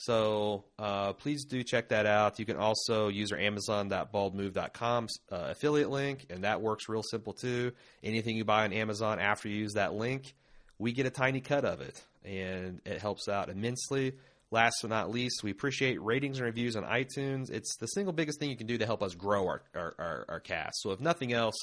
So 0.00 0.64
uh, 0.78 1.12
please 1.12 1.44
do 1.44 1.62
check 1.62 1.90
that 1.90 2.06
out. 2.06 2.38
You 2.38 2.46
can 2.46 2.56
also 2.56 3.08
use 3.08 3.32
our 3.32 3.38
Amazon.baldmove.com 3.38 5.08
uh, 5.30 5.36
affiliate 5.50 5.90
link, 5.90 6.24
and 6.30 6.44
that 6.44 6.62
works 6.62 6.88
real 6.88 7.02
simple 7.02 7.34
too. 7.34 7.72
Anything 8.02 8.34
you 8.34 8.46
buy 8.46 8.64
on 8.64 8.72
Amazon 8.72 9.20
after 9.20 9.50
you 9.50 9.56
use 9.56 9.74
that 9.74 9.92
link, 9.92 10.34
we 10.78 10.92
get 10.92 11.04
a 11.04 11.10
tiny 11.10 11.42
cut 11.42 11.66
of 11.66 11.82
it, 11.82 12.02
and 12.24 12.80
it 12.86 13.02
helps 13.02 13.28
out 13.28 13.50
immensely. 13.50 14.14
Last 14.50 14.76
but 14.80 14.88
not 14.88 15.10
least, 15.10 15.42
we 15.42 15.50
appreciate 15.50 16.00
ratings 16.00 16.38
and 16.38 16.46
reviews 16.46 16.76
on 16.76 16.84
iTunes. 16.84 17.50
It's 17.50 17.76
the 17.76 17.86
single 17.86 18.14
biggest 18.14 18.40
thing 18.40 18.48
you 18.48 18.56
can 18.56 18.66
do 18.66 18.78
to 18.78 18.86
help 18.86 19.02
us 19.02 19.14
grow 19.14 19.46
our, 19.48 19.62
our, 19.74 19.94
our, 19.98 20.24
our 20.30 20.40
cast. 20.40 20.80
So 20.80 20.92
if 20.92 21.00
nothing 21.00 21.34
else, 21.34 21.56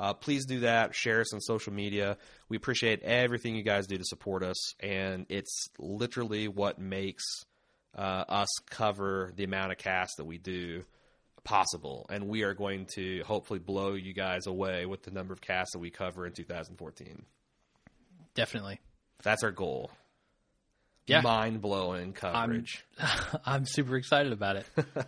uh, 0.00 0.14
please 0.14 0.46
do 0.46 0.60
that. 0.60 0.94
Share 0.94 1.20
us 1.20 1.34
on 1.34 1.42
social 1.42 1.74
media. 1.74 2.16
We 2.48 2.56
appreciate 2.56 3.02
everything 3.02 3.54
you 3.54 3.62
guys 3.62 3.86
do 3.86 3.98
to 3.98 4.04
support 4.04 4.42
us, 4.42 4.74
and 4.80 5.26
it's 5.28 5.68
literally 5.78 6.48
what 6.48 6.78
makes 6.78 7.44
uh, 7.96 8.24
us 8.28 8.48
cover 8.70 9.32
the 9.36 9.44
amount 9.44 9.72
of 9.72 9.78
cast 9.78 10.16
that 10.18 10.24
we 10.24 10.38
do 10.38 10.84
possible. 11.44 12.06
And 12.10 12.28
we 12.28 12.42
are 12.42 12.54
going 12.54 12.86
to 12.94 13.22
hopefully 13.24 13.58
blow 13.58 13.94
you 13.94 14.12
guys 14.14 14.46
away 14.46 14.86
with 14.86 15.02
the 15.02 15.10
number 15.10 15.32
of 15.32 15.40
casts 15.40 15.72
that 15.72 15.78
we 15.78 15.90
cover 15.90 16.26
in 16.26 16.32
2014. 16.32 17.24
Definitely. 18.34 18.80
That's 19.22 19.42
our 19.42 19.50
goal. 19.50 19.90
Yeah. 21.06 21.20
Mind 21.20 21.60
blowing 21.60 22.12
coverage. 22.12 22.84
I'm 23.44 23.66
super 23.66 23.96
excited 23.96 24.32
about 24.32 24.56
it. 24.56 24.66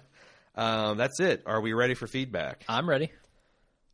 Um, 0.56 0.98
that's 0.98 1.18
it. 1.20 1.42
Are 1.46 1.60
we 1.60 1.72
ready 1.72 1.94
for 1.94 2.06
feedback? 2.06 2.64
I'm 2.68 2.88
ready. 2.88 3.10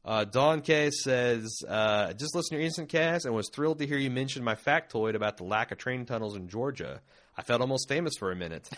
Uh, 0.04 0.24
Dawn 0.24 0.62
K 0.62 0.90
says, 0.90 1.62
uh, 1.66 2.12
just 2.14 2.34
listen 2.34 2.50
to 2.50 2.56
your 2.56 2.64
instant 2.64 2.88
cast 2.88 3.26
and 3.26 3.34
was 3.34 3.48
thrilled 3.52 3.78
to 3.78 3.86
hear 3.86 3.98
you 3.98 4.10
mention 4.10 4.42
my 4.44 4.54
factoid 4.54 5.14
about 5.14 5.36
the 5.36 5.44
lack 5.44 5.72
of 5.72 5.78
train 5.78 6.06
tunnels 6.06 6.36
in 6.36 6.48
Georgia. 6.48 7.00
I 7.40 7.42
felt 7.42 7.62
almost 7.62 7.88
famous 7.88 8.12
for 8.18 8.30
a 8.30 8.36
minute. 8.36 8.68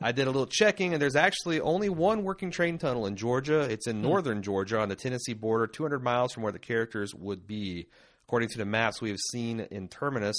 I 0.00 0.12
did 0.12 0.28
a 0.28 0.30
little 0.30 0.46
checking, 0.46 0.92
and 0.92 1.02
there's 1.02 1.16
actually 1.16 1.60
only 1.60 1.88
one 1.88 2.22
working 2.22 2.52
train 2.52 2.78
tunnel 2.78 3.06
in 3.06 3.16
Georgia. 3.16 3.62
It's 3.62 3.88
in 3.88 3.96
hmm. 3.96 4.02
northern 4.02 4.40
Georgia 4.40 4.78
on 4.78 4.88
the 4.88 4.94
Tennessee 4.94 5.32
border, 5.32 5.66
200 5.66 6.00
miles 6.00 6.32
from 6.32 6.44
where 6.44 6.52
the 6.52 6.60
characters 6.60 7.12
would 7.12 7.44
be. 7.48 7.88
According 8.28 8.50
to 8.50 8.58
the 8.58 8.64
maps 8.64 9.02
we 9.02 9.08
have 9.08 9.18
seen 9.32 9.66
in 9.72 9.88
Terminus, 9.88 10.36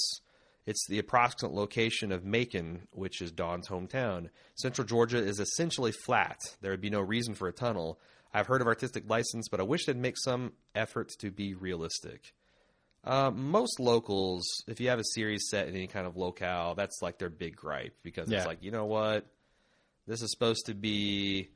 it's 0.66 0.88
the 0.88 1.00
approximate 1.00 1.54
location 1.54 2.14
of 2.14 2.24
Macon, 2.24 2.88
which 2.92 3.22
is 3.22 3.34
Dawn's 3.34 3.68
hometown. 3.68 4.30
Central 4.56 4.88
Georgia 4.88 5.18
is 5.18 5.42
essentially 5.42 5.92
flat. 6.06 6.40
There 6.62 6.72
would 6.72 6.80
be 6.80 6.90
no 6.90 7.02
reason 7.02 7.36
for 7.36 7.50
a 7.50 7.54
tunnel. 7.54 8.00
I've 8.34 8.48
heard 8.48 8.62
of 8.62 8.68
artistic 8.68 9.04
license, 9.10 9.50
but 9.50 9.60
I 9.60 9.64
wish 9.64 9.84
they'd 9.86 9.98
make 9.98 10.18
some 10.18 10.54
effort 10.74 11.10
to 11.20 11.30
be 11.30 11.54
realistic. 11.54 12.34
Uh, 13.06 13.30
most 13.32 13.80
locals, 13.80 14.44
if 14.68 14.80
you 14.80 14.90
have 14.90 14.98
a 15.00 15.04
series 15.14 15.48
set 15.50 15.68
in 15.68 15.76
any 15.76 15.88
kind 15.88 16.08
of 16.08 16.18
locale, 16.18 16.74
that's 16.76 17.02
like 17.02 17.20
their 17.20 17.30
big 17.30 17.56
gripe 17.56 17.94
because 18.04 18.30
Yeah. 18.32 18.38
it's 18.40 18.48
like, 18.48 18.64
you 18.64 18.72
know 18.72 18.86
what? 18.86 19.26
This 20.08 20.22
is 20.24 20.32
supposed 20.32 20.66
to 20.66 20.74
be, 20.74 21.50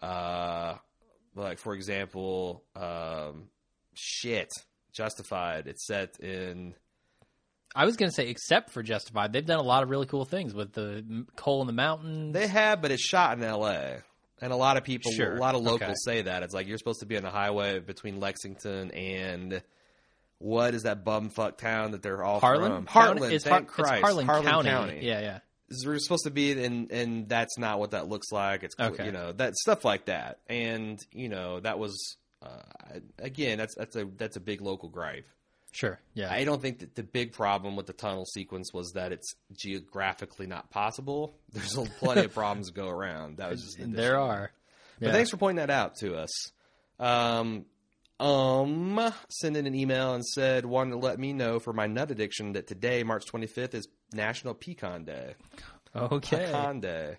uh, 0.00 0.74
like, 1.34 1.58
for 1.58 1.74
example, 1.74 2.64
um, 2.74 3.48
shit, 3.94 4.50
Justified. 4.92 5.66
It's 5.66 5.86
set 5.86 6.18
in. 6.20 6.74
I 7.74 7.84
was 7.84 7.96
going 7.98 8.08
to 8.08 8.14
say, 8.14 8.28
except 8.30 8.70
for 8.70 8.82
Justified, 8.82 9.34
they've 9.34 9.44
done 9.44 9.58
a 9.58 9.62
lot 9.62 9.82
of 9.82 9.90
really 9.90 10.06
cool 10.06 10.24
things 10.24 10.54
with 10.54 10.72
the 10.72 11.26
coal 11.36 11.60
in 11.60 11.66
the 11.66 11.74
mountains. 11.74 12.32
They 12.32 12.46
have, 12.46 12.80
but 12.80 12.90
it's 12.90 13.02
shot 13.06 13.36
in 13.36 13.44
L.A. 13.44 13.98
And 14.40 14.52
a 14.52 14.56
lot 14.56 14.78
of 14.78 14.84
people, 14.84 15.12
Sure. 15.12 15.36
a 15.36 15.38
lot 15.38 15.54
of 15.54 15.60
locals 15.60 15.82
Okay. 15.82 15.94
say 16.02 16.22
that 16.22 16.42
it's 16.42 16.54
like 16.54 16.66
you're 16.66 16.78
supposed 16.78 17.00
to 17.00 17.06
be 17.06 17.18
on 17.18 17.22
the 17.22 17.30
highway 17.30 17.78
between 17.80 18.18
Lexington 18.20 18.90
and 18.92 19.62
what 20.38 20.74
is 20.74 20.82
that 20.84 21.04
bumfuck 21.04 21.56
town 21.56 21.92
that 21.92 22.02
they're 22.02 22.22
all 22.22 22.40
Harlan? 22.40 22.72
from? 22.72 22.86
County? 22.86 23.20
Heartland. 23.20 23.32
It's, 23.32 23.44
thank 23.44 23.70
Har- 23.70 23.84
Christ. 23.84 24.02
Harlan, 24.02 24.26
County. 24.26 24.68
County. 24.68 24.98
Yeah, 25.02 25.20
yeah. 25.20 25.38
we're 25.84 25.98
supposed 25.98 26.24
to 26.24 26.30
be 26.30 26.52
and 26.64 26.90
and 26.92 27.28
that's 27.28 27.58
not 27.58 27.78
what 27.80 27.90
that 27.92 28.08
looks 28.08 28.30
like 28.30 28.62
it's 28.62 28.74
Okay. 28.78 29.06
you 29.06 29.12
know 29.12 29.32
that 29.32 29.56
stuff 29.56 29.84
like 29.84 30.04
that 30.04 30.38
and 30.48 30.98
you 31.10 31.28
know 31.28 31.58
that 31.60 31.78
was 31.78 32.16
uh, 32.42 32.48
again 33.18 33.58
that's 33.58 33.74
that's 33.74 33.96
a 33.96 34.04
that's 34.16 34.36
a 34.36 34.40
big 34.40 34.60
local 34.60 34.88
gripe 34.88 35.26
Sure. 35.72 35.98
Yeah. 36.14 36.32
i 36.32 36.44
don't 36.44 36.62
think 36.62 36.78
that 36.78 36.94
the 36.94 37.02
big 37.02 37.32
problem 37.32 37.74
with 37.74 37.86
the 37.86 37.92
tunnel 37.92 38.24
sequence 38.26 38.72
was 38.72 38.92
that 38.92 39.10
it's 39.10 39.34
geographically 39.56 40.46
not 40.46 40.70
possible 40.70 41.34
there's 41.52 41.76
plenty 41.98 42.26
of 42.26 42.32
problems 42.32 42.68
to 42.68 42.72
go 42.74 42.88
around 42.88 43.38
that 43.38 43.50
was 43.50 43.62
just 43.62 43.76
there 43.92 44.18
are. 44.20 44.52
but 45.00 45.06
Yeah. 45.06 45.12
thanks 45.12 45.30
for 45.30 45.36
pointing 45.36 45.66
that 45.66 45.70
out 45.70 45.96
to 45.96 46.14
us 46.16 46.30
um 47.00 47.64
um 48.18 49.12
sent 49.28 49.56
in 49.56 49.66
an 49.66 49.74
email 49.74 50.14
and 50.14 50.24
said 50.24 50.64
wanted 50.64 50.92
to 50.92 50.96
let 50.98 51.18
me 51.18 51.32
know 51.32 51.58
for 51.58 51.72
my 51.72 51.86
nut 51.86 52.10
addiction 52.10 52.52
that 52.54 52.66
today 52.66 53.02
march 53.02 53.24
25th 53.26 53.74
is 53.74 53.88
national 54.12 54.54
pecan 54.54 55.04
day 55.04 55.34
Okay. 55.94 56.36
pecan 56.46 56.80
day. 56.80 57.16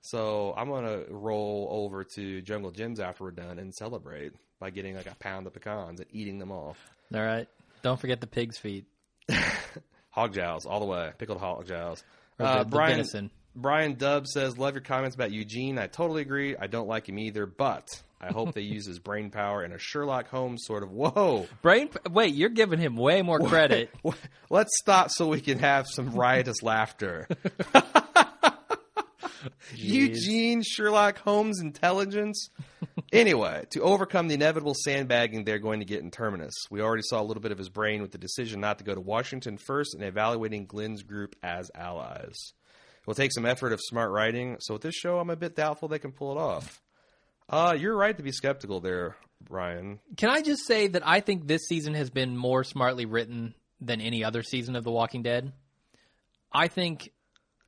So 0.00 0.54
I'm 0.56 0.68
gonna 0.68 1.02
roll 1.08 1.68
over 1.70 2.04
to 2.04 2.40
Jungle 2.42 2.70
Jim's 2.70 3.00
after 3.00 3.24
we're 3.24 3.30
done 3.32 3.58
and 3.58 3.74
celebrate 3.74 4.32
by 4.60 4.70
getting 4.70 4.94
like 4.96 5.06
a 5.06 5.14
pound 5.16 5.46
of 5.46 5.54
pecans 5.54 5.98
and 6.00 6.08
eating 6.12 6.38
them 6.38 6.50
all. 6.52 6.76
All 7.14 7.20
right. 7.20 7.48
Don't 7.82 7.98
forget 8.00 8.20
the 8.20 8.26
pig's 8.28 8.58
feet. 8.58 8.84
Hog 10.10 10.34
jowls 10.34 10.66
all 10.66 10.78
the 10.80 10.86
way. 10.86 11.10
Pickled 11.18 11.38
hog 11.38 11.66
jowls. 11.66 12.04
Uh, 12.38 12.58
the, 12.58 12.64
the 12.64 12.70
Brian 12.70 12.90
venison. 12.92 13.30
Brian 13.56 13.96
Dubb 13.96 14.26
says, 14.26 14.56
"Love 14.58 14.74
your 14.74 14.82
comments 14.82 15.14
about 15.16 15.30
Eugene. 15.32 15.78
I 15.78 15.86
totally 15.88 16.22
agree. 16.22 16.56
I 16.56 16.66
don't 16.68 16.86
like 16.88 17.08
him 17.08 17.18
either, 17.18 17.44
but 17.46 17.88
I 18.22 18.32
hope 18.32 18.54
they 18.54 18.60
use 18.60 18.86
his 18.86 19.00
brain 19.00 19.30
power 19.30 19.64
in 19.64 19.72
a 19.72 19.78
Sherlock 19.78 20.28
Holmes 20.28 20.64
sort 20.64 20.84
of 20.84 20.92
whoa. 20.92 21.48
Brain. 21.60 21.90
Wait, 22.08 22.34
you're 22.34 22.50
giving 22.50 22.78
him 22.78 22.94
way 22.96 23.20
more 23.22 23.40
credit. 23.40 23.90
Let's 24.50 24.70
stop 24.80 25.10
so 25.10 25.26
we 25.26 25.40
can 25.40 25.58
have 25.58 25.86
some 25.88 26.14
riotous 26.14 26.62
laughter. 26.62 27.26
Eugene 29.74 30.62
Sherlock 30.62 31.18
Holmes 31.18 31.60
intelligence. 31.60 32.48
anyway, 33.12 33.64
to 33.70 33.80
overcome 33.80 34.28
the 34.28 34.34
inevitable 34.34 34.74
sandbagging 34.84 35.42
they're 35.44 35.58
going 35.58 35.80
to 35.80 35.86
get 35.86 36.00
in 36.00 36.12
Terminus, 36.12 36.54
we 36.70 36.80
already 36.80 37.02
saw 37.04 37.20
a 37.20 37.24
little 37.24 37.42
bit 37.42 37.50
of 37.50 37.58
his 37.58 37.68
brain 37.68 38.02
with 38.02 38.12
the 38.12 38.18
decision 38.18 38.60
not 38.60 38.78
to 38.78 38.84
go 38.84 38.94
to 38.94 39.00
Washington 39.00 39.58
first 39.58 39.94
and 39.94 40.04
evaluating 40.04 40.66
Glenn's 40.66 41.02
group 41.02 41.34
as 41.42 41.72
allies. 41.74 42.36
It 43.00 43.06
will 43.06 43.14
take 43.14 43.32
some 43.32 43.46
effort 43.46 43.72
of 43.72 43.80
smart 43.82 44.12
writing, 44.12 44.58
so 44.60 44.74
with 44.74 44.82
this 44.82 44.94
show, 44.94 45.18
I'm 45.18 45.30
a 45.30 45.36
bit 45.36 45.56
doubtful 45.56 45.88
they 45.88 45.98
can 45.98 46.12
pull 46.12 46.30
it 46.30 46.38
off. 46.40 46.80
Uh, 47.52 47.76
you're 47.78 47.94
right 47.94 48.16
to 48.16 48.22
be 48.22 48.32
skeptical 48.32 48.80
there, 48.80 49.14
Brian. 49.42 50.00
Can 50.16 50.30
I 50.30 50.40
just 50.40 50.66
say 50.66 50.86
that 50.88 51.06
I 51.06 51.20
think 51.20 51.46
this 51.46 51.66
season 51.68 51.92
has 51.94 52.08
been 52.08 52.34
more 52.36 52.64
smartly 52.64 53.04
written 53.04 53.54
than 53.80 54.00
any 54.00 54.24
other 54.24 54.42
season 54.42 54.74
of 54.74 54.84
The 54.84 54.90
Walking 54.90 55.22
Dead? 55.22 55.52
I 56.50 56.68
think 56.68 57.12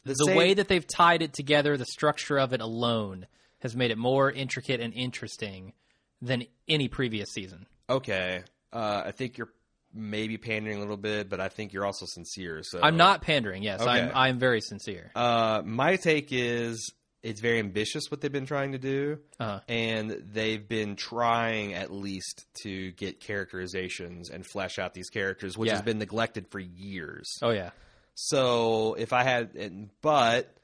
the 0.05 0.15
same- 0.15 0.37
way 0.37 0.55
that 0.55 0.69
they've 0.69 0.87
tied 0.87 1.21
it 1.23 1.35
together, 1.35 1.77
the 1.77 1.85
structure 1.85 2.39
of 2.39 2.53
it 2.55 2.63
alone, 2.63 3.27
has 3.61 3.77
made 3.77 3.91
it 3.91 3.99
more 3.99 4.31
intricate 4.31 4.81
and 4.81 4.95
interesting 4.95 5.75
than 6.23 6.45
any 6.67 6.89
previous 6.89 7.31
season. 7.31 7.67
Okay, 7.91 8.43
uh, 8.73 9.03
I 9.07 9.11
think 9.13 9.37
you're 9.37 9.53
maybe 9.93 10.39
pandering 10.39 10.77
a 10.79 10.81
little 10.81 10.97
bit, 10.97 11.29
but 11.29 11.41
I 11.41 11.49
think 11.49 11.73
you're 11.73 11.85
also 11.85 12.07
sincere. 12.07 12.63
So 12.63 12.81
I'm 12.83 12.97
not 12.97 13.21
pandering. 13.23 13.63
Yes, 13.63 13.81
Okay. 13.81 13.91
I'm. 13.91 14.11
I'm 14.15 14.39
very 14.39 14.61
sincere. 14.61 15.11
Uh, 15.15 15.63
my 15.65 15.97
take 15.97 16.29
is 16.31 16.91
it's 17.25 17.41
very 17.41 17.59
ambitious 17.59 18.11
what 18.11 18.21
they've 18.21 18.31
been 18.31 18.47
trying 18.47 18.73
to 18.73 18.79
do, 18.79 19.19
Uh-huh. 19.41 19.61
and 19.67 20.11
they've 20.33 20.69
been 20.69 20.95
trying 20.95 21.75
at 21.75 21.91
least 21.91 22.45
to 22.63 22.93
get 22.93 23.19
characterizations 23.19 24.31
and 24.31 24.47
flesh 24.47 24.79
out 24.79 24.95
these 24.95 25.09
characters, 25.09 25.57
which 25.59 25.69
Yeah. 25.69 25.75
has 25.75 25.83
been 25.83 25.99
neglected 25.99 26.47
for 26.51 26.61
years. 26.61 27.27
Oh 27.43 27.51
yeah, 27.51 27.71
So 28.15 28.95
if 28.95 29.13
I 29.13 29.25
had, 29.25 29.91
but 30.03 30.55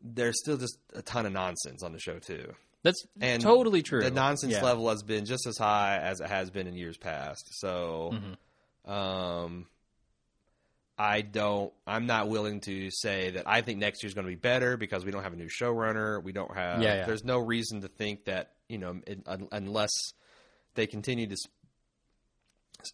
there's 0.00 0.40
still 0.40 0.56
just 0.56 0.76
a 0.94 1.02
ton 1.02 1.26
of 1.26 1.32
nonsense 1.32 1.82
on 1.82 1.92
the 1.92 2.00
show 2.00 2.18
too. 2.18 2.52
that's 2.82 3.04
And 3.20 3.42
totally 3.42 3.82
true. 3.82 4.00
The 4.02 4.10
nonsense 4.10 4.52
Yeah. 4.52 4.62
level 4.62 4.88
has 4.90 5.02
been 5.02 5.24
just 5.24 5.46
as 5.46 5.58
high 5.58 5.98
as 5.98 6.20
it 6.20 6.28
has 6.28 6.50
been 6.50 6.66
in 6.68 6.74
years 6.74 6.96
past. 6.96 7.42
So, 7.60 8.12
Mm-hmm. 8.14 8.90
um, 8.90 9.66
I 10.98 11.20
don't. 11.20 11.72
I'm 11.86 12.06
not 12.06 12.28
willing 12.28 12.60
to 12.62 12.90
say 12.90 13.30
that 13.30 13.46
I 13.46 13.60
think 13.60 13.78
next 13.78 14.02
year's 14.02 14.14
going 14.14 14.24
to 14.26 14.30
be 14.30 14.36
better 14.36 14.76
because 14.76 15.04
we 15.04 15.10
don't 15.10 15.22
have 15.22 15.34
a 15.34 15.36
new 15.36 15.48
showrunner. 15.48 16.22
We 16.22 16.32
don't 16.32 16.54
have. 16.54 16.80
Yeah, 16.80 16.96
yeah. 16.96 17.06
There's 17.06 17.24
no 17.24 17.38
reason 17.38 17.82
to 17.82 17.88
think 17.88 18.24
that 18.24 18.52
you 18.68 18.78
know 18.78 19.00
it, 19.06 19.20
un, 19.26 19.48
unless 19.52 19.92
they 20.74 20.86
continue 20.86 21.26
to. 21.26 21.36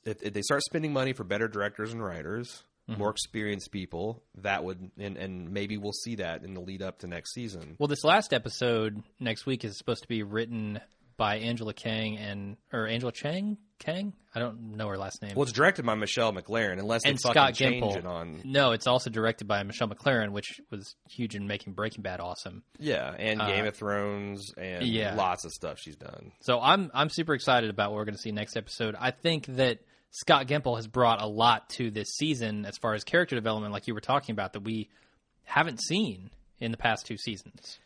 If, 0.05 0.23
if 0.23 0.33
they 0.33 0.43
start 0.43 0.63
spending 0.63 0.93
money 0.93 1.13
for 1.13 1.25
better 1.25 1.49
directors 1.49 1.93
and 1.93 2.03
writers, 2.03 2.63
Mm-hmm. 2.91 2.99
more 2.99 3.11
experienced 3.11 3.71
people, 3.71 4.25
that 4.39 4.65
would 4.65 4.91
and, 4.99 5.17
and 5.17 5.53
maybe 5.53 5.77
we'll 5.77 5.93
see 5.93 6.17
that 6.17 6.43
in 6.43 6.53
the 6.53 6.61
lead 6.61 6.83
up 6.83 6.99
to 6.99 7.07
next 7.07 7.33
season. 7.33 7.77
Well, 7.79 7.87
this 7.87 8.03
last 8.03 8.33
episode 8.33 9.05
next 9.21 9.47
week 9.47 9.65
is 9.65 9.79
supposed 9.79 10.03
to 10.03 10.09
be 10.09 10.25
written 10.25 10.81
by 11.17 11.37
Angela 11.37 11.75
Kang 11.75 12.19
and 12.19 12.57
or 12.73 12.89
Angela 12.89 13.13
Chang 13.13 13.57
Kang. 13.83 14.13
I 14.35 14.39
don't 14.41 14.77
know 14.77 14.89
her 14.89 14.97
last 14.97 15.21
name. 15.21 15.33
Well, 15.35 15.43
it's 15.43 15.53
directed 15.53 15.85
by 15.85 15.95
Michelle 15.95 16.33
MacLaren, 16.33 16.79
unless 16.79 17.03
they 17.05 17.11
and 17.11 17.21
fucking 17.21 17.33
Scott 17.33 17.55
change 17.55 17.85
Gimple. 17.85 17.97
it 17.97 18.07
on. 18.07 18.41
No, 18.45 18.73
it's 18.73 18.87
also 18.87 19.11
directed 19.11 19.47
by 19.47 19.63
Michelle 19.63 19.89
MacLaren, 19.89 20.31
which 20.31 20.61
was 20.71 20.95
huge 21.11 21.35
in 21.35 21.47
making 21.47 21.75
Breaking 21.75 22.03
Bad 22.03 22.21
awesome. 22.21 22.63
Yeah, 22.79 23.15
and 23.19 23.41
Game 23.41 23.67
of 23.67 23.77
Thrones 23.77 24.53
and 24.57 24.83
Uh, 24.83 24.87
yeah. 24.87 25.15
lots 25.15 25.45
of 25.45 25.53
stuff 25.53 25.79
she's 25.79 25.97
done. 25.97 26.33
So 26.41 26.61
I'm 26.61 26.91
I'm 26.95 27.11
super 27.11 27.35
excited 27.35 27.69
about 27.71 27.91
what 27.91 27.99
we're 27.99 28.05
going 28.07 28.17
to 28.17 28.23
see 28.23 28.33
next 28.33 28.57
episode. 28.57 28.95
I 28.99 29.11
think 29.11 29.47
that 29.47 29.81
Scott 30.11 30.47
Gimple 30.47 30.77
has 30.77 30.87
brought 30.87 31.21
a 31.23 31.27
lot 31.27 31.69
to 31.71 31.91
this 31.91 32.09
season 32.17 32.65
as 32.67 32.79
far 32.79 32.95
as 32.95 33.05
character 33.05 33.35
development, 33.35 33.73
like 33.73 33.87
you 33.87 33.95
were 33.95 34.01
talking 34.01 34.33
about, 34.33 34.53
that 34.55 34.61
we 34.61 34.89
haven't 35.45 35.81
seen 35.83 36.31
in 36.59 36.71
the 36.71 36.77
past 36.77 37.07
two 37.07 37.17
seasons. 37.17 37.79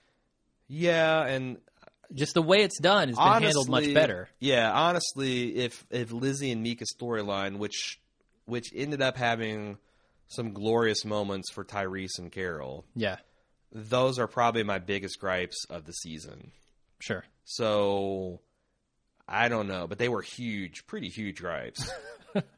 Yeah, 0.69 1.25
and 1.25 1.59
Just 2.15 2.35
the 2.35 2.43
way 2.43 2.59
it's 2.63 2.79
done 2.81 3.09
has 3.09 3.17
been 3.17 3.25
honestly, 3.25 3.47
handled 3.47 3.69
much 3.69 3.93
better. 3.95 4.29
Yeah, 4.41 4.71
honestly, 4.73 5.57
if 5.57 5.85
if 5.91 6.13
Lizzie 6.13 6.51
and 6.53 6.63
Mika's 6.63 6.95
storyline, 6.99 7.59
which 7.59 7.99
which 8.45 8.67
ended 8.75 9.03
up 9.03 9.17
having 9.17 9.79
some 10.29 10.53
glorious 10.53 11.05
moments 11.05 11.51
for 11.53 11.65
Tyrese 11.65 12.19
and 12.19 12.31
Carol, 12.33 12.85
Yeah, 12.95 13.17
those 13.73 14.19
are 14.19 14.27
probably 14.27 14.63
my 14.63 14.79
biggest 14.79 15.19
gripes 15.21 15.65
of 15.71 15.85
the 15.85 15.93
season. 15.93 16.53
sure. 17.01 17.25
So 17.45 18.41
I 19.29 19.49
don't 19.49 19.67
know, 19.69 19.87
but 19.87 19.99
they 19.99 20.09
were 20.09 20.23
huge, 20.23 20.87
pretty 20.87 21.09
huge 21.09 21.41
gripes. 21.41 21.91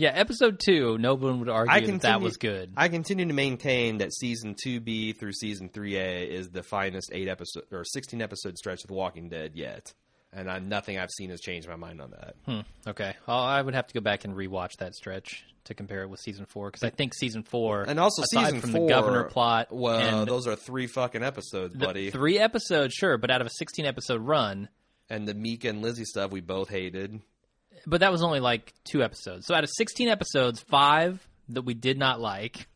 Yeah, 0.00 0.10
episode 0.14 0.60
two, 0.64 0.96
no 0.96 1.14
one 1.14 1.40
would 1.40 1.48
argue 1.48 1.72
I 1.72 1.80
that 1.80 1.86
continue, 1.86 2.00
that 2.14 2.20
was 2.22 2.36
good. 2.36 2.72
I 2.76 2.86
continue 2.88 3.26
to 3.26 3.34
maintain 3.34 3.98
that 3.98 4.14
season 4.14 4.54
two 4.62 4.78
B 4.78 5.12
through 5.12 5.32
season 5.32 5.68
three 5.68 5.96
A 5.96 6.22
is 6.22 6.50
the 6.50 6.62
finest 6.62 7.10
eight 7.12 7.26
episode 7.28 7.64
or 7.72 7.84
sixteen 7.84 8.22
episode 8.22 8.56
stretch 8.56 8.84
of 8.84 8.88
The 8.88 8.94
Walking 8.94 9.28
Dead 9.28 9.52
yet, 9.56 9.92
and 10.32 10.48
I, 10.48 10.60
nothing 10.60 10.98
I've 10.98 11.10
seen 11.10 11.30
has 11.30 11.40
changed 11.40 11.68
my 11.68 11.74
mind 11.74 12.00
on 12.00 12.12
that. 12.12 12.36
Hmm, 12.46 12.60
okay, 12.88 13.16
well, 13.26 13.38
I 13.40 13.60
would 13.60 13.74
have 13.74 13.88
to 13.88 13.94
go 13.94 14.00
back 14.00 14.24
and 14.24 14.36
rewatch 14.36 14.76
that 14.78 14.94
stretch 14.94 15.44
to 15.64 15.74
compare 15.74 16.02
it 16.02 16.08
with 16.08 16.20
season 16.20 16.46
four 16.46 16.68
because 16.70 16.84
I 16.84 16.90
think 16.90 17.12
season 17.12 17.42
four, 17.42 17.82
And 17.82 17.98
also 17.98 18.22
aside 18.22 18.44
season 18.46 18.60
from 18.60 18.70
four, 18.70 18.86
the 18.86 18.94
governor 18.94 19.24
plot, 19.24 19.68
Well, 19.72 20.24
those 20.24 20.46
are 20.46 20.54
three 20.54 20.86
fucking 20.86 21.24
episodes, 21.24 21.74
buddy. 21.74 22.10
three 22.12 22.38
episodes, 22.38 22.94
sure, 22.94 23.18
but 23.18 23.30
out 23.32 23.40
of 23.40 23.48
a 23.48 23.50
sixteen 23.50 23.84
episode 23.84 24.20
run, 24.20 24.68
and 25.10 25.26
the 25.26 25.34
Mika 25.34 25.68
and 25.68 25.82
Lizzie 25.82 26.04
stuff 26.04 26.30
we 26.30 26.40
both 26.40 26.68
hated. 26.68 27.20
But 27.86 28.00
that 28.00 28.12
was 28.12 28.22
only 28.22 28.40
like 28.40 28.72
two 28.84 29.02
episodes. 29.02 29.46
So 29.46 29.54
out 29.54 29.64
of 29.64 29.70
16 29.70 30.08
episodes, 30.08 30.60
five 30.60 31.26
that 31.50 31.62
we 31.62 31.74
did 31.74 31.98
not 31.98 32.20
like, 32.20 32.68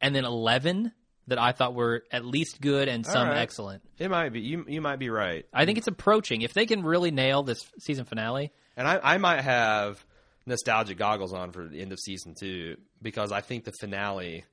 and 0.00 0.14
then 0.14 0.24
11 0.24 0.92
that 1.28 1.38
I 1.38 1.52
thought 1.52 1.74
were 1.74 2.04
at 2.10 2.24
least 2.24 2.60
good 2.60 2.88
and 2.88 3.06
some 3.06 3.28
right. 3.28 3.38
excellent. 3.38 3.82
It 3.98 4.10
might 4.10 4.30
be 4.30 4.40
you. 4.40 4.64
You 4.66 4.80
might 4.80 4.98
be 4.98 5.08
right, 5.08 5.46
I 5.52 5.64
think 5.64 5.78
it's 5.78 5.86
approaching. 5.86 6.42
If 6.42 6.52
they 6.52 6.66
can 6.66 6.82
really 6.82 7.10
nail 7.10 7.42
this 7.42 7.60
season 7.78 8.04
finale, 8.04 8.52
and 8.76 8.88
I, 8.88 9.00
I 9.02 9.18
might 9.18 9.42
have 9.42 10.04
nostalgic 10.46 10.98
goggles 10.98 11.32
on 11.32 11.52
for 11.52 11.68
the 11.68 11.80
end 11.80 11.92
of 11.92 12.00
season 12.00 12.34
two 12.38 12.76
because 13.00 13.30
I 13.30 13.40
think 13.40 13.64
the 13.64 13.72
finale, 13.80 14.44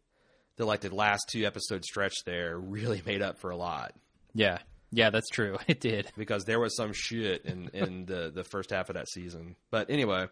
the 0.58 0.66
like 0.66 0.82
the 0.82 0.94
last 0.94 1.26
two 1.32 1.46
episode 1.46 1.84
stretch 1.84 2.16
there, 2.26 2.58
really 2.58 3.02
made 3.06 3.22
up 3.22 3.40
for 3.40 3.50
a 3.50 3.58
lot. 3.58 3.94
yeah, 4.34 4.60
yeah, 4.92 5.10
that's 5.10 5.30
true. 5.30 5.58
It 5.68 5.80
did. 5.80 6.12
because 6.18 6.46
there 6.46 6.60
was 6.60 6.76
some 6.76 6.94
shit 6.94 7.46
in 7.46 7.70
in 7.74 8.06
the 8.06 8.32
the 8.34 8.44
first 8.44 8.72
half 8.72 8.90
of 8.90 8.96
that 8.96 9.10
season. 9.10 9.56
But 9.72 9.90
anyway, 9.90 10.28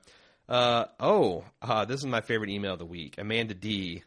uh 0.50 0.86
oh, 1.00 1.44
uh, 1.62 1.86
this 1.86 2.00
is 2.00 2.06
my 2.06 2.22
favorite 2.22 2.50
email 2.50 2.74
of 2.74 2.80
the 2.80 2.86
week. 2.86 3.16
Amanda 3.18 3.54
D. 3.54 4.04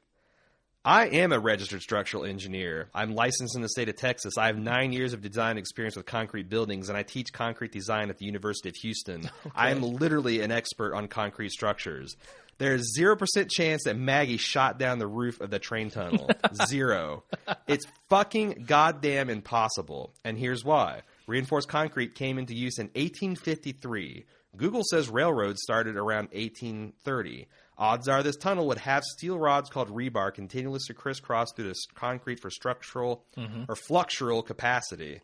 I 0.82 1.08
am 1.08 1.30
a 1.32 1.38
registered 1.38 1.82
structural 1.82 2.24
engineer. 2.24 2.88
I'm 2.94 3.14
licensed 3.14 3.54
in 3.54 3.60
the 3.60 3.68
state 3.68 3.90
of 3.90 3.96
Texas. 3.96 4.38
I 4.38 4.46
have 4.46 4.56
nine 4.56 4.94
years 4.94 5.12
of 5.12 5.20
design 5.20 5.58
experience 5.58 5.94
with 5.94 6.06
concrete 6.06 6.48
buildings, 6.48 6.88
and 6.88 6.96
I 6.96 7.02
teach 7.02 7.34
concrete 7.34 7.70
design 7.70 8.08
at 8.08 8.16
the 8.16 8.24
University 8.24 8.70
of 8.70 8.76
Houston. 8.76 9.28
I 9.54 9.72
am 9.72 9.82
literally 9.82 10.40
an 10.40 10.50
expert 10.50 10.94
on 10.94 11.06
concrete 11.06 11.50
structures. 11.50 12.16
There's 12.60 12.94
zero 12.94 13.16
percent 13.16 13.50
chance 13.50 13.84
that 13.84 13.96
Maggie 13.96 14.36
shot 14.36 14.78
down 14.78 14.98
the 14.98 15.06
roof 15.06 15.40
of 15.40 15.48
the 15.48 15.58
train 15.58 15.88
tunnel. 15.90 16.28
Zero. 16.66 17.24
It's 17.66 17.86
fucking 18.10 18.64
goddamn 18.66 19.30
impossible. 19.30 20.12
And 20.26 20.38
here's 20.38 20.62
why. 20.62 21.00
Reinforced 21.26 21.68
concrete 21.68 22.14
came 22.14 22.38
into 22.38 22.54
use 22.54 22.78
in 22.78 22.88
1853. 22.88 24.26
Google 24.58 24.82
says 24.84 25.08
railroads 25.08 25.62
started 25.62 25.96
around 25.96 26.28
1830. 26.32 27.48
Odds 27.78 28.08
are 28.08 28.22
this 28.22 28.36
tunnel 28.36 28.66
would 28.66 28.76
have 28.76 29.04
steel 29.04 29.38
rods 29.38 29.70
called 29.70 29.88
rebar 29.88 30.32
continuously 30.34 30.94
crisscrossed 30.94 31.56
through 31.56 31.68
this 31.68 31.86
concrete 31.94 32.40
for 32.40 32.50
structural 32.50 33.24
or 33.70 33.74
fluxural 33.74 34.44
capacity, 34.44 35.22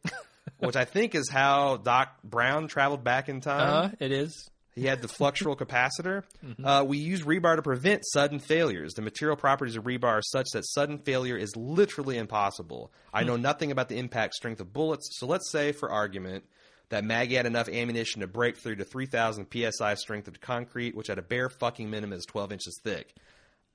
which 0.60 0.74
I 0.74 0.86
think 0.86 1.14
is 1.14 1.28
how 1.28 1.76
Doc 1.76 2.16
Brown 2.24 2.66
traveled 2.66 3.04
back 3.04 3.28
in 3.28 3.42
time. 3.42 3.84
Uh, 3.84 3.90
it 4.00 4.10
is. 4.10 4.48
He 4.76 4.84
had 4.84 5.00
the 5.00 5.08
fluxural 5.08 5.56
capacitor. 5.56 6.22
Uh, 6.62 6.84
we 6.86 6.98
use 6.98 7.22
rebar 7.22 7.56
to 7.56 7.62
prevent 7.62 8.02
sudden 8.04 8.38
failures. 8.38 8.92
The 8.92 9.00
material 9.00 9.36
properties 9.36 9.74
of 9.74 9.84
rebar 9.84 10.04
are 10.04 10.22
such 10.22 10.48
that 10.52 10.66
sudden 10.68 10.98
failure 10.98 11.36
is 11.36 11.56
literally 11.56 12.18
impossible. 12.18 12.92
I 13.12 13.24
know 13.24 13.36
nothing 13.36 13.72
about 13.72 13.88
the 13.88 13.98
impact 13.98 14.34
strength 14.34 14.60
of 14.60 14.74
bullets, 14.74 15.08
so 15.18 15.26
let's 15.26 15.50
say, 15.50 15.72
for 15.72 15.90
argument, 15.90 16.44
that 16.90 17.04
Maggie 17.04 17.36
had 17.36 17.46
enough 17.46 17.68
ammunition 17.70 18.20
to 18.20 18.26
break 18.26 18.58
through 18.58 18.76
to 18.76 18.84
3,000 18.84 19.46
psi 19.50 19.94
strength 19.94 20.28
of 20.28 20.40
concrete, 20.40 20.94
which 20.94 21.08
at 21.08 21.18
a 21.18 21.22
bare 21.22 21.48
fucking 21.48 21.90
minimum 21.90 22.16
is 22.18 22.26
12 22.26 22.52
inches 22.52 22.78
thick. 22.84 23.14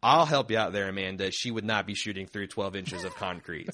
I'll 0.03 0.25
help 0.25 0.49
you 0.51 0.57
out 0.57 0.73
there, 0.73 0.89
Amanda. 0.89 1.29
She 1.31 1.51
would 1.51 1.63
not 1.65 1.85
be 1.85 1.93
shooting 1.93 2.25
through 2.25 2.47
12 2.47 2.75
inches 2.75 3.03
of 3.03 3.15
concrete. 3.15 3.69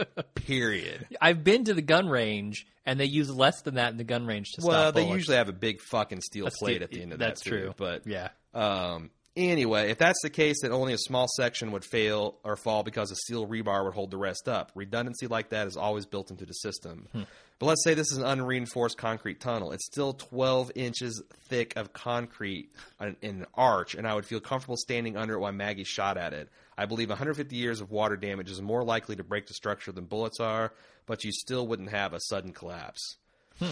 Period. 0.34 1.06
I've 1.20 1.42
been 1.44 1.64
to 1.64 1.74
the 1.74 1.82
gun 1.82 2.08
range, 2.08 2.66
and 2.86 2.98
they 3.00 3.04
use 3.06 3.30
less 3.30 3.62
than 3.62 3.74
that 3.76 3.90
in 3.90 3.96
the 3.96 4.04
gun 4.04 4.26
range 4.26 4.52
to 4.52 4.60
Well, 4.64 4.70
stop 4.72 4.82
Well, 4.82 4.92
they 4.92 5.02
bullets. 5.02 5.18
usually 5.18 5.36
have 5.38 5.48
a 5.48 5.52
big 5.52 5.80
fucking 5.80 6.20
steel 6.20 6.44
That's 6.44 6.58
plate 6.58 6.78
the- 6.78 6.84
at 6.84 6.90
the 6.90 7.02
end 7.02 7.12
of 7.12 7.18
that's 7.18 7.42
that. 7.42 7.50
That's 7.50 7.62
true. 7.64 7.74
but 7.76 8.06
Yeah. 8.06 8.28
Um, 8.54 9.10
anyway, 9.36 9.90
if 9.90 9.98
that's 9.98 10.20
the 10.22 10.30
case, 10.30 10.62
then 10.62 10.72
only 10.72 10.92
a 10.92 10.98
small 10.98 11.26
section 11.36 11.72
would 11.72 11.84
fail 11.84 12.38
or 12.44 12.56
fall 12.56 12.82
because 12.82 13.10
a 13.10 13.16
steel 13.16 13.46
rebar 13.46 13.84
would 13.84 13.94
hold 13.94 14.10
the 14.10 14.16
rest 14.16 14.48
up. 14.48 14.72
Redundancy 14.74 15.26
like 15.26 15.50
that 15.50 15.66
is 15.66 15.76
always 15.76 16.06
built 16.06 16.30
into 16.30 16.44
the 16.44 16.54
system. 16.54 17.08
Hmm. 17.12 17.22
But 17.58 17.66
let's 17.66 17.84
say 17.84 17.94
this 17.94 18.10
is 18.10 18.18
an 18.18 18.24
unreinforced 18.24 18.98
concrete 18.98 19.38
tunnel. 19.38 19.70
It's 19.70 19.86
still 19.86 20.14
12 20.14 20.72
inches 20.74 21.22
thick 21.48 21.76
of 21.76 21.92
concrete 21.92 22.70
in 23.00 23.16
in 23.22 23.30
an 23.42 23.46
arch, 23.54 23.94
and 23.94 24.06
I 24.06 24.14
would 24.14 24.26
feel 24.26 24.40
comfortable 24.40 24.76
standing 24.76 25.16
under 25.16 25.34
it 25.34 25.38
while 25.38 25.52
Maggie 25.52 25.84
shot 25.84 26.16
at 26.16 26.32
it. 26.32 26.48
I 26.76 26.86
believe 26.86 27.08
150 27.08 27.54
years 27.54 27.80
of 27.80 27.90
water 27.90 28.16
damage 28.16 28.50
is 28.50 28.60
more 28.60 28.82
likely 28.82 29.14
to 29.16 29.22
break 29.22 29.46
the 29.46 29.54
structure 29.54 29.92
than 29.92 30.06
bullets 30.06 30.40
are, 30.40 30.72
but 31.06 31.22
you 31.22 31.30
still 31.30 31.66
wouldn't 31.66 31.90
have 31.90 32.14
a 32.14 32.20
sudden 32.20 32.52
collapse. 32.52 33.16
Hmm. 33.58 33.70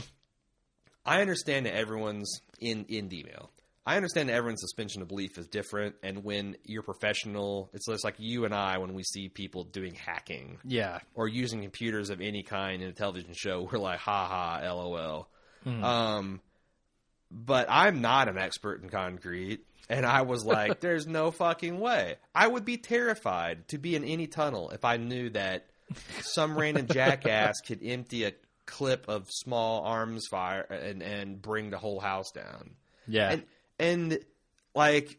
I 1.04 1.20
understand 1.20 1.66
that 1.66 1.74
everyone's 1.74 2.40
in 2.60 2.84
in 2.88 3.12
email. 3.12 3.50
I 3.86 3.96
understand 3.96 4.30
everyone's 4.30 4.60
suspension 4.60 5.00
of 5.02 5.08
belief 5.08 5.38
is 5.38 5.46
different, 5.48 5.96
and 6.02 6.22
when 6.22 6.56
you're 6.64 6.82
professional, 6.82 7.70
it's 7.72 7.86
just 7.86 8.04
like 8.04 8.16
you 8.18 8.44
and 8.44 8.54
I 8.54 8.78
when 8.78 8.92
we 8.94 9.02
see 9.02 9.28
people 9.28 9.64
doing 9.64 9.94
hacking 9.94 10.58
Yeah. 10.64 10.98
or 11.14 11.26
using 11.28 11.62
computers 11.62 12.10
of 12.10 12.20
any 12.20 12.42
kind 12.42 12.82
in 12.82 12.88
a 12.88 12.92
television 12.92 13.32
show, 13.34 13.62
we're 13.72 13.78
like, 13.78 13.98
ha 14.00 14.26
ha, 14.62 14.72
lol. 14.72 15.28
Um, 15.66 16.40
but 17.30 17.66
I'm 17.70 18.00
not 18.00 18.28
an 18.28 18.38
expert 18.38 18.82
in 18.82 18.90
concrete. 18.90 19.64
And 19.88 20.04
I 20.06 20.22
was 20.22 20.44
like, 20.46 20.80
there's 20.80 21.06
no 21.06 21.30
fucking 21.30 21.80
way. 21.80 22.16
I 22.34 22.46
would 22.46 22.64
be 22.64 22.76
terrified 22.76 23.66
to 23.68 23.78
be 23.78 23.96
in 23.96 24.04
any 24.04 24.26
tunnel 24.26 24.70
if 24.70 24.84
I 24.84 24.98
knew 24.98 25.30
that 25.30 25.66
some 26.20 26.56
random 26.56 26.86
jackass 26.90 27.60
could 27.60 27.80
empty 27.84 28.24
a 28.24 28.32
clip 28.66 29.08
of 29.08 29.26
small 29.30 29.82
arms 29.84 30.26
fire 30.30 30.60
and, 30.62 31.02
and 31.02 31.40
bring 31.42 31.70
the 31.70 31.78
whole 31.78 31.98
house 31.98 32.30
down. 32.30 32.70
Yeah. 33.08 33.32
And, 33.32 33.42
and 33.80 34.18
like, 34.74 35.18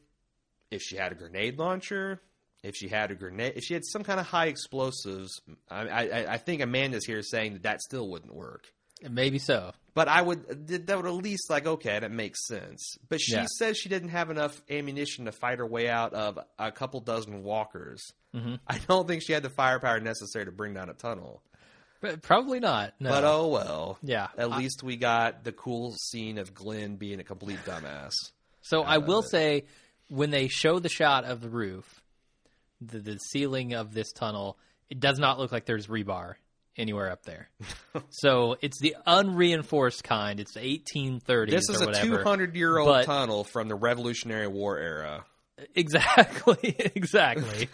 if 0.69 0.81
she 0.81 0.95
had 0.95 1.11
a 1.11 1.15
grenade 1.15 1.57
launcher, 1.59 2.21
if 2.63 2.75
she 2.75 2.87
had 2.87 3.11
a 3.11 3.15
grenade, 3.15 3.53
if 3.55 3.63
she 3.63 3.73
had 3.73 3.83
some 3.85 4.03
kind 4.03 4.19
of 4.19 4.25
high 4.27 4.45
explosives, 4.47 5.41
I, 5.69 5.87
I, 5.89 6.33
I 6.33 6.37
think 6.37 6.61
Amanda's 6.61 7.05
here 7.05 7.21
saying 7.23 7.53
that 7.53 7.63
that 7.63 7.81
still 7.81 8.07
wouldn't 8.09 8.33
work. 8.33 8.71
Maybe 9.09 9.39
so. 9.39 9.71
But 9.95 10.07
I 10.07 10.21
would 10.21 10.67
that 10.67 10.95
would 10.95 11.07
at 11.07 11.13
least 11.13 11.49
like 11.49 11.65
okay, 11.65 11.99
that 11.99 12.11
makes 12.11 12.47
sense. 12.47 12.97
But 13.09 13.19
she 13.19 13.33
Yeah. 13.33 13.47
says 13.57 13.77
she 13.77 13.89
didn't 13.89 14.09
have 14.09 14.29
enough 14.29 14.61
ammunition 14.69 15.25
to 15.25 15.31
fight 15.31 15.57
her 15.57 15.65
way 15.65 15.89
out 15.89 16.13
of 16.13 16.37
a 16.59 16.71
couple 16.71 16.99
dozen 17.01 17.43
walkers. 17.43 18.01
Mm-hmm. 18.35 18.55
I 18.67 18.77
don't 18.87 19.07
think 19.07 19.23
she 19.25 19.33
had 19.33 19.43
the 19.43 19.49
firepower 19.49 19.99
necessary 19.99 20.45
to 20.45 20.51
bring 20.51 20.75
down 20.75 20.89
a 20.89 20.93
tunnel. 20.93 21.41
But 21.99 22.21
probably 22.21 22.59
not. 22.59 22.93
No. 22.99 23.09
But 23.09 23.23
oh 23.25 23.47
well. 23.47 23.97
Yeah. 24.03 24.27
At 24.37 24.51
I- 24.51 24.57
least 24.59 24.83
we 24.83 24.95
got 24.97 25.43
the 25.43 25.51
cool 25.51 25.93
scene 25.99 26.37
of 26.37 26.53
Glenn 26.53 26.95
being 26.95 27.19
a 27.19 27.23
complete 27.23 27.59
dumbass. 27.65 28.13
So 28.61 28.83
I 28.83 28.97
uh, 28.97 29.01
will 29.01 29.23
say, 29.23 29.65
when 30.09 30.29
they 30.29 30.47
show 30.47 30.79
the 30.79 30.89
shot 30.89 31.25
of 31.25 31.41
the 31.41 31.49
roof, 31.49 32.01
the, 32.79 32.99
the 32.99 33.17
ceiling 33.17 33.73
of 33.73 33.93
this 33.93 34.11
tunnel, 34.11 34.57
it 34.89 34.99
does 34.99 35.19
not 35.19 35.39
look 35.39 35.51
like 35.51 35.65
there's 35.65 35.87
rebar 35.87 36.35
anywhere 36.77 37.11
up 37.11 37.23
there. 37.23 37.49
so 38.09 38.57
it's 38.61 38.79
the 38.79 38.95
unreinforced 39.05 40.03
kind. 40.03 40.39
It's 40.39 40.55
1830s 40.55 41.49
This 41.49 41.69
is 41.69 41.81
or 41.81 41.83
a 41.83 41.87
whatever. 41.87 42.17
200 42.17 42.55
year 42.55 42.77
old 42.77 42.89
But- 42.89 43.05
tunnel 43.05 43.43
from 43.43 43.67
the 43.67 43.75
Revolutionary 43.75 44.47
War 44.47 44.77
era. 44.77 45.25
Exactly. 45.75 46.75
exactly. 46.95 47.69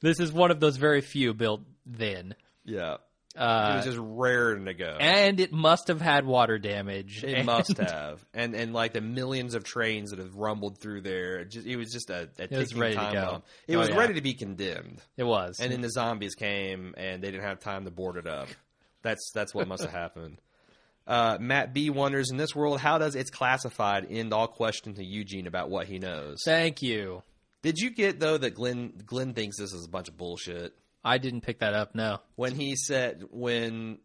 this 0.00 0.18
is 0.18 0.32
one 0.32 0.50
of 0.50 0.60
those 0.60 0.78
very 0.78 1.02
few 1.02 1.34
built 1.34 1.60
then. 1.84 2.34
Yeah. 2.64 2.96
It 3.36 3.40
Uh, 3.42 3.76
was 3.76 3.84
just 3.84 3.98
raring 4.00 4.64
to 4.64 4.72
go. 4.74 4.96
and 4.98 5.38
it 5.40 5.52
must 5.52 5.88
have 5.88 6.00
had 6.00 6.24
water 6.24 6.58
damage. 6.58 7.22
It 7.22 7.34
And- 7.38 7.46
must 7.46 7.76
have, 7.76 8.24
and 8.32 8.54
and 8.54 8.72
like 8.72 8.92
the 8.94 9.00
millions 9.02 9.54
of 9.54 9.62
trains 9.62 10.10
that 10.10 10.18
have 10.18 10.34
rumbled 10.36 10.78
through 10.78 11.02
there, 11.02 11.40
it, 11.40 11.50
just, 11.50 11.66
it 11.66 11.76
was 11.76 11.92
just 11.92 12.08
a, 12.10 12.28
a 12.38 12.46
ticking 12.48 12.78
ready 12.78 12.94
to 12.94 13.00
time 13.00 13.12
go. 13.12 13.24
bomb. 13.26 13.42
It 13.68 13.76
Oh, 13.76 13.80
was 13.80 13.90
yeah. 13.90 13.96
ready 13.98 14.14
to 14.14 14.22
be 14.22 14.34
condemned, 14.34 15.02
It 15.16 15.24
was. 15.24 15.60
and 15.60 15.70
then 15.70 15.82
the 15.82 15.90
zombies 15.90 16.34
came, 16.34 16.94
and 16.96 17.22
they 17.22 17.30
didn't 17.30 17.44
have 17.44 17.60
time 17.60 17.84
to 17.84 17.90
board 17.90 18.16
it 18.16 18.26
up. 18.26 18.48
That's 19.02 19.30
that's 19.34 19.54
what 19.54 19.68
must 19.68 19.82
have 19.82 19.92
happened. 20.02 20.38
Uh, 21.06 21.38
Matt 21.40 21.72
B 21.72 21.88
wonders 21.90 22.30
in 22.32 22.36
this 22.36 22.54
world, 22.56 22.80
how 22.80 22.98
does 22.98 23.14
it's 23.14 23.30
classified 23.30 24.06
end 24.10 24.32
all 24.32 24.48
question 24.48 24.94
to 24.94 25.04
Eugene 25.04 25.46
about 25.46 25.70
what 25.70 25.86
he 25.86 26.00
knows? 26.00 26.38
Thank 26.44 26.82
you. 26.82 27.22
Did 27.62 27.78
you 27.78 27.90
get 27.90 28.18
though 28.18 28.36
that 28.38 28.54
Glenn 28.54 28.92
Glenn 29.06 29.32
thinks 29.34 29.56
this 29.58 29.72
is 29.72 29.84
a 29.84 29.88
bunch 29.88 30.08
of 30.08 30.16
bullshit 30.16 30.72
I 31.06 31.18
didn't 31.18 31.40
pick 31.42 31.60
that 31.60 31.72
up. 31.74 31.94
No. 31.94 32.18
when 32.34 32.54
he 32.54 32.76
said 32.76 33.22
when 33.30 33.98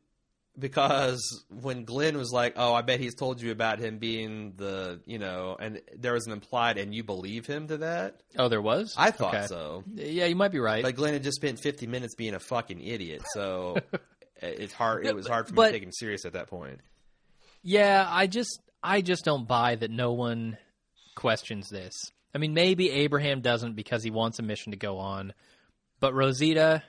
because 0.60 1.22
when 1.49 1.86
Glenn 1.86 2.18
was 2.18 2.32
like, 2.32 2.53
"Oh, 2.57 2.73
I 2.73 2.82
bet 2.82 2.99
he's 2.99 3.15
told 3.15 3.41
you 3.41 3.52
about 3.52 3.80
him 3.80 3.98
being 3.99 4.53
the 4.57 5.02
you 5.06 5.18
know," 5.18 5.56
and 5.60 5.82
there 5.98 6.14
was 6.14 6.26
an 6.28 6.34
implied, 6.34 6.78
and 6.78 6.94
you 6.94 7.03
believe 7.03 7.45
him 7.45 7.68
to 7.69 7.78
that. 7.78 8.22
Oh, 8.38 8.49
there 8.49 8.61
was. 8.61 8.94
I 8.98 9.11
thought 9.11 9.34
Okay. 9.34 9.48
so, 9.48 9.84
Yeah, 9.94 10.26
you 10.26 10.36
might 10.36 10.52
be 10.52 10.60
right. 10.60 10.84
but 10.84 10.95
Glenn 10.95 11.14
had 11.14 11.23
just 11.23 11.38
spent 11.38 11.60
fifty 11.61 11.88
minutes 11.88 12.15
being 12.15 12.34
a 12.36 12.40
fucking 12.40 12.82
idiot, 12.82 13.22
so 13.34 13.78
it's 14.41 14.73
hard. 14.73 15.06
It 15.06 15.15
was 15.15 15.26
hard 15.28 15.48
for 15.48 15.53
me 15.53 15.56
But- 15.56 15.68
to 15.68 15.72
take 15.73 15.84
him 15.84 15.91
serious 15.94 16.26
at 16.26 16.34
that 16.34 16.48
point. 16.48 16.82
Yeah, 17.64 18.06
I 18.10 18.28
just 18.28 18.60
I 18.84 19.02
just 19.02 19.23
don't 19.23 19.48
buy 19.48 19.76
that 19.76 19.90
no 19.91 20.11
one 20.14 20.57
questions 21.15 21.69
this. 21.69 21.94
I 22.36 22.40
mean, 22.40 22.53
maybe 22.53 22.90
Abraham 22.90 23.41
doesn't 23.41 23.73
because 23.76 24.03
he 24.03 24.11
wants 24.11 24.40
a 24.40 24.41
mission 24.41 24.72
to 24.72 24.78
go 24.78 24.98
on, 24.98 25.34
but 25.99 26.14
Rosita, 26.14 26.84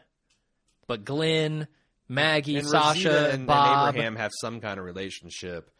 but 0.92 1.06
Glenn, 1.06 1.68
Maggie, 2.06 2.58
And 2.58 2.68
Sasha, 2.68 3.08
Rosita 3.08 3.30
and, 3.32 3.50
and 3.50 3.88
Abraham 3.88 4.16
have 4.16 4.30
some 4.42 4.60
kind 4.60 4.78
of 4.78 4.84
relationship, 4.84 5.70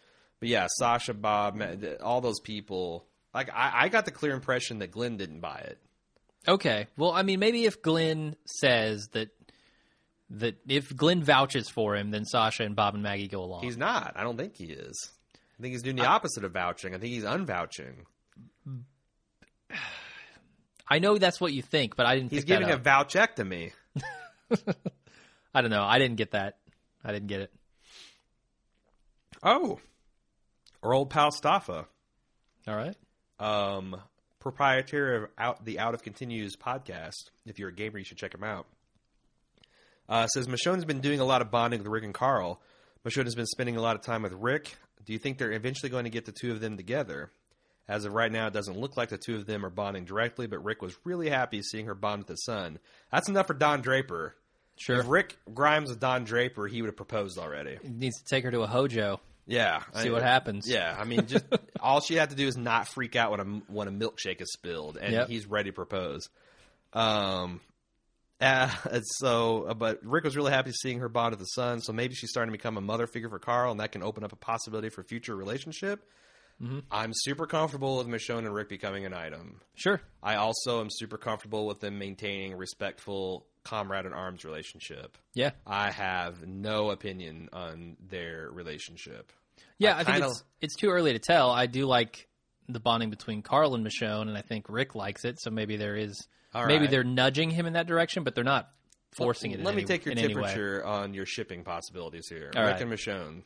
but 0.41 0.49
yeah, 0.49 0.69
Sasha, 0.79 1.13
Bob, 1.13 1.63
all 2.03 2.23
those 2.23 2.41
people. 2.41 3.05
Like 3.35 3.51
I, 3.53 3.83
I 3.83 3.89
got 3.91 4.07
the 4.07 4.11
clear 4.11 4.33
impression 4.33 4.79
that 4.79 4.91
Glenn 4.91 5.19
didn't 5.19 5.41
buy 5.41 5.59
it. 5.67 5.79
Okay, 6.49 6.87
well, 6.97 7.13
I 7.13 7.25
mean, 7.25 7.41
maybe 7.41 7.67
if 7.67 7.83
Glenn 7.83 8.37
says 8.47 9.09
that 9.13 9.29
that 10.31 10.57
if 10.67 10.97
Glenn 10.97 11.23
vouches 11.23 11.69
for 11.69 11.95
him, 11.95 12.11
then 12.11 12.25
Sasha 12.25 12.63
and 12.63 12.75
Bob 12.75 12.95
and 12.95 13.03
Maggie 13.03 13.29
go 13.29 13.43
along. 13.43 13.65
He's 13.65 13.77
not. 13.77 14.15
I 14.17 14.23
don't 14.23 14.39
think 14.39 14.57
he 14.57 14.65
is. 14.65 15.11
I 15.59 15.61
think 15.63 15.73
he's 15.73 15.83
doing 15.83 15.97
the 15.97 16.07
opposite 16.07 16.43
of 16.43 16.53
vouching. 16.53 16.95
I 16.95 16.99
think 16.99 17.13
he's 17.13 17.25
unvouching. 17.25 18.07
I 20.89 21.01
know 21.01 21.19
that's 21.19 21.39
what 21.39 21.53
you 21.53 21.61
think, 21.61 21.97
but 21.97 22.07
I 22.07 22.17
didn't. 22.17 22.31
He's 22.31 22.45
giving 22.45 22.71
a 22.71 22.79
vouchectomy. 22.79 23.73
I 25.55 25.61
don't 25.61 25.71
know. 25.71 25.83
I 25.85 25.99
didn't 25.99 26.17
get 26.17 26.33
that. 26.33 26.59
I 27.05 27.13
didn't 27.13 27.29
get 27.29 27.41
it. 27.43 27.53
Oh, 29.43 29.81
our 30.83 30.95
old 30.95 31.11
pal 31.11 31.31
Staffa, 31.31 31.87
All 32.69 32.77
right. 32.77 32.95
um, 33.41 34.01
proprietor 34.39 35.15
of 35.25 35.31
out 35.37 35.65
the 35.65 35.79
Out 35.81 35.95
of 35.95 36.03
Continues 36.03 36.57
podcast. 36.57 37.31
If 37.45 37.59
you're 37.59 37.71
a 37.71 37.75
gamer, 37.75 37.99
you 37.99 38.05
should 38.05 38.19
check 38.19 38.35
him 38.35 38.45
out. 38.45 38.67
Uh, 40.09 40.27
says 40.29 40.47
Michonne's 40.47 40.85
been 40.85 41.01
doing 41.01 41.21
a 41.21 41.25
lot 41.25 41.43
of 41.43 41.51
bonding 41.51 41.81
with 41.81 41.89
Rick 41.89 42.05
and 42.05 42.15
Carl. 42.15 42.61
Michonne 43.05 43.25
has 43.25 43.35
been 43.35 43.47
spending 43.47 43.77
a 43.77 43.81
lot 43.83 43.97
of 43.97 44.03
time 44.03 44.23
with 44.23 44.33
Rick. 44.33 44.77
Do 45.05 45.13
you 45.13 45.19
think 45.19 45.39
they're 45.39 45.53
eventually 45.53 45.91
going 45.91 46.05
to 46.05 46.11
get 46.11 46.25
the 46.25 46.33
two 46.33 46.53
of 46.53 46.61
them 46.61 46.77
together? 46.77 47.33
As 47.89 48.05
of 48.05 48.13
right 48.15 48.31
now, 48.31 48.47
it 48.47 48.53
doesn't 48.53 48.79
look 48.79 48.97
like 48.97 49.09
the 49.09 49.19
two 49.19 49.35
of 49.37 49.47
them 49.47 49.67
are 49.67 49.71
bonding 49.71 50.05
directly, 50.05 50.47
but 50.47 50.63
Rick 50.63 50.83
was 50.83 50.97
really 51.05 51.29
happy 51.29 51.63
seeing 51.63 51.87
her 51.87 51.97
bond 51.97 52.21
with 52.21 52.29
his 52.29 52.45
son. 52.45 52.79
That's 53.11 53.29
enough 53.29 53.49
for 53.49 53.55
Don 53.55 53.81
Draper. 53.81 54.37
Sure. 54.77 55.01
If 55.01 55.09
Rick 55.09 55.37
Grimes 55.53 55.89
was 55.89 55.97
Don 55.99 56.25
Draper, 56.25 56.67
he 56.67 56.83
would 56.83 56.89
have 56.89 56.97
proposed 56.97 57.39
already. 57.39 57.79
He 57.83 57.89
needs 57.89 58.19
to 58.19 58.25
take 58.25 58.45
her 58.45 58.51
to 58.51 58.63
a 58.63 58.67
hojo. 58.67 59.21
Yeah, 59.47 59.83
See 59.95 60.09
I- 60.09 60.13
what 60.13 60.23
happens. 60.23 60.69
Yeah, 60.69 60.95
I 60.99 61.05
mean, 61.05 61.27
just 61.27 61.45
all 61.81 62.01
she 62.01 62.15
had 62.15 62.31
to 62.31 62.37
do 62.37 62.47
is 62.47 62.57
not 62.57 62.89
freak 62.89 63.17
out 63.17 63.31
when 63.33 63.41
a 63.41 63.45
when 63.73 63.89
a 63.89 63.93
milkshake 63.93 64.41
is 64.41 64.53
spilled, 64.53 64.97
and 64.97 65.13
Yep. 65.13 65.29
he's 65.29 65.47
ready 65.47 65.71
to 65.71 65.75
propose. 65.75 66.29
Um, 66.93 67.61
uh, 68.41 68.69
so, 69.19 69.65
uh, 69.69 69.75
but 69.75 70.01
Rick 70.05 70.25
was 70.25 70.37
really 70.37 70.53
happy 70.53 70.73
seeing 70.73 70.99
her 71.01 71.09
bond 71.09 71.33
with 71.33 71.41
the 71.41 71.45
son, 71.47 71.81
so 71.81 71.93
maybe 71.93 72.15
she's 72.15 72.31
starting 72.31 72.53
to 72.53 72.59
become 72.59 72.77
a 72.77 72.81
mother 72.81 73.07
figure 73.07 73.29
for 73.29 73.39
Carl, 73.39 73.71
and 73.73 73.81
that 73.81 73.93
can 73.93 74.03
open 74.03 74.25
up 74.25 74.33
a 74.33 74.37
possibility 74.37 74.89
for 74.89 75.03
future 75.03 75.35
relationship. 75.37 76.05
Mm-hmm. 76.63 76.81
I'm 76.91 77.11
super 77.13 77.47
comfortable 77.47 77.99
with 77.99 78.07
Michonne 78.07 78.39
and 78.41 78.55
Rick 78.55 78.69
becoming 78.69 79.05
an 79.07 79.13
item. 79.15 79.61
Sure. 79.75 80.01
I 80.23 80.37
also 80.37 80.81
am 80.81 80.89
super 80.91 81.19
comfortable 81.19 81.67
with 81.67 81.81
them 81.81 81.99
maintaining 81.99 82.57
respectful 82.57 83.47
comrade 83.65 84.07
in 84.07 84.13
arms 84.13 84.45
relationship. 84.45 85.17
Yeah. 85.35 85.51
I 85.67 85.91
have 85.91 86.47
no 86.47 86.91
opinion 86.91 87.49
on 87.53 87.97
their 88.09 88.49
relationship. 88.51 89.33
Yeah, 89.79 89.97
I 89.97 90.01
I, 90.01 90.05
think 90.05 90.09
kinda- 90.17 90.27
it's 90.29 90.45
it's 90.61 90.77
too 90.77 90.91
early 90.91 91.13
to 91.13 91.19
tell. 91.19 91.51
I 91.51 91.67
do 91.67 91.87
like 91.87 92.29
the 92.69 92.81
bonding 92.81 93.11
between 93.11 93.43
Carl 93.43 93.75
and 93.75 93.85
Michonne, 93.87 94.23
and 94.29 94.37
I 94.39 94.43
think 94.43 94.67
Rick 94.69 94.95
likes 94.95 95.25
it. 95.25 95.41
So 95.41 95.51
maybe 95.51 95.77
there 95.77 95.97
is 95.97 96.27
maybe 96.55 96.87
they're 96.87 97.05
nudging 97.05 97.51
him 97.51 97.67
in 97.67 97.73
that 97.75 97.87
direction, 97.87 98.23
but 98.25 98.35
they're 98.35 98.45
not 98.45 98.71
forcing 99.13 99.51
it. 99.53 99.59
in 99.59 99.65
Let 99.65 99.75
me 99.75 99.83
any- 99.83 99.89
take 99.89 100.05
your 100.05 100.13
in 100.13 100.19
any 100.19 100.35
way. 100.35 100.43
temperature 100.43 100.85
on 100.85 101.15
your 101.15 101.27
shipping 101.27 101.65
possibilities 101.65 102.29
here. 102.29 102.51
All 102.57 102.63
Rick 102.63 102.73
right. 102.75 102.83
and 102.83 102.93
Michonne. 102.93 103.43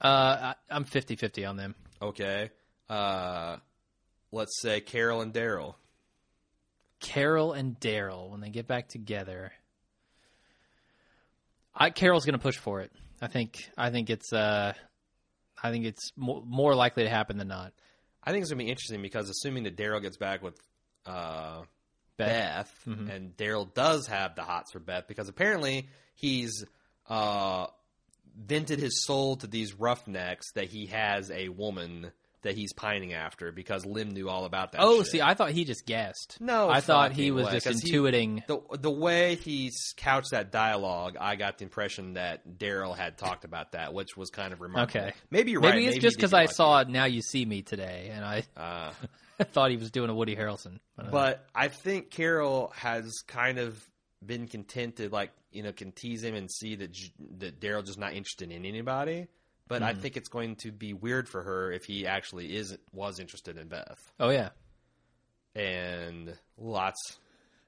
Uh, 0.00 0.54
I, 0.54 0.54
I'm 0.70 0.84
50-50 0.84 1.48
on 1.48 1.56
them. 1.56 1.74
Okay. 2.00 2.50
Uh, 2.88 3.56
let's 4.32 4.60
say 4.60 4.80
Carol 4.80 5.20
and 5.22 5.32
Daryl. 5.34 5.74
Carol 7.00 7.52
and 7.52 7.78
Daryl 7.80 8.30
when 8.30 8.40
they 8.40 8.50
get 8.50 8.66
back 8.66 8.88
together. 8.88 9.52
I 11.74 11.90
Carol's 11.90 12.24
going 12.24 12.38
to 12.38 12.42
push 12.42 12.56
for 12.56 12.80
it. 12.80 12.90
I 13.20 13.26
think 13.28 13.68
I 13.76 13.90
think 13.90 14.10
it's 14.10 14.32
uh 14.32 14.72
I 15.62 15.70
think 15.70 15.84
it's 15.86 16.12
mo- 16.16 16.42
more 16.46 16.74
likely 16.74 17.04
to 17.04 17.10
happen 17.10 17.36
than 17.38 17.48
not. 17.48 17.72
I 18.22 18.30
think 18.30 18.42
it's 18.42 18.50
gonna 18.50 18.62
be 18.62 18.70
interesting 18.70 19.02
because 19.02 19.28
assuming 19.30 19.64
that 19.64 19.76
Daryl 19.76 20.00
gets 20.02 20.16
back 20.16 20.42
with 20.42 20.54
uh, 21.06 21.62
Beth, 22.16 22.70
Mhm. 22.86 23.08
and 23.10 23.36
Daryl 23.36 23.72
does 23.72 24.06
have 24.08 24.34
the 24.34 24.42
hots 24.42 24.72
for 24.72 24.78
Beth 24.80 25.04
because 25.08 25.28
apparently 25.28 25.88
he's 26.14 26.64
uh, 27.08 27.66
vented 28.36 28.78
his 28.78 29.04
soul 29.06 29.36
to 29.36 29.46
these 29.46 29.72
roughnecks 29.74 30.52
that 30.54 30.66
he 30.68 30.86
has 30.86 31.30
a 31.30 31.48
woman 31.48 32.12
that 32.48 32.56
he's 32.56 32.72
pining 32.72 33.12
after 33.12 33.52
because 33.52 33.84
Lim 33.86 34.10
knew 34.10 34.28
all 34.28 34.44
about 34.46 34.72
that. 34.72 34.80
Oh, 34.82 34.98
shit. 34.98 35.06
see, 35.12 35.20
I 35.22 35.34
thought 35.34 35.50
he 35.50 35.64
just 35.64 35.84
guessed. 35.86 36.38
No 36.40 36.68
I 36.70 36.80
thought 36.80 37.12
he 37.12 37.30
was 37.30 37.46
way, 37.46 37.52
just 37.52 37.66
'cause 37.66 37.80
he- 37.82 37.92
intuiting. 37.92 38.46
the 38.46 38.60
the 38.78 38.90
way 38.90 39.36
he 39.36 39.70
couched 39.96 40.30
that 40.32 40.50
dialogue, 40.50 41.16
I 41.20 41.36
got 41.36 41.58
the 41.58 41.64
impression 41.64 42.14
that 42.14 42.48
Daryl 42.58 42.96
had 42.96 43.18
talked 43.18 43.44
about 43.44 43.72
that, 43.72 43.92
which 43.94 44.16
was 44.16 44.30
kind 44.30 44.52
of 44.52 44.60
remarkable. 44.60 45.06
Okay. 45.08 45.12
maybe 45.30 45.50
you're 45.52 45.60
Maybe 45.60 45.76
right. 45.78 45.84
it's 45.84 45.94
maybe 45.96 46.00
just 46.02 46.16
because 46.16 46.32
I 46.34 46.46
saw 46.46 46.82
"Now 46.82 47.04
You 47.04 47.22
See 47.22 47.44
Me" 47.44 47.62
today, 47.62 48.10
and 48.12 48.24
I 48.24 48.42
Uh, 48.56 48.92
thought 49.52 49.70
he 49.70 49.76
was 49.76 49.90
doing 49.90 50.10
a 50.10 50.14
Woody 50.14 50.34
Harrelson. 50.34 50.80
Uh, 50.98 51.10
but 51.10 51.46
I 51.54 51.68
think 51.68 52.10
Carol 52.10 52.72
has 52.76 53.12
kind 53.26 53.58
of 53.58 53.80
been 54.24 54.48
content 54.48 54.96
to 54.96 55.08
like 55.10 55.30
you 55.52 55.62
know 55.62 55.72
can 55.72 55.92
tease 55.92 56.24
him 56.24 56.34
and 56.34 56.50
see 56.50 56.74
that 56.74 56.90
J- 56.92 57.12
that 57.38 57.60
Daryl 57.60 57.84
just 57.86 57.98
not 57.98 58.14
interested 58.14 58.50
in 58.50 58.64
anybody. 58.64 59.28
But 59.68 59.82
I 59.82 59.92
Mhm. 59.92 60.00
think 60.00 60.16
it's 60.16 60.28
going 60.30 60.56
to 60.56 60.72
be 60.72 60.94
weird 60.94 61.28
for 61.28 61.42
her 61.42 61.70
if 61.70 61.84
he 61.84 62.06
actually 62.06 62.56
is 62.56 62.76
was 62.92 63.20
interested 63.20 63.56
in 63.58 63.68
Beth 63.68 64.12
oh 64.18 64.30
yeah, 64.30 64.48
and 65.54 66.36
lots 66.56 67.18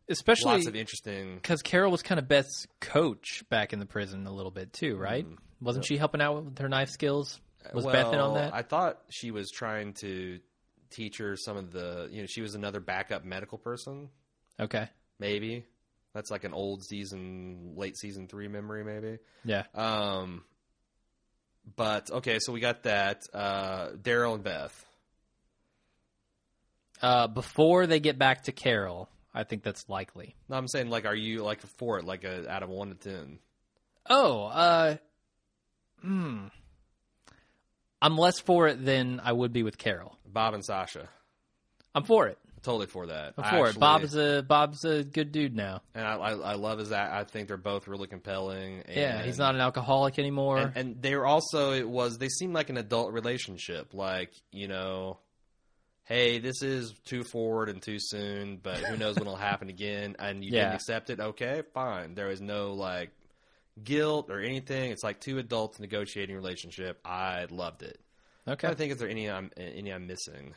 especially 0.08 0.52
lots 0.54 0.66
of 0.66 0.74
interesting. 0.76 1.36
because 1.36 1.62
Carol 1.62 1.90
was 1.92 2.02
kind 2.02 2.18
of 2.18 2.26
Beth's 2.28 2.66
coach 2.80 3.44
back 3.48 3.72
in 3.72 3.78
the 3.78 3.86
prison 3.86 4.26
a 4.26 4.32
little 4.32 4.50
bit 4.50 4.72
too, 4.72 4.96
right? 4.96 5.26
Mm. 5.28 5.36
Wasn't 5.60 5.84
she 5.84 5.96
helping 5.98 6.20
out 6.20 6.42
with 6.44 6.58
her 6.58 6.68
knife 6.68 6.88
skills? 6.90 7.40
Was 7.74 7.84
Beth 7.86 8.12
in 8.12 8.18
on 8.18 8.34
that? 8.34 8.54
I 8.54 8.62
thought 8.62 8.98
she 9.10 9.30
was 9.30 9.50
trying 9.50 9.92
to 10.00 10.40
teach 10.90 11.18
her 11.18 11.36
some 11.36 11.56
of 11.56 11.70
the 11.70 12.08
you 12.10 12.22
know 12.22 12.26
she 12.26 12.40
was 12.40 12.54
another 12.54 12.80
backup 12.80 13.24
medical 13.24 13.58
person 13.58 14.08
Okay, 14.58 14.88
maybe 15.18 15.64
that's 16.12 16.30
like 16.30 16.42
an 16.44 16.52
old 16.52 16.82
season 16.84 17.74
late 17.76 17.96
season 17.96 18.26
three 18.26 18.48
memory 18.48 18.82
maybe 18.84 19.18
yeah. 19.44 19.64
um 19.74 20.42
but 21.76 22.10
okay 22.10 22.38
so 22.40 22.52
we 22.52 22.60
got 22.60 22.82
that 22.84 23.22
uh 23.34 23.88
daryl 24.02 24.34
and 24.34 24.44
beth 24.44 24.84
Uh, 27.02 27.26
before 27.26 27.86
they 27.86 27.98
get 27.98 28.18
back 28.18 28.42
to 28.44 28.52
Carol, 28.52 29.08
I 29.32 29.42
think 29.44 29.62
that's 29.62 29.88
likely. 29.88 30.34
no 30.48 30.56
i'm 30.56 30.68
saying 30.68 30.90
like 30.90 31.06
are 31.06 31.14
you 31.14 31.42
like 31.42 31.60
for 31.78 31.98
it 31.98 32.04
like 32.04 32.24
a 32.24 32.48
out 32.50 32.62
of 32.62 32.68
one 32.68 32.88
to 32.90 32.94
ten 32.94 33.38
Oh, 34.08 34.44
uh, 34.46 34.96
hmm. 36.00 36.46
I'm 38.02 38.16
less 38.16 38.40
for 38.40 38.66
it 38.66 38.82
than 38.84 39.20
I 39.22 39.30
would 39.32 39.52
be 39.52 39.62
with 39.62 39.76
Carol. 39.78 40.16
bob 40.26 40.54
and 40.54 40.64
sasha 40.64 41.08
I'm 41.94 42.04
for 42.04 42.26
it. 42.28 42.38
Totally 42.62 42.86
for 42.86 43.06
that 43.06 43.34
I'm 43.38 43.58
for 43.58 43.68
it. 43.68 43.78
Bob's 43.78 44.14
a 44.16 44.42
Bob's 44.42 44.84
a 44.84 45.02
good 45.04 45.32
dude 45.32 45.54
now. 45.56 45.80
and 45.94 46.04
I, 46.06 46.14
I 46.16 46.30
i 46.32 46.54
love 46.54 46.78
his 46.78 46.90
that 46.90 47.10
i 47.12 47.24
think 47.24 47.48
they're 47.48 47.56
both 47.56 47.88
really 47.88 48.06
compelling 48.06 48.82
Yeah, 48.88 49.22
he's 49.22 49.38
not 49.38 49.54
an 49.54 49.60
alcoholic 49.60 50.18
anymore. 50.18 50.58
and, 50.58 50.76
and 50.76 51.02
they're 51.02 51.26
also 51.26 51.72
it 51.72 51.88
was 51.88 52.18
they 52.18 52.28
seemed 52.28 52.54
like 52.54 52.68
an 52.70 52.76
adult 52.76 53.12
relationship 53.12 53.94
like 53.94 54.30
you 54.52 54.68
know 54.68 55.18
hey 56.04 56.38
this 56.38 56.62
is 56.62 56.92
too 57.04 57.22
forward 57.22 57.68
and 57.68 57.80
too 57.82 57.96
soon 57.98 58.58
but 58.62 58.78
who 58.78 58.96
knows 58.96 59.14
when 59.16 59.22
it'll 59.26 59.36
happen 59.52 59.68
again 59.68 60.16
and 60.18 60.44
you 60.44 60.50
Yeah. 60.52 60.60
didn't 60.64 60.74
accept 60.74 61.10
it 61.10 61.20
okay 61.20 61.62
fine 61.72 62.14
there 62.14 62.26
was 62.28 62.40
no 62.40 62.72
like 62.74 63.10
guilt 63.82 64.30
or 64.30 64.40
anything 64.40 64.90
it's 64.90 65.02
like 65.04 65.20
two 65.20 65.38
adults 65.38 65.78
negotiating 65.80 66.34
a 66.34 66.38
relationship 66.38 67.00
i 67.04 67.46
loved 67.50 67.82
it 67.82 67.98
okay. 68.46 68.68
i 68.68 68.74
think 68.74 68.92
is 68.92 68.98
there 68.98 69.08
any 69.08 69.30
i'm 69.30 69.50
any 69.56 69.90
i'm 69.90 70.06
missing 70.06 70.52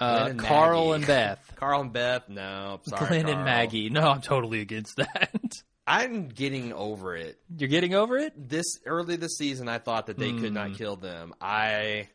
Uh, 0.00 0.26
and 0.30 0.38
Carl 0.38 0.90
Maggie. 0.90 0.94
and 0.96 1.06
Beth. 1.06 1.52
carl 1.56 1.80
and 1.80 1.92
beth 1.92 2.28
no 2.28 2.80
sorry 2.86 3.06
Glenn 3.08 3.22
Carl. 3.22 3.34
and 3.36 3.44
Maggie. 3.44 3.88
No, 3.90 4.02
I'm 4.10 4.20
totally 4.20 4.60
against 4.60 4.96
that. 4.96 5.52
i'm 5.88 6.28
getting 6.28 6.72
over 6.72 7.14
it 7.16 7.38
You're 7.56 7.68
getting 7.68 7.94
over 7.94 8.18
it? 8.18 8.32
this 8.36 8.66
early 8.86 9.16
this 9.16 9.36
season 9.38 9.68
I 9.68 9.78
thought 9.78 10.06
that 10.06 10.18
they 10.18 10.32
could 10.32 10.52
not 10.52 10.68
Hmm. 10.70 10.74
kill 10.74 10.96
them. 10.96 11.32
I 11.40 12.08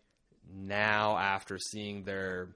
now 0.54 1.18
after 1.18 1.58
seeing 1.58 2.04
their 2.04 2.50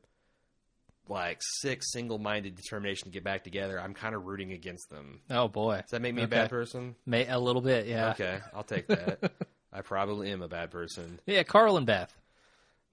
like 1.08 1.38
sick 1.42 1.82
single-minded 1.84 2.56
determination 2.56 3.06
to 3.06 3.12
get 3.12 3.24
back 3.24 3.44
together, 3.44 3.80
I'm 3.80 3.94
kind 3.94 4.16
of 4.16 4.26
rooting 4.26 4.52
against 4.54 4.90
them. 4.90 5.22
Oh 5.30 5.48
boy. 5.48 5.78
Does 5.82 5.92
that 5.92 6.02
make 6.02 6.16
me 6.16 6.24
a 6.24 6.28
bad 6.28 6.50
person? 6.50 6.96
May 7.06 7.28
a 7.28 7.38
little 7.40 7.62
bit, 7.62 7.86
yeah. 7.86 8.10
Okay, 8.12 8.40
I'll 8.54 8.64
take 8.64 8.88
that. 8.88 9.32
I 9.74 9.82
probably 9.82 10.32
am 10.32 10.42
a 10.42 10.48
bad 10.48 10.72
person. 10.72 11.20
Yeah, 11.28 11.44
Carl 11.44 11.78
and 11.78 11.86
Beth. 11.86 12.14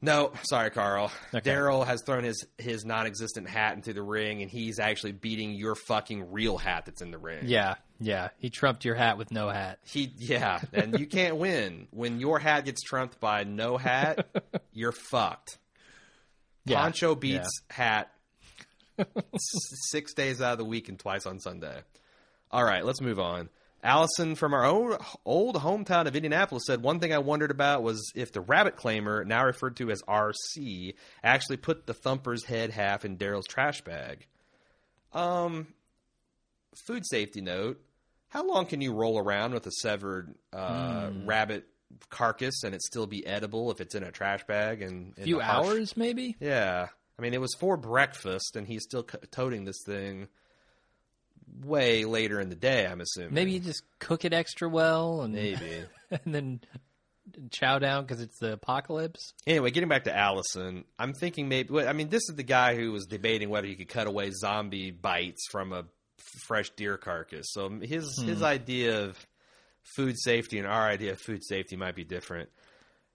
No, 0.04 0.32
sorry, 0.42 0.70
Carl. 0.70 1.12
Okay. 1.32 1.48
Daryl 1.48 1.86
has 1.86 2.02
thrown 2.02 2.24
his 2.24 2.44
his 2.58 2.84
non-existent 2.84 3.48
hat 3.48 3.76
into 3.76 3.92
the 3.92 4.02
ring, 4.02 4.42
and 4.42 4.50
he's 4.50 4.80
actually 4.80 5.12
beating 5.12 5.52
your 5.52 5.76
fucking 5.76 6.32
real 6.32 6.58
hat 6.58 6.86
that's 6.86 7.00
in 7.02 7.12
the 7.12 7.18
ring. 7.18 7.44
Yeah, 7.44 7.76
yeah. 8.00 8.30
He 8.38 8.50
trumped 8.50 8.84
your 8.84 8.96
hat 8.96 9.16
with 9.16 9.30
no 9.30 9.48
hat. 9.48 9.78
He 9.84 10.12
yeah, 10.18 10.60
and 10.72 10.98
you 10.98 11.06
can't 11.06 11.36
win 11.36 11.86
when 11.92 12.18
your 12.18 12.40
hat 12.40 12.64
gets 12.64 12.82
trumped 12.82 13.20
by 13.20 13.44
no 13.44 13.76
hat. 13.76 14.26
you're 14.72 14.90
fucked. 14.90 15.58
Yeah. 16.64 16.80
Poncho 16.80 17.14
beats 17.14 17.48
hat 17.70 18.10
s- 18.98 19.06
six 19.90 20.14
days 20.14 20.40
out 20.40 20.52
of 20.52 20.58
the 20.58 20.64
week 20.64 20.88
and 20.88 20.98
twice 20.98 21.26
on 21.26 21.38
Sunday. 21.38 21.80
All 22.50 22.64
right, 22.64 22.84
let's 22.84 23.00
move 23.00 23.20
on. 23.20 23.48
Allison 23.82 24.34
from 24.36 24.54
our 24.54 24.64
own 24.64 24.96
old 25.24 25.56
hometown 25.56 26.06
of 26.06 26.14
Indianapolis 26.14 26.64
said 26.66 26.82
one 26.82 27.00
thing 27.00 27.12
I 27.12 27.18
wondered 27.18 27.50
about 27.50 27.82
was 27.82 28.00
if 28.14 28.32
the 28.32 28.40
rabbit 28.40 28.76
claimer, 28.76 29.26
now 29.26 29.44
referred 29.44 29.76
to 29.78 29.90
as 29.90 30.02
RC, 30.02 30.94
actually 31.24 31.56
put 31.56 31.86
the 31.86 31.94
thumper's 31.94 32.44
head 32.44 32.70
half 32.70 33.04
in 33.04 33.16
Daryl's 33.18 33.46
trash 33.48 33.80
bag. 33.82 34.26
Um, 35.12 35.66
food 36.86 37.04
safety 37.06 37.40
note: 37.40 37.80
How 38.28 38.46
long 38.46 38.66
can 38.66 38.80
you 38.80 38.92
roll 38.94 39.18
around 39.18 39.52
with 39.54 39.66
a 39.66 39.72
severed 39.72 40.34
uh, 40.52 41.08
Hmm. 41.10 41.26
rabbit 41.26 41.66
carcass 42.08 42.62
and 42.64 42.74
it 42.74 42.82
still 42.82 43.06
be 43.06 43.26
edible 43.26 43.70
if 43.70 43.80
it's 43.80 43.94
in 43.94 44.02
a 44.02 44.10
trash 44.10 44.44
bag 44.46 44.80
and 44.80 45.12
A 45.18 45.22
few 45.22 45.40
hours, 45.40 45.96
maybe? 45.96 46.36
yeah. 46.40 46.88
I 47.18 47.22
mean, 47.22 47.34
it 47.34 47.40
was 47.40 47.54
for 47.60 47.76
breakfast, 47.76 48.56
and 48.56 48.66
he's 48.66 48.82
still 48.84 49.06
c- 49.08 49.18
toting 49.30 49.64
this 49.64 49.76
thing 49.84 50.28
way 51.64 52.04
later 52.04 52.40
in 52.40 52.48
the 52.48 52.56
day, 52.56 52.86
I'm 52.86 53.00
assuming. 53.00 53.34
Maybe 53.34 53.52
you 53.52 53.60
just 53.60 53.82
cook 53.98 54.24
it 54.24 54.32
extra 54.32 54.68
well 54.68 55.22
and, 55.22 55.34
Maybe. 55.34 55.84
and 56.10 56.34
then 56.34 56.60
chow 57.50 57.78
down 57.78 58.04
because 58.04 58.20
it's 58.20 58.38
the 58.38 58.52
apocalypse. 58.54 59.32
anyway, 59.46 59.70
getting 59.70 59.88
back 59.88 60.04
to 60.04 60.16
Allison, 60.16 60.84
I'm 60.98 61.12
thinking 61.14 61.48
maybe. 61.48 61.78
I 61.80 61.92
mean, 61.92 62.08
this 62.08 62.22
is 62.28 62.36
the 62.36 62.42
guy 62.42 62.74
who 62.76 62.92
was 62.92 63.06
debating 63.06 63.48
whether 63.48 63.66
he 63.66 63.74
could 63.76 63.88
cut 63.88 64.06
away 64.06 64.30
zombie 64.30 64.90
bites 64.90 65.46
from 65.50 65.72
a 65.72 65.84
fresh 66.46 66.70
deer 66.70 66.96
carcass. 66.96 67.46
So 67.52 67.68
his 67.80 68.16
Hmm. 68.20 68.26
his 68.28 68.42
idea 68.42 69.04
of 69.04 69.26
food 69.96 70.16
safety 70.18 70.58
and 70.58 70.66
our 70.66 70.86
idea 70.86 71.12
of 71.12 71.20
food 71.20 71.42
safety 71.44 71.76
might 71.76 71.94
be 71.96 72.04
different. 72.04 72.48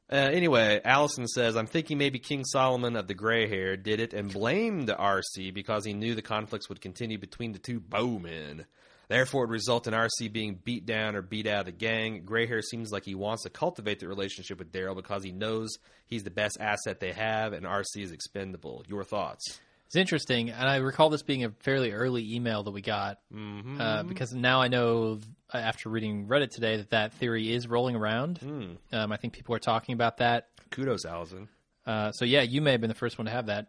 Uh, 0.09 0.15
anyway, 0.15 0.79
Allison 0.85 1.27
says, 1.27 1.57
I'm 1.57 1.67
thinking 1.67 1.97
maybe 1.97 2.17
King 2.17 2.45
Solomon 2.45 2.95
of 2.95 3.07
the 3.07 3.13
gray 3.13 3.47
hair 3.49 3.75
did 3.75 3.99
it 3.99 4.13
and 4.13 4.31
blamed 4.31 4.87
RC 4.87 5.53
because 5.53 5.83
he 5.83 5.93
knew 5.93 6.15
the 6.15 6.21
conflicts 6.21 6.69
would 6.69 6.79
continue 6.79 7.17
between 7.17 7.51
the 7.51 7.59
two 7.59 7.81
bowmen. 7.81 8.65
Therefore, 9.09 9.43
it 9.43 9.47
would 9.47 9.53
result 9.53 9.87
in 9.87 9.93
RC 9.93 10.31
being 10.31 10.59
beat 10.63 10.85
down 10.85 11.15
or 11.15 11.21
beat 11.21 11.47
out 11.47 11.61
of 11.61 11.65
the 11.65 11.71
gang. 11.73 12.23
Gray 12.25 12.45
hair 12.45 12.61
seems 12.61 12.91
like 12.91 13.03
he 13.03 13.15
wants 13.15 13.43
to 13.43 13.49
cultivate 13.49 13.99
the 13.99 14.07
relationship 14.07 14.59
with 14.59 14.71
Daryl 14.71 14.95
because 14.95 15.23
he 15.23 15.31
knows 15.31 15.77
he's 16.05 16.23
the 16.23 16.29
best 16.29 16.57
asset 16.59 16.99
they 16.99 17.11
have 17.11 17.51
and 17.51 17.65
RC 17.65 17.97
is 17.97 18.11
expendable. 18.11 18.83
Your 18.87 19.03
thoughts? 19.03 19.59
It's 19.87 19.95
interesting, 19.95 20.49
and 20.49 20.67
I 20.69 20.77
recall 20.77 21.09
this 21.09 21.23
being 21.23 21.45
a 21.45 21.49
fairly 21.61 21.91
early 21.93 22.35
email 22.35 22.63
that 22.63 22.71
we 22.71 22.81
got 22.81 23.19
Mm-hmm. 23.33 23.79
uh, 23.79 24.03
because 24.03 24.33
now 24.33 24.61
I 24.61 24.67
know 24.67 25.19
uh, 25.53 25.57
after 25.57 25.89
reading 25.89 26.27
Reddit 26.27 26.51
today 26.51 26.77
that 26.77 26.89
that 26.89 27.13
theory 27.13 27.51
is 27.53 27.67
rolling 27.69 27.95
around. 27.95 28.39
Mm. 28.41 28.77
Um, 28.91 29.11
I 29.13 29.17
think 29.17 29.31
people 29.33 29.55
are 29.55 29.59
talking 29.59 29.93
about 29.93 30.17
that. 30.17 30.49
Kudos, 30.71 31.05
Allison. 31.05 31.47
Uh, 31.85 32.11
so 32.11 32.25
yeah, 32.25 32.41
you 32.41 32.61
may 32.61 32.71
have 32.71 32.81
been 32.81 32.89
the 32.89 32.95
first 32.95 33.17
one 33.17 33.25
to 33.27 33.31
have 33.31 33.45
that. 33.45 33.67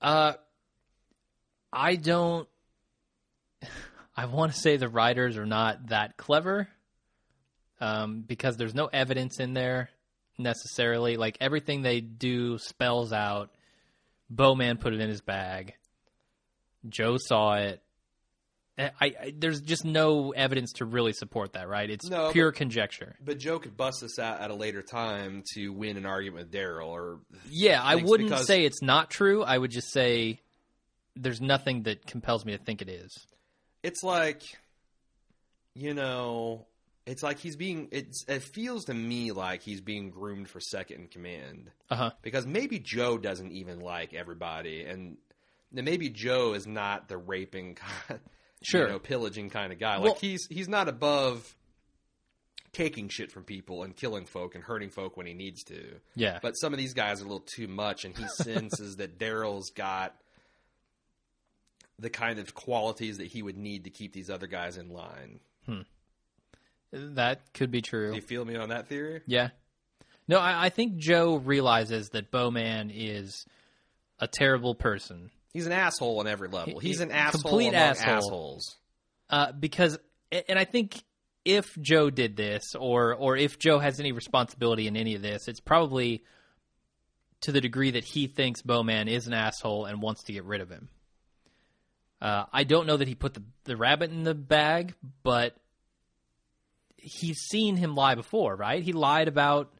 Uh, 0.00 0.34
I 1.72 1.96
don't. 1.96 2.48
I 4.16 4.26
want 4.26 4.52
to 4.52 4.58
say 4.58 4.76
the 4.76 4.88
writers 4.88 5.36
are 5.36 5.44
not 5.44 5.88
that 5.88 6.16
clever, 6.16 6.68
um, 7.80 8.20
because 8.26 8.56
there's 8.56 8.74
no 8.74 8.86
evidence 8.86 9.40
in 9.40 9.54
there 9.54 9.90
necessarily. 10.38 11.16
Like 11.16 11.36
everything 11.40 11.82
they 11.82 12.00
do 12.00 12.58
spells 12.58 13.12
out. 13.12 13.50
Bowman 14.30 14.78
put 14.78 14.92
it 14.92 15.00
in 15.00 15.08
his 15.08 15.20
bag. 15.20 15.74
Joe 16.88 17.16
saw 17.18 17.54
it. 17.54 17.82
Eh, 18.78 18.90
I, 19.00 19.06
I 19.06 19.34
there's 19.36 19.60
just 19.60 19.84
no 19.84 20.32
evidence 20.32 20.72
to 20.74 20.84
really 20.84 21.12
support 21.14 21.54
that, 21.54 21.68
right? 21.68 21.88
It's 21.88 22.08
No, 22.08 22.30
pure 22.32 22.52
conjecture. 22.52 23.16
But 23.24 23.38
Joe 23.38 23.58
could 23.58 23.76
bust 23.76 23.98
this 24.02 24.18
out 24.18 24.40
at 24.40 24.50
a 24.50 24.54
later 24.54 24.82
time 24.82 25.42
to 25.54 25.68
win 25.70 25.96
an 25.96 26.04
argument 26.06 26.46
with 26.46 26.52
Daryl, 26.52 26.88
or 26.88 27.20
Yeah, 27.48 27.80
I 27.82 27.96
wouldn't 27.96 28.28
because- 28.30 28.46
say 28.46 28.64
it's 28.64 28.82
not 28.82 29.10
true. 29.10 29.42
I 29.42 29.56
would 29.56 29.70
just 29.70 29.90
say 29.92 30.40
there's 31.14 31.40
nothing 31.40 31.84
that 31.84 32.04
compels 32.06 32.44
me 32.44 32.52
to 32.56 32.62
think 32.62 32.82
it 32.82 32.88
is. 32.90 33.10
it's 33.82 34.02
like, 34.02 34.42
you 35.74 35.94
know, 35.94 36.66
it's 37.06 37.22
like 37.22 37.38
he's 37.38 37.56
being. 37.56 37.88
It's 37.92 38.24
it 38.28 38.42
feels 38.42 38.86
to 38.86 38.94
me 38.94 39.32
like 39.32 39.62
he's 39.62 39.80
being 39.80 40.10
groomed 40.10 40.48
for 40.48 40.60
second 40.60 41.00
in 41.02 41.06
command 41.08 41.70
Uh 41.90 41.96
huh. 41.96 42.10
because 42.22 42.46
maybe 42.46 42.78
Joe 42.78 43.16
doesn't 43.18 43.52
even 43.52 43.80
like 43.80 44.12
everybody, 44.12 44.82
and 44.84 45.16
maybe 45.72 46.10
Joe 46.10 46.52
is 46.54 46.66
not 46.66 47.08
the 47.08 47.16
raping, 47.16 47.76
kind, 47.76 48.20
Sure. 48.62 48.86
you 48.86 48.92
know, 48.92 48.98
pillaging 48.98 49.50
kind 49.50 49.72
of 49.72 49.78
guy. 49.78 49.98
Well- 49.98 50.12
like 50.12 50.20
he's 50.20 50.46
he's 50.50 50.68
not 50.68 50.88
above 50.88 51.54
taking 52.72 53.08
shit 53.08 53.32
from 53.32 53.42
people 53.44 53.84
and 53.84 53.96
killing 53.96 54.26
folk 54.26 54.54
and 54.54 54.62
hurting 54.62 54.90
folk 54.90 55.16
when 55.16 55.24
he 55.26 55.32
needs 55.32 55.62
to. 55.64 55.82
Yeah. 56.14 56.40
But 56.42 56.52
some 56.58 56.74
of 56.74 56.78
these 56.78 56.92
guys 56.92 57.20
are 57.22 57.24
a 57.24 57.28
little 57.28 57.46
too 57.56 57.68
much, 57.68 58.04
and 58.04 58.14
he 58.14 58.26
senses 58.42 58.96
that 58.96 59.18
Daryl's 59.18 59.70
got 59.70 60.14
the 61.98 62.10
kind 62.10 62.38
of 62.38 62.54
qualities 62.54 63.16
that 63.18 63.28
he 63.28 63.42
would 63.42 63.56
need 63.56 63.84
to 63.84 63.90
keep 63.90 64.12
these 64.12 64.28
other 64.28 64.46
guys 64.46 64.76
in 64.76 64.90
line. 64.90 65.40
That 66.92 67.52
could 67.54 67.70
be 67.70 67.82
true. 67.82 68.10
Do 68.10 68.16
you 68.16 68.22
feel 68.22 68.44
me 68.44 68.56
on 68.56 68.68
that 68.70 68.88
theory? 68.88 69.22
Yeah. 69.26 69.48
No, 70.28 70.38
I, 70.38 70.66
I 70.66 70.68
think 70.70 70.96
Joe 70.96 71.36
realizes 71.36 72.08
that 72.10 72.30
Bowman 72.30 72.90
is 72.92 73.44
a 74.18 74.26
terrible 74.26 74.74
person 74.74 75.30
He's 75.52 75.66
an 75.66 75.72
asshole 75.72 76.20
on 76.20 76.26
every 76.26 76.48
level. 76.48 76.80
He- 76.80 76.88
He's 76.88 77.00
an 77.00 77.10
asshole 77.10 77.40
complete 77.40 77.72
asshole. 77.74 78.16
assholes. 78.16 78.76
uh, 79.30 79.52
because, 79.52 79.98
and 80.30 80.58
I 80.58 80.64
think 80.64 81.02
if 81.46 81.74
Joe 81.80 82.10
did 82.10 82.36
this, 82.36 82.74
or 82.78 83.14
or 83.14 83.36
if 83.38 83.58
Joe 83.58 83.78
has 83.78 83.98
any 84.00 84.12
responsibility 84.12 84.86
in 84.86 84.96
any 84.98 85.14
of 85.14 85.22
this, 85.22 85.48
it's 85.48 85.60
probably 85.60 86.24
to 87.42 87.52
the 87.52 87.60
degree 87.62 87.92
that 87.92 88.04
he 88.04 88.26
thinks 88.26 88.60
Bowman 88.60 89.08
is 89.08 89.26
an 89.28 89.32
asshole 89.32 89.86
and 89.86 90.02
wants 90.02 90.24
to 90.24 90.32
get 90.34 90.44
rid 90.44 90.60
of 90.60 90.68
him. 90.68 90.88
Uh, 92.20 92.44
I 92.52 92.64
don't 92.64 92.86
know 92.86 92.96
that 92.96 93.08
he 93.08 93.14
put 93.14 93.32
the 93.34 93.42
the 93.64 93.76
rabbit 93.76 94.10
in 94.10 94.24
the 94.24 94.34
bag, 94.34 94.94
but 95.22 95.56
he's 97.06 97.38
seen 97.38 97.76
him 97.76 97.94
lie 97.94 98.14
before, 98.14 98.54
right? 98.56 98.82
He 98.82 98.92
lied 98.92 99.28
about 99.28 99.72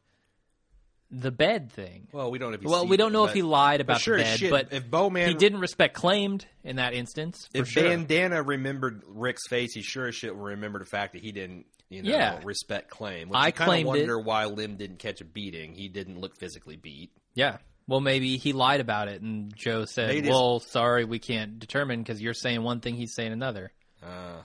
the 1.09 1.31
bed 1.31 1.71
thing. 1.71 2.07
Well, 2.11 2.31
we 2.31 2.37
don't 2.37 2.51
know 2.51 2.55
if 2.55 2.61
he 2.61 2.67
Well, 2.67 2.87
we 2.87 2.97
don't 2.97 3.11
it, 3.11 3.13
know 3.13 3.25
if 3.25 3.33
he 3.33 3.41
lied 3.41 3.79
about 3.81 4.01
sure 4.01 4.17
the 4.17 4.23
bed, 4.23 4.39
shit, 4.39 4.49
but 4.51 4.73
if 4.73 4.89
Bowman 4.89 5.27
he 5.29 5.33
didn't 5.35 5.59
respect 5.59 5.93
claimed 5.93 6.45
in 6.63 6.77
that 6.77 6.93
instance. 6.93 7.47
For 7.51 7.59
if 7.59 7.69
sure. 7.69 7.83
Bandana 7.83 8.41
remembered 8.43 9.03
Rick's 9.07 9.47
face, 9.47 9.73
he 9.73 9.81
sure 9.81 10.07
as 10.07 10.15
shit 10.15 10.35
will 10.35 10.45
remember 10.45 10.79
the 10.79 10.85
fact 10.85 11.13
that 11.13 11.21
he 11.21 11.31
didn't, 11.31 11.65
you 11.89 12.03
know, 12.03 12.09
Yeah. 12.11 12.39
respect 12.43 12.89
claim. 12.89 13.29
Which 13.29 13.37
I 13.37 13.51
kind 13.51 13.61
of 13.61 13.65
claimed 13.67 13.87
it. 13.87 13.99
wonder 13.99 14.19
why 14.19 14.45
Lim 14.45 14.75
didn't 14.75 14.99
catch 14.99 15.21
a 15.21 15.25
beating. 15.25 15.73
He 15.73 15.87
didn't 15.87 16.19
look 16.19 16.35
physically 16.37 16.75
beat. 16.75 17.11
Yeah. 17.35 17.57
Well, 17.87 18.01
maybe 18.01 18.35
he 18.35 18.51
lied 18.51 18.81
about 18.81 19.07
it, 19.07 19.21
and 19.21 19.55
Joe 19.55 19.85
said, 19.85 20.27
"Well, 20.27 20.59
sorry, 20.59 21.05
we 21.05 21.19
can't 21.19 21.57
determine 21.57 22.03
because 22.03 22.21
you're 22.21 22.33
saying 22.33 22.61
one 22.61 22.81
thing, 22.81 22.95
he's 22.95 23.13
saying 23.15 23.31
another." 23.31 23.71
Uh, 24.03 24.41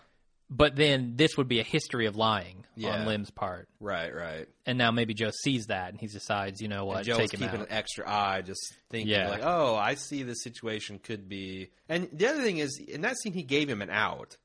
But 0.55 0.77
then 0.77 1.15
this 1.17 1.39
would 1.39 1.49
be 1.49 1.61
a 1.61 1.63
history 1.63 2.05
of 2.05 2.15
lying 2.15 2.67
Yeah. 2.77 2.91
on 3.01 3.07
Lim's 3.07 3.31
part, 3.31 3.69
right, 3.81 4.15
right. 4.15 4.47
and 4.67 4.77
now 4.77 4.91
maybe 4.91 5.15
Joe 5.15 5.31
sees 5.45 5.67
that 5.69 5.89
and 5.91 5.99
he 5.99 6.07
decides, 6.09 6.61
you 6.61 6.69
know 6.69 6.85
what, 6.85 6.99
And 6.99 7.07
Joe's 7.07 7.17
take 7.17 7.33
him 7.35 7.41
keeping 7.41 7.61
out. 7.63 7.69
an 7.69 7.73
extra 7.73 8.05
eye, 8.07 8.43
just 8.43 8.61
thinking 8.91 9.09
Yeah. 9.11 9.31
like, 9.31 9.41
"Oh, 9.43 9.75
I 9.77 9.95
see 9.95 10.23
this 10.25 10.43
situation 10.43 10.99
could 10.99 11.27
be." 11.27 11.71
And 11.89 12.07
the 12.13 12.27
other 12.27 12.43
thing 12.43 12.59
is, 12.59 12.79
in 12.79 13.01
that 13.01 13.17
scene, 13.19 13.33
he 13.33 13.43
gave 13.43 13.67
him 13.71 13.81
an 13.81 13.89
out. 13.91 14.37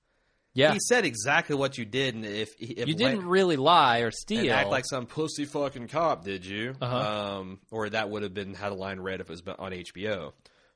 yeah, 0.54 0.72
He 0.74 0.80
said 0.80 1.04
exactly 1.06 1.56
what 1.56 1.78
you 1.78 1.84
did, 1.86 2.16
and 2.16 2.26
if, 2.26 2.50
if 2.60 2.88
you 2.88 2.96
didn't 2.96 3.28
really 3.28 3.58
lie 3.58 4.00
or 4.00 4.10
steal. 4.12 4.52
act 4.54 4.70
like 4.70 4.86
some 4.90 5.06
pussy 5.08 5.44
fucking 5.46 5.88
cop, 5.90 6.24
did 6.24 6.46
you? 6.46 6.74
Uh-huh. 6.82 7.40
Um, 7.40 7.60
or 7.70 7.90
that 7.90 8.10
would 8.10 8.24
have 8.24 8.34
been 8.34 8.54
had 8.56 8.72
a 8.72 8.76
line 8.76 9.00
read 9.02 9.20
if 9.22 9.30
it 9.30 9.34
was 9.34 9.44
on 9.60 9.72
HBO. 9.74 10.34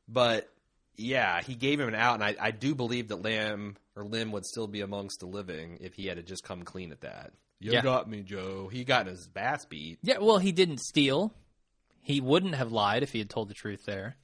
But 0.08 0.50
yeah, 0.98 1.42
he 1.42 1.56
gave 1.56 1.80
him 1.80 1.88
an 1.88 1.96
out, 1.96 2.16
and 2.16 2.24
I, 2.24 2.36
I 2.40 2.52
do 2.52 2.76
believe 2.76 3.08
that 3.08 3.24
Lamb 3.24 3.76
or 3.96 4.04
Lim 4.06 4.32
would 4.32 4.46
still 4.46 4.68
be 4.68 4.82
amongst 4.82 5.20
the 5.20 5.26
living 5.26 5.78
if 5.82 5.94
he 5.96 6.08
had 6.08 6.18
to 6.18 6.24
just 6.24 6.44
come 6.44 6.64
clean 6.64 6.92
at 6.92 7.02
that. 7.02 7.34
You 7.60 7.74
Yeah. 7.74 7.82
got 7.82 8.10
me, 8.10 8.22
Joe. 8.22 8.68
He 8.70 8.84
got 8.84 9.08
his 9.08 9.30
ass 9.36 9.66
beat. 9.66 10.00
yeah, 10.02 10.18
well, 10.20 10.38
he 10.40 10.52
didn't 10.52 10.80
steal. 10.80 11.34
He 12.02 12.20
wouldn't 12.22 12.56
have 12.56 12.72
lied 12.72 13.04
if 13.04 13.12
he 13.12 13.20
had 13.20 13.30
told 13.30 13.50
the 13.50 13.54
truth 13.54 13.86
there. 13.86 14.16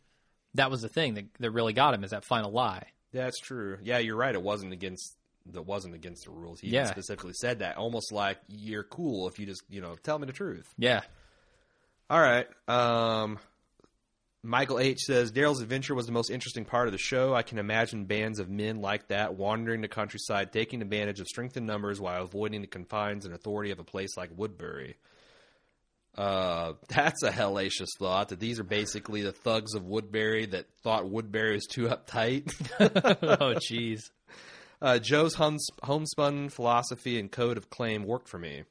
That 0.56 0.72
was 0.72 0.82
the 0.82 0.90
thing 0.90 1.14
that, 1.16 1.26
that 1.40 1.52
really 1.52 1.74
got 1.74 1.94
him 1.94 2.04
is 2.04 2.10
that 2.12 2.26
final 2.26 2.52
lie. 2.52 2.88
That's 3.14 3.40
true. 3.40 3.78
Yeah, 3.84 4.00
you're 4.00 4.16
right. 4.16 4.34
It 4.34 4.42
wasn't 4.42 4.74
against 4.74 5.16
that 5.50 5.62
wasn't 5.62 5.94
against 5.96 6.26
the 6.26 6.32
rules. 6.32 6.60
He 6.60 6.70
Yeah. 6.70 6.86
specifically 6.92 7.32
said 7.34 7.60
that, 7.60 7.78
almost 7.78 8.12
like 8.12 8.38
you're 8.50 8.84
cool 8.84 9.28
if 9.30 9.40
you 9.40 9.46
just 9.46 9.62
you 9.70 9.80
know 9.80 9.96
tell 9.96 10.20
me 10.20 10.26
the 10.26 10.34
truth. 10.34 10.74
Yeah, 10.78 11.02
All 12.10 12.20
right. 12.22 12.48
Um, 12.70 13.38
Michael 14.44 14.80
H 14.80 15.00
says 15.00 15.32
Daryl's 15.32 15.62
adventure 15.62 15.96
was 15.96 16.06
the 16.06 16.12
most 16.12 16.30
interesting 16.30 16.64
part 16.64 16.88
of 16.88 16.92
the 16.92 16.98
show. 16.98 17.34
I 17.34 17.42
can 17.42 17.58
imagine 17.58 18.06
bands 18.06 18.40
of 18.40 18.50
men 18.50 18.82
like 18.82 19.08
that 19.08 19.36
wandering 19.36 19.82
the 19.82 19.88
countryside, 19.88 20.54
taking 20.54 20.82
advantage 20.82 21.20
of 21.20 21.28
strength 21.28 21.58
in 21.58 21.66
numbers 21.66 22.00
while 22.00 22.24
avoiding 22.24 22.62
the 22.62 22.68
confines 22.68 23.26
and 23.26 23.34
authority 23.34 23.72
of 23.72 23.80
a 23.80 23.84
place 23.84 24.16
like 24.16 24.30
Woodbury. 24.36 24.96
Uh, 26.16 26.74
that's 26.88 27.24
a 27.24 27.32
hellacious 27.32 27.90
thought 28.00 28.30
that 28.30 28.40
these 28.40 28.60
are 28.60 28.64
basically 28.64 29.22
the 29.22 29.32
thugs 29.32 29.74
of 29.74 29.86
Woodbury 29.86 30.46
that 30.48 30.66
thought 30.84 31.10
Woodbury 31.10 31.54
was 31.54 31.66
too 31.66 31.88
uptight. 31.88 32.54
oh, 32.80 33.56
jeez. 33.72 34.02
Uh, 34.82 35.00
Joe's 35.00 35.34
hum- 35.34 35.58
homespun 35.84 36.50
philosophy 36.50 37.20
and 37.20 37.32
code 37.32 37.58
of 37.58 37.70
claim 37.70 38.04
worked 38.04 38.30
for 38.30 38.38
me. 38.38 38.64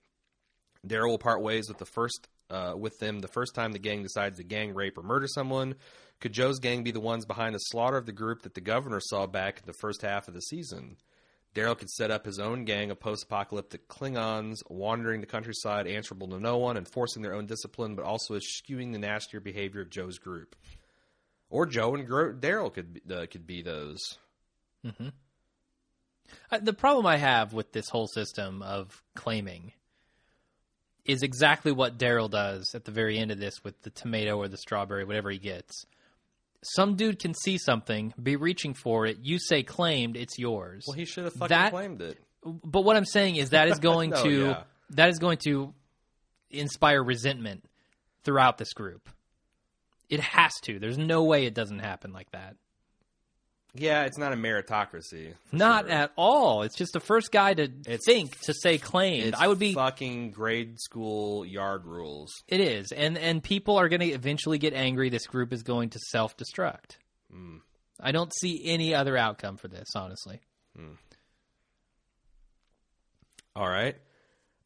Daryl 0.87 1.09
will 1.09 1.19
part 1.19 1.43
ways 1.43 1.69
with 1.69 1.79
the 1.79 1.87
first 1.87 2.29
uh, 2.51 2.75
with 2.77 2.99
them 2.99 3.21
the 3.21 3.29
first 3.29 3.55
time 3.55 3.73
the 3.73 3.79
gang 3.79 4.03
decides 4.03 4.39
to 4.39 4.45
gang 4.45 4.75
rape 4.75 4.99
or 4.99 5.03
murder 5.03 5.27
someone. 5.27 5.75
Could 6.21 6.33
Joe's 6.33 6.59
gang 6.59 6.83
be 6.83 6.93
the 6.93 7.01
ones 7.01 7.27
behind 7.27 7.55
the 7.55 7.59
slaughter 7.59 7.97
of 7.97 8.07
the 8.07 8.13
group 8.13 8.43
that 8.43 8.55
the 8.55 8.61
governor 8.61 9.01
saw 9.01 9.27
back 9.27 9.59
in 9.61 9.67
the 9.67 9.73
first 9.75 10.03
half 10.03 10.29
of 10.29 10.35
the 10.35 10.41
season? 10.41 10.97
Daryl 11.55 11.79
could 11.79 11.91
set 11.91 12.11
up 12.11 12.27
his 12.27 12.39
own 12.39 12.65
gang 12.65 12.91
of 12.91 13.01
post-apocalyptic 13.01 13.89
Klingons 13.89 14.57
wandering 14.69 15.23
the 15.23 15.27
countryside, 15.27 15.87
answerable 15.87 16.29
to 16.29 16.39
no 16.39 16.59
one, 16.59 16.77
enforcing 16.77 17.23
their 17.23 17.35
own 17.35 17.47
discipline, 17.47 17.95
but 17.95 18.05
also 18.05 18.35
eschewing 18.35 18.93
the 18.93 18.99
nastier 18.99 19.41
behavior 19.41 19.81
of 19.81 19.89
Joe's 19.89 20.19
group. 20.19 20.55
Or 21.49 21.65
Joe 21.65 21.95
and 21.95 22.07
Gro- 22.07 22.35
Daryl 22.35 22.73
could 22.73 22.93
be, 22.95 23.15
uh, 23.15 23.27
could 23.27 23.47
be 23.47 23.63
those. 23.63 24.19
Uh, 26.51 26.59
The 26.59 26.75
problem 26.75 27.07
I 27.07 27.17
have 27.17 27.53
with 27.53 27.73
this 27.73 27.89
whole 27.89 28.09
system 28.09 28.61
of 28.63 29.03
claiming 29.15 29.73
is 31.07 31.23
exactly 31.23 31.73
what 31.73 31.99
Daryl 31.99 32.31
does 32.31 32.75
at 32.75 32.85
the 32.85 32.91
very 32.91 33.19
end 33.19 33.31
of 33.31 33.39
this 33.39 33.63
with 33.65 33.81
the 33.83 33.91
tomato 33.91 34.37
or 34.37 34.49
the 34.49 34.57
strawberry, 34.59 35.05
whatever 35.05 35.31
he 35.31 35.39
gets. 35.39 35.87
Some 36.65 36.97
dude 36.97 37.19
can 37.21 37.33
see 37.35 37.59
something, 37.59 38.13
be 38.21 38.37
reaching 38.37 38.75
for 38.75 39.07
it. 39.07 39.19
You 39.23 39.39
say 39.39 39.63
claimed, 39.63 40.17
it's 40.17 40.39
yours. 40.39 40.85
Well, 40.87 40.97
he 40.97 41.05
should 41.05 41.25
have 41.25 41.35
fucking 41.35 41.49
That- 41.57 41.71
claimed 41.73 42.03
it. 42.03 42.19
but 42.45 42.83
what 42.83 42.97
I'm 42.97 43.05
saying 43.05 43.37
is 43.37 43.51
that 43.51 43.69
is 43.69 43.79
going 43.81 44.11
No, 44.11 44.23
to 44.25 44.31
yeah. 44.47 44.63
that 44.91 45.09
is 45.11 45.19
going 45.19 45.39
to 45.45 45.73
inspire 46.51 47.03
resentment 47.03 47.65
throughout 48.25 48.59
this 48.59 48.73
group. 48.73 49.09
It 50.09 50.21
has 50.21 50.53
to. 50.63 50.79
There's 50.79 50.99
no 50.99 51.25
way 51.25 51.47
it 51.47 51.55
doesn't 51.55 51.81
happen 51.81 52.13
like 52.13 52.31
that. 52.33 52.57
Yeah, 53.79 54.05
it's 54.05 54.19
not 54.19 54.33
a 54.33 54.37
meritocracy. 54.37 55.35
Not 55.53 55.85
sure. 55.87 55.93
at 55.95 56.13
all. 56.17 56.63
It's 56.63 56.77
just 56.77 56.93
the 56.93 57.01
first 57.01 57.31
guy 57.33 57.55
to 57.55 57.63
It's- 57.65 58.01
think 58.05 58.39
to 58.43 58.55
say 58.55 58.79
claimed. 58.79 59.35
I 59.35 59.49
would 59.49 59.59
be 59.59 59.75
fucking 59.75 60.31
grade 60.33 60.81
school 60.81 61.45
yard 61.45 61.85
rules. 61.87 62.33
It 62.49 62.61
is, 62.61 62.93
and 62.93 63.17
and 63.19 63.43
people 63.43 63.77
are 63.77 63.89
going 63.89 64.01
to 64.01 64.07
eventually 64.11 64.59
get 64.59 64.73
angry. 64.75 65.09
This 65.11 65.27
group 65.27 65.53
is 65.53 65.63
going 65.63 65.91
to 65.91 65.99
self 66.11 66.37
destruct. 66.37 66.97
Hmm. 67.31 67.57
I 68.01 68.13
don't 68.13 68.33
see 68.41 68.61
any 68.65 68.95
other 68.95 69.17
outcome 69.17 69.57
for 69.57 69.69
this, 69.69 69.89
honestly. 69.95 70.41
All 73.55 73.69
right. 73.69 73.97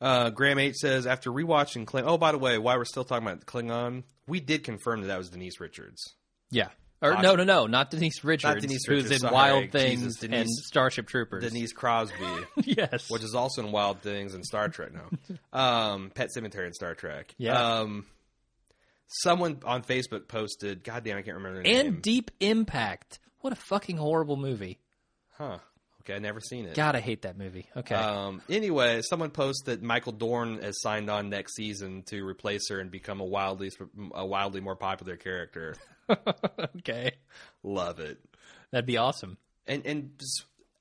Uh, 0.00 0.30
Graham 0.30 0.58
H 0.58 0.76
says 0.76 1.06
after 1.06 1.30
rewatching 1.30 1.86
Kling. 1.86 2.04
Oh, 2.06 2.18
by 2.18 2.32
the 2.32 2.38
way, 2.38 2.58
while 2.58 2.76
we're 2.78 2.84
still 2.84 3.04
talking 3.04 3.26
about 3.26 3.44
Klingon, 3.46 4.02
we 4.26 4.40
did 4.40 4.64
confirm 4.64 5.02
that 5.02 5.08
that 5.08 5.18
was 5.18 5.30
Denise 5.30 5.60
Richards. 5.60 6.14
Yeah. 6.50 6.68
Or 7.02 7.14
no, 7.22 7.34
no, 7.34 7.44
no, 7.44 7.66
not 7.66 7.90
Denise 7.90 8.22
Richards, 8.24 8.44
not 8.54 8.60
Denise 8.60 8.84
who's 8.86 9.10
in 9.10 9.20
sorry. 9.20 9.32
Wild 9.32 9.72
Things 9.72 10.02
Jesus, 10.18 10.22
and 10.24 10.46
Starship 10.50 11.06
Troopers. 11.08 11.42
Denise 11.44 11.72
Crosby, 11.72 12.16
yes, 12.62 13.08
which 13.10 13.22
is 13.22 13.34
also 13.34 13.64
in 13.64 13.72
Wild 13.72 14.02
Things 14.02 14.34
and 14.34 14.44
Star 14.44 14.68
Trek 14.68 14.90
now. 14.92 15.08
Um, 15.58 16.10
Pet 16.14 16.28
Sematary 16.36 16.66
and 16.66 16.74
Star 16.74 16.94
Trek. 16.94 17.34
Yeah. 17.38 17.78
Um, 17.80 18.04
someone 19.08 19.60
on 19.64 19.82
Facebook 19.82 20.28
posted. 20.28 20.84
God 20.84 21.02
damn, 21.04 21.16
I 21.16 21.22
can't 21.22 21.36
remember 21.38 21.62
their 21.62 21.72
name. 21.72 21.86
and 21.86 22.02
Deep 22.02 22.30
Impact. 22.40 23.18
What 23.40 23.52
a 23.54 23.56
fucking 23.56 23.96
horrible 23.96 24.36
movie. 24.36 24.78
huh? 25.38 25.58
Okay, 26.00 26.14
I 26.14 26.18
never 26.18 26.40
seen 26.40 26.64
it. 26.66 26.74
God, 26.74 26.96
I 26.96 27.00
hate 27.00 27.22
that 27.22 27.36
movie. 27.36 27.66
Okay, 27.76 27.94
Um, 27.94 28.40
anyway, 28.48 29.02
someone 29.02 29.30
posted 29.30 29.66
that 29.80 29.82
Michael 29.86 30.12
Dorn 30.12 30.60
has 30.62 30.80
signed 30.80 31.10
on 31.10 31.28
next 31.28 31.54
season 31.54 32.02
to 32.04 32.24
replace 32.26 32.68
her 32.70 32.80
and 32.80 32.90
become 32.90 33.20
a 33.20 33.24
wildly 33.24 33.70
a 34.14 34.24
wildly 34.24 34.60
more 34.60 34.76
popular 34.76 35.16
character. 35.16 35.76
okay, 36.78 37.12
Love 37.62 38.00
it. 38.00 38.18
that'd 38.70 38.86
be 38.86 38.96
awesome. 38.96 39.36
And 39.66 39.84
and 39.86 40.20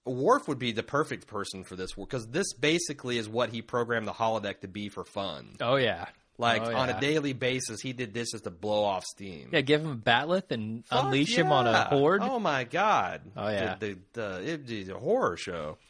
Worf 0.05 0.47
would 0.47 0.57
be 0.59 0.71
the 0.71 0.81
perfect 0.83 1.27
person 1.27 1.63
for 1.63 1.75
this 1.75 1.93
because 1.93 2.27
this 2.27 2.53
basically 2.53 3.17
is 3.17 3.29
what 3.29 3.49
he 3.49 3.61
programmed 3.61 4.07
the 4.07 4.13
holodeck 4.13 4.61
to 4.61 4.67
be 4.67 4.89
for 4.89 5.03
fun. 5.03 5.55
Oh 5.61 5.75
yeah, 5.75 6.05
Like 6.39 6.61
Oh, 6.63 6.73
on 6.75 6.89
a 6.89 6.99
daily 7.01 7.33
basis, 7.33 7.81
he 7.81 7.91
did 7.93 8.13
this 8.13 8.31
just 8.31 8.45
to 8.45 8.49
blow 8.49 8.83
off 8.85 9.03
steam. 9.03 9.49
yeah. 9.51 9.59
Give 9.61 9.81
him 9.81 9.91
a 9.91 9.95
bat'leth 9.95 10.49
and 10.51 10.85
Fuck 10.87 11.03
unleash 11.05 11.35
him 11.37 11.51
on 11.51 11.67
a 11.67 11.83
horde. 11.83 12.21
Oh 12.23 12.39
my 12.39 12.63
god! 12.63 13.21
Oh, 13.37 13.49
yeah. 13.49 13.75
the, 13.77 13.97
the, 14.13 14.57
the, 14.65 14.95
a 14.95 14.97
horror 14.97 15.35
show. 15.37 15.77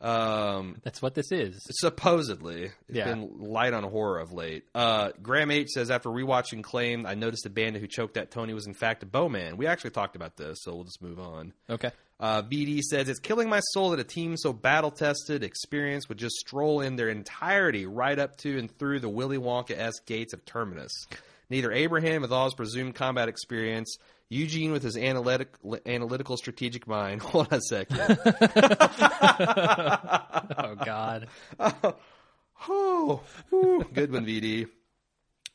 Um, 0.00 0.76
That's 0.84 1.02
what 1.02 1.14
this 1.16 1.32
is. 1.32 1.60
supposedly, 1.72 2.66
it's 2.66 2.74
Yeah. 2.88 3.06
been 3.06 3.40
light 3.40 3.74
on 3.74 3.82
horror 3.82 4.20
of 4.20 4.32
late. 4.32 4.62
Uh, 4.72 5.10
Graham 5.20 5.50
H 5.50 5.70
says 5.70 5.90
after 5.90 6.08
rewatching 6.08 6.62
Claim, 6.62 7.04
I 7.04 7.14
noticed 7.14 7.42
the 7.42 7.50
bandit 7.50 7.82
who 7.82 7.88
choked 7.88 8.16
at 8.16 8.30
Tony 8.30 8.54
was 8.54 8.68
in 8.68 8.74
fact 8.74 9.02
a 9.02 9.06
bowman. 9.06 9.56
We 9.56 9.66
actually 9.66 9.90
talked 9.90 10.14
about 10.14 10.36
this, 10.36 10.58
so 10.62 10.72
we'll 10.72 10.84
just 10.84 11.02
move 11.02 11.18
on. 11.18 11.52
Okay. 11.68 11.90
Uh, 12.20 12.42
BD 12.42 12.80
says 12.80 13.08
it's 13.08 13.20
killing 13.20 13.48
my 13.48 13.60
soul 13.60 13.90
that 13.90 14.00
a 14.00 14.04
team 14.04 14.36
so 14.36 14.52
battle 14.52 14.90
tested, 14.90 15.44
experienced 15.44 16.08
would 16.08 16.18
just 16.18 16.36
stroll 16.36 16.80
in 16.80 16.96
their 16.96 17.08
entirety 17.08 17.86
right 17.86 18.18
up 18.18 18.36
to 18.38 18.58
and 18.58 18.76
through 18.78 18.98
the 18.98 19.08
Willy 19.08 19.38
Wonka 19.38 19.78
esque 19.78 20.04
gates 20.04 20.32
of 20.32 20.44
Terminus. 20.44 20.92
Neither 21.48 21.72
Abraham, 21.72 22.22
with 22.22 22.32
all 22.32 22.46
his 22.46 22.54
presumed 22.54 22.94
combat 22.94 23.28
experience, 23.28 23.96
Eugene 24.30 24.72
with 24.72 24.82
his 24.82 24.96
analytic, 24.96 25.54
analytical 25.86 26.36
strategic 26.36 26.86
mind. 26.86 27.22
Hold 27.22 27.52
on 27.52 27.58
a 27.58 27.62
second. 27.62 28.18
Oh 30.60 30.74
God. 30.74 31.28
oh, 32.68 33.22
whew, 33.48 33.86
good 33.92 34.12
one, 34.12 34.26
VD. 34.26 34.66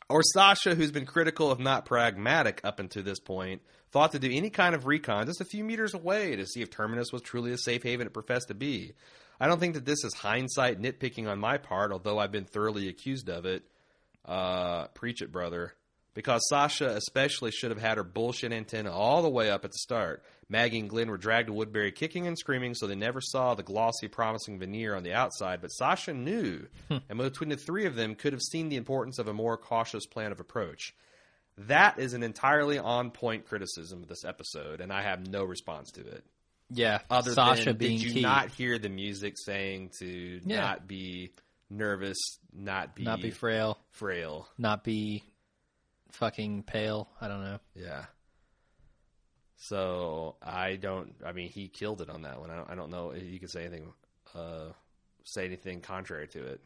Or 0.09 0.21
Sasha, 0.23 0.75
who's 0.75 0.91
been 0.91 1.05
critical 1.05 1.51
of 1.51 1.59
not 1.59 1.85
pragmatic 1.85 2.61
up 2.63 2.79
until 2.79 3.03
this 3.03 3.19
point, 3.19 3.61
thought 3.93 4.11
to 4.11 4.19
do 4.19 4.29
any 4.31 4.49
kind 4.49 4.73
of 4.73 4.87
recon 4.87 5.27
just 5.27 5.39
a 5.39 5.45
few 5.45 5.63
meters 5.63 5.93
away 5.93 6.35
to 6.35 6.45
see 6.45 6.61
if 6.61 6.71
Terminus 6.71 7.13
was 7.13 7.21
truly 7.21 7.51
a 7.53 7.57
safe 7.57 7.83
haven 7.83 8.07
it 8.07 8.13
professed 8.13 8.47
to 8.49 8.55
be. 8.55 8.93
I 9.39 9.47
don't 9.47 9.59
think 9.59 9.75
that 9.75 9.85
this 9.85 10.03
is 10.03 10.13
hindsight 10.13 10.81
nitpicking 10.81 11.29
on 11.29 11.39
my 11.39 11.57
part, 11.57 11.91
although 11.91 12.17
I've 12.17 12.31
been 12.31 12.45
thoroughly 12.45 12.89
accused 12.89 13.29
of 13.29 13.45
it. 13.45 13.63
Uh, 14.25 14.87
preach 14.87 15.21
it, 15.21 15.31
brother. 15.31 15.73
Because 16.15 16.41
Sasha 16.47 16.89
especially 16.89 17.51
should 17.51 17.71
have 17.71 17.81
had 17.81 17.97
her 17.97 18.03
bullshit 18.03 18.51
antenna 18.51 18.91
all 18.91 19.21
the 19.21 19.29
way 19.29 19.49
up 19.49 19.65
at 19.65 19.71
the 19.71 19.77
start. 19.77 20.23
Maggie 20.47 20.79
and 20.79 20.89
Glenn 20.89 21.09
were 21.09 21.17
dragged 21.17 21.47
to 21.47 21.53
Woodbury 21.53 21.91
kicking 21.91 22.27
and 22.27 22.37
screaming, 22.37 22.75
so 22.75 22.85
they 22.85 22.95
never 22.95 23.21
saw 23.21 23.55
the 23.55 23.63
glossy, 23.63 24.07
promising 24.07 24.59
veneer 24.59 24.95
on 24.95 25.03
the 25.03 25.13
outside. 25.13 25.61
But 25.61 25.69
Sasha 25.69 26.13
knew, 26.13 26.67
and 26.89 27.17
between 27.17 27.49
the 27.49 27.57
three 27.57 27.85
of 27.85 27.95
them, 27.95 28.15
could 28.15 28.33
have 28.33 28.41
seen 28.41 28.69
the 28.69 28.75
importance 28.75 29.17
of 29.17 29.27
a 29.27 29.33
more 29.33 29.57
cautious 29.57 30.05
plan 30.05 30.31
of 30.31 30.39
approach. 30.39 30.93
That 31.59 31.99
is 31.99 32.13
an 32.13 32.23
entirely 32.23 32.79
on 32.79 33.11
point 33.11 33.45
criticism 33.45 34.01
of 34.03 34.09
this 34.09 34.25
episode, 34.25 34.81
and 34.81 34.91
I 34.91 35.03
have 35.03 35.27
no 35.27 35.43
response 35.43 35.91
to 35.91 36.01
it. 36.01 36.23
Yeah. 36.71 36.99
Other 37.09 37.33
Sasha 37.33 37.65
than, 37.65 37.77
being 37.77 37.99
did 37.99 38.07
you 38.07 38.13
key. 38.13 38.21
not 38.21 38.49
hear 38.49 38.79
the 38.79 38.89
music 38.89 39.35
saying 39.37 39.91
to 39.99 40.41
Yeah. 40.43 40.59
not 40.61 40.87
be 40.87 41.33
nervous, 41.69 42.17
not 42.51 42.95
be, 42.95 43.03
not 43.03 43.21
be 43.21 43.29
frail, 43.29 43.77
frail? 43.91 44.47
not 44.57 44.83
be 44.83 45.23
fucking 46.13 46.63
pale. 46.63 47.09
I 47.21 47.27
don't 47.27 47.43
know. 47.43 47.59
Yeah. 47.75 48.05
So 49.57 50.35
I 50.41 50.75
don't. 50.75 51.13
I 51.25 51.31
mean, 51.31 51.49
he 51.49 51.67
killed 51.67 52.01
it 52.01 52.09
on 52.09 52.23
that 52.23 52.39
one. 52.39 52.49
I 52.51 52.55
don't, 52.55 52.69
I 52.71 52.75
don't 52.75 52.89
know 52.89 53.11
if 53.11 53.23
you 53.23 53.39
can 53.39 53.47
say 53.47 53.61
anything, 53.65 53.93
uh, 54.35 54.69
say 55.23 55.45
anything 55.45 55.81
contrary 55.81 56.27
to 56.29 56.43
it. 56.45 56.61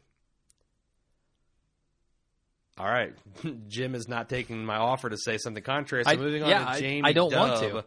All 2.78 2.86
right, 2.86 3.12
Jim 3.68 3.94
is 3.94 4.08
not 4.08 4.28
taking 4.28 4.64
my 4.64 4.76
offer 4.76 5.08
to 5.10 5.16
say 5.18 5.38
something 5.38 5.62
contrary. 5.62 6.04
So 6.04 6.10
I- 6.10 6.16
moving 6.16 6.42
on 6.42 6.48
yeah, 6.50 6.64
to 6.64 6.70
I- 6.70 6.80
Jamie. 6.80 7.08
I 7.08 7.12
don't 7.12 7.34
want 7.34 7.60
to. 7.60 7.84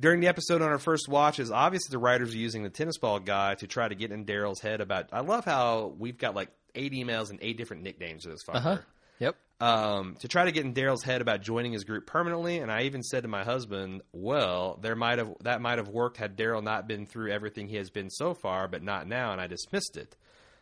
During 0.00 0.20
the 0.20 0.28
episode 0.28 0.62
on 0.62 0.68
our 0.68 0.78
first 0.78 1.08
watch, 1.08 1.40
it's 1.40 1.50
obvious 1.50 1.82
that 1.84 1.90
the 1.90 1.98
writers 1.98 2.32
are 2.32 2.38
using 2.38 2.62
the 2.62 2.70
tennis 2.70 2.98
ball 2.98 3.18
guy 3.18 3.56
to 3.56 3.66
try 3.66 3.88
to 3.88 3.96
get 3.96 4.12
in 4.12 4.24
Daryl's 4.24 4.60
head 4.60 4.80
about. 4.80 5.08
I 5.12 5.20
love 5.20 5.44
how 5.44 5.92
we've 5.98 6.16
got 6.18 6.36
like 6.36 6.50
eight 6.76 6.92
emails 6.92 7.30
and 7.30 7.40
eight 7.42 7.56
different 7.56 7.82
nicknames 7.82 8.22
for 8.24 8.30
this 8.30 8.44
fucker 8.48 8.54
Uh 8.56 8.60
huh. 8.60 8.78
Yep. 9.20 9.36
um, 9.60 10.14
to 10.20 10.28
try 10.28 10.44
to 10.44 10.52
get 10.52 10.64
in 10.64 10.72
Daryl's 10.72 11.02
head 11.02 11.20
about 11.20 11.42
joining 11.42 11.72
his 11.72 11.82
group 11.82 12.06
permanently. 12.06 12.58
And 12.58 12.70
I 12.70 12.82
even 12.82 13.02
said 13.02 13.24
to 13.24 13.28
my 13.28 13.42
husband, 13.42 14.02
"Well, 14.12 14.78
there 14.80 14.94
might 14.94 15.18
have 15.18 15.34
that 15.42 15.60
might 15.60 15.78
have 15.78 15.88
worked 15.88 16.18
had 16.18 16.36
Daryl 16.36 16.62
not 16.62 16.86
been 16.86 17.04
through 17.04 17.32
everything 17.32 17.66
he 17.66 17.74
has 17.78 17.90
been 17.90 18.08
so 18.10 18.34
far, 18.34 18.68
but 18.68 18.84
not 18.84 19.08
now." 19.08 19.32
And 19.32 19.40
I 19.40 19.48
dismissed 19.48 19.96
it. 19.96 20.14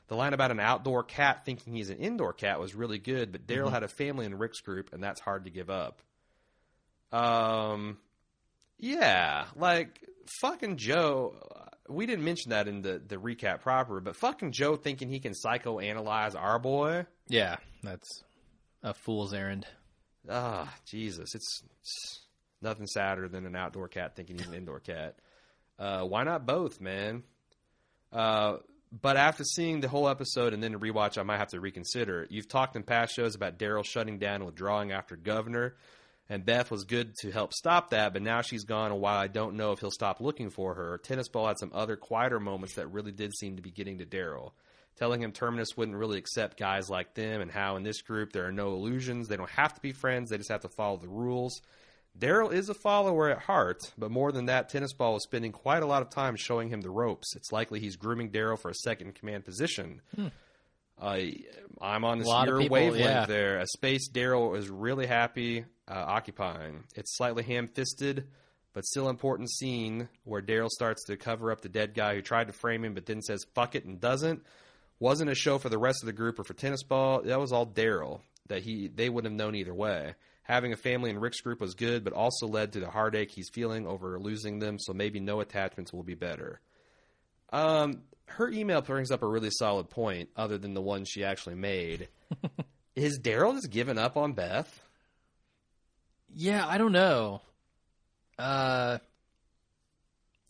The 0.08 0.14
line 0.14 0.34
about 0.34 0.50
an 0.52 0.60
outdoor 0.60 1.02
cat 1.02 1.44
thinking 1.44 1.74
he's 1.74 1.90
an 1.90 1.98
indoor 1.98 2.32
cat 2.32 2.60
was 2.60 2.74
really 2.74 2.98
good, 2.98 3.32
but 3.32 3.46
Daryl 3.46 3.70
had 3.70 3.82
a 3.82 3.88
family 3.88 4.24
in 4.24 4.38
Rick's 4.38 4.60
group, 4.60 4.92
and 4.92 5.02
that's 5.02 5.20
hard 5.20 5.44
to 5.44 5.50
give 5.50 5.68
up. 5.68 6.00
Um, 7.12 7.98
yeah, 8.78 9.46
like 9.56 10.00
fucking 10.40 10.76
Joe. 10.76 11.34
We 11.88 12.06
didn't 12.06 12.24
mention 12.24 12.50
that 12.50 12.68
in 12.68 12.82
the 12.82 13.00
the 13.04 13.16
recap 13.16 13.60
proper, 13.60 14.00
but 14.00 14.16
fucking 14.16 14.52
Joe 14.52 14.76
thinking 14.76 15.08
he 15.08 15.20
can 15.20 15.32
psychoanalyze 15.32 16.34
our 16.36 16.58
boy. 16.58 17.06
Yeah. 17.28 17.56
That's 17.82 18.22
a 18.82 18.94
fool's 18.94 19.32
errand. 19.32 19.66
Ah, 20.28 20.72
Jesus, 20.84 21.34
it's, 21.34 21.62
it's 21.80 22.20
nothing 22.60 22.86
sadder 22.86 23.28
than 23.28 23.46
an 23.46 23.54
outdoor 23.54 23.88
cat 23.88 24.16
thinking 24.16 24.38
he's 24.38 24.48
an 24.48 24.54
indoor 24.54 24.80
cat. 24.80 25.16
Uh, 25.78 26.02
why 26.02 26.24
not 26.24 26.46
both, 26.46 26.80
man? 26.80 27.22
Uh, 28.12 28.56
but 29.00 29.16
after 29.16 29.44
seeing 29.44 29.80
the 29.80 29.88
whole 29.88 30.08
episode 30.08 30.52
and 30.52 30.62
then 30.62 30.72
the 30.72 30.78
rewatch, 30.78 31.18
I 31.18 31.22
might 31.22 31.38
have 31.38 31.48
to 31.48 31.60
reconsider. 31.60 32.26
You've 32.30 32.48
talked 32.48 32.76
in 32.76 32.82
past 32.82 33.14
shows 33.14 33.34
about 33.34 33.58
Daryl 33.58 33.84
shutting 33.84 34.18
down 34.18 34.36
and 34.36 34.46
withdrawing 34.46 34.92
after 34.92 35.16
Governor, 35.16 35.74
and 36.28 36.44
Beth 36.44 36.70
was 36.70 36.84
good 36.84 37.14
to 37.20 37.30
help 37.30 37.52
stop 37.52 37.90
that, 37.90 38.12
but 38.12 38.22
now 38.22 38.42
she's 38.42 38.64
gone, 38.64 38.92
and 38.92 39.00
while 39.00 39.18
I 39.18 39.26
don't 39.26 39.56
know 39.56 39.72
if 39.72 39.80
he'll 39.80 39.90
stop 39.90 40.20
looking 40.20 40.50
for 40.50 40.74
her, 40.74 40.98
Tennis 40.98 41.28
Ball 41.28 41.48
had 41.48 41.58
some 41.58 41.72
other 41.74 41.96
quieter 41.96 42.40
moments 42.40 42.74
that 42.74 42.88
really 42.88 43.12
did 43.12 43.34
seem 43.34 43.56
to 43.56 43.62
be 43.62 43.70
getting 43.70 43.98
to 43.98 44.06
Daryl. 44.06 44.52
Telling 44.96 45.22
him 45.22 45.32
Terminus 45.32 45.76
wouldn't 45.76 45.96
really 45.96 46.18
accept 46.18 46.58
guys 46.58 46.88
like 46.88 47.14
them, 47.14 47.40
and 47.40 47.50
how 47.50 47.76
in 47.76 47.82
this 47.82 48.02
group 48.02 48.32
there 48.32 48.46
are 48.46 48.52
no 48.52 48.72
illusions. 48.72 49.28
They 49.28 49.36
don't 49.36 49.50
have 49.50 49.74
to 49.74 49.80
be 49.80 49.92
friends, 49.92 50.30
they 50.30 50.38
just 50.38 50.50
have 50.50 50.62
to 50.62 50.68
follow 50.68 50.96
the 50.96 51.08
rules. 51.08 51.60
Daryl 52.18 52.52
is 52.52 52.68
a 52.68 52.74
follower 52.74 53.28
at 53.30 53.38
heart, 53.40 53.80
but 53.98 54.10
more 54.10 54.32
than 54.32 54.46
that, 54.46 54.68
Tennis 54.68 54.92
Ball 54.92 55.16
is 55.16 55.22
spending 55.24 55.52
quite 55.52 55.82
a 55.82 55.86
lot 55.86 56.02
of 56.02 56.10
time 56.10 56.36
showing 56.36 56.68
him 56.68 56.80
the 56.80 56.90
ropes. 56.90 57.34
It's 57.36 57.52
likely 57.52 57.80
he's 57.80 57.96
grooming 57.96 58.30
Daryl 58.30 58.58
for 58.58 58.70
a 58.70 58.74
second 58.74 59.14
command 59.14 59.44
position. 59.44 60.00
I 61.00 61.34
I'm 61.80 62.04
on 62.04 62.18
this 62.18 62.28
Hmm. 62.30 62.46
your 62.46 62.58
people, 62.60 62.74
wavelength 62.74 63.04
yeah. 63.04 63.26
there. 63.26 63.58
A 63.58 63.66
space 63.66 64.08
Daryl 64.10 64.56
is 64.56 64.70
really 64.70 65.06
happy 65.06 65.64
uh, 65.88 65.94
occupying. 65.94 66.84
It's 66.94 67.16
slightly 67.16 67.42
ham-fisted, 67.42 68.26
but 68.72 68.84
still 68.86 69.08
important 69.10 69.50
scene 69.50 70.08
where 70.24 70.40
Daryl 70.40 70.70
starts 70.70 71.04
to 71.06 71.16
cover 71.18 71.52
up 71.52 71.60
the 71.60 71.68
dead 71.68 71.92
guy 71.94 72.14
who 72.14 72.22
tried 72.22 72.46
to 72.46 72.52
frame 72.54 72.84
him, 72.84 72.94
but 72.94 73.04
then 73.06 73.20
says 73.20 73.44
"fuck 73.54 73.74
it" 73.74 73.84
and 73.84 74.00
doesn't. 74.00 74.42
Wasn't 74.98 75.28
a 75.28 75.34
show 75.34 75.58
for 75.58 75.68
the 75.68 75.76
rest 75.78 75.98
of 76.02 76.06
the 76.06 76.14
group 76.14 76.38
or 76.38 76.44
for 76.44 76.54
tennis 76.54 76.82
ball. 76.82 77.20
That 77.22 77.38
was 77.38 77.52
all 77.52 77.66
Daryl. 77.66 78.20
That 78.48 78.62
he 78.62 78.88
they 78.88 79.10
wouldn't 79.10 79.30
have 79.30 79.38
known 79.38 79.54
either 79.54 79.74
way. 79.74 80.14
Having 80.46 80.72
a 80.72 80.76
family 80.76 81.10
in 81.10 81.18
Rick's 81.18 81.40
group 81.40 81.60
was 81.60 81.74
good, 81.74 82.04
but 82.04 82.12
also 82.12 82.46
led 82.46 82.72
to 82.72 82.80
the 82.80 82.88
heartache 82.88 83.32
he's 83.32 83.50
feeling 83.52 83.84
over 83.86 84.18
losing 84.18 84.60
them. 84.60 84.78
So 84.78 84.92
maybe 84.92 85.18
no 85.18 85.40
attachments 85.40 85.92
will 85.92 86.04
be 86.04 86.14
better. 86.14 86.60
Um, 87.52 88.02
her 88.26 88.48
email 88.48 88.80
brings 88.80 89.10
up 89.10 89.22
a 89.22 89.26
really 89.26 89.50
solid 89.50 89.90
point, 89.90 90.28
other 90.36 90.56
than 90.56 90.74
the 90.74 90.80
one 90.80 91.04
she 91.04 91.24
actually 91.24 91.56
made. 91.56 92.08
Is 92.94 93.18
Daryl 93.18 93.54
just 93.54 93.70
giving 93.70 93.98
up 93.98 94.16
on 94.16 94.32
Beth? 94.32 94.80
Yeah, 96.32 96.66
I 96.66 96.78
don't 96.78 96.92
know. 96.92 97.42
Uh, 98.38 98.98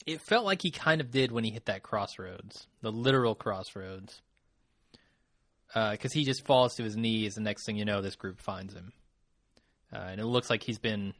it 0.07 0.21
felt 0.21 0.45
like 0.45 0.61
he 0.63 0.71
kind 0.71 1.01
of 1.01 1.11
did 1.11 1.33
when 1.33 1.45
he 1.45 1.51
hit 1.51 1.67
that 1.67 1.83
crossroads, 1.83 2.67
the 2.83 2.93
literal 2.93 3.35
crossroads. 3.35 4.21
Because 5.75 6.13
he 6.13 6.25
just 6.25 6.47
falls 6.47 6.75
to 6.77 6.85
his 6.85 6.97
knees, 6.97 7.37
and 7.37 7.45
next 7.45 7.67
thing 7.67 7.77
you 7.77 7.85
know, 7.85 8.01
this 8.01 8.15
group 8.15 8.41
finds 8.41 8.73
him. 8.73 8.93
Uh, 9.97 10.09
and 10.11 10.21
it 10.21 10.27
looks 10.27 10.51
like 10.51 10.63
he's 10.63 10.79
been, 10.79 11.15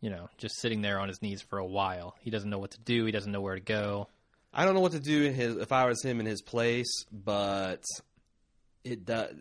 you 0.00 0.10
know, 0.10 0.28
just 0.38 0.58
sitting 0.60 0.80
there 0.80 0.98
on 0.98 1.08
his 1.08 1.20
knees 1.20 1.42
for 1.42 1.58
a 1.58 1.66
while. 1.66 2.14
He 2.20 2.30
doesn't 2.30 2.48
know 2.48 2.58
what 2.58 2.70
to 2.72 2.80
do. 2.80 3.04
He 3.04 3.12
doesn't 3.12 3.30
know 3.30 3.40
where 3.40 3.56
to 3.56 3.60
go. 3.60 4.08
I 4.52 4.64
don't 4.64 4.74
know 4.74 4.80
what 4.80 4.92
to 4.92 5.00
do 5.00 5.24
in 5.24 5.34
his 5.34 5.56
if 5.56 5.70
I 5.70 5.86
was 5.86 6.02
him 6.02 6.18
in 6.18 6.26
his 6.26 6.42
place, 6.42 7.04
but 7.12 7.82
it 8.84 9.04
does. 9.04 9.34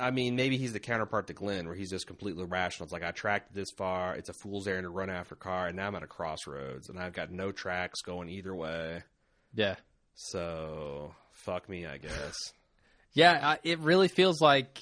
I 0.00 0.10
mean, 0.10 0.34
maybe 0.34 0.56
he's 0.56 0.72
the 0.72 0.80
counterpart 0.80 1.28
to 1.28 1.34
Glenn, 1.34 1.66
where 1.66 1.76
he's 1.76 1.90
just 1.90 2.06
completely 2.06 2.44
rational. 2.44 2.86
It's 2.86 2.92
like 2.92 3.04
I 3.04 3.12
tracked 3.12 3.54
this 3.54 3.68
far; 3.76 4.16
it's 4.16 4.30
a 4.30 4.32
fool's 4.32 4.66
errand 4.66 4.84
to 4.84 4.90
run 4.90 5.10
after 5.10 5.36
car, 5.36 5.68
and 5.68 5.76
now 5.76 5.86
I'm 5.86 5.94
at 5.94 6.02
a 6.02 6.08
crossroads, 6.08 6.88
and 6.88 6.98
I've 6.98 7.12
got 7.12 7.30
no 7.30 7.52
tracks 7.52 8.00
going 8.00 8.28
either 8.30 8.54
way. 8.54 9.02
Yeah. 9.54 9.76
So 10.14 11.14
fuck 11.30 11.68
me, 11.68 11.86
I 11.86 11.98
guess. 11.98 12.34
Yeah, 13.14 13.38
I, 13.42 13.58
it 13.62 13.78
really 13.80 14.08
feels 14.08 14.40
like 14.40 14.80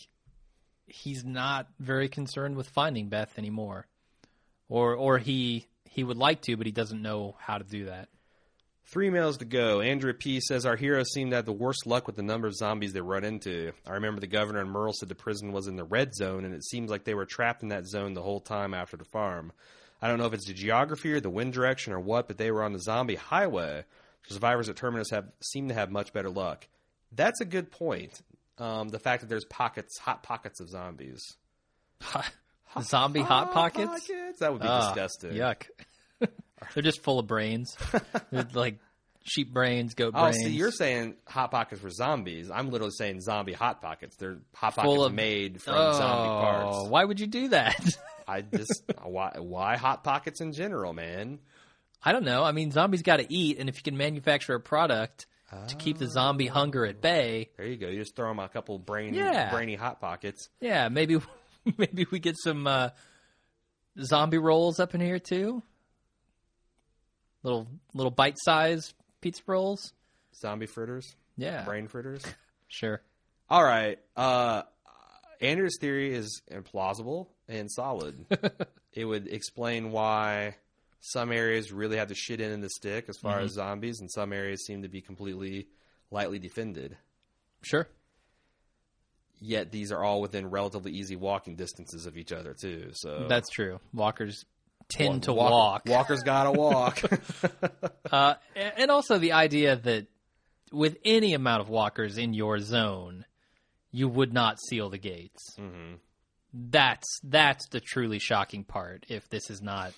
he's 0.90 1.24
not 1.24 1.68
very 1.78 2.08
concerned 2.08 2.56
with 2.56 2.68
finding 2.68 3.08
Beth 3.08 3.38
anymore, 3.38 3.86
or 4.68 4.94
or 4.94 5.18
he 5.18 5.66
he 5.84 6.04
would 6.04 6.16
like 6.16 6.42
to, 6.42 6.56
but 6.56 6.66
he 6.66 6.72
doesn't 6.72 7.02
know 7.02 7.36
how 7.38 7.58
to 7.58 7.64
do 7.64 7.86
that. 7.86 8.08
Three 8.84 9.08
emails 9.08 9.38
to 9.38 9.44
go. 9.44 9.80
Andrea 9.80 10.14
P 10.14 10.40
says 10.40 10.66
our 10.66 10.74
heroes 10.74 11.12
seem 11.12 11.30
to 11.30 11.36
have 11.36 11.46
the 11.46 11.52
worst 11.52 11.86
luck 11.86 12.08
with 12.08 12.16
the 12.16 12.24
number 12.24 12.48
of 12.48 12.56
zombies 12.56 12.92
they 12.92 13.00
run 13.00 13.22
into. 13.22 13.72
I 13.86 13.92
remember 13.92 14.20
the 14.20 14.26
governor 14.26 14.60
and 14.60 14.70
Merle 14.70 14.92
said 14.92 15.08
the 15.08 15.14
prison 15.14 15.52
was 15.52 15.68
in 15.68 15.76
the 15.76 15.84
red 15.84 16.12
zone, 16.12 16.44
and 16.44 16.52
it 16.54 16.64
seems 16.64 16.90
like 16.90 17.04
they 17.04 17.14
were 17.14 17.26
trapped 17.26 17.62
in 17.62 17.68
that 17.68 17.86
zone 17.86 18.14
the 18.14 18.22
whole 18.22 18.40
time 18.40 18.74
after 18.74 18.96
the 18.96 19.04
farm. 19.04 19.52
I 20.02 20.08
don't 20.08 20.18
know 20.18 20.26
if 20.26 20.32
it's 20.32 20.46
the 20.46 20.54
geography 20.54 21.12
or 21.12 21.20
the 21.20 21.30
wind 21.30 21.52
direction 21.52 21.92
or 21.92 22.00
what, 22.00 22.26
but 22.26 22.36
they 22.36 22.50
were 22.50 22.64
on 22.64 22.72
the 22.72 22.80
zombie 22.80 23.14
highway. 23.14 23.84
Survivors 24.28 24.68
at 24.68 24.76
Terminus 24.76 25.10
have 25.10 25.30
seem 25.40 25.68
to 25.68 25.74
have 25.74 25.90
much 25.90 26.12
better 26.12 26.30
luck. 26.30 26.66
That's 27.12 27.40
a 27.40 27.44
good 27.44 27.70
point. 27.70 28.22
Um, 28.60 28.88
the 28.90 28.98
fact 28.98 29.22
that 29.22 29.28
there's 29.28 29.44
pockets, 29.46 29.98
hot 29.98 30.22
pockets 30.22 30.60
of 30.60 30.68
zombies. 30.68 31.36
Zombie 32.82 33.20
hot 33.22 33.52
pockets? 33.52 34.08
That 34.38 34.52
would 34.52 34.62
be 34.62 34.68
Ah, 34.68 34.92
disgusting. 34.92 35.32
Yuck. 35.32 35.62
They're 36.74 36.82
just 36.82 37.02
full 37.02 37.18
of 37.18 37.26
brains. 37.26 37.76
They're 38.30 38.46
like 38.54 38.78
sheep 39.24 39.52
brains, 39.52 39.94
goat 39.94 40.12
brains. 40.12 40.36
Oh, 40.40 40.44
see, 40.44 40.50
you're 40.50 40.70
saying 40.70 41.14
hot 41.26 41.50
pockets 41.50 41.80
for 41.80 41.90
zombies. 41.90 42.50
I'm 42.50 42.70
literally 42.70 42.92
saying 42.92 43.20
zombie 43.22 43.54
hot 43.54 43.82
pockets. 43.82 44.16
They're 44.16 44.38
hot 44.54 44.76
pockets 44.76 45.02
of- 45.02 45.14
made 45.14 45.60
from 45.62 45.74
oh, 45.76 45.92
zombie 45.94 46.28
parts. 46.28 46.88
Why 46.88 47.04
would 47.04 47.18
you 47.18 47.26
do 47.26 47.48
that? 47.48 47.96
I 48.28 48.42
just 48.42 48.84
why 49.02 49.32
why 49.38 49.76
hot 49.76 50.04
pockets 50.04 50.40
in 50.40 50.52
general, 50.52 50.92
man? 50.92 51.40
I 52.02 52.12
don't 52.12 52.24
know. 52.24 52.44
I 52.44 52.52
mean, 52.52 52.70
zombies 52.70 53.02
got 53.02 53.16
to 53.18 53.30
eat, 53.32 53.58
and 53.58 53.68
if 53.68 53.76
you 53.76 53.82
can 53.82 53.96
manufacture 53.96 54.54
a 54.54 54.60
product 54.60 55.26
to 55.68 55.74
keep 55.76 55.98
the 55.98 56.06
zombie 56.08 56.46
hunger 56.46 56.84
at 56.86 57.00
bay, 57.00 57.50
There 57.56 57.66
you 57.66 57.76
go. 57.76 57.88
You 57.88 57.98
just 57.98 58.14
throw 58.16 58.28
them 58.28 58.38
a 58.38 58.48
couple 58.48 58.78
brain 58.78 59.14
Yeah. 59.14 59.50
brainy 59.50 59.74
hot 59.74 60.00
pockets. 60.00 60.48
yeah, 60.60 60.88
maybe 60.88 61.18
maybe 61.78 62.06
we 62.10 62.18
get 62.20 62.36
some 62.38 62.66
uh, 62.66 62.90
zombie 64.02 64.38
rolls 64.38 64.78
up 64.80 64.94
in 64.94 65.00
here 65.00 65.18
too. 65.18 65.62
Little 67.42 67.66
little 67.94 68.10
bite 68.10 68.36
sized 68.38 68.94
pizza 69.20 69.42
rolls. 69.46 69.92
Zombie 70.40 70.66
fritters, 70.66 71.16
Yeah, 71.36 71.64
brain 71.64 71.88
fritters. 71.88 72.22
sure. 72.68 73.02
All 73.48 73.64
right. 73.64 73.98
Uh, 74.16 74.62
Andrew's 75.40 75.76
theory 75.80 76.14
is 76.14 76.42
implausible 76.52 77.28
and 77.48 77.70
solid. 77.70 78.26
it 78.92 79.04
would 79.04 79.26
explain 79.28 79.90
why 79.90 80.56
some 81.00 81.32
areas 81.32 81.72
really 81.72 81.96
have 81.96 82.08
the 82.08 82.14
shit 82.14 82.40
in 82.40 82.60
the 82.60 82.68
stick 82.70 83.06
as 83.08 83.16
far 83.18 83.40
as 83.40 83.52
zombies, 83.52 84.00
and 84.00 84.10
some 84.10 84.32
areas 84.32 84.64
seem 84.66 84.82
to 84.82 84.88
be 84.88 85.00
completely 85.00 85.66
lightly 86.10 86.38
defended. 86.38 86.96
Sure. 87.62 87.88
Yet 89.40 89.72
these 89.72 89.90
are 89.90 90.04
all 90.04 90.20
within 90.20 90.50
relatively 90.50 90.92
easy 90.92 91.16
walking 91.16 91.56
distances 91.56 92.04
of 92.06 92.16
each 92.18 92.32
other 92.32 92.54
too. 92.54 92.90
So 92.92 93.26
That's 93.28 93.48
true. 93.48 93.80
Walkers 93.94 94.44
tend 94.90 95.22
to 95.22 95.32
Walker- 95.32 95.52
walk. 95.52 95.82
Walker's 95.86 96.22
got 96.22 96.44
to 96.44 96.52
walk. 96.52 97.00
Uh, 98.12 98.34
and 98.56 98.90
also 98.90 99.18
the 99.18 99.30
idea 99.32 99.76
that 99.76 100.04
with 100.72 100.96
any 101.04 101.32
amount 101.32 101.60
of 101.60 101.68
walkers 101.68 102.18
in 102.18 102.34
your 102.34 102.58
zone, 102.58 103.24
you 103.92 104.08
would 104.08 104.32
not 104.32 104.58
seal 104.60 104.90
the 104.90 104.98
gates. 104.98 105.54
hmm 105.56 105.94
That's 106.52 107.06
that's 107.22 107.68
the 107.68 107.78
truly 107.80 108.18
shocking 108.18 108.64
part. 108.64 109.06
If 109.08 109.28
this 109.30 109.48
is 109.48 109.62
not 109.62 109.92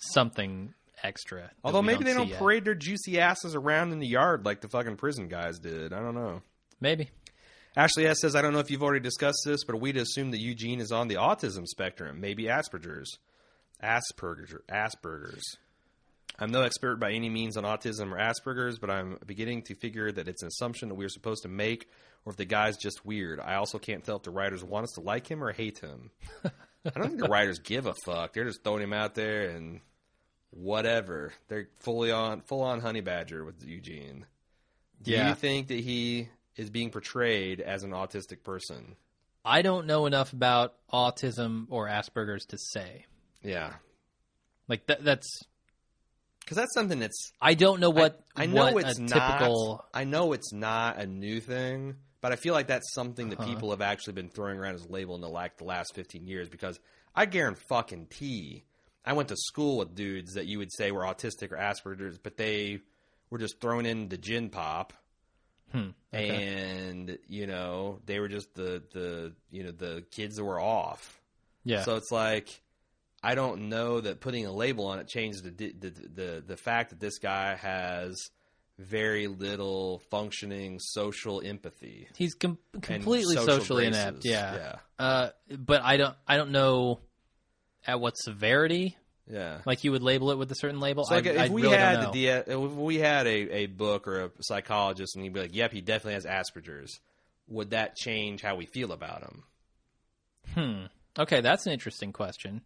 something 0.00 0.74
extra, 1.02 1.50
Although 1.64 1.82
maybe 1.82 2.04
they 2.04 2.12
don't 2.14 2.28
yet. 2.28 2.38
parade 2.38 2.64
their 2.64 2.74
juicy 2.74 3.20
asses 3.20 3.54
around 3.54 3.92
in 3.92 3.98
the 4.00 4.06
yard 4.06 4.44
like 4.44 4.60
the 4.60 4.68
fucking 4.68 4.96
prison 4.96 5.28
guys 5.28 5.58
did. 5.58 5.92
I 5.92 6.00
don't 6.00 6.14
know. 6.14 6.42
Maybe. 6.80 7.10
Ashley 7.76 8.06
S 8.06 8.20
says, 8.20 8.34
I 8.34 8.42
don't 8.42 8.52
know 8.52 8.58
if 8.58 8.70
you've 8.70 8.82
already 8.82 9.00
discussed 9.00 9.42
this, 9.46 9.64
but 9.64 9.80
we'd 9.80 9.96
assume 9.96 10.32
that 10.32 10.40
Eugene 10.40 10.80
is 10.80 10.90
on 10.90 11.08
the 11.08 11.14
autism 11.14 11.66
spectrum? 11.66 12.20
Maybe 12.20 12.44
Asperger's. 12.44 13.18
Asperger's. 13.82 14.54
Asperger's. 14.68 15.56
I'm 16.38 16.50
no 16.50 16.62
expert 16.62 16.96
by 16.96 17.12
any 17.12 17.28
means 17.28 17.56
on 17.56 17.64
autism 17.64 18.12
or 18.12 18.18
Asperger's, 18.18 18.78
but 18.78 18.90
I'm 18.90 19.18
beginning 19.26 19.62
to 19.64 19.74
figure 19.74 20.10
that 20.10 20.26
it's 20.26 20.42
an 20.42 20.48
assumption 20.48 20.88
that 20.88 20.94
we're 20.94 21.08
supposed 21.08 21.42
to 21.42 21.48
make, 21.48 21.86
or 22.24 22.30
if 22.32 22.36
the 22.36 22.44
guy's 22.44 22.76
just 22.76 23.04
weird. 23.04 23.40
I 23.40 23.54
also 23.56 23.78
can't 23.78 24.02
tell 24.04 24.16
if 24.16 24.22
the 24.22 24.30
writers 24.30 24.64
want 24.64 24.84
us 24.84 24.92
to 24.94 25.00
like 25.00 25.30
him 25.30 25.44
or 25.44 25.52
hate 25.52 25.78
him. 25.78 26.10
I 26.84 26.90
don't 26.94 27.08
think 27.08 27.20
the 27.20 27.28
writers 27.28 27.58
give 27.58 27.86
a 27.86 27.94
fuck. 28.06 28.32
They're 28.32 28.46
just 28.46 28.64
throwing 28.64 28.82
him 28.82 28.92
out 28.94 29.14
there 29.14 29.50
and 29.50 29.80
whatever. 30.50 31.32
They're 31.48 31.68
fully 31.78 32.10
on, 32.10 32.40
full 32.42 32.62
on 32.62 32.80
honey 32.80 33.00
badger 33.00 33.44
with 33.44 33.64
Eugene. 33.64 34.26
Do 35.02 35.12
Yeah. 35.12 35.28
you 35.28 35.34
think 35.34 35.68
that 35.68 35.80
he 35.80 36.28
is 36.56 36.70
being 36.70 36.90
portrayed 36.90 37.60
as 37.60 37.82
an 37.84 37.90
autistic 37.90 38.42
person? 38.42 38.96
I 39.44 39.62
don't 39.62 39.86
know 39.86 40.06
enough 40.06 40.32
about 40.32 40.74
autism 40.92 41.66
or 41.70 41.88
Asperger's 41.88 42.44
to 42.46 42.58
say. 42.58 43.06
Yeah, 43.42 43.74
Like 44.68 44.86
that, 44.86 45.02
that's 45.02 45.42
because 46.40 46.56
that's 46.58 46.74
something 46.74 46.98
that's 46.98 47.32
I 47.40 47.54
don't 47.54 47.80
know 47.80 47.88
what 47.90 48.20
I, 48.36 48.42
I 48.42 48.46
know 48.46 48.72
what 48.72 48.84
it's 48.86 48.98
a 48.98 49.02
not. 49.02 49.12
typical 49.38 49.84
I 49.94 50.04
know 50.04 50.32
it's 50.34 50.52
not 50.52 50.98
a 50.98 51.06
new 51.06 51.40
thing, 51.40 51.96
but 52.20 52.32
I 52.32 52.36
feel 52.36 52.52
like 52.52 52.66
that's 52.66 52.92
something 52.92 53.30
that 53.30 53.38
Uh-huh. 53.40 53.48
people 53.48 53.70
have 53.70 53.80
actually 53.80 54.12
been 54.12 54.28
throwing 54.28 54.58
around 54.58 54.74
as 54.74 54.84
a 54.84 54.92
label 54.92 55.14
in 55.14 55.22
the 55.22 55.28
like 55.28 55.56
the 55.56 55.64
last 55.64 55.94
fifteen 55.94 56.26
years. 56.26 56.50
Because 56.50 56.78
I 57.14 57.24
guarantee 57.24 57.62
fucking 57.70 58.06
t. 58.10 58.64
I 59.04 59.12
went 59.14 59.28
to 59.28 59.36
school 59.36 59.78
with 59.78 59.94
dudes 59.94 60.34
that 60.34 60.46
you 60.46 60.58
would 60.58 60.72
say 60.72 60.90
were 60.90 61.02
autistic 61.04 61.52
or 61.52 61.56
Asperger's, 61.56 62.18
but 62.18 62.36
they 62.36 62.80
were 63.30 63.38
just 63.38 63.60
thrown 63.60 63.86
in 63.86 64.08
the 64.08 64.18
gin 64.18 64.50
pop. 64.50 64.92
Hmm, 65.72 65.90
okay. 66.12 66.28
And 66.88 67.18
you 67.28 67.46
know 67.46 68.00
they 68.06 68.18
were 68.18 68.28
just 68.28 68.54
the 68.54 68.82
the 68.92 69.32
you 69.50 69.62
know 69.64 69.70
the 69.70 70.04
kids 70.10 70.36
that 70.36 70.44
were 70.44 70.60
off. 70.60 71.20
yeah. 71.64 71.82
So 71.84 71.94
it's 71.96 72.10
like 72.10 72.60
I 73.22 73.34
don't 73.34 73.68
know 73.68 74.00
that 74.00 74.20
putting 74.20 74.46
a 74.46 74.52
label 74.52 74.86
on 74.86 74.98
it 74.98 75.06
changes 75.06 75.42
the 75.42 75.50
the 75.50 75.90
the, 75.90 76.44
the 76.46 76.56
fact 76.56 76.90
that 76.90 76.98
this 77.00 77.18
guy 77.18 77.54
has 77.54 78.30
very 78.78 79.28
little 79.28 80.00
functioning 80.10 80.78
social 80.80 81.40
empathy. 81.44 82.08
He's 82.16 82.34
com- 82.34 82.58
completely 82.80 83.36
social 83.36 83.58
socially 83.60 83.86
inept. 83.86 84.24
Yeah. 84.24 84.54
yeah, 84.56 84.74
Uh, 84.98 85.28
but 85.56 85.82
I 85.84 85.98
don't 85.98 86.16
I 86.26 86.36
don't 86.36 86.50
know 86.50 86.98
at 87.86 88.00
what 88.00 88.16
severity 88.16 88.96
yeah. 89.30 89.58
like 89.64 89.84
you 89.84 89.92
would 89.92 90.02
label 90.02 90.30
it 90.32 90.38
with 90.38 90.50
a 90.50 90.54
certain 90.56 90.80
label. 90.80 91.04
So 91.04 91.14
like 91.14 91.26
I, 91.26 91.30
if 91.30 91.38
I 91.38 91.48
we 91.48 91.62
really 91.62 91.76
had 91.76 91.94
don't 91.96 92.04
know. 92.04 92.10
the 92.12 92.26
if 92.26 92.72
we 92.72 92.98
had 92.98 93.26
a, 93.26 93.30
a 93.58 93.66
book 93.66 94.08
or 94.08 94.24
a 94.24 94.30
psychologist 94.40 95.14
and 95.14 95.22
he'd 95.24 95.32
be 95.32 95.40
like, 95.40 95.54
"Yep, 95.54 95.72
he 95.72 95.80
definitely 95.80 96.14
has 96.14 96.26
Asperger's," 96.26 96.98
would 97.48 97.70
that 97.70 97.94
change 97.96 98.42
how 98.42 98.56
we 98.56 98.66
feel 98.66 98.90
about 98.92 99.22
him? 99.22 99.42
hmm. 100.54 100.86
Okay, 101.20 101.40
that's 101.42 101.66
an 101.66 101.72
interesting 101.72 102.12
question. 102.12 102.60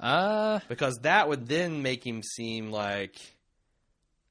Uh, 0.00 0.60
Because 0.68 0.98
that 1.02 1.28
would 1.28 1.48
then 1.48 1.82
make 1.82 2.06
him 2.06 2.22
seem 2.22 2.70
like. 2.70 3.16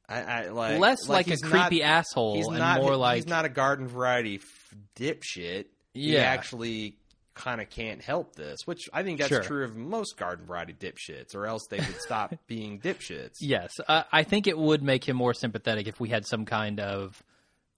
I, 0.10 0.22
I 0.22 0.48
like 0.50 0.80
less 0.80 1.10
like, 1.10 1.28
a 1.28 1.32
he's 1.32 1.42
not- 1.44 1.52
creepy 1.52 1.84
asshole 1.84 2.36
he's 2.38 2.48
and 2.48 2.58
not 2.60 2.82
more 2.82 2.96
like 2.96 3.16
he's 3.16 3.28
not 3.28 3.44
a 3.44 3.50
garden 3.50 3.88
variety 3.90 4.36
f- 4.36 4.76
dipshit. 4.96 5.66
He 5.94 6.14
Yeah. 6.14 6.20
actually 6.22 6.96
kind 7.38 7.62
of 7.62 7.70
can't 7.70 8.02
help 8.02 8.36
this, 8.36 8.60
which 8.66 8.90
I 8.92 9.04
think 9.04 9.20
that's 9.20 9.30
Sure. 9.30 9.42
true 9.44 9.64
of 9.64 9.76
most 9.78 10.18
garden 10.18 10.46
variety 10.46 10.74
dipshits, 10.74 11.34
or 11.36 11.46
else 11.46 11.66
they 11.70 11.78
would 11.78 12.02
stop 12.02 12.34
being 12.48 12.80
dipshits. 12.80 13.36
yes. 13.40 13.72
Uh, 13.88 14.04
I 14.12 14.24
think 14.24 14.48
it 14.48 14.58
would 14.58 14.82
make 14.84 15.08
him 15.08 15.16
more 15.16 15.34
sympathetic 15.34 15.88
if 15.88 16.00
we 16.00 16.10
had 16.10 16.26
some 16.26 16.46
kind 16.46 16.80
of 16.80 17.24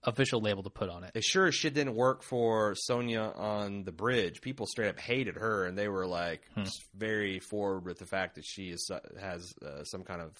official 0.02 0.40
label 0.40 0.62
to 0.62 0.70
put 0.70 0.88
on 0.88 1.04
it. 1.04 1.10
It 1.14 1.22
sure 1.24 1.46
as 1.48 1.54
shit 1.54 1.74
didn't 1.74 1.94
work 1.94 2.22
for 2.22 2.74
Sonya 2.74 3.32
on 3.36 3.84
the 3.84 3.92
bridge. 3.92 4.40
People 4.40 4.64
straight 4.66 4.88
up 4.88 4.98
hated 4.98 5.36
her, 5.36 5.66
and 5.66 5.76
they 5.76 5.88
were 5.88 6.06
like 6.06 6.40
Hmm. 6.54 6.64
very 6.94 7.38
forward 7.38 7.84
with 7.84 7.98
the 7.98 8.06
fact 8.06 8.36
that 8.36 8.44
she 8.46 8.70
is 8.70 8.90
uh, 8.90 9.00
has 9.20 9.52
uh, 9.62 9.84
some 9.84 10.02
kind 10.04 10.22
of 10.22 10.32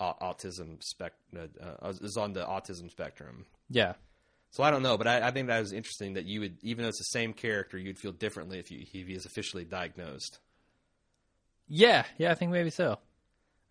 au- 0.00 0.16
autism 0.20 0.82
spec 0.82 1.12
uh, 1.36 1.46
uh, 1.80 1.92
is 2.00 2.16
on 2.16 2.32
the 2.32 2.44
autism 2.44 2.90
spectrum. 2.90 3.46
Yeah. 3.70 3.92
So 4.52 4.62
I 4.62 4.70
don't 4.70 4.82
know, 4.82 4.96
but 4.96 5.06
I, 5.06 5.28
I 5.28 5.30
think 5.30 5.48
that 5.48 5.60
was 5.60 5.72
interesting 5.72 6.14
that 6.14 6.26
you 6.26 6.40
would, 6.40 6.58
even 6.62 6.82
though 6.82 6.88
it's 6.88 6.98
the 6.98 7.04
same 7.04 7.32
character, 7.32 7.78
you'd 7.78 7.98
feel 7.98 8.12
differently 8.12 8.58
if, 8.58 8.70
you, 8.70 8.80
if 8.82 9.06
he 9.08 9.14
is 9.14 9.24
officially 9.26 9.64
diagnosed. 9.64 10.38
Yeah. 11.68 12.04
Yeah. 12.18 12.30
I 12.30 12.34
think 12.34 12.52
maybe 12.52 12.70
so. 12.70 12.98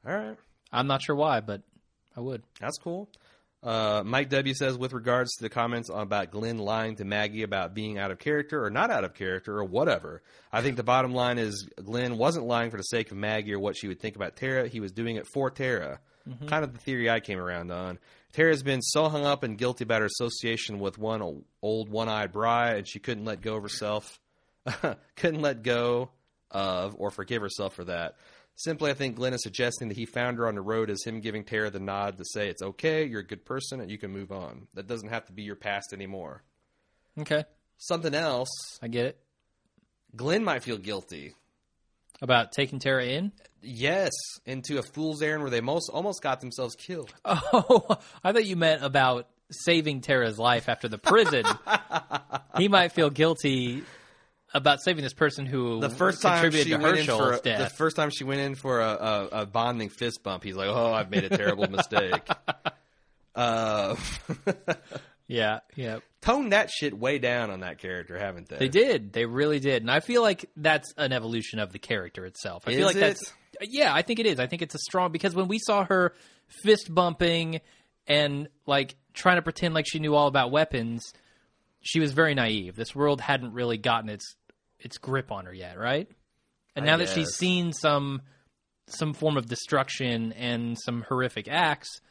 All 0.05 0.15
right, 0.15 0.35
I'm 0.71 0.87
not 0.87 1.03
sure 1.03 1.15
why, 1.15 1.41
but 1.41 1.61
I 2.17 2.21
would. 2.21 2.41
that's 2.59 2.79
cool. 2.79 3.07
Uh, 3.63 4.01
Mike 4.03 4.29
W 4.29 4.55
says, 4.55 4.75
with 4.75 4.93
regards 4.93 5.35
to 5.35 5.43
the 5.43 5.49
comments 5.49 5.91
about 5.93 6.31
Glenn 6.31 6.57
lying 6.57 6.95
to 6.95 7.05
Maggie 7.05 7.43
about 7.43 7.75
being 7.75 7.99
out 7.99 8.09
of 8.09 8.17
character 8.17 8.65
or 8.65 8.71
not 8.71 8.89
out 8.89 9.03
of 9.03 9.13
character 9.13 9.55
or 9.55 9.63
whatever, 9.63 10.23
I 10.51 10.63
think 10.63 10.77
the 10.77 10.83
bottom 10.83 11.13
line 11.13 11.37
is 11.37 11.69
Glenn 11.83 12.17
wasn't 12.17 12.47
lying 12.47 12.71
for 12.71 12.77
the 12.77 12.83
sake 12.83 13.11
of 13.11 13.17
Maggie 13.17 13.53
or 13.53 13.59
what 13.59 13.77
she 13.77 13.87
would 13.87 13.99
think 13.99 14.15
about 14.15 14.35
Tara. 14.35 14.67
He 14.67 14.79
was 14.79 14.91
doing 14.91 15.17
it 15.17 15.27
for 15.27 15.51
Tara. 15.51 15.99
Mm-hmm. 16.31 16.47
Kind 16.47 16.63
of 16.63 16.73
the 16.73 16.79
theory 16.79 17.09
I 17.09 17.19
came 17.19 17.39
around 17.39 17.71
on. 17.71 17.99
Tara's 18.33 18.63
been 18.63 18.81
so 18.81 19.09
hung 19.09 19.25
up 19.25 19.43
and 19.43 19.57
guilty 19.57 19.83
about 19.83 20.01
her 20.01 20.07
association 20.07 20.79
with 20.79 20.97
one 20.97 21.43
old 21.61 21.89
one-eyed 21.89 22.31
Brian, 22.31 22.77
and 22.77 22.87
she 22.87 22.99
couldn't 22.99 23.25
let 23.25 23.41
go 23.41 23.57
of 23.57 23.63
herself, 23.63 24.19
couldn't 25.15 25.41
let 25.41 25.63
go 25.63 26.11
of 26.49 26.95
or 26.97 27.11
forgive 27.11 27.41
herself 27.41 27.73
for 27.73 27.83
that. 27.85 28.15
Simply, 28.55 28.91
I 28.91 28.93
think 28.93 29.15
Glenn 29.15 29.33
is 29.33 29.43
suggesting 29.43 29.87
that 29.87 29.97
he 29.97 30.05
found 30.05 30.37
her 30.37 30.47
on 30.47 30.55
the 30.55 30.61
road 30.61 30.89
as 30.89 31.03
him 31.03 31.19
giving 31.19 31.43
Tara 31.43 31.71
the 31.71 31.79
nod 31.79 32.17
to 32.17 32.25
say 32.25 32.47
it's 32.47 32.61
okay, 32.61 33.05
you're 33.05 33.21
a 33.21 33.25
good 33.25 33.43
person, 33.45 33.81
and 33.81 33.89
you 33.89 33.97
can 33.97 34.11
move 34.11 34.31
on. 34.31 34.67
That 34.75 34.87
doesn't 34.87 35.09
have 35.09 35.25
to 35.25 35.33
be 35.33 35.43
your 35.43 35.55
past 35.55 35.93
anymore. 35.93 36.43
Okay. 37.19 37.43
Something 37.77 38.13
else, 38.13 38.49
I 38.81 38.87
get 38.87 39.05
it. 39.05 39.19
Glenn 40.15 40.43
might 40.43 40.63
feel 40.63 40.77
guilty. 40.77 41.33
About 42.21 42.51
taking 42.51 42.79
Tara 42.79 43.05
in? 43.05 43.31
Yes, 43.63 44.11
into 44.45 44.77
a 44.77 44.83
fool's 44.83 45.21
errand 45.21 45.41
where 45.41 45.51
they 45.51 45.61
most 45.61 45.89
almost 45.89 46.21
got 46.21 46.39
themselves 46.41 46.75
killed. 46.75 47.13
Oh, 47.25 47.97
I 48.23 48.31
thought 48.31 48.45
you 48.45 48.55
meant 48.55 48.83
about 48.83 49.27
saving 49.49 50.01
Tara's 50.01 50.39
life 50.39 50.69
after 50.69 50.87
the 50.87 50.97
prison. 50.97 51.43
he 52.57 52.67
might 52.67 52.91
feel 52.91 53.09
guilty 53.09 53.83
about 54.53 54.81
saving 54.81 55.03
this 55.03 55.13
person 55.13 55.45
who 55.45 55.79
The 55.79 55.89
first 55.89 56.21
time 56.21 56.41
contributed 56.41 56.67
she 56.67 56.77
to 56.77 56.83
went 56.83 56.97
in 56.99 57.05
for 57.05 57.33
a, 57.33 57.41
the 57.41 57.71
first 57.75 57.95
time 57.95 58.09
she 58.09 58.23
went 58.23 58.41
in 58.41 58.55
for 58.55 58.81
a, 58.81 58.89
a, 58.89 59.27
a 59.41 59.45
bonding 59.45 59.89
fist 59.89 60.23
bump, 60.23 60.43
he's 60.43 60.55
like, 60.55 60.67
"Oh, 60.67 60.93
I've 60.93 61.09
made 61.09 61.23
a 61.23 61.29
terrible 61.29 61.69
mistake." 61.69 62.27
Uh, 63.33 63.95
Yeah, 65.31 65.59
yeah. 65.75 65.99
Toned 66.21 66.51
that 66.51 66.69
shit 66.69 66.97
way 66.97 67.17
down 67.17 67.51
on 67.51 67.61
that 67.61 67.77
character, 67.77 68.19
haven't 68.19 68.49
they? 68.49 68.57
They 68.57 68.67
did. 68.67 69.13
They 69.13 69.25
really 69.25 69.59
did. 69.59 69.81
And 69.81 69.89
I 69.89 70.01
feel 70.01 70.21
like 70.21 70.45
that's 70.57 70.93
an 70.97 71.13
evolution 71.13 71.59
of 71.59 71.71
the 71.71 71.79
character 71.79 72.25
itself. 72.25 72.63
I 72.67 72.71
feel 72.71 72.89
Is 72.89 72.95
like 72.95 72.95
it? 72.97 72.99
that's 72.99 73.33
yeah, 73.61 73.93
I 73.93 74.01
think 74.01 74.19
it 74.19 74.25
is. 74.25 74.39
I 74.39 74.47
think 74.47 74.61
it's 74.61 74.75
a 74.75 74.79
strong 74.79 75.11
because 75.11 75.33
when 75.33 75.47
we 75.47 75.57
saw 75.59 75.85
her 75.85 76.13
fist 76.63 76.93
bumping 76.93 77.61
and 78.07 78.49
like 78.65 78.95
trying 79.13 79.37
to 79.37 79.41
pretend 79.41 79.73
like 79.73 79.85
she 79.87 79.99
knew 79.99 80.15
all 80.15 80.27
about 80.27 80.51
weapons, 80.51 81.13
she 81.81 81.99
was 81.99 82.11
very 82.11 82.35
naive. 82.35 82.75
This 82.75 82.93
world 82.93 83.21
hadn't 83.21 83.53
really 83.53 83.77
gotten 83.77 84.09
its 84.09 84.35
its 84.79 84.97
grip 84.97 85.31
on 85.31 85.45
her 85.45 85.53
yet, 85.53 85.79
right? 85.79 86.09
And 86.75 86.83
I 86.83 86.91
now 86.91 86.97
that 86.97 87.09
she's 87.09 87.29
seen 87.29 87.71
some 87.71 88.21
some 88.87 89.13
form 89.13 89.37
of 89.37 89.45
destruction 89.45 90.33
and 90.33 90.77
some 90.77 91.03
horrific 91.07 91.47
acts, 91.47 92.01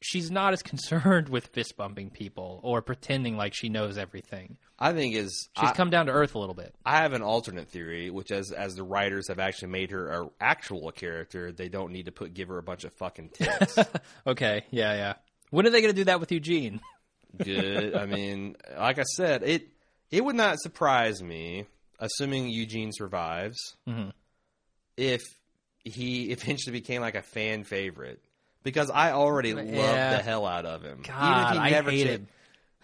she's 0.00 0.30
not 0.30 0.52
as 0.52 0.62
concerned 0.64 1.28
with 1.28 1.46
fist 1.48 1.76
bumping 1.76 2.10
people 2.10 2.60
or 2.62 2.82
pretending 2.82 3.36
like 3.36 3.54
she 3.54 3.68
knows 3.68 3.98
everything. 3.98 4.56
I 4.78 4.92
think 4.92 5.14
is 5.14 5.48
She's 5.58 5.68
I, 5.70 5.72
come 5.74 5.90
down 5.90 6.06
to 6.06 6.12
earth 6.12 6.34
a 6.34 6.38
little 6.38 6.54
bit. 6.54 6.74
I 6.86 6.98
have 7.02 7.12
an 7.12 7.22
alternate 7.22 7.68
theory, 7.68 8.08
which 8.10 8.30
as 8.30 8.50
as 8.50 8.74
the 8.74 8.82
writers 8.82 9.28
have 9.28 9.38
actually 9.38 9.68
made 9.68 9.90
her 9.90 10.08
a 10.10 10.28
actual 10.40 10.90
character, 10.90 11.52
they 11.52 11.68
don't 11.68 11.92
need 11.92 12.06
to 12.06 12.12
put 12.12 12.32
give 12.34 12.48
her 12.48 12.58
a 12.58 12.62
bunch 12.62 12.84
of 12.84 12.92
fucking 12.94 13.28
tits. 13.34 13.78
Okay, 14.26 14.64
yeah, 14.70 14.94
yeah. 14.94 15.14
When 15.50 15.66
are 15.66 15.70
they 15.70 15.80
going 15.82 15.92
to 15.92 16.00
do 16.00 16.04
that 16.04 16.20
with 16.20 16.32
Eugene? 16.32 16.80
Good. 17.44 17.94
I 17.94 18.06
mean, 18.06 18.56
like 18.78 18.98
I 18.98 19.02
said, 19.02 19.42
it 19.42 19.68
it 20.10 20.24
would 20.24 20.34
not 20.36 20.58
surprise 20.60 21.22
me, 21.22 21.66
assuming 21.98 22.48
Eugene 22.48 22.90
survives, 22.92 23.76
Mhm. 23.88 24.12
if 24.96 25.22
he 25.84 26.30
eventually 26.30 26.72
became 26.72 27.00
like 27.02 27.14
a 27.14 27.22
fan 27.22 27.64
favorite. 27.64 28.22
Because 28.62 28.90
I 28.90 29.12
already 29.12 29.54
love 29.54 29.66
Yeah. 29.66 30.16
the 30.16 30.22
hell 30.22 30.46
out 30.46 30.66
of 30.66 30.82
him. 30.82 31.02
God, 31.06 31.54
Even 31.54 31.62
I 31.62 31.68
if 31.68 31.70
he 31.70 31.74
never 31.74 31.90
hate 31.90 32.04
cha- 32.04 32.10
him. 32.10 32.28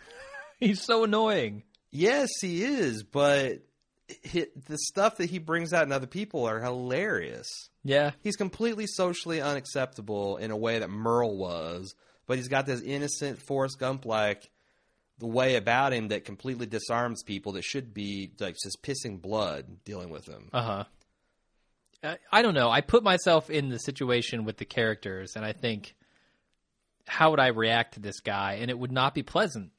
He's 0.60 0.80
so 0.82 1.04
annoying. 1.04 1.62
Yes, 1.90 2.28
he 2.40 2.62
is, 2.64 3.02
but 3.02 3.58
hi 4.32 4.46
the 4.68 4.78
stuff 4.78 5.16
that 5.16 5.28
he 5.30 5.38
brings 5.38 5.72
out 5.72 5.84
in 5.84 5.92
other 5.92 6.06
people 6.06 6.44
are 6.46 6.60
hilarious. 6.60 7.48
Yeah, 7.84 8.12
He's 8.22 8.36
completely 8.36 8.86
socially 8.86 9.40
unacceptable 9.40 10.36
in 10.38 10.50
a 10.50 10.56
way 10.56 10.78
that 10.80 10.90
Merle 10.90 11.36
was, 11.36 11.94
but 12.26 12.36
he's 12.36 12.48
got 12.48 12.66
this 12.66 12.80
innocent 12.82 13.40
Forrest 13.46 13.78
Gump 13.78 14.04
like 14.04 14.50
the 15.18 15.26
way 15.26 15.56
about 15.56 15.92
him 15.92 16.08
that 16.08 16.24
completely 16.24 16.66
disarms 16.66 17.22
people 17.22 17.52
that 17.52 17.64
should 17.64 17.94
be 17.94 18.30
like 18.40 18.54
just 18.62 18.82
pissing 18.82 19.20
blood 19.20 19.84
dealing 19.84 20.10
with 20.10 20.26
him. 20.26 20.48
uh 20.52 20.62
huh. 20.62 20.84
I, 22.04 22.18
I 22.30 22.42
don't 22.42 22.54
know. 22.54 22.70
I 22.70 22.80
put 22.80 23.02
myself 23.02 23.50
in 23.50 23.68
the 23.68 23.78
situation 23.78 24.44
with 24.44 24.56
the 24.58 24.64
characters, 24.64 25.36
and 25.36 25.44
I 25.44 25.52
think, 25.52 25.94
how 27.06 27.30
would 27.30 27.40
I 27.40 27.48
react 27.48 27.94
to 27.94 28.00
this 28.00 28.20
guy? 28.20 28.58
And 28.60 28.70
it 28.70 28.78
would 28.78 28.92
not 28.92 29.14
be 29.14 29.22
pleasant. 29.22 29.70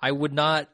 I 0.00 0.10
would 0.12 0.32
not. 0.32 0.68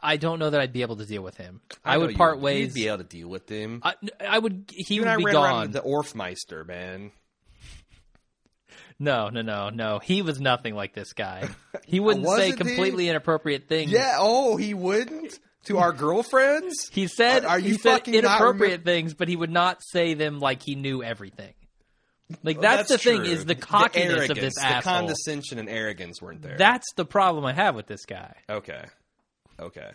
I 0.00 0.16
don't 0.16 0.38
know 0.38 0.50
that 0.50 0.60
I'd 0.60 0.72
be 0.72 0.82
able 0.82 0.96
to 0.96 1.06
deal 1.06 1.22
with 1.22 1.36
him. 1.36 1.60
I, 1.84 1.94
know 1.94 2.00
would 2.02 2.10
you- 2.12 2.16
part 2.16 2.38
ways. 2.40 2.68
You'd 2.76 2.82
be 2.84 2.88
able 2.88 2.98
to 2.98 3.04
deal 3.04 3.28
with 3.28 3.48
him. 3.48 3.80
I, 3.84 3.94
I 4.26 4.38
would. 4.38 4.70
He 4.72 4.94
you 4.94 5.00
would 5.02 5.08
and 5.08 5.14
I 5.14 5.16
be 5.16 5.24
ran 5.24 5.34
gone. 5.34 5.70
the 5.72 5.80
Orfmeister, 5.80 6.66
man. 6.66 7.10
No, 8.98 9.28
no, 9.28 9.42
no, 9.42 9.70
no. 9.70 9.98
He 10.00 10.22
was 10.22 10.40
nothing 10.40 10.74
like 10.74 10.94
this 10.94 11.12
guy. 11.12 11.48
He 11.86 12.00
wouldn't 12.00 12.26
say 12.26 12.30
Wasn't 12.30 12.46
he? 12.50 12.52
completely 12.52 13.08
inappropriate 13.08 13.66
things. 13.66 13.90
Yeah. 13.90 14.16
Oh, 14.18 14.58
he 14.58 14.74
wouldn't 14.74 15.38
to 15.64 15.78
our 15.78 15.92
girlfriends. 15.92 16.88
He 16.92 17.06
said 17.08 17.44
Are- 17.44 17.56
are 17.56 17.58
he 17.58 17.74
said 17.74 18.06
inappropriate 18.08 18.84
things, 18.84 19.14
but 19.14 19.28
he 19.28 19.36
would 19.36 19.50
not 19.50 19.80
say 19.82 20.14
them 20.14 20.38
like 20.40 20.62
he 20.62 20.74
knew 20.74 21.02
everything. 21.02 21.52
Like 22.42 22.60
that's, 22.60 22.88
the 22.90 22.98
thing 22.98 23.24
is 23.24 23.46
the 23.46 23.54
cockiness 23.54 24.12
of 24.12 24.18
arrogance, 24.18 24.38
this 24.40 24.54
the 24.56 24.64
asshole. 24.64 24.92
condescension 24.92 25.58
and 25.58 25.68
arrogance 25.68 26.20
weren't 26.20 26.42
there. 26.42 26.58
That's 26.58 26.86
the 26.94 27.06
problem 27.06 27.46
I 27.46 27.54
have 27.54 27.74
with 27.74 27.86
this 27.86 28.04
guy. 28.04 28.34
okay. 28.50 28.84
Okay. 29.58 29.90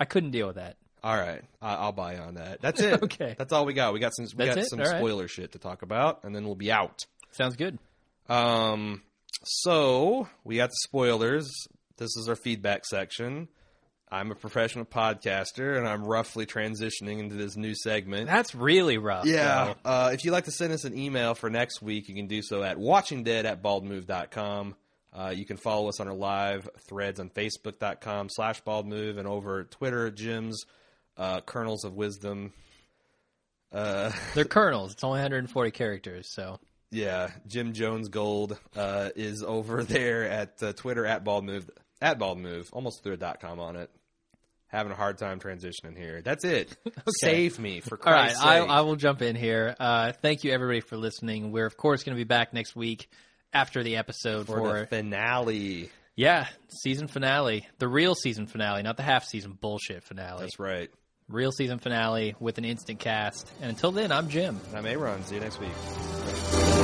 I 0.00 0.04
couldn't 0.06 0.30
deal 0.30 0.46
with 0.46 0.56
that. 0.56 0.76
All 1.04 1.14
right, 1.16 1.42
I- 1.62 1.74
I'll 1.76 1.92
buy 1.92 2.16
on 2.18 2.34
that. 2.34 2.60
That's 2.62 2.80
it. 2.80 3.02
Okay. 3.04 3.34
that's 3.38 3.52
all 3.52 3.64
we 3.66 3.74
got. 3.74 3.92
We 3.92 4.00
got 4.00 4.14
some 4.16 4.26
we 4.36 4.44
That's 4.46 4.56
got 4.56 4.64
it? 4.64 4.70
some 4.70 4.80
All 4.80 4.86
right. 4.86 4.96
spoiler 4.98 5.28
shit 5.28 5.52
to 5.52 5.58
talk 5.58 5.82
about, 5.82 6.24
and 6.24 6.34
then 6.34 6.44
we'll 6.46 6.54
be 6.56 6.72
out. 6.72 7.04
Sounds 7.32 7.56
good. 7.56 7.78
Um, 8.28 9.02
so 9.44 10.28
we 10.44 10.56
got 10.56 10.70
the 10.70 10.76
spoilers. 10.84 11.48
This 11.98 12.16
is 12.16 12.26
our 12.28 12.36
feedback 12.36 12.84
section. 12.86 13.48
I'm 14.08 14.30
a 14.30 14.34
professional 14.34 14.84
podcaster, 14.84 15.76
and 15.76 15.86
I'm 15.86 16.04
roughly 16.04 16.46
transitioning 16.46 17.18
into 17.18 17.34
this 17.34 17.56
new 17.56 17.74
segment. 17.74 18.28
That's 18.28 18.54
really 18.54 18.98
rough. 18.98 19.26
Yeah. 19.26 19.74
Uh, 19.84 20.10
if 20.12 20.24
you'd 20.24 20.30
like 20.30 20.44
to 20.44 20.52
send 20.52 20.72
us 20.72 20.84
an 20.84 20.96
email 20.96 21.34
for 21.34 21.50
next 21.50 21.82
week, 21.82 22.08
you 22.08 22.14
can 22.14 22.28
do 22.28 22.40
so 22.42 22.62
at 22.62 22.76
watchingdead 22.76 23.44
at 23.44 23.62
baldmove.com. 23.62 24.76
Uh, 25.12 25.32
you 25.34 25.44
can 25.44 25.56
follow 25.56 25.88
us 25.88 25.98
on 25.98 26.08
our 26.08 26.14
live 26.14 26.68
threads 26.80 27.18
on 27.18 27.30
facebook.com 27.30 28.28
slash 28.28 28.62
baldmove 28.62 29.18
and 29.18 29.26
over 29.26 29.60
at 29.60 29.70
Twitter, 29.70 30.10
Jim's 30.10 30.64
uh, 31.16 31.40
Kernels 31.40 31.84
of 31.84 31.94
Wisdom. 31.94 32.52
Uh, 33.72 34.12
They're 34.34 34.44
kernels. 34.44 34.92
It's 34.92 35.02
only 35.02 35.16
140 35.18 35.70
characters, 35.70 36.28
so 36.32 36.60
yeah, 36.90 37.30
Jim 37.46 37.72
Jones 37.72 38.08
Gold 38.08 38.58
uh, 38.76 39.10
is 39.16 39.42
over 39.42 39.82
there 39.84 40.24
at 40.24 40.62
uh, 40.62 40.72
Twitter 40.74 41.04
at 41.04 41.24
baldmove, 41.24 41.68
at 42.00 42.18
Bald 42.18 42.38
Move. 42.38 42.68
Almost 42.72 43.02
threw 43.02 43.14
a 43.14 43.16
dot 43.16 43.40
com 43.40 43.60
on 43.60 43.76
it. 43.76 43.90
Having 44.68 44.92
a 44.92 44.96
hard 44.96 45.16
time 45.18 45.38
transitioning 45.38 45.96
here. 45.96 46.22
That's 46.22 46.44
it. 46.44 46.76
Save 47.20 47.58
me, 47.60 47.80
for 47.80 47.98
All 48.04 48.12
right, 48.12 48.24
Christ's 48.24 48.42
I, 48.42 48.60
sake. 48.60 48.68
I 48.68 48.80
will 48.80 48.96
jump 48.96 49.22
in 49.22 49.36
here. 49.36 49.76
Uh, 49.78 50.12
thank 50.12 50.42
you 50.42 50.52
everybody 50.52 50.80
for 50.80 50.96
listening. 50.96 51.52
We're 51.52 51.66
of 51.66 51.76
course 51.76 52.02
going 52.02 52.16
to 52.16 52.20
be 52.20 52.26
back 52.26 52.52
next 52.52 52.74
week 52.74 53.08
after 53.52 53.82
the 53.84 53.96
episode 53.96 54.46
for 54.46 54.58
for, 54.58 54.80
the 54.80 54.86
finale. 54.86 55.90
yeah 56.16 56.48
season 56.82 57.06
finale, 57.06 57.66
the 57.78 57.88
real 57.88 58.14
season 58.14 58.46
finale, 58.46 58.82
not 58.82 58.96
the 58.96 59.04
half 59.04 59.24
season 59.24 59.56
bullshit 59.58 60.02
finale. 60.02 60.40
That's 60.40 60.58
right. 60.58 60.90
Real 61.28 61.52
season 61.52 61.78
finale 61.78 62.34
with 62.38 62.58
an 62.58 62.64
instant 62.64 62.98
cast. 63.00 63.50
And 63.60 63.70
until 63.70 63.92
then, 63.92 64.12
I'm 64.12 64.28
Jim. 64.28 64.60
I'm 64.74 64.86
Aaron. 64.86 65.24
See 65.24 65.36
you 65.36 65.40
next 65.40 65.58
week. 65.60 66.75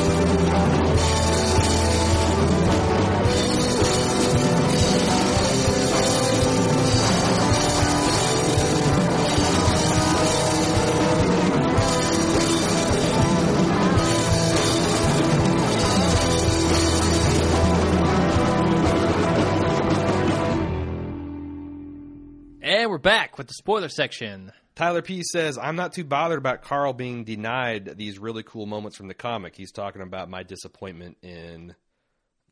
And 22.82 22.90
we're 22.90 22.98
back 22.98 23.38
with 23.38 23.46
the 23.46 23.54
spoiler 23.54 23.88
section. 23.88 24.50
Tyler 24.74 25.02
P 25.02 25.22
says, 25.22 25.56
I'm 25.56 25.76
not 25.76 25.92
too 25.92 26.02
bothered 26.02 26.38
about 26.38 26.62
Carl 26.62 26.92
being 26.92 27.22
denied 27.22 27.96
these 27.96 28.18
really 28.18 28.42
cool 28.42 28.66
moments 28.66 28.96
from 28.96 29.06
the 29.06 29.14
comic. 29.14 29.54
He's 29.54 29.70
talking 29.70 30.02
about 30.02 30.28
my 30.28 30.42
disappointment 30.42 31.16
in 31.22 31.76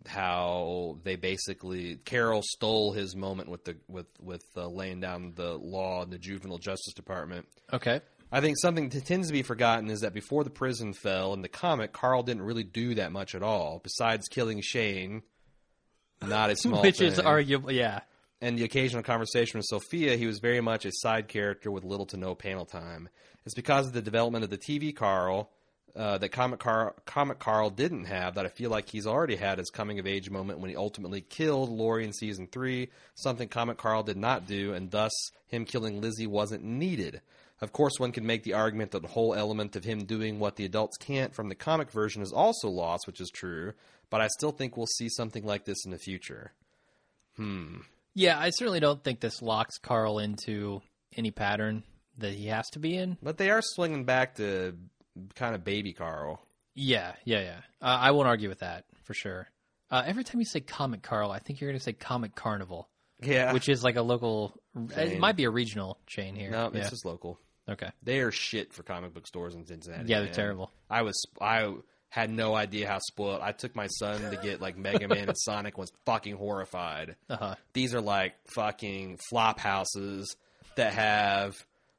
how 0.07 0.99
they 1.03 1.17
basically 1.17 1.97
Carol 2.05 2.43
stole 2.45 2.93
his 2.93 3.17
moment 3.17 3.49
with 3.49 3.65
the 3.65 3.77
with 3.89 4.07
with 4.21 4.45
uh, 4.57 4.69
laying 4.69 5.01
down 5.01 5.33
the 5.35 5.55
law 5.55 6.05
in 6.05 6.11
the 6.11 6.19
juvenile 6.19 6.59
justice 6.59 6.95
department. 6.95 7.49
Okay. 7.73 8.01
I 8.31 8.41
think 8.41 8.57
something 8.61 8.89
that 8.91 9.07
tends 9.07 9.27
to 9.27 9.33
be 9.33 9.43
forgotten 9.43 9.91
is 9.91 10.03
that 10.03 10.15
before 10.15 10.45
the 10.45 10.51
prison 10.51 10.93
fell 10.93 11.35
in 11.35 11.43
the 11.43 11.49
comic, 11.49 11.93
Carl 11.93 12.23
didn't 12.23 12.43
really 12.43 12.63
do 12.63 12.95
that 12.95 13.11
much 13.11 13.35
at 13.35 13.43
all, 13.43 13.81
besides 13.83 14.29
killing 14.29 14.61
Shane. 14.61 15.23
Not 16.23 16.51
a 16.51 16.57
small 16.57 16.83
Which 16.83 17.01
is 17.01 17.17
thing 17.17 17.27
arguable. 17.27 17.73
Yeah. 17.73 18.03
And 18.41 18.59
the 18.59 18.65
occasional 18.65 19.03
conversation 19.03 19.59
with 19.59 19.67
Sophia, 19.67 20.17
he 20.17 20.27
was 20.27 20.39
very 20.39 20.61
much 20.61 20.85
a 20.85 20.93
side 20.93 21.29
character 21.29 21.71
with 21.71 21.85
little 21.85 22.07
to 22.07 22.17
no 22.17 22.35
panel 22.35 22.65
time. 22.65 23.09
It's 23.45 23.55
because 23.55 23.87
of 23.87 23.93
the 23.93 24.03
development 24.03 24.45
of 24.45 24.51
the 24.51 24.59
TV 24.59 24.95
Carl 24.95 25.51
uh, 25.97 26.19
that 26.19 26.29
comic 26.31 26.61
Carl, 26.61 26.95
comic 27.05 27.39
Carl 27.39 27.71
didn't 27.71 28.05
have 28.05 28.35
that 28.35 28.47
I 28.47 28.49
feel 28.49 28.71
like 28.71 28.89
he's 28.89 29.07
already 29.07 29.37
had 29.37 29.59
his 29.59 29.71
coming 29.71 29.99
of 29.99 30.07
age 30.07 30.31
moment 30.31 30.61
when 30.61 30.71
he 30.71 30.77
ultimately 30.77 31.21
killed 31.21 31.69
Lori 31.69 32.05
in 32.05 32.13
season 32.13 32.47
three, 32.47 32.91
something 33.15 33.49
comic 33.49 33.79
Carl 33.79 34.03
did 34.03 34.17
not 34.17 34.47
do, 34.47 34.73
and 34.73 34.91
thus 34.91 35.13
him 35.49 35.65
killing 35.65 36.01
Lizzie 36.01 36.27
wasn't 36.27 36.63
needed. 36.63 37.21
Of 37.61 37.73
course, 37.73 37.99
one 37.99 38.13
can 38.13 38.25
make 38.25 38.45
the 38.45 38.55
argument 38.55 38.93
that 38.93 39.03
the 39.03 39.09
whole 39.09 39.35
element 39.35 39.77
of 39.77 39.85
him 39.85 40.05
doing 40.05 40.39
what 40.39 40.57
the 40.57 40.65
adults 40.65 40.97
can't 40.97 41.35
from 41.35 41.49
the 41.49 41.55
comic 41.55 41.91
version 41.91 42.23
is 42.23 42.33
also 42.33 42.69
lost, 42.69 43.07
which 43.07 43.21
is 43.21 43.31
true, 43.31 43.73
but 44.09 44.21
I 44.21 44.29
still 44.29 44.53
think 44.53 44.77
we'll 44.77 44.87
see 44.87 45.09
something 45.09 45.45
like 45.45 45.65
this 45.65 45.85
in 45.85 45.91
the 45.91 45.99
future. 45.99 46.53
Yeah, 48.15 48.39
I 48.39 48.51
certainly 48.51 48.81
don't 48.81 49.03
think 49.03 49.21
this 49.21 49.41
locks 49.43 49.79
Carl 49.79 50.19
into 50.19 50.83
any 51.17 51.31
pattern 51.31 51.85
that 52.19 52.33
he 52.33 52.47
has 52.49 52.69
to 52.71 52.79
be 52.79 52.97
in. 52.97 53.17
But 53.23 53.39
they 53.39 53.51
are 53.51 53.61
swinging 53.63 54.05
back 54.05 54.35
to 54.37 54.77
kind 55.35 55.55
of 55.55 55.65
baby 55.65 55.93
Carl. 55.93 56.41
Yeah, 56.75 57.13
yeah, 57.25 57.41
yeah. 57.41 57.57
Uh, 57.83 57.99
I 58.01 58.11
won't 58.13 58.29
argue 58.29 58.49
with 58.49 58.61
that 58.61 58.85
for 59.05 59.15
sure. 59.15 59.49
Uh, 59.91 60.03
every 60.07 60.23
time 60.25 60.41
you 60.41 60.45
say 60.47 60.61
Comic 60.61 61.03
Carl, 61.03 61.31
I 61.33 61.39
think 61.41 61.61
you're 61.61 61.71
going 61.71 61.79
to 61.79 61.83
say 61.85 61.93
Comic 61.93 62.35
Carnival, 62.35 62.89
Yeah. 63.23 63.53
which 63.53 63.69
is 63.69 63.83
like 63.83 63.97
a 63.97 64.03
local. 64.03 64.55
It 64.97 65.19
might 65.19 65.37
be 65.37 65.45
a 65.45 65.51
regional 65.51 65.99
chain 66.07 66.37
here. 66.37 66.51
no, 66.51 66.71
yeah. 66.73 66.81
it's 66.81 66.91
just 66.91 67.05
local. 67.05 67.41
okay. 67.69 67.91
They 68.03 68.21
are 68.21 68.31
shit 68.31 68.73
for 68.73 68.83
comic 68.85 69.15
book 69.15 69.27
stores 69.27 69.55
in 69.55 69.67
Cincinnati. 69.67 70.09
Yeah, 70.09 70.19
they're 70.19 70.27
man. 70.27 70.35
terrible. 70.35 70.71
I 70.89 71.03
was 71.03 71.21
I 71.41 71.75
had 72.11 72.29
no 72.29 72.55
idea 72.55 72.89
how 72.89 72.99
spoiled. 72.99 73.41
I 73.41 73.53
took 73.53 73.75
my 73.75 73.87
son 73.87 74.21
to 74.31 74.37
get 74.37 74.61
like 74.61 74.77
Mega 74.77 75.09
Man 75.09 75.29
and 75.29 75.39
Sonic 75.39 75.79
was 75.79 75.91
fucking 76.05 76.37
horrified. 76.37 77.17
Uh-huh. 77.31 77.55
These 77.73 77.95
are 77.95 78.01
like 78.01 78.35
fucking 78.53 79.19
flop 79.31 79.61
houses 79.61 80.37
that 80.75 80.93
have 80.93 81.55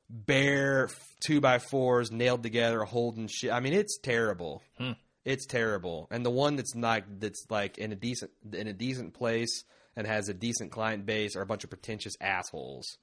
bare 0.10 0.90
two 1.26 1.40
by 1.40 1.60
fours 1.60 2.12
nailed 2.12 2.44
together, 2.44 2.84
holding 2.84 3.28
shit. 3.28 3.52
I 3.52 3.62
mean, 3.62 3.74
it's 3.74 3.98
terrible. 4.00 4.62
It's 5.24 5.46
terrible. 5.46 6.08
And 6.12 6.26
the 6.26 6.30
one 6.30 6.58
that's 6.58 6.76
not 6.76 7.04
that's 7.20 7.46
like 7.50 7.78
in 7.78 7.94
a 7.94 7.96
decent 7.96 8.32
in 8.52 8.68
a 8.68 8.74
decent 8.74 9.14
place 9.14 9.64
and 9.96 10.06
has 10.06 10.28
a 10.28 10.34
decent 10.34 10.72
client 10.72 11.06
base 11.06 11.38
are 11.38 11.42
a 11.42 11.46
bunch 11.46 11.64
of 11.64 11.70
pretentious 11.70 12.16
assholes. 12.20 12.98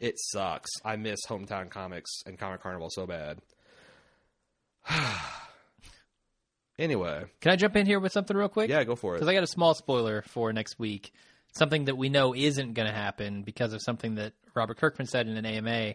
It 0.00 0.14
sucks. 0.16 0.70
I 0.86 0.96
miss 0.96 1.20
hometown 1.28 1.68
comics 1.68 2.10
and 2.24 2.38
Comic 2.38 2.62
Carnival 2.62 2.88
so 2.90 3.06
bad. 3.06 3.40
anyway, 6.80 7.24
Can 7.40 7.52
I 7.52 7.56
jump 7.56 7.76
in 7.76 7.86
here 7.86 8.00
with 8.00 8.12
something 8.12 8.36
real 8.36 8.48
quick? 8.48 8.68
yeah, 8.70 8.82
go 8.84 8.96
for 8.96 9.14
it. 9.14 9.18
Because. 9.18 9.28
I 9.28 9.34
got 9.34 9.42
a 9.44 9.48
small 9.48 9.74
spoiler 9.74 10.22
for 10.22 10.52
next 10.52 10.78
week. 10.78 11.12
Something 11.52 11.86
that 11.86 11.96
we 11.96 12.08
know 12.08 12.34
isn't 12.34 12.74
going 12.74 12.88
to 12.88 12.94
happen 12.94 13.42
because 13.42 13.72
of 13.72 13.82
something 13.82 14.16
that 14.16 14.32
Robert 14.54 14.78
Kirkman 14.78 15.06
said 15.06 15.26
in 15.28 15.36
an 15.36 15.44
AMA. 15.46 15.94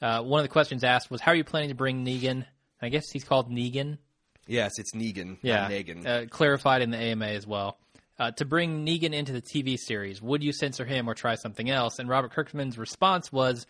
Uh, 0.00 0.22
one 0.22 0.40
of 0.40 0.44
the 0.44 0.48
questions 0.52 0.84
asked 0.84 1.10
was, 1.10 1.20
"How 1.20 1.32
are 1.32 1.36
you 1.36 1.44
planning 1.44 1.68
to 1.70 1.74
bring 1.74 2.04
Negan?" 2.04 2.44
I 2.82 2.88
guess 2.88 3.10
he's 3.10 3.24
called 3.24 3.50
Negan. 3.50 3.98
Yes, 4.46 4.72
it's 4.78 4.94
Negan, 4.94 5.36
Yeah, 5.42 5.68
Negan. 5.68 6.06
Uh, 6.06 6.26
clarified 6.26 6.80
in 6.82 6.90
the 6.90 6.96
AMA 6.98 7.26
as 7.26 7.46
well. 7.46 7.78
Uh, 8.18 8.30
to 8.32 8.44
bring 8.44 8.84
Negan 8.84 9.12
into 9.12 9.32
the 9.32 9.42
TV 9.42 9.76
series, 9.78 10.20
would 10.22 10.42
you 10.42 10.52
censor 10.52 10.84
him 10.84 11.08
or 11.08 11.14
try 11.14 11.34
something 11.36 11.68
else? 11.70 11.98
And 11.98 12.08
Robert 12.08 12.32
Kirkman's 12.32 12.78
response 12.78 13.30
was, 13.30 13.66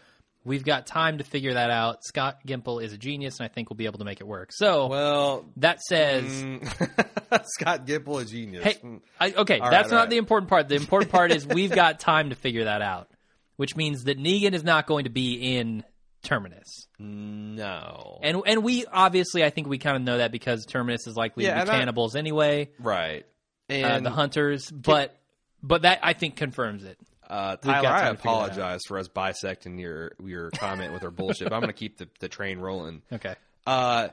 "We've 0.49 0.65
got 0.65 0.87
time 0.87 1.19
to 1.19 1.25
figure 1.25 1.55
that 1.55 1.71
out. 1.71 2.03
Scott 2.05 2.41
Gimple 2.47 2.83
is 2.83 2.93
a 2.93 2.99
genius, 2.99 3.39
and 3.39 3.45
I 3.45 3.49
think 3.49 3.71
we'll 3.71 3.77
be 3.77 3.87
able 3.87 3.99
to 3.99 4.05
make 4.05 4.21
it 4.21 4.27
work." 4.27 4.51
So 4.53 4.87
well, 4.89 5.45
that 5.59 5.81
says. 5.83 6.25
mm, 6.25 7.45
Scott 7.45 7.87
Gimple, 7.87 8.23
a 8.23 8.25
genius. 8.25 8.65
Hey, 8.65 8.79
I, 9.21 9.33
okay, 9.33 9.59
All 9.61 9.71
that's 9.71 9.91
right, 9.91 9.97
not 9.97 10.01
right. 10.03 10.11
the 10.11 10.17
important 10.17 10.49
part. 10.49 10.69
The 10.69 10.75
important 10.85 11.13
part 11.13 11.31
is 11.31 11.47
we've 11.47 11.71
got 11.71 12.01
time 12.01 12.31
to 12.31 12.35
figure 12.37 12.65
that 12.65 12.83
out, 12.83 13.09
which 13.57 13.77
means 13.77 14.05
that 14.05 14.19
Negan 14.19 14.55
is 14.55 14.65
not 14.65 14.87
going 14.87 15.05
to 15.05 15.11
be 15.11 15.35
in 15.57 15.85
Terminus. 16.23 16.89
no, 16.99 18.19
And 18.23 18.43
and 18.47 18.63
we 18.65 18.85
obviously 18.87 19.45
I 19.45 19.51
think 19.51 19.69
we 19.69 19.79
kind 19.79 19.97
of 19.97 20.03
know 20.03 20.19
that 20.19 20.33
because 20.33 20.67
Terminus 20.67 21.07
is 21.07 21.17
likely 21.17 21.45
Yeah, 21.45 21.61
to 21.61 21.65
be 21.67 21.71
I- 21.71 21.79
cannibals 21.79 22.17
anyway, 22.17 22.71
right. 22.81 23.25
uh, 23.71 23.73
And 23.73 24.05
the 24.07 24.11
hunters, 24.11 24.71
but 24.71 25.15
but 25.63 25.83
that 25.83 26.01
I 26.03 26.13
think 26.13 26.37
confirms 26.37 26.85
it. 26.85 26.99
Uh, 27.29 27.57
Tyler, 27.57 27.89
I 27.89 28.01
time 28.01 28.17
to 28.17 28.23
figure 28.23 28.33
that 28.33 28.37
out. 28.37 28.47
apologize 28.49 28.81
for 28.89 28.99
us 28.99 29.09
bisecting 29.09 29.79
your 29.79 30.13
your 30.25 30.51
comment 30.51 30.93
with 30.95 31.05
our 31.05 31.11
bullshit. 31.11 31.45
but 31.51 31.53
I'm 31.55 31.61
going 31.61 31.73
to 31.73 31.79
keep 31.79 31.99
the, 31.99 32.09
the 32.21 32.29
train 32.29 32.59
rolling. 32.59 33.03
Okay. 33.13 33.35
Uh, 33.67 34.09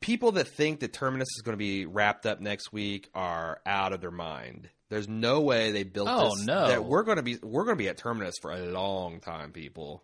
people 0.00 0.32
that 0.32 0.46
think 0.46 0.80
that 0.80 0.92
Terminus 0.92 1.28
is 1.36 1.42
going 1.42 1.54
to 1.54 1.58
be 1.58 1.86
wrapped 1.86 2.24
up 2.26 2.40
next 2.40 2.72
week 2.72 3.08
are 3.14 3.60
out 3.66 3.92
of 3.92 4.00
their 4.00 4.12
mind. 4.12 4.68
There's 4.90 5.08
no 5.08 5.40
way 5.40 5.72
they 5.72 5.82
built 5.82 6.08
Oh, 6.10 6.36
this. 6.36 6.46
no. 6.46 6.68
That 6.68 6.84
we're 6.84 7.02
going 7.02 7.16
to 7.16 7.22
be 7.22 7.36
we're 7.42 7.64
going 7.64 7.76
to 7.76 7.82
be 7.82 7.88
at 7.88 7.96
Terminus 7.98 8.36
for 8.40 8.52
a 8.52 8.58
long 8.60 9.20
time, 9.20 9.50
people. 9.52 10.02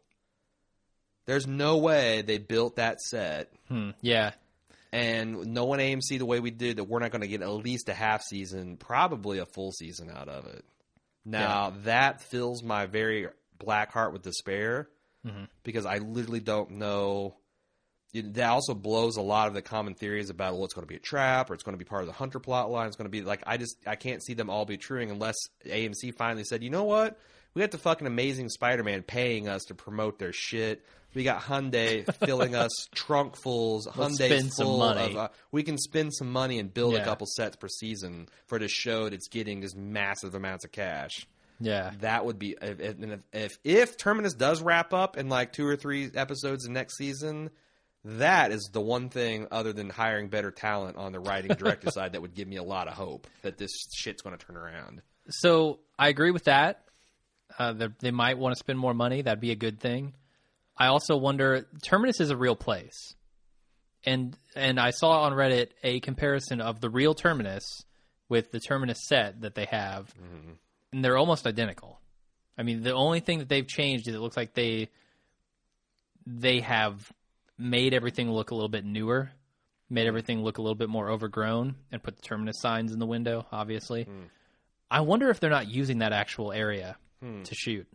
There's 1.26 1.46
no 1.46 1.78
way 1.78 2.22
they 2.22 2.38
built 2.38 2.76
that 2.76 3.00
set 3.00 3.50
Hmm. 3.68 3.90
Yeah. 4.02 4.32
and 4.92 5.46
no 5.54 5.64
one 5.64 5.78
AMC 5.78 6.18
the 6.18 6.26
way 6.26 6.38
we 6.40 6.50
did 6.50 6.76
that 6.76 6.84
we're 6.84 6.98
not 6.98 7.12
going 7.12 7.22
to 7.22 7.28
get 7.28 7.40
at 7.40 7.50
least 7.50 7.88
a 7.88 7.94
half 7.94 8.22
season, 8.22 8.76
probably 8.76 9.38
a 9.38 9.46
full 9.46 9.72
season 9.72 10.10
out 10.10 10.28
of 10.28 10.46
it. 10.46 10.64
Now 11.24 11.70
that 11.84 12.20
fills 12.20 12.62
my 12.62 12.86
very 12.86 13.28
black 13.59 13.92
heart 13.92 14.12
with 14.12 14.22
despair 14.22 14.88
Mhm. 15.26 15.48
because 15.62 15.86
I 15.86 15.98
literally 15.98 16.40
don't 16.40 16.72
know. 16.72 17.36
it- 18.12 18.34
That 18.34 18.51
also 18.51 18.74
blows 18.74 19.16
a 19.16 19.22
lot 19.22 19.48
of 19.48 19.55
the 19.55 19.62
common 19.62 19.94
theories 19.94 20.30
about 20.30 20.55
well, 20.55 20.64
it's 20.64 20.74
going 20.74 20.86
to 20.86 20.88
be 20.88 20.94
a 20.96 21.01
trap 21.01 21.51
or 21.51 21.55
it's 21.55 21.64
going 21.64 21.72
to 21.76 21.78
be 21.84 21.88
part 21.88 22.02
of 22.02 22.06
the 22.06 22.12
Hunter 22.12 22.38
plot 22.38 22.70
line. 22.70 22.86
It's 22.86 22.94
going 22.96 23.06
to 23.06 23.10
be 23.10 23.22
like 23.22 23.42
I 23.46 23.56
just 23.56 23.76
I 23.86 23.96
can't 23.96 24.22
see 24.22 24.34
them 24.34 24.48
all 24.51 24.64
be 24.64 24.76
true 24.76 25.01
unless 25.01 25.34
AMC 25.66 26.12
finally 26.14 26.44
said, 26.44 26.62
you 26.62 26.70
know 26.70 26.84
what, 26.84 27.18
we 27.55 27.60
got 27.60 27.70
the 27.72 27.78
fucking 27.78 28.06
amazing 28.06 28.51
Spider-Man 28.51 29.02
paying 29.02 29.48
us 29.48 29.64
to 29.64 29.74
promote 29.74 30.18
their 30.18 30.32
shit. 30.32 30.84
We 31.14 31.24
got 31.24 31.40
Hyundai 31.40 32.12
filling 32.26 32.54
us 32.54 32.88
trunkfuls, 32.94 33.86
Hyundai 33.88 34.50
full 34.56 34.82
of. 34.82 35.16
Uh, 35.16 35.28
we 35.52 35.62
can 35.62 35.78
spend 35.78 36.14
some 36.14 36.30
money 36.30 36.58
and 36.58 36.72
build 36.72 36.94
a 36.94 37.04
couple 37.04 37.26
sets 37.26 37.56
per 37.56 37.68
season 37.68 38.28
for 38.46 38.58
this 38.58 38.72
show 38.72 39.08
that's 39.08 39.28
getting 39.28 39.62
just 39.62 39.76
massive 39.76 40.34
amounts 40.34 40.64
of 40.64 40.72
cash. 40.72 41.26
Yeah. 41.60 41.92
That 42.00 42.24
would 42.24 42.38
be 42.38 42.56
if 42.60 42.80
if, 42.80 43.20
if 43.32 43.58
if 43.62 43.96
Terminus 43.96 44.34
does 44.34 44.60
wrap 44.60 44.92
up 44.92 45.16
in 45.16 45.28
like 45.28 45.52
two 45.52 45.66
or 45.66 45.76
three 45.76 46.10
episodes 46.14 46.66
in 46.66 46.72
next 46.72 46.96
season. 46.96 47.50
That 48.06 48.52
is 48.52 48.68
the 48.70 48.82
one 48.82 49.08
thing, 49.08 49.46
other 49.50 49.72
than 49.72 49.88
hiring 49.88 50.28
better 50.28 50.50
talent 50.50 50.98
on 50.98 51.12
the 51.12 51.20
writing 51.20 51.56
director 51.56 51.90
side, 51.92 52.12
that 52.12 52.20
would 52.20 52.34
give 52.34 52.46
me 52.46 52.56
a 52.56 52.62
lot 52.62 52.86
of 52.86 52.92
hope 52.92 53.26
that 53.40 53.56
this 53.56 53.70
shit's 53.94 54.20
going 54.20 54.36
to 54.36 54.44
turn 54.44 54.58
around. 54.58 55.00
So 55.30 55.80
I 55.98 56.08
agree 56.08 56.30
with 56.30 56.44
that. 56.44 56.82
Uh, 57.58 57.72
that 57.72 57.98
they 58.00 58.10
might 58.10 58.36
want 58.36 58.54
to 58.54 58.58
spend 58.58 58.78
more 58.78 58.92
money. 58.92 59.22
That'd 59.22 59.40
be 59.40 59.52
a 59.52 59.56
good 59.56 59.80
thing. 59.80 60.12
I 60.76 60.86
also 60.86 61.16
wonder. 61.16 61.66
Terminus 61.84 62.20
is 62.20 62.30
a 62.30 62.36
real 62.36 62.56
place, 62.56 63.14
and 64.05 64.36
and 64.56 64.80
I 64.80 64.90
saw 64.90 65.22
on 65.22 65.32
Reddit 65.32 65.68
a 65.82 66.01
comparison 66.01 66.60
of 66.60 66.80
the 66.80 66.90
real 66.90 67.14
Terminus 67.14 67.64
with 68.28 68.51
the 68.51 68.60
Terminus 68.60 69.06
set 69.06 69.42
that 69.42 69.55
they 69.55 69.66
have, 69.66 70.12
mm-hmm. 70.14 70.52
and 70.92 71.05
they're 71.05 71.16
almost 71.16 71.46
identical. 71.46 72.01
I 72.56 72.62
mean, 72.62 72.82
the 72.82 72.94
only 72.94 73.20
thing 73.20 73.38
that 73.38 73.48
they've 73.48 73.66
changed 73.66 74.09
is 74.09 74.14
it 74.14 74.20
looks 74.20 74.36
like 74.36 74.55
they 74.55 74.88
they 76.26 76.60
have 76.60 77.12
made 77.59 77.94
everything 77.94 78.30
look 78.30 78.51
a 78.51 78.55
little 78.55 78.68
bit 78.68 78.84
newer, 78.84 79.30
made 79.88 80.06
everything 80.06 80.42
look 80.42 80.59
a 80.59 80.62
little 80.62 80.74
bit 80.74 80.88
more 80.88 81.10
overgrown, 81.10 81.76
and 81.92 82.02
put 82.02 82.16
the 82.16 82.22
Terminus 82.22 82.60
signs 82.60 82.92
in 82.92 82.98
the 82.98 83.06
window. 83.06 83.46
Obviously, 83.52 84.05
hmm. 84.05 84.24
I 84.90 85.02
wonder 85.02 85.30
if 85.30 85.38
they're 85.38 85.51
not 85.51 85.68
using 85.68 85.98
that 85.98 86.12
actual 86.12 86.52
area 86.52 86.96
hmm. 87.22 87.42
to 87.42 87.55
shoot 87.55 87.86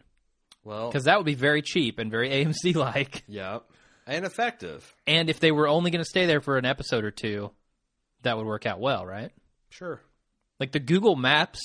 Well, 0.69 0.87
because 0.89 1.05
that 1.05 1.17
would 1.17 1.25
be 1.25 1.33
very 1.33 1.63
cheap 1.63 1.97
and 1.97 2.11
very 2.11 2.29
AMC 2.45 2.75
like. 2.75 3.23
yeah, 3.27 3.59
and 4.05 4.23
effective. 4.23 4.93
And 5.07 5.27
if 5.29 5.39
they 5.39 5.51
were 5.51 5.67
only 5.67 5.89
going 5.89 6.03
to 6.03 6.09
stay 6.09 6.27
there 6.27 6.41
for 6.41 6.57
an 6.59 6.65
episode 6.65 7.03
or 7.03 7.11
two, 7.11 7.49
that 8.21 8.37
would 8.37 8.45
work 8.45 8.67
out 8.67 8.79
well, 8.79 9.03
right? 9.05 9.31
Sure. 9.69 9.99
Like 10.59 10.71
the 10.71 10.79
Google 10.79 11.15
Maps 11.15 11.59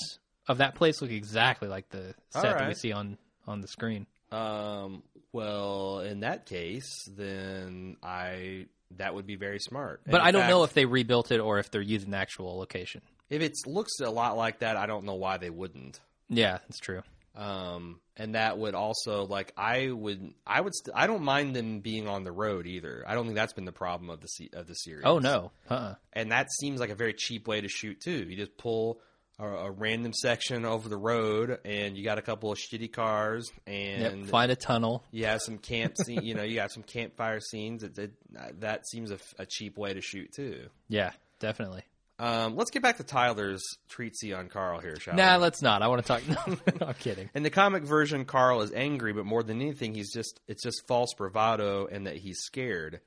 of 0.47 0.57
that 0.57 0.73
place 0.73 1.01
look 1.01 1.11
exactly 1.11 1.67
like 1.67 1.89
the 1.89 2.15
set 2.29 2.57
that 2.57 2.67
we 2.67 2.73
see 2.73 2.91
on 2.91 3.17
on 3.45 3.61
the 3.61 3.67
screen. 3.67 4.07
Um, 4.31 5.03
well, 5.31 5.99
in 5.99 6.21
that 6.21 6.47
case, 6.47 6.89
then 7.15 7.97
I 8.01 8.65
that 8.97 9.13
would 9.13 9.27
be 9.27 9.35
very 9.35 9.59
smart. 9.59 10.01
But 10.07 10.21
I 10.21 10.31
don't 10.31 10.47
know 10.47 10.63
if 10.63 10.73
they 10.73 10.85
rebuilt 10.85 11.31
it 11.31 11.39
or 11.39 11.59
if 11.59 11.69
they're 11.69 11.81
using 11.81 12.09
the 12.09 12.17
actual 12.17 12.57
location. 12.57 13.01
if 13.29 13.41
it 13.41 13.53
looks 13.67 13.99
a 13.99 14.09
lot 14.09 14.35
like 14.35 14.59
that. 14.59 14.77
I 14.77 14.87
don't 14.87 15.05
know 15.05 15.15
why 15.15 15.37
they 15.37 15.51
wouldn't. 15.51 15.99
Yeah, 16.29 16.57
that's 16.67 16.79
true. 16.79 17.03
Um, 17.35 17.99
and 18.17 18.35
that 18.35 18.57
would 18.57 18.75
also 18.75 19.25
like 19.25 19.51
I 19.57 19.89
would 19.91 20.33
I 20.47 20.61
would 20.61 20.73
st- 20.73 20.95
I 20.95 21.05
don't 21.07 21.23
mind 21.23 21.55
them 21.55 21.81
being 21.81 22.07
on 22.07 22.23
the 22.23 22.31
road 22.31 22.65
either. 22.65 23.03
I 23.05 23.13
don't 23.13 23.25
think 23.25 23.35
that's 23.35 23.53
been 23.53 23.65
the 23.65 23.71
problem 23.73 24.09
of 24.09 24.21
the 24.21 24.27
se- 24.27 24.51
of 24.53 24.67
the 24.67 24.73
series. 24.73 25.03
Oh 25.05 25.19
no, 25.19 25.51
uh-uh. 25.69 25.95
and 26.13 26.31
that 26.31 26.47
seems 26.59 26.79
like 26.79 26.89
a 26.91 26.95
very 26.95 27.13
cheap 27.13 27.47
way 27.47 27.59
to 27.61 27.67
shoot 27.67 27.99
too. 27.99 28.25
You 28.29 28.37
just 28.37 28.57
pull 28.57 29.01
a, 29.37 29.45
a 29.45 29.71
random 29.71 30.13
section 30.13 30.63
over 30.63 30.87
the 30.87 30.95
road, 30.97 31.59
and 31.65 31.97
you 31.97 32.05
got 32.05 32.17
a 32.17 32.21
couple 32.21 32.53
of 32.53 32.57
shitty 32.57 32.93
cars, 32.93 33.51
Yep, 33.67 34.13
and 34.13 34.29
find 34.29 34.49
a 34.49 34.55
tunnel. 34.55 35.03
you 35.11 35.25
have 35.25 35.41
some 35.41 35.57
camp 35.57 35.97
scene. 36.05 36.23
You 36.23 36.35
know, 36.35 36.43
you 36.43 36.55
got 36.55 36.71
some 36.71 36.83
campfire 36.83 37.41
scenes. 37.41 37.83
It, 37.83 37.97
it, 37.97 38.13
that 38.61 38.87
seems 38.87 39.11
a, 39.11 39.19
a 39.37 39.45
cheap 39.45 39.77
way 39.77 39.93
to 39.93 39.99
shoot 39.99 40.31
too. 40.33 40.67
Yeah, 40.87 41.11
definitely. 41.39 41.83
Um, 42.17 42.55
let's 42.55 42.71
get 42.71 42.81
back 42.81 42.97
to 42.97 43.03
Tyler's 43.03 43.61
treatise 43.89 44.31
on 44.33 44.47
Carl 44.47 44.79
here, 44.79 44.97
shall 44.99 45.15
Nah, 45.15 45.35
we? 45.35 45.41
let's 45.43 45.61
not. 45.61 45.81
I 45.81 45.87
want 45.89 46.05
to 46.05 46.07
talk. 46.07 46.21
No, 46.79 46.87
I'm 46.87 46.93
kidding. 46.93 47.29
In 47.35 47.43
the 47.43 47.49
comic 47.49 47.83
version, 47.83 48.23
Carl 48.25 48.61
is 48.61 48.71
angry, 48.71 49.11
but 49.11 49.25
more 49.25 49.43
than 49.43 49.61
anything, 49.61 49.93
he's 49.93 50.13
just 50.13 50.39
it's 50.47 50.63
just 50.63 50.87
false 50.87 51.13
bravado 51.13 51.87
and 51.87 52.07
that 52.07 52.15
he's 52.17 52.39
scared. 52.39 53.01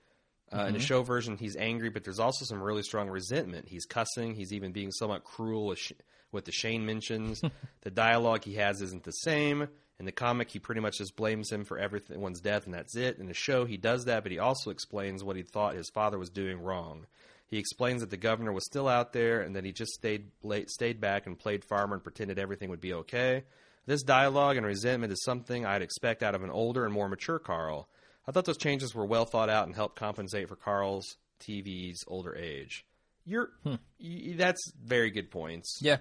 Uh, 0.52 0.64
In 0.66 0.72
the 0.74 0.80
show 0.80 1.02
version, 1.02 1.36
he's 1.36 1.56
angry, 1.56 1.90
but 1.90 2.04
there's 2.04 2.18
also 2.18 2.44
some 2.46 2.62
really 2.62 2.82
strong 2.82 3.08
resentment. 3.10 3.68
He's 3.68 3.84
cussing. 3.84 4.34
He's 4.34 4.52
even 4.52 4.72
being 4.72 4.90
somewhat 4.92 5.24
cruel 5.24 5.66
with, 5.66 5.78
Sh- 5.78 5.92
with 6.32 6.46
the 6.46 6.52
Shane 6.52 6.86
mentions. 6.86 7.42
the 7.82 7.90
dialogue 7.90 8.44
he 8.44 8.54
has 8.54 8.80
isn't 8.80 9.04
the 9.04 9.10
same. 9.12 9.68
In 10.00 10.06
the 10.06 10.12
comic, 10.12 10.48
he 10.50 10.58
pretty 10.58 10.80
much 10.80 10.98
just 10.98 11.16
blames 11.16 11.50
him 11.50 11.64
for 11.64 11.76
everyone's 11.78 12.40
death, 12.40 12.64
and 12.66 12.72
that's 12.74 12.96
it. 12.96 13.18
In 13.18 13.26
the 13.26 13.34
show, 13.34 13.64
he 13.66 13.76
does 13.76 14.04
that, 14.06 14.22
but 14.22 14.32
he 14.32 14.38
also 14.38 14.70
explains 14.70 15.22
what 15.24 15.36
he 15.36 15.42
thought 15.42 15.74
his 15.74 15.90
father 15.90 16.18
was 16.18 16.30
doing 16.30 16.62
wrong. 16.62 17.06
He 17.48 17.58
explains 17.58 18.02
that 18.02 18.10
the 18.10 18.16
governor 18.18 18.52
was 18.52 18.66
still 18.66 18.88
out 18.88 19.12
there 19.12 19.40
and 19.40 19.56
that 19.56 19.64
he 19.64 19.72
just 19.72 19.92
stayed 19.92 20.26
late, 20.42 20.70
stayed 20.70 21.00
back 21.00 21.26
and 21.26 21.38
played 21.38 21.64
farmer 21.64 21.94
and 21.94 22.02
pretended 22.04 22.38
everything 22.38 22.68
would 22.68 22.80
be 22.80 22.92
okay. 22.92 23.44
This 23.86 24.02
dialogue 24.02 24.58
and 24.58 24.66
resentment 24.66 25.12
is 25.12 25.24
something 25.24 25.64
I'd 25.64 25.80
expect 25.80 26.22
out 26.22 26.34
of 26.34 26.42
an 26.42 26.50
older 26.50 26.84
and 26.84 26.92
more 26.92 27.08
mature 27.08 27.38
Carl. 27.38 27.88
I 28.26 28.32
thought 28.32 28.44
those 28.44 28.58
changes 28.58 28.94
were 28.94 29.06
well 29.06 29.24
thought 29.24 29.48
out 29.48 29.66
and 29.66 29.74
helped 29.74 29.96
compensate 29.96 30.48
for 30.48 30.56
Carl's 30.56 31.16
TV's 31.40 32.04
older 32.06 32.36
age. 32.36 32.84
You're 33.24 33.48
hmm. 33.62 33.76
y- 33.98 34.34
that's 34.36 34.60
very 34.82 35.10
good 35.10 35.30
points. 35.30 35.78
Yeah, 35.80 35.98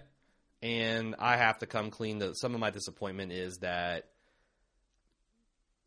And 0.62 1.16
I 1.18 1.38
have 1.38 1.60
to 1.60 1.66
come 1.66 1.90
clean 1.90 2.20
that 2.20 2.38
some 2.38 2.54
of 2.54 2.60
my 2.60 2.72
disappointment 2.72 3.32
is 3.32 3.60
that 3.62 4.10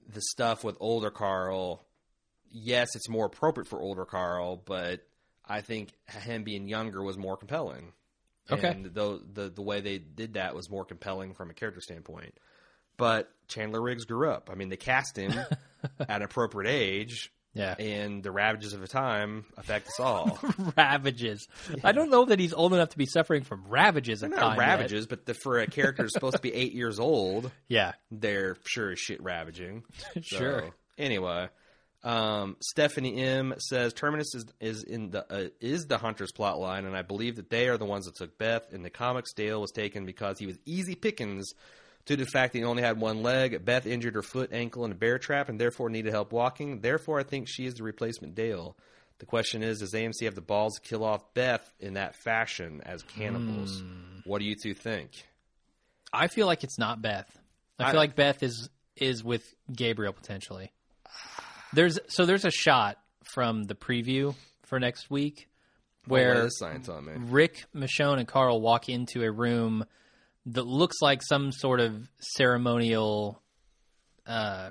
the 0.08 0.22
stuff 0.22 0.64
with 0.64 0.78
older 0.80 1.10
Carl, 1.10 1.84
yes, 2.50 2.88
it's 2.94 3.10
more 3.10 3.26
appropriate 3.26 3.68
for 3.68 3.78
older 3.78 4.06
Carl, 4.06 4.56
but 4.56 5.06
I 5.50 5.60
think 5.62 5.90
him 6.06 6.44
being 6.44 6.68
younger 6.68 7.02
was 7.02 7.18
more 7.18 7.36
compelling. 7.36 7.92
Okay. 8.50 8.68
And 8.68 8.84
the, 8.86 9.20
the 9.32 9.48
the 9.50 9.62
way 9.62 9.80
they 9.80 9.98
did 9.98 10.34
that 10.34 10.54
was 10.54 10.70
more 10.70 10.84
compelling 10.84 11.34
from 11.34 11.50
a 11.50 11.54
character 11.54 11.80
standpoint. 11.80 12.34
But 12.96 13.30
Chandler 13.48 13.80
Riggs 13.80 14.04
grew 14.04 14.30
up. 14.30 14.48
I 14.52 14.54
mean, 14.54 14.68
they 14.68 14.76
cast 14.76 15.16
him 15.16 15.32
at 16.00 16.08
an 16.08 16.22
appropriate 16.22 16.70
age, 16.70 17.32
Yeah. 17.54 17.74
and 17.78 18.22
the 18.22 18.30
ravages 18.30 18.74
of 18.74 18.80
the 18.80 18.88
time 18.88 19.46
affect 19.56 19.86
us 19.88 20.00
all. 20.00 20.38
ravages. 20.76 21.48
I 21.82 21.92
don't 21.92 22.10
know 22.10 22.26
that 22.26 22.38
he's 22.38 22.52
old 22.52 22.74
enough 22.74 22.90
to 22.90 22.98
be 22.98 23.06
suffering 23.06 23.42
from 23.44 23.64
ravages 23.68 24.22
of 24.22 24.30
They're 24.30 24.38
time 24.38 24.56
not 24.56 24.58
yet. 24.58 24.68
ravages, 24.68 25.06
but 25.06 25.24
the, 25.26 25.32
for 25.34 25.60
a 25.60 25.66
character 25.66 26.02
who's 26.02 26.12
supposed 26.12 26.36
to 26.36 26.42
be 26.42 26.52
eight 26.52 26.72
years 26.74 26.98
old, 27.00 27.50
Yeah. 27.68 27.92
they're 28.10 28.56
sure 28.66 28.90
as 28.92 28.98
shit 28.98 29.22
ravaging. 29.22 29.84
Sure. 30.22 30.60
So, 30.66 30.70
anyway, 30.98 31.48
um, 32.02 32.56
Stephanie 32.60 33.20
M 33.22 33.54
says 33.58 33.92
Terminus 33.92 34.34
is 34.34 34.46
is 34.60 34.82
in 34.84 35.10
the 35.10 35.24
uh, 35.32 35.48
is 35.60 35.86
the 35.86 35.98
Hunters 35.98 36.32
plot 36.32 36.58
line, 36.58 36.84
and 36.86 36.96
I 36.96 37.02
believe 37.02 37.36
that 37.36 37.50
they 37.50 37.68
are 37.68 37.76
the 37.76 37.84
ones 37.84 38.06
that 38.06 38.16
took 38.16 38.38
Beth. 38.38 38.72
In 38.72 38.82
the 38.82 38.90
comics, 38.90 39.32
Dale 39.34 39.60
was 39.60 39.70
taken 39.70 40.06
because 40.06 40.38
he 40.38 40.46
was 40.46 40.58
easy 40.64 40.94
pickings 40.94 41.52
due 42.06 42.16
to 42.16 42.24
the 42.24 42.30
fact 42.30 42.52
that 42.54 42.60
he 42.60 42.64
only 42.64 42.82
had 42.82 42.98
one 42.98 43.22
leg. 43.22 43.64
Beth 43.64 43.86
injured 43.86 44.14
her 44.14 44.22
foot, 44.22 44.50
ankle, 44.52 44.84
in 44.86 44.92
a 44.92 44.94
bear 44.94 45.18
trap, 45.18 45.48
and 45.50 45.60
therefore 45.60 45.90
needed 45.90 46.12
help 46.12 46.32
walking. 46.32 46.80
Therefore, 46.80 47.20
I 47.20 47.22
think 47.22 47.46
she 47.48 47.66
is 47.66 47.74
the 47.74 47.82
replacement 47.82 48.34
Dale. 48.34 48.76
The 49.18 49.26
question 49.26 49.62
is, 49.62 49.80
does 49.80 49.92
AMC 49.92 50.24
have 50.24 50.34
the 50.34 50.40
balls 50.40 50.76
to 50.76 50.80
kill 50.80 51.04
off 51.04 51.34
Beth 51.34 51.70
in 51.78 51.94
that 51.94 52.14
fashion 52.14 52.80
as 52.86 53.02
cannibals? 53.02 53.82
What 54.24 54.38
do 54.38 54.46
you 54.46 54.56
two 54.56 54.72
think? 54.72 55.10
I 56.10 56.28
feel 56.28 56.46
like 56.46 56.64
it's 56.64 56.78
not 56.78 57.02
Beth. 57.02 57.28
I, 57.78 57.84
I- 57.84 57.90
feel 57.90 58.00
like 58.00 58.16
Beth 58.16 58.42
is 58.42 58.70
is 58.96 59.22
with 59.22 59.44
Gabriel 59.70 60.14
potentially. 60.14 60.72
There's 61.72 61.98
so 62.08 62.26
there's 62.26 62.44
a 62.44 62.50
shot 62.50 62.98
from 63.24 63.64
the 63.64 63.74
preview 63.74 64.34
for 64.64 64.80
next 64.80 65.10
week 65.10 65.48
Where 66.06 66.48
science 66.50 66.88
on 66.88 67.04
me? 67.06 67.12
Rick, 67.16 67.64
Michonne, 67.74 68.18
and 68.18 68.26
Carl 68.26 68.60
walk 68.60 68.88
into 68.88 69.22
a 69.22 69.30
room 69.30 69.84
that 70.46 70.66
looks 70.66 70.96
like 71.00 71.22
some 71.22 71.52
sort 71.52 71.80
of 71.80 72.08
ceremonial 72.18 73.40
uh, 74.26 74.70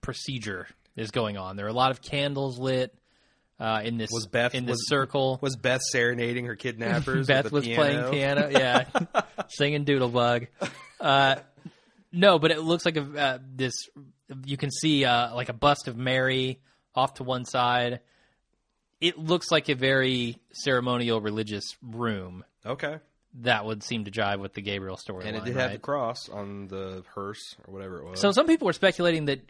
procedure 0.00 0.66
is 0.96 1.10
going 1.10 1.36
on. 1.36 1.56
There 1.56 1.66
are 1.66 1.70
a 1.70 1.72
lot 1.74 1.90
of 1.90 2.02
candles 2.02 2.58
lit 2.58 2.94
uh, 3.60 3.82
in 3.84 3.96
this 3.96 4.10
Was 4.12 4.26
Beth- 4.26 4.54
in 4.54 4.66
this 4.66 4.74
was- 4.74 4.88
circle. 4.88 5.38
Was 5.40 5.56
Beth 5.56 5.80
serenading 5.82 6.46
her 6.46 6.56
kidnappers? 6.56 7.26
Beth 7.28 7.50
was 7.52 7.64
the 7.64 7.74
playing 7.74 8.10
piano, 8.10 8.50
yeah, 8.50 8.84
singing 9.48 9.84
Doodlebug. 9.84 10.48
Uh, 11.00 11.36
no, 12.12 12.38
but 12.38 12.50
it 12.50 12.60
looks 12.60 12.84
like 12.84 12.96
a 12.96 13.02
uh, 13.18 13.38
this. 13.54 13.74
You 14.44 14.56
can 14.56 14.70
see 14.70 15.04
uh, 15.04 15.34
like 15.34 15.48
a 15.48 15.52
bust 15.54 15.88
of 15.88 15.96
Mary 15.96 16.60
off 16.94 17.14
to 17.14 17.24
one 17.24 17.44
side. 17.44 18.00
It 19.00 19.18
looks 19.18 19.50
like 19.50 19.68
a 19.68 19.74
very 19.74 20.38
ceremonial 20.52 21.20
religious 21.20 21.64
room. 21.82 22.44
Okay. 22.64 22.98
That 23.40 23.64
would 23.64 23.82
seem 23.82 24.04
to 24.04 24.10
jive 24.10 24.38
with 24.38 24.54
the 24.54 24.62
Gabriel 24.62 24.96
story. 24.96 25.26
And 25.26 25.36
it 25.36 25.44
did 25.44 25.56
right? 25.56 25.62
have 25.62 25.72
the 25.72 25.78
cross 25.78 26.28
on 26.28 26.68
the 26.68 27.02
hearse 27.14 27.56
or 27.66 27.74
whatever 27.74 27.98
it 27.98 28.04
was. 28.10 28.20
So 28.20 28.30
some 28.32 28.46
people 28.46 28.66
were 28.66 28.72
speculating 28.72 29.26
that 29.26 29.40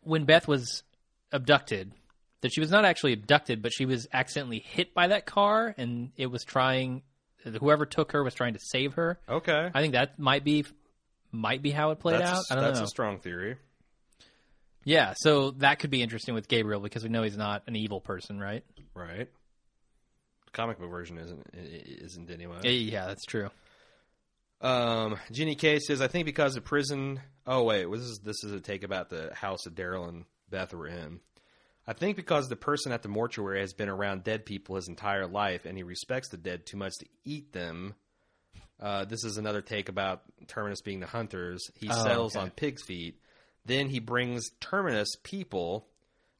when 0.00 0.24
Beth 0.24 0.46
was 0.48 0.84
abducted, 1.32 1.92
that 2.40 2.52
she 2.52 2.60
was 2.60 2.70
not 2.70 2.84
actually 2.84 3.12
abducted, 3.12 3.60
but 3.60 3.72
she 3.72 3.86
was 3.86 4.06
accidentally 4.12 4.60
hit 4.60 4.94
by 4.94 5.08
that 5.08 5.26
car, 5.26 5.74
and 5.76 6.10
it 6.16 6.26
was 6.26 6.44
trying. 6.44 7.02
Whoever 7.44 7.86
took 7.86 8.12
her 8.12 8.22
was 8.22 8.34
trying 8.34 8.54
to 8.54 8.60
save 8.60 8.94
her. 8.94 9.18
okay. 9.28 9.70
I 9.74 9.80
think 9.80 9.94
that 9.94 10.18
might 10.18 10.44
be 10.44 10.64
might 11.32 11.60
be 11.60 11.70
how 11.72 11.90
it 11.90 11.98
played 11.98 12.20
that's 12.20 12.30
out. 12.30 12.44
a, 12.50 12.52
I 12.52 12.54
don't 12.54 12.64
that's 12.64 12.78
know. 12.78 12.84
a 12.84 12.88
strong 12.88 13.18
theory. 13.18 13.56
Yeah, 14.84 15.14
so 15.16 15.52
that 15.58 15.78
could 15.78 15.90
be 15.90 16.02
interesting 16.02 16.34
with 16.34 16.48
Gabriel 16.48 16.80
because 16.80 17.02
we 17.02 17.08
know 17.08 17.22
he's 17.22 17.36
not 17.36 17.62
an 17.66 17.76
evil 17.76 18.00
person, 18.00 18.38
right? 18.40 18.64
Right. 18.94 19.28
The 20.46 20.50
comic 20.52 20.78
book 20.78 20.90
version 20.90 21.18
isn't 21.18 21.46
isn't 21.54 22.30
anyway. 22.30 22.60
Yeah, 22.68 23.06
that's 23.06 23.24
true. 23.24 23.50
Um, 24.60 25.18
Ginny 25.32 25.54
K 25.56 25.78
says, 25.80 26.00
I 26.00 26.06
think 26.08 26.24
because 26.26 26.54
the 26.54 26.60
prison. 26.60 27.20
Oh 27.46 27.64
wait, 27.64 27.90
this 27.90 28.00
is 28.02 28.20
this 28.22 28.44
is 28.44 28.52
a 28.52 28.60
take 28.60 28.84
about 28.84 29.10
the 29.10 29.32
house 29.34 29.64
that 29.64 29.74
Daryl 29.74 30.08
and 30.08 30.24
Beth 30.50 30.72
were 30.72 30.86
in. 30.86 31.20
I 31.86 31.94
think 31.94 32.16
because 32.16 32.48
the 32.48 32.54
person 32.54 32.92
at 32.92 33.02
the 33.02 33.08
mortuary 33.08 33.60
has 33.60 33.72
been 33.72 33.88
around 33.88 34.22
dead 34.22 34.46
people 34.46 34.76
his 34.76 34.86
entire 34.86 35.26
life, 35.26 35.64
and 35.64 35.76
he 35.76 35.82
respects 35.82 36.28
the 36.28 36.36
dead 36.36 36.64
too 36.64 36.76
much 36.76 36.92
to 37.00 37.06
eat 37.24 37.52
them. 37.52 37.94
Uh, 38.80 39.04
this 39.04 39.24
is 39.24 39.36
another 39.36 39.62
take 39.62 39.88
about 39.88 40.22
Terminus 40.46 40.80
being 40.80 41.00
the 41.00 41.06
hunters. 41.06 41.60
He 41.74 41.88
Oh, 41.90 42.04
settles 42.04 42.36
okay. 42.36 42.42
on 42.44 42.50
pig's 42.50 42.82
feet. 42.84 43.18
Then 43.64 43.88
he 43.88 44.00
brings 44.00 44.50
Terminus 44.60 45.08
people, 45.22 45.86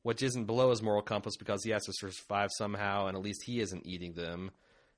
which 0.02 0.22
isn't 0.22 0.46
below 0.46 0.70
his 0.70 0.82
moral 0.82 1.02
compass 1.02 1.36
because 1.36 1.62
he 1.62 1.70
has 1.70 1.84
to 1.84 1.92
survive 1.92 2.50
somehow, 2.52 3.06
and 3.06 3.16
at 3.16 3.22
least 3.22 3.44
he 3.44 3.60
isn't 3.60 3.86
eating 3.86 4.14
them. 4.14 4.50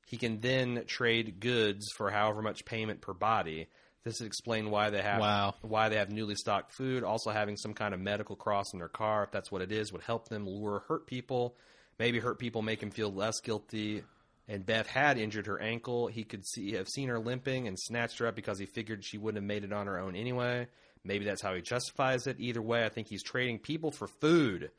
He 0.07 0.17
can 0.17 0.41
then 0.41 0.85
trade 0.87 1.41
goods 1.41 1.87
for 1.97 2.11
however 2.11 2.43
much 2.43 2.65
payment 2.65 3.01
per 3.01 3.13
body. 3.15 3.69
This 4.05 4.21
would 4.21 4.27
explain 4.27 4.71
why 4.71 4.91
they 4.91 5.01
have 5.01 5.21
Wow. 5.21 5.55
why 5.63 5.89
they 5.89 5.97
have 5.97 6.11
newly 6.11 6.35
stocked 6.35 6.73
food. 6.73 7.05
Also, 7.05 7.31
having 7.31 7.57
some 7.57 7.73
kind 7.73 7.95
of 7.95 8.01
medical 8.01 8.37
cross 8.37 8.73
in 8.75 8.79
their 8.79 8.89
car, 8.89 9.25
if 9.25 9.31
that's 9.31 9.51
what 9.51 9.63
it 9.63 9.73
is, 9.73 9.93
would 9.93 10.03
help 10.03 10.29
them 10.29 10.47
lure 10.47 10.85
hurt 10.89 11.07
people. 11.07 11.57
Maybe 11.99 12.19
hurt 12.19 12.39
people 12.39 12.61
make 12.61 12.83
him 12.83 12.91
feel 12.91 13.11
less 13.11 13.41
guilty. 13.41 14.03
And 14.47 14.67
Beth 14.67 14.87
had 14.87 15.17
injured 15.17 15.47
her 15.47 15.59
ankle. 15.59 16.09
He 16.09 16.23
could 16.23 16.47
see 16.47 16.73
have 16.75 16.89
seen 16.89 17.09
her 17.09 17.19
limping 17.19 17.67
and 17.67 17.79
snatched 17.79 18.19
her 18.19 18.27
up 18.27 18.35
because 18.37 18.59
he 18.59 18.67
figured 18.67 19.03
she 19.05 19.17
wouldn't 19.17 19.43
have 19.43 19.49
made 19.49 19.65
it 19.65 19.73
on 19.73 19.87
her 19.87 19.99
own 19.99 20.15
anyway. 20.17 20.67
Maybe 21.05 21.25
that's 21.25 21.43
how 21.43 21.55
he 21.55 21.61
justifies 21.61 22.27
it. 22.27 22.37
Either 22.39 22.63
way, 22.63 22.85
I 22.85 22.89
think 22.89 23.09
he's 23.09 23.23
trading 23.23 23.59
people 23.59 23.91
for 23.91 24.07
food. 24.07 24.71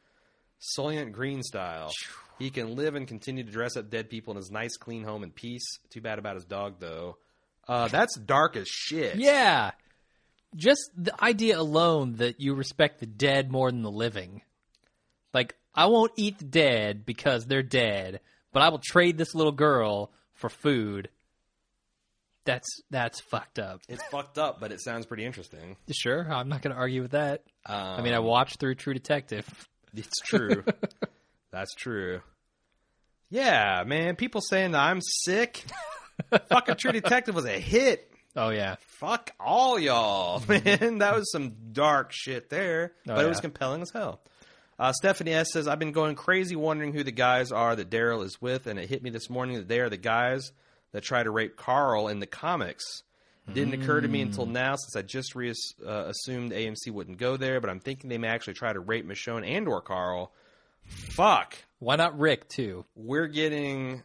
Soylent 0.78 1.12
Green 1.12 1.44
style. 1.44 1.92
He 2.40 2.50
can 2.50 2.76
live 2.76 2.96
and 2.96 3.08
continue 3.08 3.44
to 3.44 3.52
dress 3.52 3.78
up 3.78 3.90
dead 3.90 4.10
people 4.10 4.32
in 4.32 4.38
his 4.38 4.52
nice, 4.52 4.76
clean 4.78 5.04
home 5.04 5.24
in 5.24 5.32
peace. 5.32 5.80
Too 5.90 6.02
bad 6.02 6.20
about 6.20 6.36
his 6.36 6.46
dog, 6.46 6.76
though. 6.80 7.18
Uh, 7.68 7.88
that's 7.88 8.16
dark 8.18 8.56
as 8.56 8.68
shit. 8.68 9.16
Yeah, 9.16 9.72
just 10.56 10.90
the 10.96 11.24
idea 11.24 11.60
alone 11.60 12.16
that 12.16 12.40
you 12.40 12.54
respect 12.54 13.00
the 13.00 13.06
dead 13.06 13.52
more 13.52 13.72
than 13.72 13.82
the 13.82 13.92
living. 13.92 14.42
Like, 15.34 15.56
I 15.74 15.88
won't 15.88 16.14
eat 16.16 16.38
the 16.38 16.46
dead 16.46 17.06
because 17.06 17.46
they're 17.46 17.64
dead, 17.64 18.22
but 18.54 18.62
I 18.62 18.70
will 18.70 18.80
trade 18.80 19.18
this 19.18 19.36
little 19.36 19.52
girl 19.52 20.12
for 20.34 20.50
food. 20.50 21.10
That's 22.46 22.68
that's 22.92 23.20
fucked 23.22 23.60
up. 23.60 23.82
It's 23.90 24.04
fucked 24.12 24.38
up, 24.38 24.60
but 24.60 24.72
it 24.72 24.80
sounds 24.82 25.06
pretty 25.06 25.26
interesting. 25.26 25.76
Sure, 25.92 26.32
I'm 26.32 26.48
not 26.48 26.62
going 26.62 26.74
to 26.74 26.80
argue 26.80 27.02
with 27.02 27.12
that. 27.12 27.44
Um, 27.66 27.76
I 27.76 28.02
mean, 28.02 28.14
I 28.14 28.20
watched 28.20 28.60
through 28.60 28.76
True 28.76 28.94
Detective. 28.94 29.46
It's 29.98 30.20
true. 30.26 30.62
That's 31.54 31.74
true. 31.74 32.20
Yeah, 33.30 33.84
man. 33.88 34.18
People 34.18 34.42
saying 34.42 34.72
that 34.72 34.82
I'm 34.82 35.00
sick. 35.02 35.64
Fucking 36.50 36.76
True 36.76 36.92
Detective 36.92 37.34
was 37.34 37.46
a 37.46 37.58
hit. 37.58 38.12
Oh 38.36 38.50
yeah, 38.50 38.76
Fuck 39.00 39.32
all 39.40 39.80
y'all, 39.80 40.44
man. 40.50 40.98
That 40.98 41.16
was 41.16 41.32
some 41.32 41.54
dark 41.72 42.12
shit 42.12 42.50
there, 42.50 42.92
Oh, 43.08 43.16
but 43.16 43.24
it 43.24 43.30
was 43.30 43.40
compelling 43.40 43.82
as 43.82 43.92
hell. 43.92 44.20
Uh, 44.78 44.92
Stephanie 44.92 45.32
S 45.34 45.54
says, 45.54 45.66
I've 45.70 45.80
been 45.80 45.94
going 45.94 46.16
crazy 46.16 46.58
wondering 46.58 46.92
who 46.92 47.04
the 47.06 47.12
guys 47.14 47.54
are 47.54 47.74
that 47.74 47.90
Daryl 47.90 48.26
is 48.26 48.42
with, 48.42 48.68
and 48.68 48.78
it 48.78 48.90
hit 48.90 49.02
me 49.02 49.10
this 49.10 49.30
morning 49.30 49.56
that 49.56 49.70
they 49.70 49.80
are 49.80 49.90
the 49.90 49.96
guys 49.96 50.52
that 50.92 51.02
try 51.04 51.24
to 51.24 51.32
rape 51.32 51.56
Carl 51.58 52.08
in 52.08 52.20
the 52.20 52.28
comics. 52.28 52.84
Didn't 53.54 53.76
occur 53.80 54.02
to 54.02 54.08
me 54.08 54.22
Hmm. 54.24 54.30
until 54.30 54.46
now, 54.48 54.76
since 54.76 54.96
I 54.96 55.04
just 55.04 55.36
re- 55.36 55.54
uh, 55.86 56.06
assumed 56.08 56.52
AMC 56.52 56.90
wouldn't 56.90 57.20
go 57.20 57.38
there, 57.38 57.62
but 57.62 57.70
I'm 57.70 57.80
thinking 57.80 58.10
they 58.10 58.18
may 58.18 58.28
actually 58.30 58.56
try 58.56 58.74
to 58.74 58.80
rape 58.80 59.06
Michonne 59.06 59.46
and 59.48 59.68
or 59.68 59.82
Carl. 59.82 60.34
Fuck. 60.88 61.56
why 61.80 61.96
not 61.96 62.18
Rick 62.18 62.50
too? 62.50 62.86
We're 62.96 63.28
getting 63.28 64.02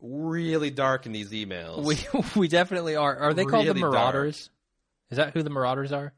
really 0.00 0.70
dark 0.70 1.06
in 1.06 1.12
these 1.12 1.30
emails. 1.32 1.82
We 1.84 1.96
we 2.40 2.48
definitely 2.48 2.94
are. 2.96 3.16
Are 3.16 3.34
they 3.34 3.44
called 3.44 3.66
the 3.66 3.70
Really 3.74 3.80
dark. 3.80 3.94
Marauders? 3.94 4.50
Is 5.10 5.16
that 5.16 5.32
who 5.32 5.42
the 5.42 5.50
Marauders 5.50 5.92
are? 5.92 6.12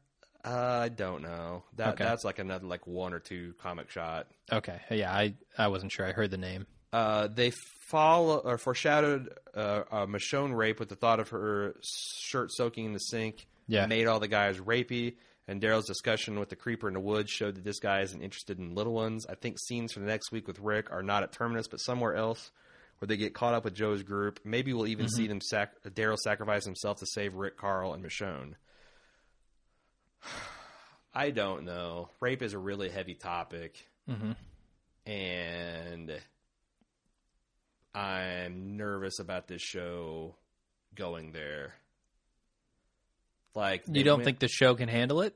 uh, 0.45 0.49
I 0.83 0.89
don't 0.89 1.21
know. 1.23 1.63
That 1.77 1.95
Okay. 1.95 2.03
That's 2.03 2.23
like 2.23 2.39
another 2.39 2.65
like 2.67 2.85
one 2.87 3.13
or 3.13 3.19
two 3.19 3.53
comic 3.59 3.89
shot. 3.89 4.27
Okay, 4.51 4.79
yeah, 4.91 5.11
I 5.11 5.33
I 5.57 5.67
wasn't 5.67 5.91
sure. 5.91 6.05
I 6.05 6.11
heard 6.11 6.31
the 6.31 6.37
name. 6.37 6.65
Uh, 6.93 7.27
they 7.27 7.51
follow 7.89 8.37
or 8.37 8.57
foreshadowed 8.57 9.29
uh, 9.55 9.83
a 9.91 10.07
Michonne 10.07 10.55
rape 10.55 10.79
with 10.79 10.89
the 10.89 10.95
thought 10.95 11.19
of 11.19 11.29
her 11.29 11.75
shirt 11.83 12.51
soaking 12.53 12.85
in 12.85 12.93
the 12.93 12.99
sink. 12.99 13.45
Yeah. 13.67 13.85
made 13.85 14.07
all 14.07 14.19
the 14.21 14.27
guys 14.29 14.57
rapey. 14.59 15.15
And 15.49 15.61
Daryl's 15.61 15.85
discussion 15.87 16.39
with 16.39 16.49
the 16.49 16.55
creeper 16.57 16.87
in 16.89 16.93
the 16.93 16.99
woods 16.99 17.29
showed 17.31 17.55
that 17.55 17.63
this 17.63 17.79
guy 17.79 18.01
isn't 18.01 18.21
interested 18.21 18.59
in 18.59 18.75
little 18.75 18.93
ones. 18.93 19.25
I 19.29 19.35
think 19.35 19.57
scenes 19.59 19.93
for 19.93 19.99
the 20.01 20.05
next 20.05 20.31
week 20.31 20.47
with 20.47 20.59
Rick 20.59 20.91
are 20.91 21.03
not 21.03 21.23
at 21.23 21.31
Terminus, 21.31 21.67
but 21.69 21.77
somewhere 21.79 22.15
else 22.15 22.51
where 22.99 23.07
they 23.07 23.15
get 23.17 23.33
caught 23.33 23.53
up 23.53 23.63
with 23.63 23.73
Joe's 23.75 24.03
group. 24.03 24.39
Maybe 24.43 24.73
we'll 24.73 24.87
even 24.87 25.07
see 25.07 25.27
them 25.27 25.39
sac- 25.41 25.81
Daryl 25.83 26.17
sacrifice 26.17 26.65
himself 26.65 26.97
to 26.99 27.05
save 27.05 27.35
Rick, 27.35 27.57
Carl, 27.57 27.93
and 27.93 28.03
Michonne. 28.03 28.55
I 31.13 31.31
don't 31.31 31.63
know. 31.65 32.09
Rape 32.19 32.41
is 32.41 32.53
a 32.53 32.59
really 32.59 32.89
heavy 32.89 33.15
topic, 33.15 33.87
Mhm. 34.09 34.35
and 35.05 36.21
I'm 37.95 38.77
nervous 38.77 39.19
about 39.19 39.47
this 39.47 39.61
show 39.61 40.35
going 40.95 41.31
there. 41.31 41.73
Like 43.55 43.83
You 43.87 44.03
don't 44.03 44.19
went- 44.19 44.25
think 44.25 44.39
the 44.39 44.47
show 44.47 44.75
can 44.75 44.89
handle 44.89 45.21
it? 45.21 45.35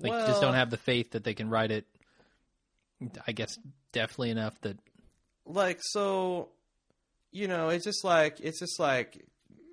Like, 0.00 0.12
you 0.12 0.26
just 0.26 0.40
don't 0.40 0.54
have 0.54 0.70
the 0.70 0.76
faith 0.76 1.12
that 1.12 1.22
they 1.22 1.34
can 1.34 1.48
write 1.48 1.70
it. 1.70 1.86
I 3.26 3.32
guess 3.32 3.56
definitely 3.92 4.30
enough 4.30 4.60
that 4.62 4.76
like 5.44 5.78
so 5.82 6.48
you 7.32 7.46
know 7.48 7.68
it's 7.68 7.84
just 7.84 8.04
like 8.04 8.38
it's 8.40 8.58
just 8.60 8.78
like 8.80 9.24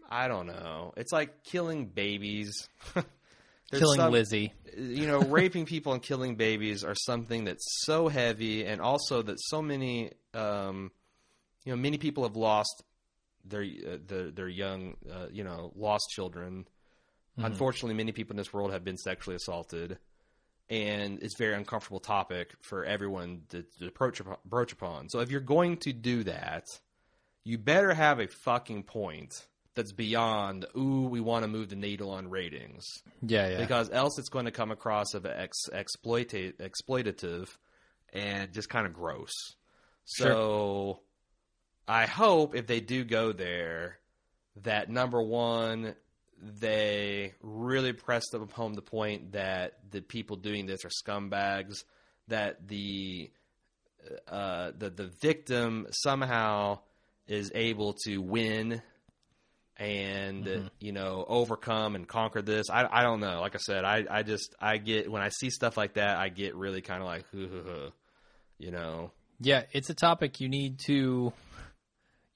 i 0.09 0.27
don't 0.27 0.47
know 0.47 0.93
it's 0.97 1.11
like 1.13 1.43
killing 1.43 1.85
babies 1.85 2.67
Killing 3.71 3.97
some- 3.99 4.11
Lizzie. 4.11 4.51
you 4.75 5.05
know 5.07 5.19
raping 5.27 5.65
people 5.67 5.93
and 5.93 6.01
killing 6.01 6.35
babies 6.35 6.83
are 6.83 6.95
something 6.95 7.45
that's 7.45 7.63
so 7.85 8.07
heavy 8.07 8.65
and 8.65 8.81
also 8.81 9.21
that 9.21 9.37
so 9.39 9.61
many 9.61 10.11
um 10.33 10.91
you 11.65 11.71
know 11.71 11.77
many 11.77 11.97
people 11.97 12.23
have 12.23 12.35
lost 12.35 12.83
their 13.45 13.63
uh, 13.63 13.97
their, 14.05 14.31
their 14.31 14.47
young 14.47 14.95
uh, 15.11 15.27
you 15.31 15.43
know 15.43 15.71
lost 15.75 16.09
children 16.11 16.67
unfortunately 17.37 17.95
many 17.95 18.11
people 18.11 18.33
in 18.33 18.37
this 18.37 18.51
world 18.51 18.73
have 18.73 18.83
been 18.83 18.97
sexually 18.97 19.35
assaulted 19.35 19.97
and 20.69 21.23
it's 21.23 21.35
a 21.35 21.37
very 21.37 21.55
uncomfortable 21.55 21.99
topic 21.99 22.53
for 22.61 22.85
everyone 22.85 23.41
to, 23.49 23.63
to 23.79 23.87
approach 23.87 24.19
upon, 24.19 24.37
broach 24.45 24.71
upon. 24.71 25.09
So 25.09 25.19
if 25.19 25.31
you're 25.31 25.41
going 25.41 25.77
to 25.77 25.93
do 25.93 26.23
that, 26.25 26.65
you 27.43 27.57
better 27.57 27.93
have 27.93 28.19
a 28.19 28.27
fucking 28.27 28.83
point 28.83 29.47
that's 29.73 29.91
beyond. 29.91 30.65
Ooh, 30.77 31.07
we 31.09 31.21
want 31.21 31.43
to 31.43 31.47
move 31.47 31.69
the 31.69 31.75
needle 31.75 32.11
on 32.11 32.29
ratings 32.29 32.85
Yeah, 33.25 33.49
yeah. 33.49 33.57
because 33.57 33.89
else 33.91 34.19
it's 34.19 34.29
going 34.29 34.45
to 34.45 34.51
come 34.51 34.71
across 34.71 35.13
of 35.15 35.25
ex, 35.25 35.57
exploita- 35.73 36.53
exploitative 36.57 37.47
and 38.13 38.53
just 38.53 38.69
kind 38.69 38.85
of 38.85 38.93
gross. 38.93 39.33
So 40.05 40.99
I 41.89 42.05
hope 42.05 42.55
if 42.55 42.67
they 42.67 42.81
do 42.81 43.03
go 43.03 43.31
there, 43.31 43.97
that 44.61 44.91
number 44.91 45.19
one, 45.19 45.95
they 46.39 47.33
really 47.41 47.93
press 47.93 48.29
them 48.29 48.47
home 48.49 48.75
the 48.75 48.83
point 48.83 49.31
that 49.31 49.79
the 49.89 50.01
people 50.01 50.35
doing 50.35 50.67
this 50.67 50.85
are 50.85 50.89
scumbags, 50.89 51.83
that 52.27 52.67
the 52.67 53.31
uh, 54.27 54.71
the 54.77 54.91
the 54.91 55.07
victim 55.19 55.87
somehow 55.89 56.77
is 57.27 57.51
able 57.55 57.93
to 58.05 58.19
win 58.19 58.83
and 59.75 60.69
you 60.79 60.91
know 60.91 61.25
overcome 61.27 61.95
and 61.95 62.07
conquer 62.07 62.43
this. 62.43 62.69
I 62.69 62.87
I 62.89 63.01
don't 63.01 63.19
know. 63.19 63.41
Like 63.41 63.55
I 63.55 63.59
said, 63.59 63.83
I 63.83 64.05
I 64.07 64.21
just 64.21 64.53
I 64.61 64.77
get 64.77 65.09
when 65.11 65.23
I 65.23 65.29
see 65.29 65.49
stuff 65.49 65.75
like 65.75 65.95
that, 65.95 66.17
I 66.17 66.29
get 66.29 66.55
really 66.55 66.81
kind 66.81 67.01
of 67.01 67.07
like, 67.07 67.25
you 68.59 68.71
know. 68.71 69.11
yeah, 69.41 69.63
it's 69.71 69.89
a 69.89 69.95
topic 69.95 70.39
you 70.39 70.49
need 70.49 70.79
to 70.85 71.33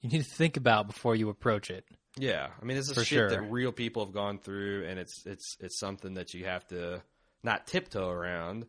you 0.04 0.10
need 0.10 0.22
to 0.24 0.30
think 0.30 0.58
about 0.58 0.86
before 0.86 1.16
you 1.16 1.30
approach 1.30 1.70
it. 1.70 1.86
Yeah, 2.18 2.48
I 2.60 2.64
mean, 2.64 2.76
this 2.76 2.90
is 2.90 2.96
shit 2.98 3.06
sure. 3.06 3.30
that 3.30 3.50
real 3.50 3.72
people 3.72 4.04
have 4.04 4.12
gone 4.12 4.38
through, 4.38 4.84
and 4.86 4.98
it's 5.00 5.24
it's 5.24 5.56
it's 5.60 5.80
something 5.80 6.14
that 6.14 6.34
you 6.34 6.44
have 6.44 6.66
to 6.68 7.02
not 7.42 7.66
tiptoe 7.66 8.10
around 8.10 8.66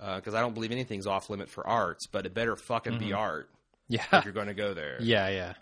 uh, 0.00 0.16
because 0.16 0.34
I 0.34 0.40
don't 0.40 0.54
believe 0.54 0.72
anything's 0.72 1.06
off 1.06 1.28
limit 1.28 1.50
for 1.50 1.66
arts, 1.66 2.06
but 2.06 2.24
it 2.24 2.32
better 2.32 2.56
fucking 2.56 2.98
be 2.98 3.06
mm-hmm. 3.06 3.18
art 3.18 3.50
Yeah. 3.88 4.04
if 4.12 4.24
you're 4.24 4.32
going 4.32 4.46
to 4.46 4.54
go 4.54 4.72
there. 4.72 4.96
yeah, 5.00 5.28
yeah. 5.28 5.52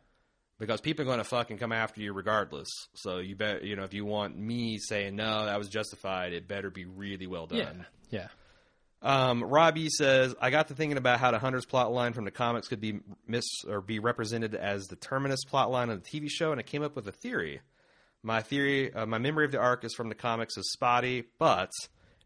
because 0.60 0.80
people 0.80 1.02
are 1.02 1.06
going 1.06 1.18
to 1.18 1.24
fucking 1.24 1.58
come 1.58 1.72
after 1.72 2.00
you 2.00 2.12
regardless. 2.12 2.68
So 2.94 3.18
you 3.18 3.34
bet, 3.34 3.64
you 3.64 3.74
know, 3.74 3.82
if 3.82 3.94
you 3.94 4.04
want 4.04 4.38
me 4.38 4.78
saying 4.78 5.16
no, 5.16 5.46
that 5.46 5.58
was 5.58 5.68
justified, 5.68 6.32
it 6.32 6.46
better 6.46 6.70
be 6.70 6.84
really 6.84 7.26
well 7.26 7.48
Yeah. 7.50 7.64
done. 7.64 7.86
Yeah. 8.10 8.28
Um, 9.00 9.44
Robbie 9.44 9.90
says, 9.90 10.34
I 10.40 10.50
got 10.50 10.68
to 10.68 10.74
thinking 10.74 10.98
about 10.98 11.20
how 11.20 11.30
the 11.30 11.38
Hunter's 11.38 11.66
plot 11.66 11.92
line 11.92 12.12
from 12.12 12.24
the 12.24 12.30
comics 12.30 12.68
could 12.68 12.80
be 12.80 13.00
mis 13.26 13.44
or 13.68 13.80
be 13.80 14.00
represented 14.00 14.54
as 14.54 14.88
the 14.88 14.96
Terminus 14.96 15.44
plot 15.44 15.70
line 15.70 15.90
on 15.90 16.00
the 16.00 16.02
TV 16.02 16.28
show, 16.28 16.50
and 16.50 16.58
I 16.58 16.64
came 16.64 16.82
up 16.82 16.96
with 16.96 17.06
a 17.06 17.12
theory. 17.12 17.60
My 18.22 18.42
theory, 18.42 18.92
uh, 18.92 19.06
my 19.06 19.18
memory 19.18 19.44
of 19.44 19.52
the 19.52 19.60
arc 19.60 19.84
is 19.84 19.94
from 19.94 20.08
the 20.08 20.16
comics 20.16 20.56
is 20.56 20.72
spotty, 20.72 21.24
but 21.38 21.70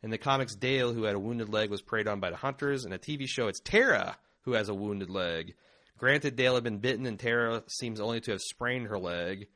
in 0.02 0.10
the 0.10 0.18
comics, 0.18 0.54
Dale, 0.54 0.92
who 0.94 1.04
had 1.04 1.14
a 1.14 1.18
wounded 1.18 1.50
leg, 1.50 1.70
was 1.70 1.82
preyed 1.82 2.08
on 2.08 2.20
by 2.20 2.30
the 2.30 2.36
Hunters. 2.36 2.84
In 2.86 2.92
a 2.92 2.98
TV 2.98 3.28
show, 3.28 3.48
it's 3.48 3.60
Tara 3.60 4.16
who 4.42 4.54
has 4.54 4.68
a 4.68 4.74
wounded 4.74 5.10
leg. 5.10 5.54
Granted, 5.98 6.34
Dale 6.34 6.54
had 6.54 6.64
been 6.64 6.78
bitten, 6.78 7.06
and 7.06 7.18
Tara 7.18 7.62
seems 7.68 8.00
only 8.00 8.20
to 8.22 8.32
have 8.32 8.40
sprained 8.40 8.88
her 8.88 8.98
leg. 8.98 9.46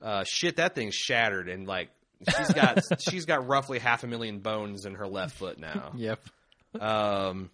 Uh, 0.00 0.24
shit, 0.26 0.56
that 0.56 0.74
thing's 0.74 0.94
shattered, 0.94 1.48
and 1.48 1.66
like 1.66 1.90
she's 2.36 2.52
got 2.52 2.82
she's 3.00 3.26
got 3.26 3.46
roughly 3.46 3.78
half 3.78 4.02
a 4.04 4.06
million 4.06 4.38
bones 4.38 4.86
in 4.86 4.94
her 4.94 5.06
left 5.06 5.36
foot 5.36 5.58
now. 5.58 5.92
Yep. 5.96 6.20
Um, 6.78 7.50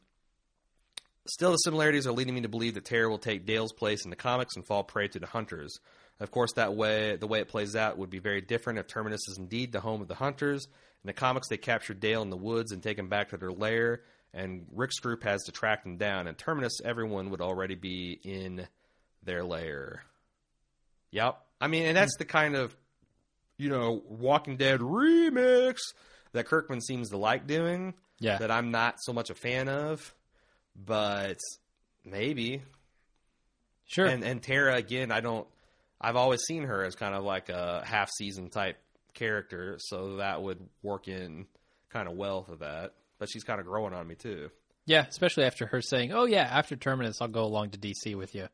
still, 1.26 1.52
the 1.52 1.59
similarities 1.59 2.06
are 2.06 2.12
leading 2.12 2.34
me 2.34 2.43
to 2.43 2.48
believe 2.48 2.74
that 2.74 2.84
Tara 2.84 3.09
will 3.09 3.18
take 3.18 3.47
Dale's 3.47 3.72
place 3.72 4.05
in 4.05 4.10
the 4.10 4.16
comics 4.16 4.56
and 4.56 4.66
fall 4.66 4.84
prey 4.84 5.09
to 5.09 5.18
the 5.18 5.26
Hunters. 5.26 5.78
Of 6.18 6.30
course, 6.30 6.55
that 6.55 6.74
way, 6.74 7.16
the 7.16 7.26
way 7.26 7.40
it 7.40 7.48
plays 7.48 7.76
out 7.76 7.98
would 7.98 8.10
be 8.10 8.18
very 8.18 8.40
different 8.40 8.78
if 8.78 8.86
Terminus 8.86 9.28
is 9.28 9.38
indeed 9.38 9.72
the 9.72 9.80
home 9.80 10.01
of 10.01 10.09
the 10.09 10.14
Hunters. 10.14 10.66
In 11.05 11.09
the 11.09 11.12
comics, 11.12 11.48
they 11.48 11.59
capture 11.59 11.94
Dale 11.94 12.22
in 12.22 12.30
the 12.30 12.36
woods 12.36 12.72
and 12.72 12.82
take 12.82 12.98
him 12.98 13.09
back 13.09 13.30
to 13.30 13.36
their 13.36 13.52
lair, 13.52 14.01
and 14.32 14.66
Rick's 14.72 14.98
group 14.98 15.24
has 15.24 15.44
to 15.44 15.52
track 15.52 15.82
them 15.84 15.98
down. 15.98 16.26
And 16.26 16.36
Terminus, 16.36 16.80
everyone 16.84 17.30
would 17.30 17.40
already 17.40 17.74
be 17.74 18.18
in 18.22 18.66
their 19.22 19.44
lair. 19.44 20.02
Yep. 21.10 21.38
I 21.60 21.68
mean, 21.68 21.86
and 21.86 21.97
that's 21.97 22.16
the 22.16 22.24
kind 22.24 22.55
of, 22.55 22.76
you 23.59 23.68
know, 23.68 24.02
Walking 24.09 24.56
Dead 24.56 24.80
remix 24.80 25.78
that 26.32 26.47
Kirkman 26.47 26.80
seems 26.80 27.10
to 27.10 27.18
like 27.18 27.47
doing 27.47 27.94
Yeah. 28.18 28.38
that 28.38 28.51
I'm 28.51 28.70
not 28.70 28.97
so 29.01 29.12
much 29.12 29.30
a 29.30 29.34
fan 29.34 29.68
of, 29.68 30.14
but 30.74 31.38
maybe. 32.05 32.62
Sure. 33.86 34.06
And 34.06 34.24
and 34.24 34.43
Tara 34.43 34.74
again, 34.76 35.10
I 35.12 35.20
don't. 35.20 35.47
I've 36.01 36.16
always 36.16 36.40
seen 36.43 36.64
her 36.64 36.84
as 36.84 36.94
kind 36.94 37.14
of 37.14 37.24
like 37.24 37.48
a 37.48 37.82
half 37.86 38.10
season 38.10 38.51
type 38.51 38.76
character, 39.14 39.76
so 39.78 40.16
that 40.16 40.43
would 40.43 40.60
work 40.82 41.09
in 41.09 41.47
kind 41.90 42.09
of 42.09 42.14
well 42.16 42.43
for 42.43 42.56
that. 42.56 42.93
But 43.18 43.30
she's 43.30 43.44
kind 43.44 43.60
of 43.60 43.66
growing 43.66 43.94
on 43.94 44.06
me 44.06 44.14
too. 44.14 44.51
yeah, 44.84 45.06
especially 45.09 45.44
after 45.44 45.66
her 45.66 45.80
saying, 45.80 46.12
"Oh 46.12 46.24
yeah, 46.26 46.43
after 46.43 46.76
Terminus, 46.76 47.20
I'll 47.22 47.28
go 47.28 47.44
along 47.44 47.70
to 47.70 47.78
DC 47.78 48.14
with 48.16 48.34
you." 48.34 48.48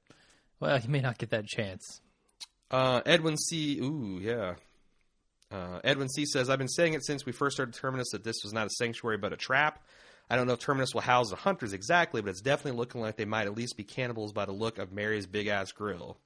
Well, 0.60 0.78
you 0.78 0.88
may 0.88 1.00
not 1.00 1.18
get 1.18 1.30
that 1.30 1.46
chance. 1.46 2.00
Uh, 2.70 3.00
Edwin 3.04 3.36
C. 3.36 3.78
Ooh, 3.80 4.18
yeah. 4.22 4.54
Uh, 5.52 5.80
Edwin 5.84 6.08
C. 6.08 6.24
says, 6.24 6.48
I've 6.48 6.58
been 6.58 6.68
saying 6.68 6.94
it 6.94 7.04
since 7.04 7.26
we 7.26 7.32
first 7.32 7.56
started 7.56 7.74
Terminus 7.74 8.10
that 8.12 8.24
this 8.24 8.36
was 8.42 8.52
not 8.52 8.66
a 8.66 8.70
sanctuary 8.70 9.18
but 9.18 9.32
a 9.32 9.36
trap. 9.36 9.84
I 10.30 10.36
don't 10.36 10.46
know 10.46 10.54
if 10.54 10.60
Terminus 10.60 10.94
will 10.94 11.02
house 11.02 11.28
the 11.30 11.36
hunters 11.36 11.72
exactly, 11.74 12.22
but 12.22 12.30
it's 12.30 12.40
definitely 12.40 12.78
looking 12.78 13.00
like 13.02 13.16
they 13.16 13.24
might 13.26 13.46
at 13.46 13.54
least 13.56 13.76
be 13.76 13.84
cannibals 13.84 14.32
by 14.32 14.46
the 14.46 14.52
look 14.52 14.78
of 14.78 14.90
Mary's 14.92 15.26
big 15.26 15.48
ass 15.48 15.72
grill. 15.72 16.16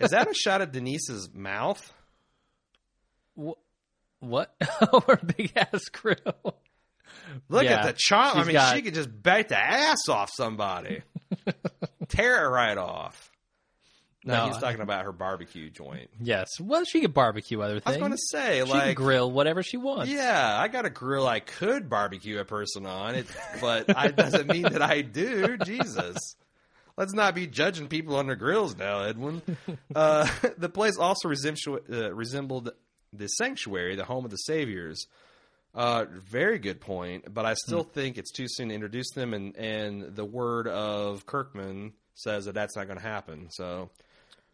Is 0.00 0.10
that 0.10 0.30
a 0.30 0.34
shot 0.34 0.60
of 0.60 0.70
Denise's 0.70 1.28
mouth? 1.34 1.92
What? 4.20 4.54
Her 4.60 5.16
big 5.36 5.52
ass 5.56 5.84
grill. 5.90 6.56
Look 7.48 7.64
Yeah, 7.64 7.86
at 7.86 7.86
the 7.86 7.92
chomp. 7.94 8.36
I 8.36 8.44
mean, 8.44 8.52
got- 8.52 8.76
she 8.76 8.82
could 8.82 8.94
just 8.94 9.10
bite 9.22 9.48
the 9.48 9.58
ass 9.58 10.08
off 10.08 10.30
somebody, 10.36 11.02
tear 12.08 12.44
it 12.44 12.48
right 12.48 12.78
off. 12.78 13.30
No, 14.24 14.34
No, 14.34 14.46
he's 14.46 14.58
talking 14.58 14.80
about 14.80 15.04
her 15.04 15.12
barbecue 15.12 15.68
joint. 15.68 16.08
Yes. 16.20 16.58
Well, 16.58 16.84
she 16.84 17.00
could 17.02 17.12
barbecue 17.12 17.60
other 17.60 17.74
things. 17.74 17.82
I 17.86 17.90
things. 17.92 18.02
was 18.02 18.08
going 18.08 18.18
to 18.18 18.52
say, 18.52 18.62
like. 18.62 18.68
she 18.68 18.78
can 18.78 18.88
like, 18.88 18.96
grill 18.96 19.30
whatever 19.30 19.62
she 19.62 19.76
wants. 19.76 20.10
Yeah, 20.10 20.58
I 20.58 20.68
got 20.68 20.86
a 20.86 20.90
grill 20.90 21.26
I 21.26 21.40
could 21.40 21.90
barbecue 21.90 22.38
a 22.40 22.44
person 22.44 22.86
on 22.86 23.14
it, 23.14 23.26
but 23.60 23.94
I 23.96 24.08
doesn't 24.08 24.48
mean 24.48 24.62
that 24.62 24.82
I 24.82 25.02
do. 25.02 25.58
Jesus. 25.58 26.36
Let's 26.96 27.12
not 27.12 27.34
be 27.34 27.46
judging 27.46 27.88
people 27.88 28.16
on 28.16 28.26
their 28.26 28.36
grills 28.36 28.76
now, 28.76 29.02
Edwin. 29.02 29.42
Uh, 29.94 30.28
the 30.58 30.68
place 30.68 30.96
also 30.98 31.28
resembled, 31.28 31.80
uh, 31.92 32.12
resembled 32.12 32.72
the 33.12 33.28
sanctuary, 33.28 33.94
the 33.94 34.04
home 34.04 34.24
of 34.24 34.30
the 34.30 34.36
saviors. 34.36 35.06
Uh, 35.72 36.06
very 36.10 36.58
good 36.58 36.80
point, 36.80 37.32
but 37.32 37.44
I 37.44 37.54
still 37.54 37.84
think 37.84 38.18
it's 38.18 38.32
too 38.32 38.46
soon 38.48 38.68
to 38.68 38.74
introduce 38.74 39.10
them, 39.10 39.34
and, 39.34 39.56
and 39.56 40.16
the 40.16 40.24
word 40.24 40.66
of 40.66 41.26
Kirkman 41.26 41.92
says 42.14 42.46
that 42.46 42.54
that's 42.54 42.76
not 42.76 42.86
going 42.86 42.98
to 42.98 43.04
happen. 43.04 43.48
So 43.50 43.90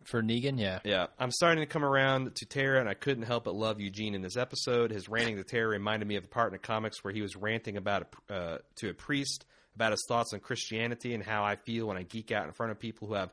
For 0.04 0.22
Negan, 0.22 0.58
yeah. 0.58 0.80
yeah, 0.82 1.06
I'm 1.18 1.30
starting 1.30 1.62
to 1.62 1.66
come 1.66 1.84
around 1.84 2.34
to 2.36 2.46
Tara, 2.46 2.80
and 2.80 2.88
I 2.88 2.94
couldn't 2.94 3.24
help 3.24 3.44
but 3.44 3.54
love 3.54 3.80
Eugene 3.80 4.14
in 4.14 4.22
this 4.22 4.36
episode. 4.36 4.90
His 4.90 5.08
ranting 5.08 5.36
to 5.36 5.44
Tara 5.44 5.68
reminded 5.68 6.08
me 6.08 6.16
of 6.16 6.22
the 6.22 6.28
part 6.28 6.48
in 6.48 6.52
the 6.52 6.58
comics 6.58 7.04
where 7.04 7.12
he 7.12 7.20
was 7.20 7.36
ranting 7.36 7.76
about 7.76 8.08
a, 8.28 8.34
uh, 8.34 8.58
to 8.76 8.88
a 8.88 8.94
priest 8.94 9.44
about 9.76 9.92
his 9.92 10.04
thoughts 10.08 10.32
on 10.32 10.40
Christianity 10.40 11.14
and 11.14 11.22
how 11.22 11.44
I 11.44 11.56
feel 11.56 11.86
when 11.86 11.96
I 11.96 12.02
geek 12.02 12.32
out 12.32 12.46
in 12.46 12.52
front 12.52 12.72
of 12.72 12.78
people 12.78 13.08
who 13.08 13.14
have 13.14 13.30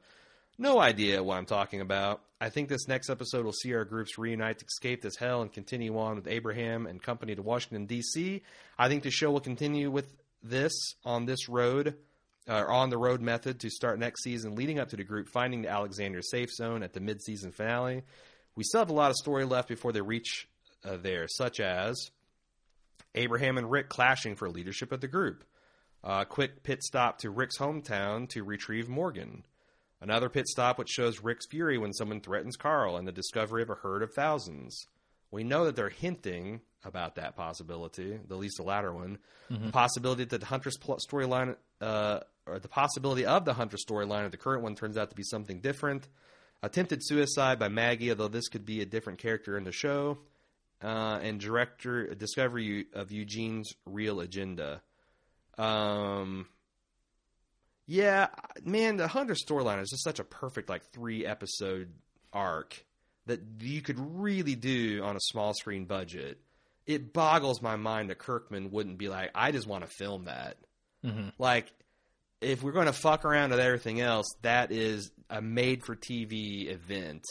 no 0.58 0.80
idea 0.80 1.24
what 1.24 1.38
I'm 1.38 1.46
talking 1.46 1.82
about. 1.82 2.22
I 2.40 2.50
think 2.50 2.70
this 2.70 2.88
next 2.88 3.10
episode 3.10 3.46
will 3.46 3.54
see 3.54 3.74
our 3.74 3.86
groups 3.86 4.18
reunite 4.18 4.60
to 4.60 4.66
escape 4.66 5.02
this 5.02 5.16
hell 5.16 5.42
and 5.42 5.52
continue 5.52 5.98
on 5.98 6.16
with 6.16 6.28
Abraham 6.28 6.86
and 6.86 7.02
company 7.02 7.36
to 7.36 7.42
Washington 7.42 7.86
D.C. 7.86 8.44
I 8.78 8.88
think 8.88 9.04
the 9.04 9.12
show 9.12 9.32
will 9.32 9.40
continue 9.40 9.90
with 9.90 10.14
this 10.44 10.74
on 11.04 11.26
this 11.26 11.50
road 11.50 11.96
uh, 12.48 12.66
on 12.68 12.90
the 12.90 12.98
road 12.98 13.22
method 13.22 13.60
to 13.60 13.70
start 13.70 14.00
next 14.00 14.24
season, 14.24 14.56
leading 14.56 14.80
up 14.80 14.90
to 14.90 14.96
the 14.96 15.04
group 15.04 15.28
finding 15.28 15.62
the 15.62 15.70
Alexandria 15.70 16.24
safe 16.24 16.50
zone 16.52 16.84
at 16.84 16.94
the 16.94 17.00
mid-season 17.00 17.52
finale. 17.52 18.04
We 18.56 18.64
still 18.64 18.82
have 18.82 18.90
a 18.90 18.94
lot 18.94 19.12
of 19.12 19.18
story 19.18 19.46
left 19.46 19.68
before 19.68 19.92
they 19.92 20.02
reach 20.02 20.48
uh, 20.84 20.98
there, 20.98 21.28
such 21.28 21.60
as 21.60 21.96
Abraham 23.16 23.58
and 23.58 23.70
Rick 23.70 23.90
clashing 23.90 24.36
for 24.36 24.50
leadership 24.50 24.92
of 24.92 25.02
the 25.02 25.08
group, 25.08 25.44
a 26.04 26.26
quick 26.26 26.64
pit 26.64 26.84
stop 26.84 27.20
to 27.20 27.30
Rick's 27.30 27.58
hometown 27.58 28.30
to 28.30 28.44
retrieve 28.44 28.88
Morgan, 28.88 29.44
another 30.02 30.30
pit 30.30 30.48
stop 30.48 30.78
which 30.78 30.90
shows 30.90 31.22
Rick's 31.22 31.48
fury 31.48 31.78
when 31.78 31.94
someone 31.94 32.22
threatens 32.22 32.56
Carl, 32.56 32.98
and 32.98 33.08
the 33.08 33.12
discovery 33.12 33.62
of 33.62 33.70
a 33.70 33.76
herd 33.76 34.04
of 34.04 34.14
thousands. 34.14 34.88
We 35.32 35.44
know 35.44 35.66
that 35.66 35.76
they're 35.76 35.90
hinting 35.90 36.62
about 36.86 37.16
that 37.16 37.36
possibility, 37.36 38.14
at 38.14 38.32
least 38.32 38.58
the 38.58 38.64
latter 38.64 38.94
one. 38.94 39.18
The 39.50 39.72
possibility 39.72 40.24
that 40.24 40.40
the 40.40 40.46
Huntress 40.46 40.78
pl- 40.78 41.00
storyline, 41.06 41.58
uh, 41.82 42.20
or 42.48 42.60
the 42.60 42.68
possibility 42.68 43.26
of 43.26 43.46
the 43.46 43.54
Hunter 43.54 43.78
storyline 43.78 44.26
of 44.26 44.32
the 44.32 44.38
current 44.38 44.64
one 44.64 44.76
turns 44.76 44.98
out 44.98 45.10
to 45.10 45.16
be 45.16 45.24
something 45.24 45.60
different. 45.60 46.08
Attempted 46.64 47.00
suicide 47.04 47.60
by 47.60 47.68
Maggie, 47.68 48.10
although 48.10 48.28
this 48.28 48.48
could 48.48 48.66
be 48.66 48.82
a 48.82 48.86
different 48.86 49.20
character 49.20 49.58
in 49.58 49.64
the 49.64 49.72
show. 49.72 50.18
Uh, 50.84 51.20
and 51.24 51.40
director 51.40 52.14
discovery 52.14 52.86
of 52.94 53.12
Eugene's 53.12 53.74
real 53.86 54.20
agenda. 54.20 54.82
Um, 55.58 56.48
yeah, 57.88 58.28
man, 58.64 58.98
the 58.98 59.08
Hunter 59.08 59.34
storyline 59.34 59.82
is 59.82 59.90
just 59.90 60.04
such 60.04 60.20
a 60.20 60.24
perfect 60.24 60.70
like 60.70 60.84
three 60.92 61.26
episode 61.26 61.94
arc 62.34 62.86
that 63.26 63.40
you 63.60 63.82
could 63.82 63.98
really 64.00 64.56
do 64.56 65.02
on 65.04 65.16
a 65.16 65.20
small 65.22 65.54
screen 65.54 65.86
budget. 65.86 66.40
It 66.86 67.12
boggles 67.12 67.62
my 67.62 67.76
mind 67.76 68.10
that 68.10 68.20
Kirkman 68.20 68.72
wouldn't 68.72 68.98
be 68.98 69.10
like, 69.10 69.32
I 69.36 69.52
just 69.52 69.68
want 69.68 69.84
to 69.84 69.90
film 69.90 70.26
that. 70.26 70.58
Mhm. 71.04 71.32
Like, 71.38 71.72
if 72.42 72.62
we're 72.64 72.72
going 72.72 72.86
to 72.88 72.94
fuck 72.94 73.26
around 73.26 73.52
with 73.52 73.60
everything 73.60 74.02
else, 74.02 74.28
that 74.44 74.72
is 74.72 75.12
a 75.30 75.42
made 75.42 75.84
for 75.84 75.96
TV 75.96 76.70
event 76.72 77.24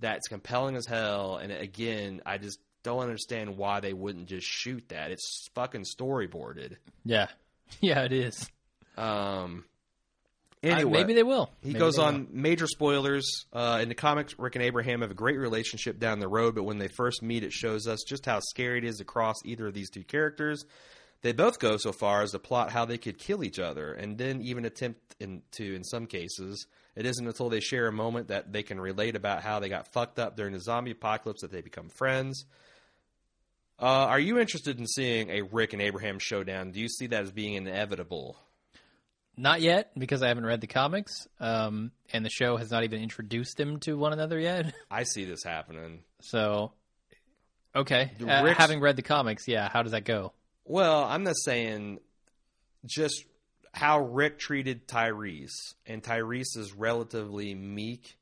that's 0.00 0.28
compelling 0.28 0.76
as 0.76 0.86
hell. 0.86 1.36
And 1.36 1.52
again, 1.52 2.22
I 2.24 2.38
just 2.38 2.58
don't 2.82 3.00
understand 3.02 3.56
why 3.58 3.80
they 3.80 3.92
wouldn't 3.92 4.26
just 4.28 4.46
shoot 4.46 4.88
that. 4.88 5.10
It's 5.10 5.48
fucking 5.54 5.84
storyboarded. 5.84 6.76
Yeah, 7.04 7.26
yeah, 7.80 8.02
it 8.04 8.12
is. 8.12 8.48
Um, 8.96 9.64
I- 10.62 10.68
anyway, 10.68 10.92
maybe 10.98 11.14
they 11.14 11.22
will. 11.22 11.50
he 11.62 11.68
Maybe 11.68 11.78
goes 11.78 11.98
on 11.98 12.28
major 12.32 12.66
spoilers. 12.66 13.44
Uh, 13.52 13.80
in 13.82 13.88
the 13.88 13.94
comics, 13.94 14.38
Rick 14.38 14.56
and 14.56 14.64
Abraham 14.64 15.02
have 15.02 15.10
a 15.10 15.14
great 15.14 15.38
relationship 15.38 15.98
down 15.98 16.18
the 16.20 16.28
road, 16.28 16.54
but 16.54 16.64
when 16.64 16.78
they 16.78 16.88
first 16.88 17.22
meet, 17.22 17.44
it 17.44 17.52
shows 17.52 17.86
us 17.86 18.00
just 18.06 18.24
how 18.26 18.40
scary 18.40 18.78
it 18.78 18.84
is 18.84 18.96
to 18.98 19.04
cross 19.04 19.36
either 19.44 19.66
of 19.66 19.74
these 19.74 19.90
two 19.90 20.04
characters. 20.04 20.64
They 21.22 21.32
both 21.32 21.58
go 21.58 21.76
so 21.76 21.92
far 21.92 22.22
as 22.22 22.30
to 22.32 22.38
plot 22.38 22.72
how 22.72 22.86
they 22.86 22.96
could 22.96 23.18
kill 23.18 23.44
each 23.44 23.58
other, 23.58 23.92
and 23.92 24.16
then 24.16 24.40
even 24.40 24.64
attempt 24.64 25.16
in, 25.20 25.42
to, 25.52 25.74
in 25.74 25.84
some 25.84 26.06
cases. 26.06 26.66
It 26.96 27.04
isn't 27.04 27.26
until 27.26 27.50
they 27.50 27.60
share 27.60 27.86
a 27.86 27.92
moment 27.92 28.28
that 28.28 28.52
they 28.52 28.62
can 28.62 28.80
relate 28.80 29.16
about 29.16 29.42
how 29.42 29.60
they 29.60 29.68
got 29.68 29.92
fucked 29.92 30.18
up 30.18 30.36
during 30.36 30.54
the 30.54 30.60
zombie 30.60 30.92
apocalypse 30.92 31.42
that 31.42 31.52
they 31.52 31.60
become 31.60 31.88
friends. 31.90 32.46
Uh, 33.78 34.06
are 34.08 34.20
you 34.20 34.38
interested 34.38 34.78
in 34.78 34.86
seeing 34.86 35.30
a 35.30 35.42
Rick 35.42 35.72
and 35.72 35.80
Abraham 35.80 36.18
showdown? 36.18 36.70
Do 36.70 36.80
you 36.80 36.88
see 36.88 37.06
that 37.08 37.22
as 37.22 37.32
being 37.32 37.54
inevitable? 37.54 38.36
Not 39.36 39.62
yet, 39.62 39.92
because 39.98 40.22
I 40.22 40.28
haven't 40.28 40.44
read 40.44 40.60
the 40.60 40.66
comics, 40.66 41.26
um, 41.38 41.92
and 42.12 42.24
the 42.24 42.30
show 42.30 42.56
has 42.58 42.70
not 42.70 42.84
even 42.84 43.00
introduced 43.00 43.56
them 43.56 43.78
to 43.80 43.96
one 43.96 44.12
another 44.12 44.38
yet. 44.38 44.74
I 44.90 45.04
see 45.04 45.24
this 45.24 45.42
happening. 45.42 46.02
So, 46.20 46.72
okay, 47.74 48.10
uh, 48.26 48.52
having 48.52 48.80
read 48.80 48.96
the 48.96 49.02
comics, 49.02 49.48
yeah, 49.48 49.70
how 49.70 49.82
does 49.82 49.92
that 49.92 50.04
go? 50.04 50.32
Well, 50.70 51.02
I'm 51.02 51.24
not 51.24 51.34
saying 51.36 51.98
just 52.86 53.24
how 53.72 54.00
Rick 54.00 54.38
treated 54.38 54.86
Tyrese, 54.86 55.74
and 55.84 56.00
Tyrese 56.00 56.56
is 56.56 56.72
relatively 56.72 57.56
meek, 57.56 58.16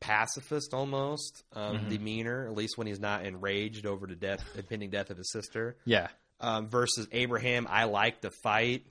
pacifist 0.00 0.74
almost 0.74 1.44
um, 1.52 1.88
demeanor, 1.88 2.48
at 2.48 2.54
least 2.54 2.76
when 2.78 2.88
he's 2.88 2.98
not 2.98 3.24
enraged 3.24 3.86
over 3.86 4.08
the 4.08 4.16
death, 4.16 4.44
impending 4.56 4.90
death 4.90 5.10
of 5.10 5.18
his 5.18 5.30
sister. 5.30 5.76
Yeah, 5.84 6.08
Um, 6.40 6.68
versus 6.68 7.06
Abraham, 7.12 7.68
I 7.70 7.84
like 7.84 8.22
to 8.22 8.32
fight. 8.32 8.84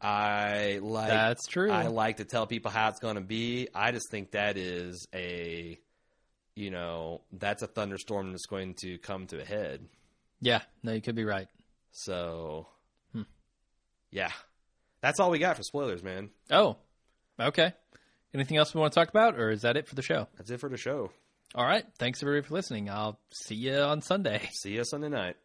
I 0.00 0.78
like 0.80 1.08
That's 1.08 1.46
true. 1.48 1.72
I 1.72 1.88
like 1.88 2.18
to 2.18 2.24
tell 2.24 2.46
people 2.46 2.70
how 2.70 2.88
it's 2.88 3.00
going 3.00 3.16
to 3.16 3.20
be. 3.20 3.66
I 3.74 3.90
just 3.90 4.10
think 4.12 4.30
that 4.30 4.56
is 4.56 5.08
a, 5.12 5.76
you 6.54 6.70
know, 6.70 7.22
that's 7.32 7.62
a 7.62 7.66
thunderstorm 7.66 8.30
that's 8.30 8.46
going 8.46 8.74
to 8.82 8.98
come 8.98 9.26
to 9.26 9.40
a 9.40 9.44
head. 9.44 9.80
yeah, 10.40 10.62
no, 10.84 10.92
you 10.92 11.00
could 11.00 11.16
be 11.16 11.24
right. 11.24 11.48
So, 11.92 12.66
Hmm. 13.12 13.22
yeah, 14.10 14.32
that's 15.00 15.20
all 15.20 15.30
we 15.30 15.38
got 15.38 15.56
for 15.56 15.62
spoilers, 15.62 16.02
man. 16.02 16.30
Oh, 16.50 16.76
okay. 17.38 17.72
Anything 18.34 18.56
else 18.56 18.74
we 18.74 18.80
want 18.80 18.92
to 18.94 18.98
talk 18.98 19.10
about, 19.10 19.38
or 19.38 19.50
is 19.50 19.62
that 19.62 19.76
it 19.76 19.86
for 19.86 19.94
the 19.94 20.02
show? 20.02 20.26
That's 20.38 20.50
it 20.50 20.58
for 20.60 20.68
the 20.70 20.76
show. 20.78 21.12
All 21.54 21.66
right, 21.66 21.84
thanks 21.98 22.22
everybody 22.22 22.46
for 22.48 22.54
listening. 22.54 22.88
I'll 22.88 23.20
see 23.30 23.54
you 23.56 23.74
on 23.76 24.00
Sunday. 24.00 24.48
See 24.52 24.72
you 24.72 24.84
Sunday 24.84 25.10
night. 25.10 25.36